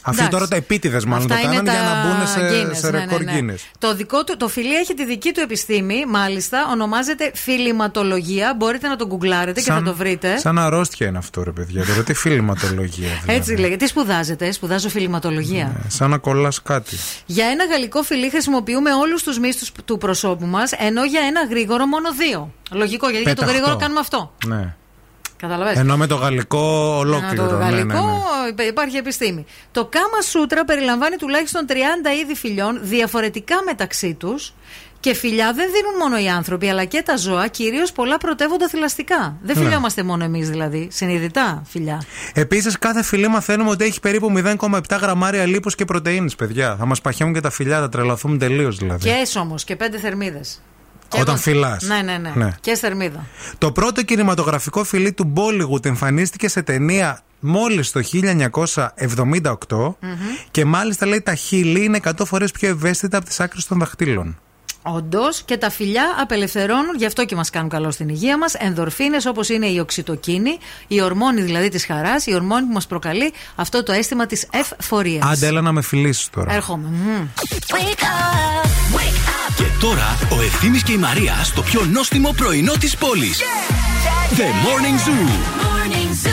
Αυτοί 0.05 0.17
Εντάξει. 0.23 0.37
τώρα 0.37 0.47
τα 0.47 0.55
επίτηδες 0.55 1.05
μάλλον 1.05 1.31
Αυτά 1.31 1.35
το 1.35 1.51
είναι 1.51 1.55
κάνανε 1.55 1.71
για 1.71 1.89
τα 1.89 1.95
να 1.95 2.15
μπουν 2.15 2.27
σε, 2.27 2.39
Guinness, 2.39 2.75
σε 2.75 2.89
ναι, 2.91 2.99
ρεκόρ 2.99 3.23
ναι, 3.23 3.31
ναι. 3.31 3.53
Guinness. 3.53 3.71
Το, 3.77 3.95
δικό 3.95 4.23
του, 4.23 4.37
το 4.37 4.47
φιλί 4.47 4.75
έχει 4.75 4.93
τη 4.93 5.05
δική 5.05 5.31
του 5.31 5.39
επιστήμη, 5.39 6.05
μάλιστα. 6.07 6.67
Ονομάζεται 6.71 7.31
φιληματολογία. 7.33 8.55
Μπορείτε 8.57 8.87
να 8.87 8.95
το 8.95 9.05
γκουγκλάρετε 9.05 9.61
και 9.61 9.71
θα 9.71 9.81
το 9.81 9.93
βρείτε. 9.93 10.37
Σαν 10.37 10.59
αρρώστια 10.59 11.07
είναι 11.07 11.17
αυτό, 11.17 11.43
ρε 11.43 11.51
παιδιά. 11.51 11.85
Τώρα 11.85 12.03
τι 12.03 12.13
φιλματολογία. 12.13 13.07
Δηλαδή. 13.07 13.39
Έτσι 13.39 13.55
λέγεται. 13.55 13.75
Τι 13.75 13.87
σπουδάζετε, 13.87 14.51
σπουδάζω 14.51 14.89
φιληματολογία. 14.89 15.81
Ε, 15.85 15.89
Σαν 15.89 16.09
να 16.09 16.17
κολλάς 16.17 16.61
κάτι. 16.61 16.95
Για 17.25 17.45
ένα 17.45 17.65
γαλλικό 17.65 18.03
φιλί 18.03 18.29
χρησιμοποιούμε 18.29 18.93
όλους 18.93 19.23
τους 19.23 19.39
μύστους 19.39 19.71
του 19.85 19.97
προσώπου 19.97 20.45
μας, 20.45 20.71
ενώ 20.71 21.03
για 21.03 21.21
ένα 21.27 21.45
γρήγορο 21.49 21.85
μόνο 21.85 22.13
δύο. 22.13 22.53
Λογικό, 22.71 23.09
γιατί 23.09 23.23
για 23.23 23.35
το 23.35 23.41
Πεταχτό. 23.41 23.59
γρήγορο 23.59 23.79
κάνουμε 23.79 23.99
αυτό. 23.99 24.33
Ναι. 24.45 24.75
Καταλαβαίνετε. 25.43 25.79
Ενώ 25.81 25.97
με 25.97 26.07
το 26.07 26.15
γαλλικό 26.15 26.95
ολόκληρο. 26.97 27.47
το 27.47 27.55
ναι, 27.57 27.63
γαλλικό 27.63 27.93
ναι, 27.93 28.01
ναι. 28.01 28.47
υπά- 28.49 28.65
υπάρχει 28.67 28.97
επιστήμη. 28.97 29.45
Το 29.71 29.85
Κάμα 29.85 30.21
Σούτρα 30.29 30.65
περιλαμβάνει 30.65 31.15
τουλάχιστον 31.15 31.65
30 31.69 31.71
είδη 32.23 32.35
φιλιών 32.35 32.79
διαφορετικά 32.81 33.55
μεταξύ 33.65 34.13
τους. 34.13 34.53
Και 34.99 35.13
φιλιά 35.13 35.53
δεν 35.53 35.65
δίνουν 35.73 35.95
μόνο 35.99 36.23
οι 36.23 36.29
άνθρωποι, 36.29 36.69
αλλά 36.69 36.85
και 36.85 37.01
τα 37.05 37.17
ζώα, 37.17 37.47
κυρίως 37.47 37.91
πολλά 37.91 38.17
πρωτεύοντα 38.17 38.67
θηλαστικά. 38.69 39.37
Δεν 39.41 39.57
Ναι. 39.57 39.63
φιλιόμαστε 39.63 40.03
μόνο 40.03 40.23
εμείς 40.23 40.49
δηλαδή. 40.49 40.87
Συνειδητά 40.91 41.61
φιλιά. 41.65 42.01
Επίσης, 42.33 42.77
κάθε 42.79 43.03
φιλί 43.03 43.27
μαθαίνουμε 43.27 43.69
ότι 43.69 43.85
έχει 43.85 43.99
περίπου 43.99 44.31
0,7 44.31 44.97
γραμμάρια 45.01 45.45
λίπο 45.45 45.69
και 45.69 45.85
πρωτενη, 45.85 46.31
παιδιά. 46.37 46.75
Θα 46.79 46.85
μας 46.85 47.01
παχαίνουν 47.01 47.33
και 47.33 47.39
τα 47.39 47.49
φιλιά, 47.49 47.79
θα 47.79 47.89
τρελαθούμε 47.89 48.37
τελείως 48.37 48.77
δηλαδή. 48.77 49.09
Και 49.09 49.39
όμω 49.39 49.55
και 49.65 49.75
πέντε 49.75 49.97
θερμίδες. 49.97 50.61
Όταν 51.19 51.37
φυλάς. 51.37 51.83
Ναι, 51.83 52.01
ναι, 52.01 52.17
ναι, 52.17 52.31
Ναι. 52.35 52.55
Και 52.61 52.75
θερμίδα. 52.75 53.25
Το 53.57 53.71
πρώτο 53.71 54.03
κινηματογραφικό 54.03 54.83
φιλί 54.83 55.13
του 55.13 55.33
Bollywood 55.35 55.85
εμφανίστηκε 55.85 56.47
σε 56.47 56.61
ταινία 56.61 57.21
μόλις 57.39 57.91
το 57.91 58.01
1978 58.03 59.95
και 60.51 60.65
μάλιστα 60.65 61.05
λέει 61.05 61.21
τα 61.21 61.35
χείλη 61.35 61.83
είναι 61.83 61.99
100 62.03 62.11
φορές 62.25 62.51
πιο 62.51 62.69
ευαίσθητα 62.69 63.17
από 63.17 63.25
τις 63.25 63.39
άκρες 63.39 63.65
των 63.65 63.79
δαχτύλων. 63.79 64.37
Όντως 64.83 65.41
και 65.45 65.57
τα 65.57 65.69
φιλιά 65.69 66.15
απελευθερώνουν, 66.19 66.95
γι' 66.97 67.05
αυτό 67.05 67.25
και 67.25 67.35
μας 67.35 67.49
κάνουν 67.49 67.69
καλό 67.69 67.91
στην 67.91 68.09
υγεία 68.09 68.37
μας, 68.37 68.53
ενδορφίνες 68.53 69.25
όπως 69.25 69.49
είναι 69.49 69.67
η 69.67 69.79
οξυτοκίνη, 69.79 70.57
η 70.87 71.01
ορμόνη 71.01 71.41
δηλαδή 71.41 71.69
της 71.69 71.85
χαράς, 71.85 72.25
η 72.25 72.33
ορμόνη 72.33 72.65
που 72.65 72.73
μας 72.73 72.87
προκαλεί 72.87 73.33
αυτό 73.55 73.83
το 73.83 73.91
αίσθημα 73.91 74.25
της 74.25 74.47
ευφορίας. 74.51 75.25
Άντε 75.25 75.47
έλα 75.47 75.61
να 75.61 75.71
με 75.71 75.81
φιλήσεις 75.81 76.29
τώρα. 76.29 76.53
Έρχομαι. 76.53 76.87
Μμμ. 76.87 77.27
Και 79.55 79.65
τώρα 79.79 80.17
ο 80.31 80.41
Ευθύμης 80.41 80.83
και 80.83 80.91
η 80.91 80.97
Μαρία 80.97 81.33
στο 81.43 81.61
πιο 81.61 81.85
νόστιμο 81.85 82.33
πρωινό 82.37 82.73
της 82.79 82.97
πόλης. 82.97 83.41
The 84.37 84.41
Morning 84.41 84.97
Zoo. 85.07 86.32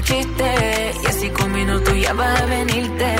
Y 0.00 1.06
así 1.06 1.28
con 1.30 1.50
minutos 1.50 1.92
ya 2.00 2.12
vas 2.12 2.40
a 2.40 2.46
venirte. 2.46 3.16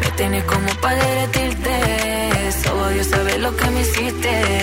Me 0.00 0.10
tienes 0.16 0.44
como 0.44 0.66
para 0.80 0.96
derretirte. 0.96 2.52
Solo 2.64 2.88
Dios 2.88 3.06
sabe 3.06 3.38
lo 3.38 3.56
que 3.56 3.70
me 3.70 3.80
hiciste. 3.82 4.61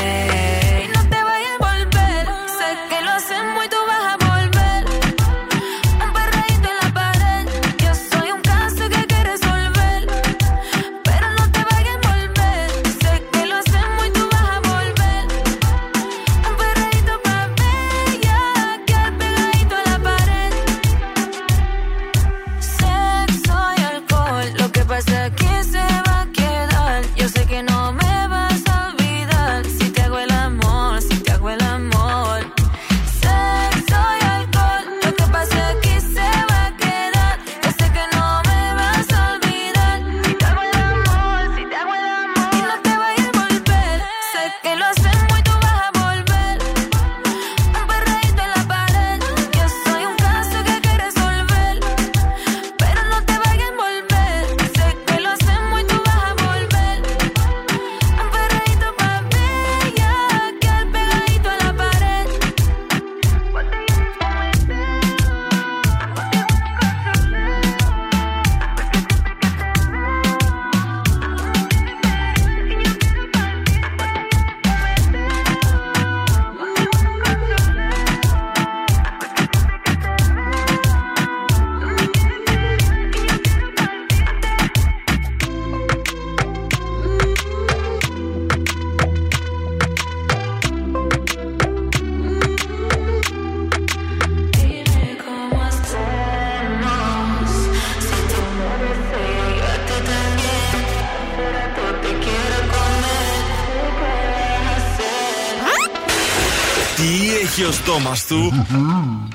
Έχει 107.99 108.07
ο 108.07 108.15
στόμα 108.15 108.65
του. 108.69 109.27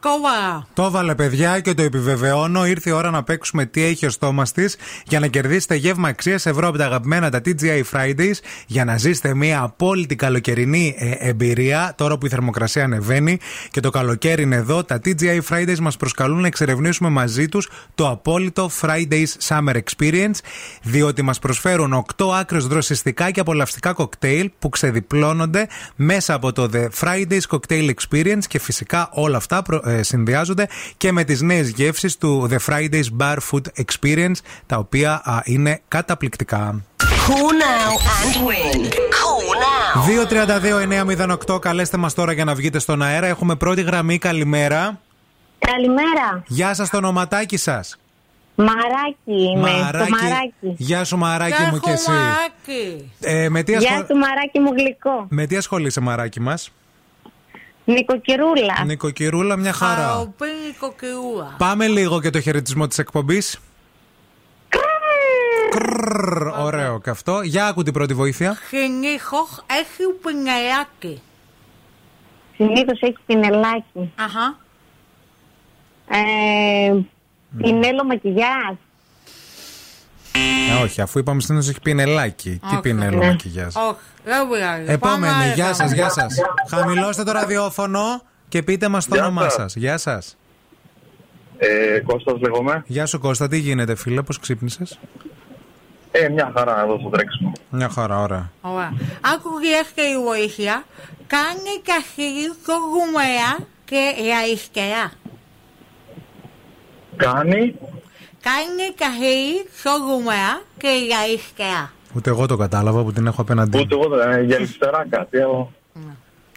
Κόβα. 0.00 0.66
Το 0.74 0.82
έβαλε 0.84 1.14
παιδιά 1.14 1.60
και 1.60 1.74
το 1.74 1.82
επιβεβαιώνω. 1.82 2.66
Ήρθε 2.66 2.90
η 2.90 2.92
ώρα 2.92 3.10
να 3.10 3.22
παίξουμε 3.22 3.66
τι 3.66 3.82
έχει 3.82 4.06
ο 4.06 4.10
στόμα 4.10 4.44
της 4.54 4.76
για 5.06 5.20
να 5.20 5.26
κερδίσετε 5.26 5.74
γεύμα 5.74 6.08
αξίας 6.08 6.46
ευρώ 6.46 6.68
από 6.68 6.78
τα 6.78 6.84
αγαπημένα 6.84 7.30
τα 7.30 7.40
TGI 7.44 7.82
Fridays 7.92 8.32
για 8.66 8.84
να 8.84 8.98
ζήσετε 8.98 9.34
μια 9.34 9.60
απόλυτη 9.62 10.16
καλοκαιρινή 10.16 10.94
ε, 10.98 11.10
εμπειρία 11.28 11.92
τώρα 11.96 12.18
που 12.18 12.26
η 12.26 12.28
θερμοκρασία 12.28 12.84
ανεβαίνει 12.84 13.38
και 13.70 13.80
το 13.80 13.90
καλοκαίρι 13.90 14.42
είναι 14.42 14.56
εδώ. 14.56 14.84
Τα 14.84 15.00
TGI 15.04 15.38
Fridays 15.48 15.78
μας 15.78 15.96
προσκαλούν 15.96 16.40
να 16.40 16.46
εξερευνήσουμε 16.46 17.08
μαζί 17.08 17.48
τους 17.48 17.68
το 17.94 18.08
απόλυτο 18.08 18.70
Fridays 18.80 19.26
Summer 19.48 19.74
Experience 19.76 20.36
διότι 20.82 21.22
μας 21.22 21.38
προσφέρουν 21.38 22.04
8 22.16 22.24
άκρε 22.40 22.58
δροσιστικά 22.58 23.30
και 23.30 23.40
απολαυστικά 23.40 23.92
κοκτέιλ 23.92 24.50
που 24.58 24.68
ξεδιπλώνονται 24.68 25.66
μέσα 25.96 26.34
από 26.34 26.52
το 26.52 26.70
The 26.72 26.86
Fridays 27.00 27.40
Cocktail 27.48 27.90
Experience 27.90 28.44
και 28.48 28.58
φυσικά 28.58 29.08
όλα 29.12 29.36
αυτά 29.36 29.62
προ- 29.62 29.82
ε, 30.62 30.66
συνδυάζονται 30.66 30.94
και 30.96 31.12
με 31.12 31.24
τις 31.24 31.40
νέες 31.40 31.68
γεύσεις 31.68 32.16
του 32.16 32.48
The 32.50 32.58
Fridays 32.66 33.04
Bar 33.18 33.36
Food 33.50 33.82
Experience 33.84 34.36
τα 34.66 34.76
οποία 34.76 35.22
α, 35.24 35.40
είναι 35.44 35.80
καταπληκτικά. 35.88 36.84
Call 36.98 37.52
now 37.62 37.90
and 38.22 38.36
win. 38.46 38.80
Call 39.18 39.46
now. 39.62 41.52
232-908 41.54 41.60
καλέστε 41.60 41.96
μας 41.96 42.14
τώρα 42.14 42.32
για 42.32 42.44
να 42.44 42.54
βγείτε 42.54 42.78
στον 42.78 43.02
αέρα. 43.02 43.26
Έχουμε 43.26 43.54
πρώτη 43.56 43.82
γραμμή. 43.82 44.18
Καλημέρα. 44.18 45.00
Καλημέρα. 45.58 46.42
Γεια 46.46 46.74
σας 46.74 46.90
το 46.90 46.96
ονοματάκι 46.96 47.56
σας. 47.56 47.96
Μαράκι 48.54 49.52
είμαι. 49.54 49.70
Το 49.92 49.98
μαράκι. 49.98 50.74
Γεια 50.76 51.04
σου 51.04 51.16
Μαράκι 51.16 51.62
μου 51.70 51.78
και 51.78 51.90
εσύ. 51.90 52.10
Ε, 53.20 53.48
με, 53.48 53.62
τι 53.62 53.70
Γεια 53.76 53.90
ασχολ... 53.90 54.06
σου 54.06 54.16
μαράκι 54.16 54.60
μου 54.60 54.72
γλυκό. 54.72 55.26
με 55.28 55.46
τι 55.46 55.56
ασχολείσαι 55.56 56.00
Μαράκι 56.00 56.40
μας; 56.40 56.72
Νοικοκυρούλα. 57.84 58.84
Νοικοκυρούλα 58.84 59.56
μια 59.56 59.72
χαρά. 59.72 60.06
Χαροπή 60.06 60.46
κοκκιούα. 60.78 61.54
Πάμε 61.58 61.86
λίγο 61.86 62.20
και 62.20 62.30
το 62.30 62.40
χαιρετισμό 62.40 62.86
της 62.86 62.98
εκπομπής. 62.98 63.58
Κρρρρ, 65.70 66.46
Ωραίο 66.46 67.00
και 67.00 67.10
αυτό. 67.10 67.40
Για 67.42 67.66
άκου 67.66 67.82
την 67.82 67.92
πρώτη 67.92 68.14
βοήθεια. 68.14 68.58
Χινίχοχ 68.68 69.58
έχει 69.66 70.12
πινελάκι. 70.22 71.22
Συνήθως 72.56 73.00
έχει 73.00 73.16
πινελάκι. 73.26 74.12
Αχα. 74.16 74.56
Ε, 76.08 76.94
πινέλο 77.56 78.04
μακιγιάζ. 78.04 78.74
Ε, 80.34 80.82
όχι, 80.82 81.00
αφού 81.00 81.18
είπαμε 81.18 81.40
συνήθω 81.40 81.70
έχει 81.70 81.80
πινελάκι. 81.80 82.50
Τι 82.50 82.66
Όχι. 82.72 82.80
πινέλο 82.80 83.18
Ναι. 83.18 83.26
μακιγιάζ. 83.26 83.74
Όχι, 83.76 83.96
δεν 84.24 84.48
πειράζει. 84.48 84.84
Επόμενη, 84.92 85.32
Πάμε 85.32 85.52
γεια 85.54 85.64
άλλο. 85.64 85.74
σας, 85.74 85.92
γεια 85.92 86.08
σας. 86.10 86.34
Χαμηλώστε 86.68 87.22
το 87.22 87.32
ραδιόφωνο 87.32 88.22
και 88.48 88.62
πείτε 88.62 88.88
μας 88.88 89.06
το 89.08 89.14
Γεια 89.14 89.24
όνομά 89.24 89.42
σας. 89.42 89.52
σας. 89.52 89.74
Γεια 89.76 89.98
σας. 89.98 90.36
Ε, 91.58 92.00
Κώστας 92.06 92.40
λέγομαι. 92.40 92.82
Γεια 92.86 93.06
σου 93.06 93.18
Κώστα, 93.18 93.48
τι 93.48 93.58
γίνεται 93.58 93.94
φίλε, 93.94 94.22
πώς 94.22 94.38
ξύπνησες; 94.38 94.98
Ε, 96.10 96.28
μια 96.28 96.52
χαρά 96.56 96.82
εδώ 96.82 96.98
στο 96.98 97.08
τρέξιμο. 97.08 97.52
Μια 97.70 97.88
χαρά, 97.88 98.18
ωραία. 98.20 98.50
Ωραία. 98.60 98.92
Άκου 99.34 99.50
δεύτερη 99.60 100.18
βοήθεια. 100.24 100.84
Κάνει 101.26 101.72
καχύλι 101.84 102.52
στο 102.62 102.72
γουμέα 102.72 103.66
και 103.84 104.12
αριστερά. 104.42 105.12
Κάνει. 107.16 107.74
Κάνει 108.42 108.94
καχύλι 108.96 109.66
στο 109.78 109.90
γουμέα 110.06 110.60
και 110.78 110.88
αριστερά. 111.22 111.92
Ούτε 112.16 112.30
εγώ 112.30 112.46
το 112.46 112.56
κατάλαβα 112.56 113.02
που 113.02 113.12
την 113.12 113.26
έχω 113.26 113.40
απέναντί. 113.40 113.78
Ούτε 113.78 113.94
εγώ 113.94 114.08
δεν 114.16 114.30
ε, 114.30 114.40
για 114.42 114.56
αριστερά 114.56 115.06
κάτι. 115.10 115.38
αλλά- 115.40 115.68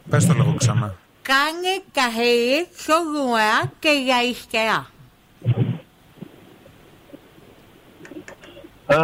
Πες 0.10 0.26
το 0.26 0.34
λίγο 0.34 0.56
ξανά. 0.58 0.96
Κάνει 1.22 1.84
καχύλι 1.92 2.68
στο 2.76 2.94
γουμέα 3.16 3.72
και 3.80 3.90
αριστερά. 4.20 4.88
Ε, 8.88 8.98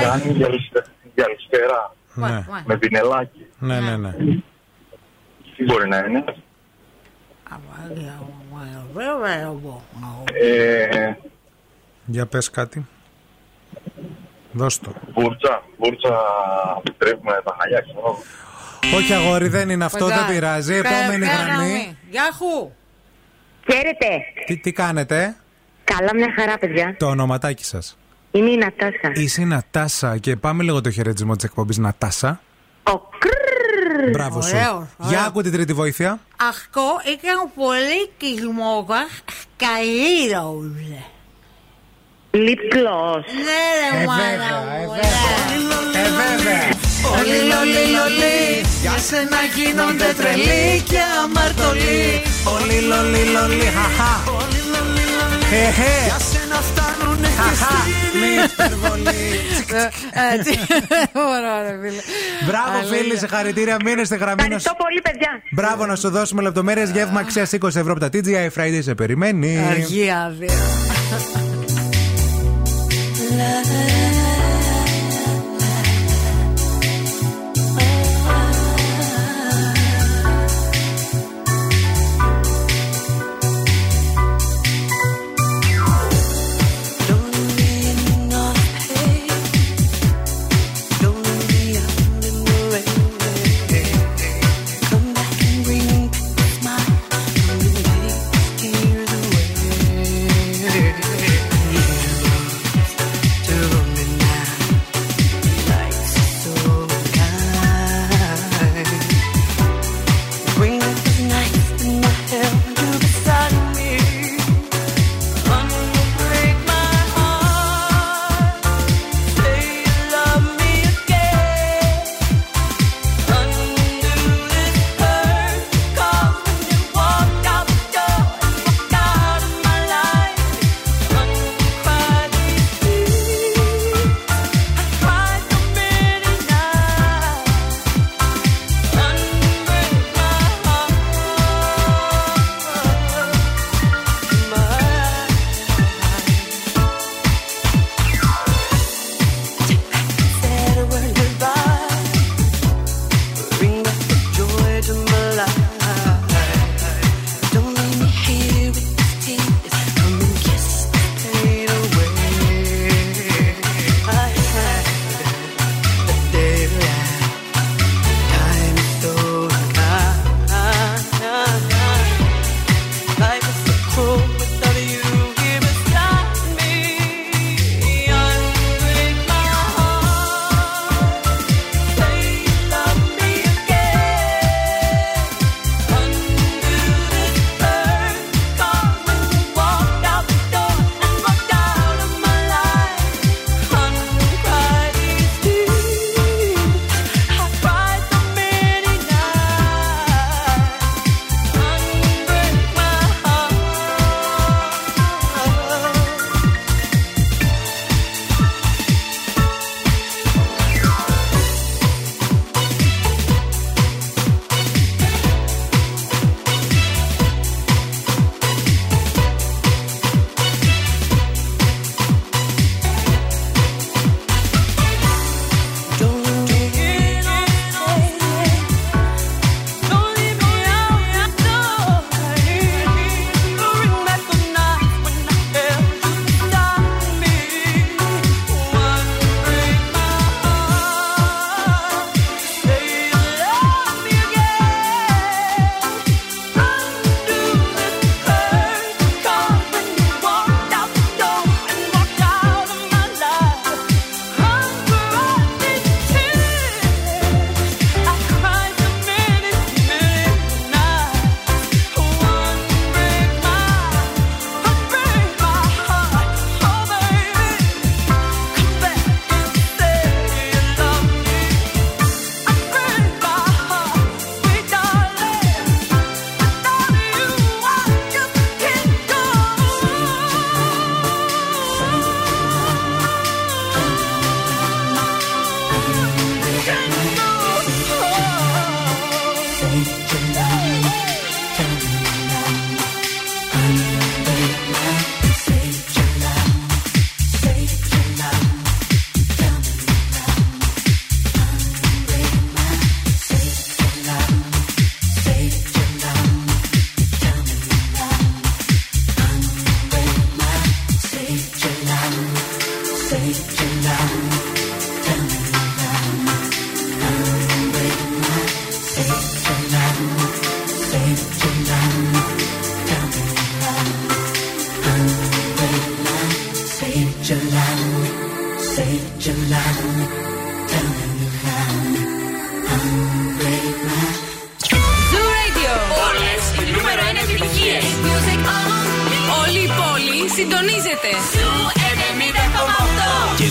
Κάνει 0.00 0.32
για 0.32 0.46
αριστε- 0.46 0.86
για 1.14 1.24
αριστερά. 1.24 1.94
Ναι, 2.14 2.44
Με 2.66 2.76
πινελάκι. 2.76 3.46
ναι, 3.58 3.80
ναι. 3.80 3.96
ναι. 3.96 4.10
Τι 5.56 5.64
μπορεί 5.64 5.88
να 5.88 5.96
είναι; 5.98 6.24
Ε, 10.32 11.12
Για 12.04 12.26
πες 12.26 12.50
κάτι. 12.50 12.86
Δώσ' 14.52 14.78
το. 14.78 14.92
βούρτσα. 15.14 15.62
Βούρτσα 15.78 16.14
που 16.84 16.94
τρέφουμε 16.98 17.40
τα 17.44 17.56
χαλιά, 17.60 17.80
ξέρω. 17.80 18.18
Όχι 18.96 19.12
αγόρι, 19.12 19.48
δεν 19.48 19.70
είναι 19.70 19.84
αυτό, 19.84 19.98
Κοντά. 19.98 20.16
δεν 20.16 20.26
πειράζει. 20.34 20.74
Επόμενη 20.74 21.26
Κα- 21.26 21.32
γραμμή. 21.32 21.52
γραμμή. 21.52 21.96
Γεια 22.10 22.28
χου. 22.38 22.72
Χαίρετε. 23.72 24.06
Τι, 24.46 24.56
τι 24.56 24.72
κάνετε, 24.72 25.36
Καλά 25.84 26.14
μια 26.14 26.32
χαρά 26.38 26.58
παιδιά. 26.58 26.94
το 26.98 27.06
ονοματάκι 27.06 27.64
σας. 27.64 27.98
Είμαι 28.30 28.50
η 28.50 28.56
Νατάσα. 28.56 29.10
Είσαι 29.14 29.40
η 29.40 29.44
Νατάσα 29.44 30.18
και 30.18 30.36
πάμε 30.36 30.62
λίγο 30.62 30.80
το 30.80 30.90
χαιρετισμό 30.90 31.34
της 31.36 31.44
εκπομπής 31.44 31.78
Νατάσα. 31.78 32.40
Μπράβο 34.12 34.42
σου. 34.42 34.56
Ωραίος, 34.56 34.84
Για 35.08 35.24
άκου 35.24 35.42
την 35.42 35.52
τρίτη 35.52 35.72
βοήθεια. 35.72 36.18
Αυτό 36.50 36.82
ήταν 37.12 37.50
πολύ 37.54 38.10
της 38.18 38.46
μόδας 38.58 39.08
σκαλίδος. 39.40 40.70
Lip 42.46 42.62
gloss. 42.74 43.24
Ναι 43.46 43.62
ρε 43.80 44.02
Ε, 44.02 44.06
μάνα 44.06 44.20
βέβαια, 44.20 44.58
μου. 44.86 44.92
Ε, 45.92 46.08
βέβαια. 46.20 46.64
Όλοι 47.18 47.38
λολί 47.50 47.84
λολί 47.96 48.40
Για 48.82 48.96
σένα 49.08 49.40
γίνονται 49.56 50.08
τρελοί 50.18 50.82
και 50.90 51.00
αμαρτωλοί 51.24 52.22
Όλοι 52.54 52.78
λολί 52.90 53.24
λολί, 53.34 53.64
χαχά. 53.76 54.12
Χεχέ. 55.50 56.04
Για 56.04 56.18
σένα 56.18 56.54
φτάνουνε 56.68 57.28
Χαχά. 57.28 57.76
Μη 58.20 58.42
υπερβολή. 58.52 59.30
Έτσι 60.32 60.58
Μπορώ 61.12 61.62
ρε 61.62 61.78
φίλε 61.82 62.00
Μπράβο, 62.46 62.78
Αλήθεια. 62.78 62.96
φίλοι, 62.96 63.18
συγχαρητήρια. 63.18 63.76
Μείνε 63.84 64.04
στη 64.04 64.16
γραμμή 64.16 64.34
να 64.36 64.44
Ευχαριστώ 64.44 64.74
πολύ 64.78 65.00
παιδιά. 65.02 65.42
Μπράβο, 65.50 65.86
να 65.86 65.96
σου 65.96 66.10
δώσουμε 66.10 66.42
λεπτομέρειες. 66.42 66.90
Γεύμα 66.90 67.20
αξία 67.20 67.48
20 67.60 67.62
ευρώ 67.62 67.92
από 67.92 68.00
τα 68.00 68.08
TGI 68.12 68.60
Friday 68.60 68.78
σε 68.82 68.94
περιμένει. 68.94 69.58
Αργή 69.70 70.10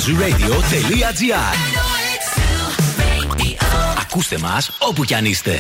zooradio.gr 0.05 1.55
Ακούστε 4.01 4.37
μας 4.37 4.71
όπου 4.79 5.03
κι 5.03 5.13
αν 5.13 5.25
είστε. 5.25 5.59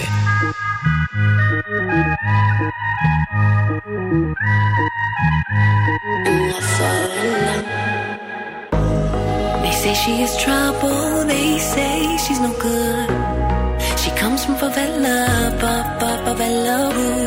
They 9.63 9.71
say 9.81 9.93
she 10.03 10.13
is 10.25 10.33
trouble, 10.43 11.25
they 11.31 11.49
say 11.73 12.17
she's 12.23 12.39
no 12.45 12.51
good. 12.65 13.09
She 14.01 14.09
comes 14.21 14.39
from 14.45 14.55
favela, 14.61 15.17
pop, 15.61 15.85
pop, 15.99 16.19
favela 16.25 16.77
roots. 16.95 17.24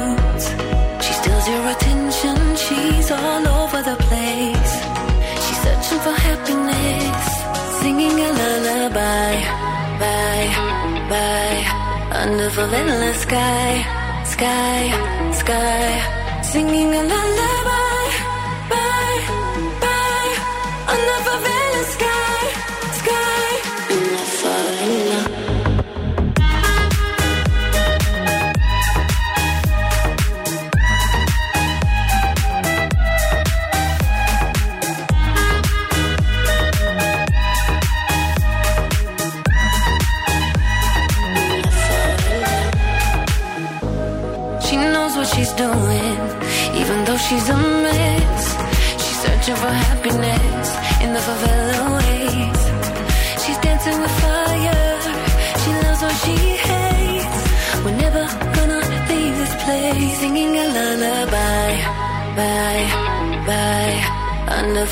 Under 12.59 12.77
favela 12.77 13.15
sky, 13.15 13.85
sky, 14.25 14.91
sky, 15.33 16.43
singing 16.43 16.95
a 16.95 17.03
lullaby, 17.03 17.88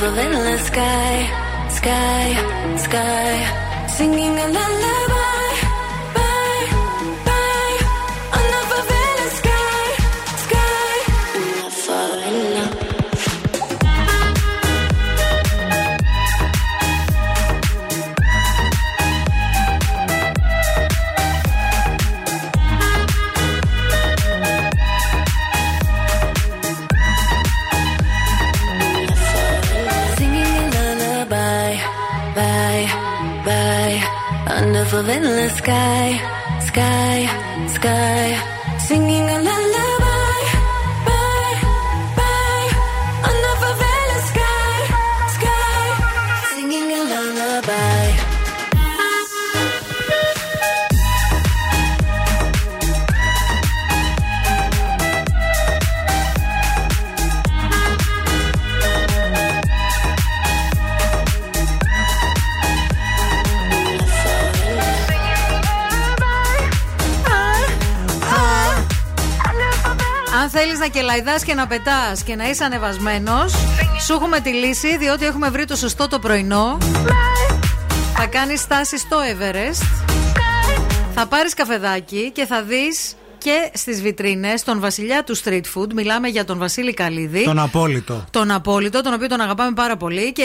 under 0.02 0.20
favela 0.20 0.58
sky, 0.58 1.28
sky, 1.70 2.78
sky. 2.78 3.88
Singing 3.96 4.38
a 4.38 4.46
lullaby, 4.46 5.05
θέλει 71.16 71.28
να 71.28 71.32
κελαϊδά 71.32 71.44
και 71.44 71.54
να 71.54 71.66
πετάς 71.66 72.22
και 72.22 72.34
να 72.34 72.48
είσαι 72.48 72.64
ανεβασμένος, 72.64 73.52
σου 74.06 74.12
έχουμε 74.12 74.40
τη 74.40 74.50
λύση, 74.50 74.96
διότι 74.96 75.24
έχουμε 75.24 75.50
βρει 75.50 75.64
το 75.64 75.76
σωστό 75.76 76.08
το 76.08 76.18
πρωινό. 76.18 76.78
Θα 78.16 78.26
κάνεις 78.26 78.60
στάση 78.60 78.98
στο 78.98 79.16
Everest. 79.16 79.82
Θα 81.14 81.26
πάρεις 81.26 81.54
καφεδάκι 81.54 82.30
και 82.34 82.46
θα 82.46 82.62
δεις 82.62 83.14
και 83.38 83.70
στις 83.74 84.02
βιτρίνες 84.02 84.62
τον 84.62 84.80
βασιλιά 84.80 85.24
του 85.24 85.36
street 85.36 85.62
food. 85.74 85.92
Μιλάμε 85.94 86.28
για 86.28 86.44
τον 86.44 86.58
Βασίλη 86.58 86.94
Καλίδη. 86.94 87.44
Τον 87.44 87.58
απόλυτο. 87.58 88.24
Τον 88.30 88.50
απόλυτο, 88.50 89.00
τον 89.00 89.12
οποίο 89.14 89.26
τον 89.28 89.40
αγαπάμε 89.40 89.72
πάρα 89.72 89.96
πολύ. 89.96 90.32
Και 90.32 90.44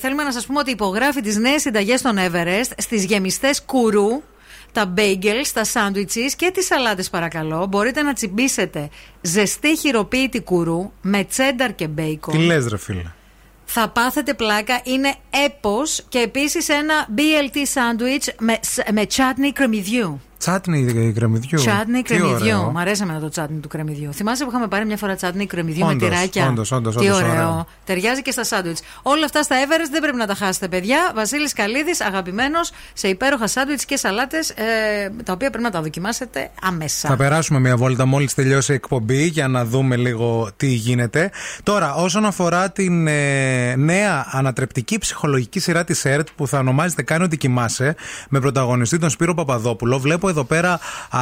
θέλουμε 0.00 0.22
να 0.22 0.32
σας 0.32 0.46
πούμε 0.46 0.58
ότι 0.58 0.70
υπογράφει 0.70 1.20
τις 1.20 1.36
νέες 1.36 1.60
συνταγές 1.60 1.98
στον 1.98 2.16
Everest 2.18 2.70
στις 2.76 3.04
γεμιστές 3.04 3.62
κουρού, 3.62 4.22
τα 4.72 4.94
bagels, 4.96 5.46
τα 5.52 5.64
sandwiches 5.72 6.32
και 6.36 6.50
τις 6.50 6.66
σαλάτες, 6.66 7.10
παρακαλώ. 7.10 7.66
Μπορείτε 7.66 8.02
να 8.02 8.12
τσιμπήσετε 8.12 8.88
ζεστή 9.20 9.76
χειροποίητη 9.76 10.40
κουρού 10.40 10.92
με 11.00 11.24
τσένταρ 11.24 11.74
και 11.74 11.88
μπέικον. 11.88 12.38
Τι 12.38 12.44
λες 12.44 12.66
ρε 12.66 12.78
φίλε; 12.78 13.12
Θα 13.64 13.88
πάθετε 13.88 14.34
πλάκα, 14.34 14.80
είναι 14.84 15.14
έπος 15.46 16.04
και 16.08 16.18
επίσης 16.18 16.68
ένα 16.68 17.08
BLT 17.16 17.56
sandwich 17.56 18.34
με, 18.38 18.58
με 18.92 19.06
chutney 19.16 19.50
κρεμμυδιού. 19.52 20.20
Τσάτνη 20.38 21.12
κρεμμυδιού. 21.14 21.58
Τσάτνη 21.58 22.02
Τι 22.02 22.14
κρεμμυδιού. 22.14 22.56
ωραίο. 22.56 22.70
Μ' 22.70 22.78
αρέσει 22.78 23.02
εμένα 23.02 23.20
το 23.20 23.28
τσάτνη 23.28 23.58
του 23.58 23.68
κρεμμυδιού. 23.68 24.12
Θυμάσαι 24.12 24.44
που 24.44 24.50
είχαμε 24.50 24.66
πάρει 24.68 24.84
μια 24.86 24.96
φορά 24.96 25.14
τσάτνη 25.16 25.46
κρεμμυδιού 25.46 25.84
με 25.86 25.92
Όντως, 25.92 26.08
τυράκια; 26.08 26.46
όντως, 26.48 26.72
όντως, 26.72 26.96
Τι 26.96 27.06
όντως, 27.06 27.16
ωραίο. 27.20 27.30
ωραίο. 27.30 27.66
Ταιριάζει 27.84 28.22
και 28.22 28.30
στα 28.30 28.44
σάντουιτς. 28.44 28.80
Όλα 29.02 29.24
αυτά 29.24 29.42
στα 29.42 29.56
Everest 29.56 29.88
δεν 29.90 30.00
πρέπει 30.00 30.16
να 30.16 30.26
τα 30.26 30.34
χάσετε, 30.34 30.68
παιδιά. 30.68 31.12
Βασίλης 31.14 31.52
Καλίδης, 31.52 32.00
αγαπημένος 32.00 32.70
σε 32.92 33.08
υπέροχα 33.08 33.46
σάντουιτς 33.46 33.84
και 33.84 33.96
σαλάτες, 33.96 34.50
ε, 34.50 34.54
τα 35.24 35.32
οποία 35.32 35.48
πρέπει 35.48 35.64
να 35.64 35.70
τα 35.70 35.80
δοκιμάσετε 35.82 36.50
αμέσα. 36.62 37.08
Θα 37.08 37.16
περάσουμε 37.16 37.58
μια 37.60 37.76
βόλτα 37.76 38.06
μόλις 38.06 38.34
τελειώσει 38.34 38.72
η 38.72 38.74
εκπομπή 38.74 39.24
για 39.26 39.48
να 39.48 39.64
δούμε 39.64 39.96
λίγο 39.96 40.50
τι 40.56 40.66
γίνεται. 40.66 41.30
Τώρα, 41.62 41.94
όσον 41.94 42.24
αφορά 42.24 42.70
την 42.70 43.06
ε, 43.06 43.74
νέα 43.76 44.26
ανατρεπτική 44.30 44.98
ψυχολογική 44.98 45.60
σειρά 45.60 45.84
της 45.84 46.04
ΕΡΤ 46.04 46.28
που 46.36 46.46
θα 46.46 46.58
ονομάζεται 46.58 47.02
Κάνει 47.02 47.24
ότι 47.24 47.36
κοιμάσαι 47.36 47.94
με 48.28 48.40
πρωταγωνιστή 48.40 48.98
τον 48.98 49.10
Σπύρο 49.10 49.34
Παπαδόπουλο, 49.34 49.98
βλέπω 49.98 50.27
εδώ 50.28 50.44
πέρα 50.44 50.80
α, 51.10 51.20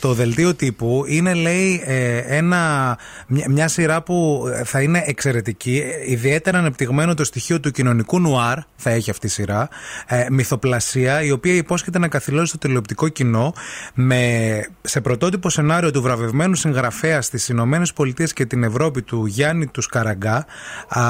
το 0.00 0.12
δελτίο 0.14 0.54
τύπου. 0.54 1.04
Είναι, 1.06 1.34
λέει, 1.34 1.82
ε, 1.84 2.16
ένα, 2.16 2.98
μια, 3.26 3.46
μια 3.48 3.68
σειρά 3.68 4.02
που 4.02 4.44
θα 4.64 4.82
είναι 4.82 5.02
εξαιρετική. 5.06 5.82
Ε, 5.84 6.10
Ιδιαίτερα 6.12 6.58
ανεπτυγμένο 6.58 7.14
το 7.14 7.24
στοιχείο 7.24 7.60
του 7.60 7.70
κοινωνικού 7.70 8.20
νουάρ 8.20 8.58
θα 8.76 8.90
έχει 8.90 9.10
αυτή 9.10 9.26
η 9.26 9.30
σειρά. 9.30 9.68
Ε, 10.06 10.26
μυθοπλασία, 10.30 11.22
η 11.22 11.30
οποία 11.30 11.54
υπόσχεται 11.54 11.98
να 11.98 12.08
καθυλώσει 12.08 12.52
το 12.52 12.58
τηλεοπτικό 12.58 13.08
κοινό 13.08 13.52
με, 13.94 14.66
σε 14.82 15.00
πρωτότυπο 15.00 15.50
σενάριο 15.50 15.90
του 15.90 16.02
βραβευμένου 16.02 16.54
συγγραφέα 16.54 17.22
στις 17.22 17.48
Ηνωμένες 17.48 17.92
Πολιτείες 17.92 18.32
και 18.32 18.46
την 18.46 18.62
Ευρώπη 18.62 19.02
του 19.02 19.26
Γιάννη 19.26 19.66
του 19.66 19.80
Σκαραγκά, 19.80 20.46
α, 20.88 21.02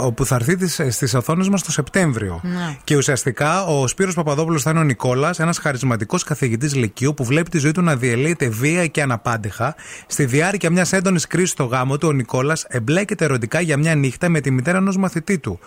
όπου 0.00 0.24
θα 0.24 0.34
έρθει 0.34 0.90
στις 0.90 1.14
οθόνες 1.14 1.48
μας 1.48 1.62
το 1.62 1.70
Σεπτέμβριο. 1.70 2.40
Ναι. 2.42 2.76
Και 2.84 2.96
ουσιαστικά 2.96 3.64
ο 3.64 3.86
Σπύρος 3.86 4.14
Παπαδόπουλος 4.14 4.62
θα 4.62 4.70
είναι 4.70 4.80
ο 4.80 4.82
Νικόλας, 4.82 5.38
ένας 5.38 5.58
χαρισματικός 5.58 6.24
καθηγητής 6.24 6.59
φοιτητή 6.60 6.78
Λυκείου 6.78 7.14
που 7.14 7.24
βλέπει 7.24 7.50
τη 7.50 7.58
ζωή 7.58 7.72
του 7.72 7.82
να 7.82 7.96
διελύεται 7.96 8.48
βία 8.48 8.86
και 8.86 9.02
αναπάντεχα. 9.02 9.74
Στη 10.06 10.24
διάρκεια 10.24 10.70
μιας 10.70 10.92
έντονης 10.92 11.26
κρίσης 11.26 11.50
στο 11.50 11.64
γάμο 11.64 11.98
του, 11.98 12.08
ο 12.08 12.12
Νικόλας 12.12 12.64
εμπλέκεται 12.68 13.24
ερωτικά 13.24 13.60
για 13.60 13.76
μια 13.76 13.94
νύχτα 13.94 14.28
με 14.28 14.40
τη 14.40 14.50
μητέρα 14.50 14.78
ενός 14.78 14.96
μαθητή 14.96 15.38
του, 15.38 15.58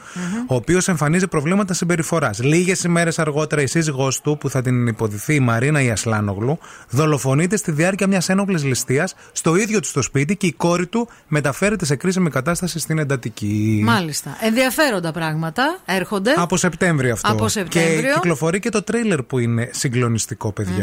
ο 0.47 0.55
οποίος 0.55 0.87
εμφανίζει 0.87 1.27
προβλήματα 1.27 1.73
συμπεριφοράς. 1.73 2.43
Λίγες 2.43 2.83
ημέρες 2.83 3.19
αργότερα, 3.19 3.61
η 3.61 3.67
σύζυγός 3.67 4.21
του, 4.21 4.37
που 4.37 4.49
θα 4.49 4.61
την 4.61 4.87
υποδηθεί 4.87 5.35
η 5.35 5.39
Μαρίνα 5.39 5.81
Ιασλάνογλου, 5.81 6.59
δολοφονείται 6.89 7.57
στη 7.57 7.71
διάρκεια 7.71 8.07
μιας 8.07 8.29
ένοπλης 8.29 8.63
ληστείας 8.63 9.15
στο 9.31 9.55
ίδιο 9.55 9.79
του 9.79 9.89
το 9.93 10.01
σπίτι 10.01 10.35
και 10.35 10.47
η 10.47 10.53
κόρη 10.53 10.87
του 10.87 11.09
μεταφέρεται 11.27 11.85
σε 11.85 11.95
κρίσιμη 11.95 12.29
κατάσταση 12.29 12.79
στην 12.79 12.97
εντατική. 12.97 13.81
Μάλιστα. 13.85 14.37
Ενδιαφέροντα 14.41 15.11
πράγματα 15.11 15.79
έρχονται. 15.85 16.33
Από 16.35 16.57
Σεπτέμβριο 16.57 17.13
αυτό. 17.13 17.31
Από 17.31 17.47
Σεπτέμβριο. 17.47 18.01
Και 18.01 18.13
κυκλοφορεί 18.13 18.59
και 18.59 18.69
το 18.69 18.83
τρέιλερ 18.83 19.23
που 19.23 19.39
είναι 19.39 19.69
συγκλονιστικό, 19.71 20.51
παιδιά. 20.51 20.82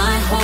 my 0.00 0.18
heart. 0.30 0.39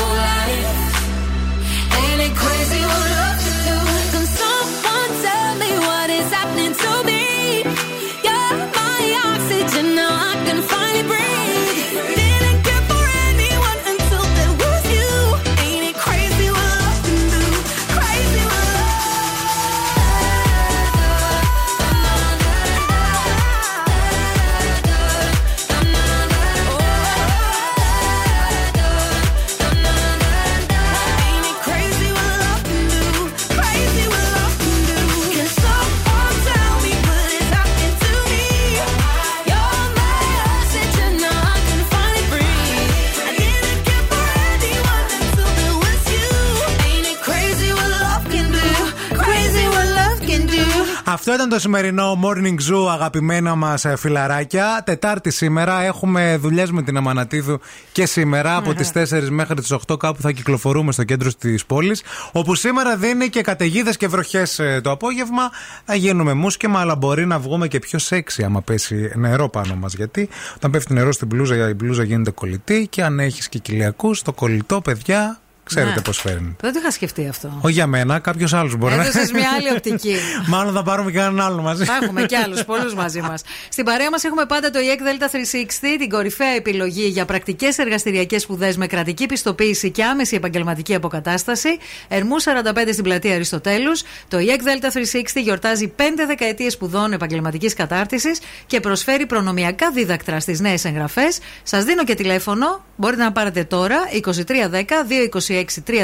Αυτό 51.17 51.35
ήταν 51.35 51.49
το 51.49 51.59
σημερινό 51.59 52.21
Morning 52.25 52.57
Zoo, 52.71 52.89
αγαπημένα 52.91 53.55
μας 53.55 53.85
φιλαράκια. 53.97 54.83
Τετάρτη 54.85 55.31
σήμερα. 55.31 55.83
Έχουμε 55.83 56.37
δουλειές 56.41 56.71
με 56.71 56.83
την 56.83 56.97
Αμανατίδου 56.97 57.61
και 57.93 58.07
σήμερα 58.07 58.57
από 58.57 58.75
τις 58.75 58.91
4 58.95 59.29
μέχρι 59.31 59.55
τις 59.55 59.73
8 59.89 59.97
κάπου 59.99 60.21
θα 60.21 60.33
κυκλοφορούμε 60.33 60.93
στο 60.93 61.05
κέντρο 61.05 61.31
της 61.33 61.67
πόλης. 61.67 62.03
Όπου 62.33 62.55
σήμερα 62.55 62.97
δίνει 62.97 63.29
και 63.29 63.43
καταιγίδες 63.43 63.97
και 63.97 64.09
βροχές 64.09 64.61
το 64.83 64.91
απόγευμα. 64.91 65.51
Θα 65.85 65.95
γίνουμε 65.95 66.33
μουσκεμα, 66.33 66.81
αλλά 66.81 66.97
μπορεί 66.97 67.27
να 67.27 67.39
βγούμε 67.39 67.69
και 67.69 67.79
πιο 67.79 67.99
σεξι 67.99 68.43
άμα 68.43 68.63
πέσει 68.63 69.13
νερό 69.15 69.49
πάνω 69.49 69.75
μας. 69.75 69.95
Γιατί 69.95 70.29
όταν 70.57 70.71
πέφτει 70.71 70.95
νερό 70.95 71.13
στην 71.13 71.27
μπλούζα, 71.27 71.69
η 71.69 71.75
μπλούζα 71.75 72.03
γίνεται 72.03 72.31
κολλητή 72.31 72.87
και 72.91 73.03
αν 73.03 73.21
έχεις 73.21 73.49
και 73.49 73.59
κοιλιακούς, 73.59 74.23
το 74.23 74.33
κολλητό, 74.33 74.81
παιδιά, 74.81 75.41
ξέρετε 75.67 75.95
Ναι. 75.95 76.01
πώς 76.01 76.19
φέρνει. 76.21 76.57
Δεν 76.61 76.73
το 76.73 76.79
είχα 76.83 76.91
σκεφτεί 76.91 77.27
αυτό. 77.29 77.59
Όχι 77.61 77.73
για 77.73 77.87
μένα, 77.87 78.19
κάποιος 78.19 78.53
άλλος 78.55 78.77
μπορεί 78.77 78.95
να. 78.95 79.03
Έδωσες 79.03 79.33
μια 79.33 79.49
άλλη 79.59 79.71
οπτική. 79.77 80.17
Μάλλον 80.47 80.75
θα 80.75 80.83
πάρουμε 80.83 81.11
και 81.11 81.19
έναν 81.19 81.41
άλλο 81.41 81.63
μαζί. 81.63 81.85
Θα 81.85 81.99
έχουμε 82.03 82.23
και 82.27 82.37
άλλους, 82.37 82.65
πολλούς 82.65 82.95
μαζί 82.95 83.21
μας. 83.21 83.43
Στην 83.69 83.85
παρέα 83.85 84.11
μας 84.11 84.25
έχουμε 84.25 84.45
πάντα 84.47 84.71
το 84.71 84.79
EEC 84.79 85.01
Delta 85.23 85.29
360, 85.31 85.97
την 85.99 86.09
κορυφαία 86.09 86.49
επιλογή 86.57 87.07
για 87.07 87.25
πρακτικές 87.25 87.79
εργαστηριακές 87.79 88.43
σπουδές 88.43 88.77
με 88.77 88.87
κρατική 88.87 89.27
πιστοποίηση 89.27 89.91
και 89.91 90.05
άμεση 90.05 90.35
επαγγελματική 90.37 90.95
αποκατάσταση. 90.95 91.69
Ερμού 92.09 92.35
45 92.41 92.93
στην 92.93 93.03
πλατεία 93.05 93.35
Αριστοτέλους. 93.35 94.03
Το 94.29 94.39
EEC 94.39 94.41
Delta 94.41 94.91
360 94.91 95.41
γιορτάζει 95.43 95.93
5 95.97 96.03
δεκαετίες 96.27 96.73
σπουδών 96.73 97.13
επαγγελματικής 97.13 97.75
κατάρτισης 97.75 98.39
και 98.67 98.81
προσφέρει 98.81 99.27
προνομιακά 99.27 99.91
δίδακτρα 99.91 100.41
στις 100.41 100.61
νέες 100.61 100.85
εγγραφές. 100.85 101.39
Σας 101.63 101.85
δίνω 101.85 102.05
και 102.05 102.15
τηλέφωνο, 102.15 102.85
μπορείτε 102.97 103.23
να 103.23 103.33
πάρετε 103.33 103.65
τώρα 103.65 103.97
2310 104.13 105.05
226 105.07 105.56
318 105.87 106.03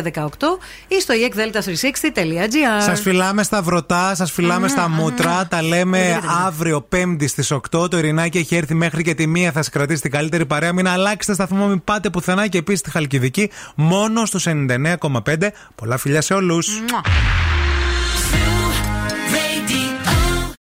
ή 0.89 1.01
στο 1.01 1.15
E 1.15 1.29
eekdelta360.gr. 1.29 2.83
Σας 2.83 3.01
φυλάμε 3.01 3.43
στα 3.43 3.63
βρωτά, 3.63 4.15
σας 4.15 4.33
φυλάμε 4.33 4.69
στα 4.69 4.89
μούτρα. 4.89 5.47
Τα 5.47 5.63
λέμε 5.63 6.21
αύριο 6.47 6.81
Πέμπτη 6.81 7.27
στις 7.27 7.53
8. 7.53 7.91
Το 7.91 7.99
Ειρηνάκι 7.99 8.39
έχει 8.39 8.57
έρθει 8.57 8.75
μέχρι 8.75 9.03
και 9.03 9.15
τη 9.15 9.27
μία. 9.27 9.53
Θα 9.53 9.63
σας 9.63 9.69
κρατήσει 9.69 10.03
την 10.03 10.11
καλύτερη 10.11 10.47
παρέα. 10.47 10.73
Μην 10.73 10.89
αλλάξετε 10.89 11.35
σταθμό, 11.35 11.67
μην 11.67 11.85
πάτε 11.85 12.11
πουθενά. 12.11 12.47
Και 12.47 12.59
επίσης 12.59 12.81
τη 12.81 12.91
Χαλκιδική 12.91 13.51
μόνο 13.75 14.25
στους 14.27 14.47
99,5. 14.47 15.53
Πολλά 15.75 15.97
φιλιά 15.97 16.21
σε 16.21 16.35
όλους. 16.35 16.69
Μουα. 16.69 17.62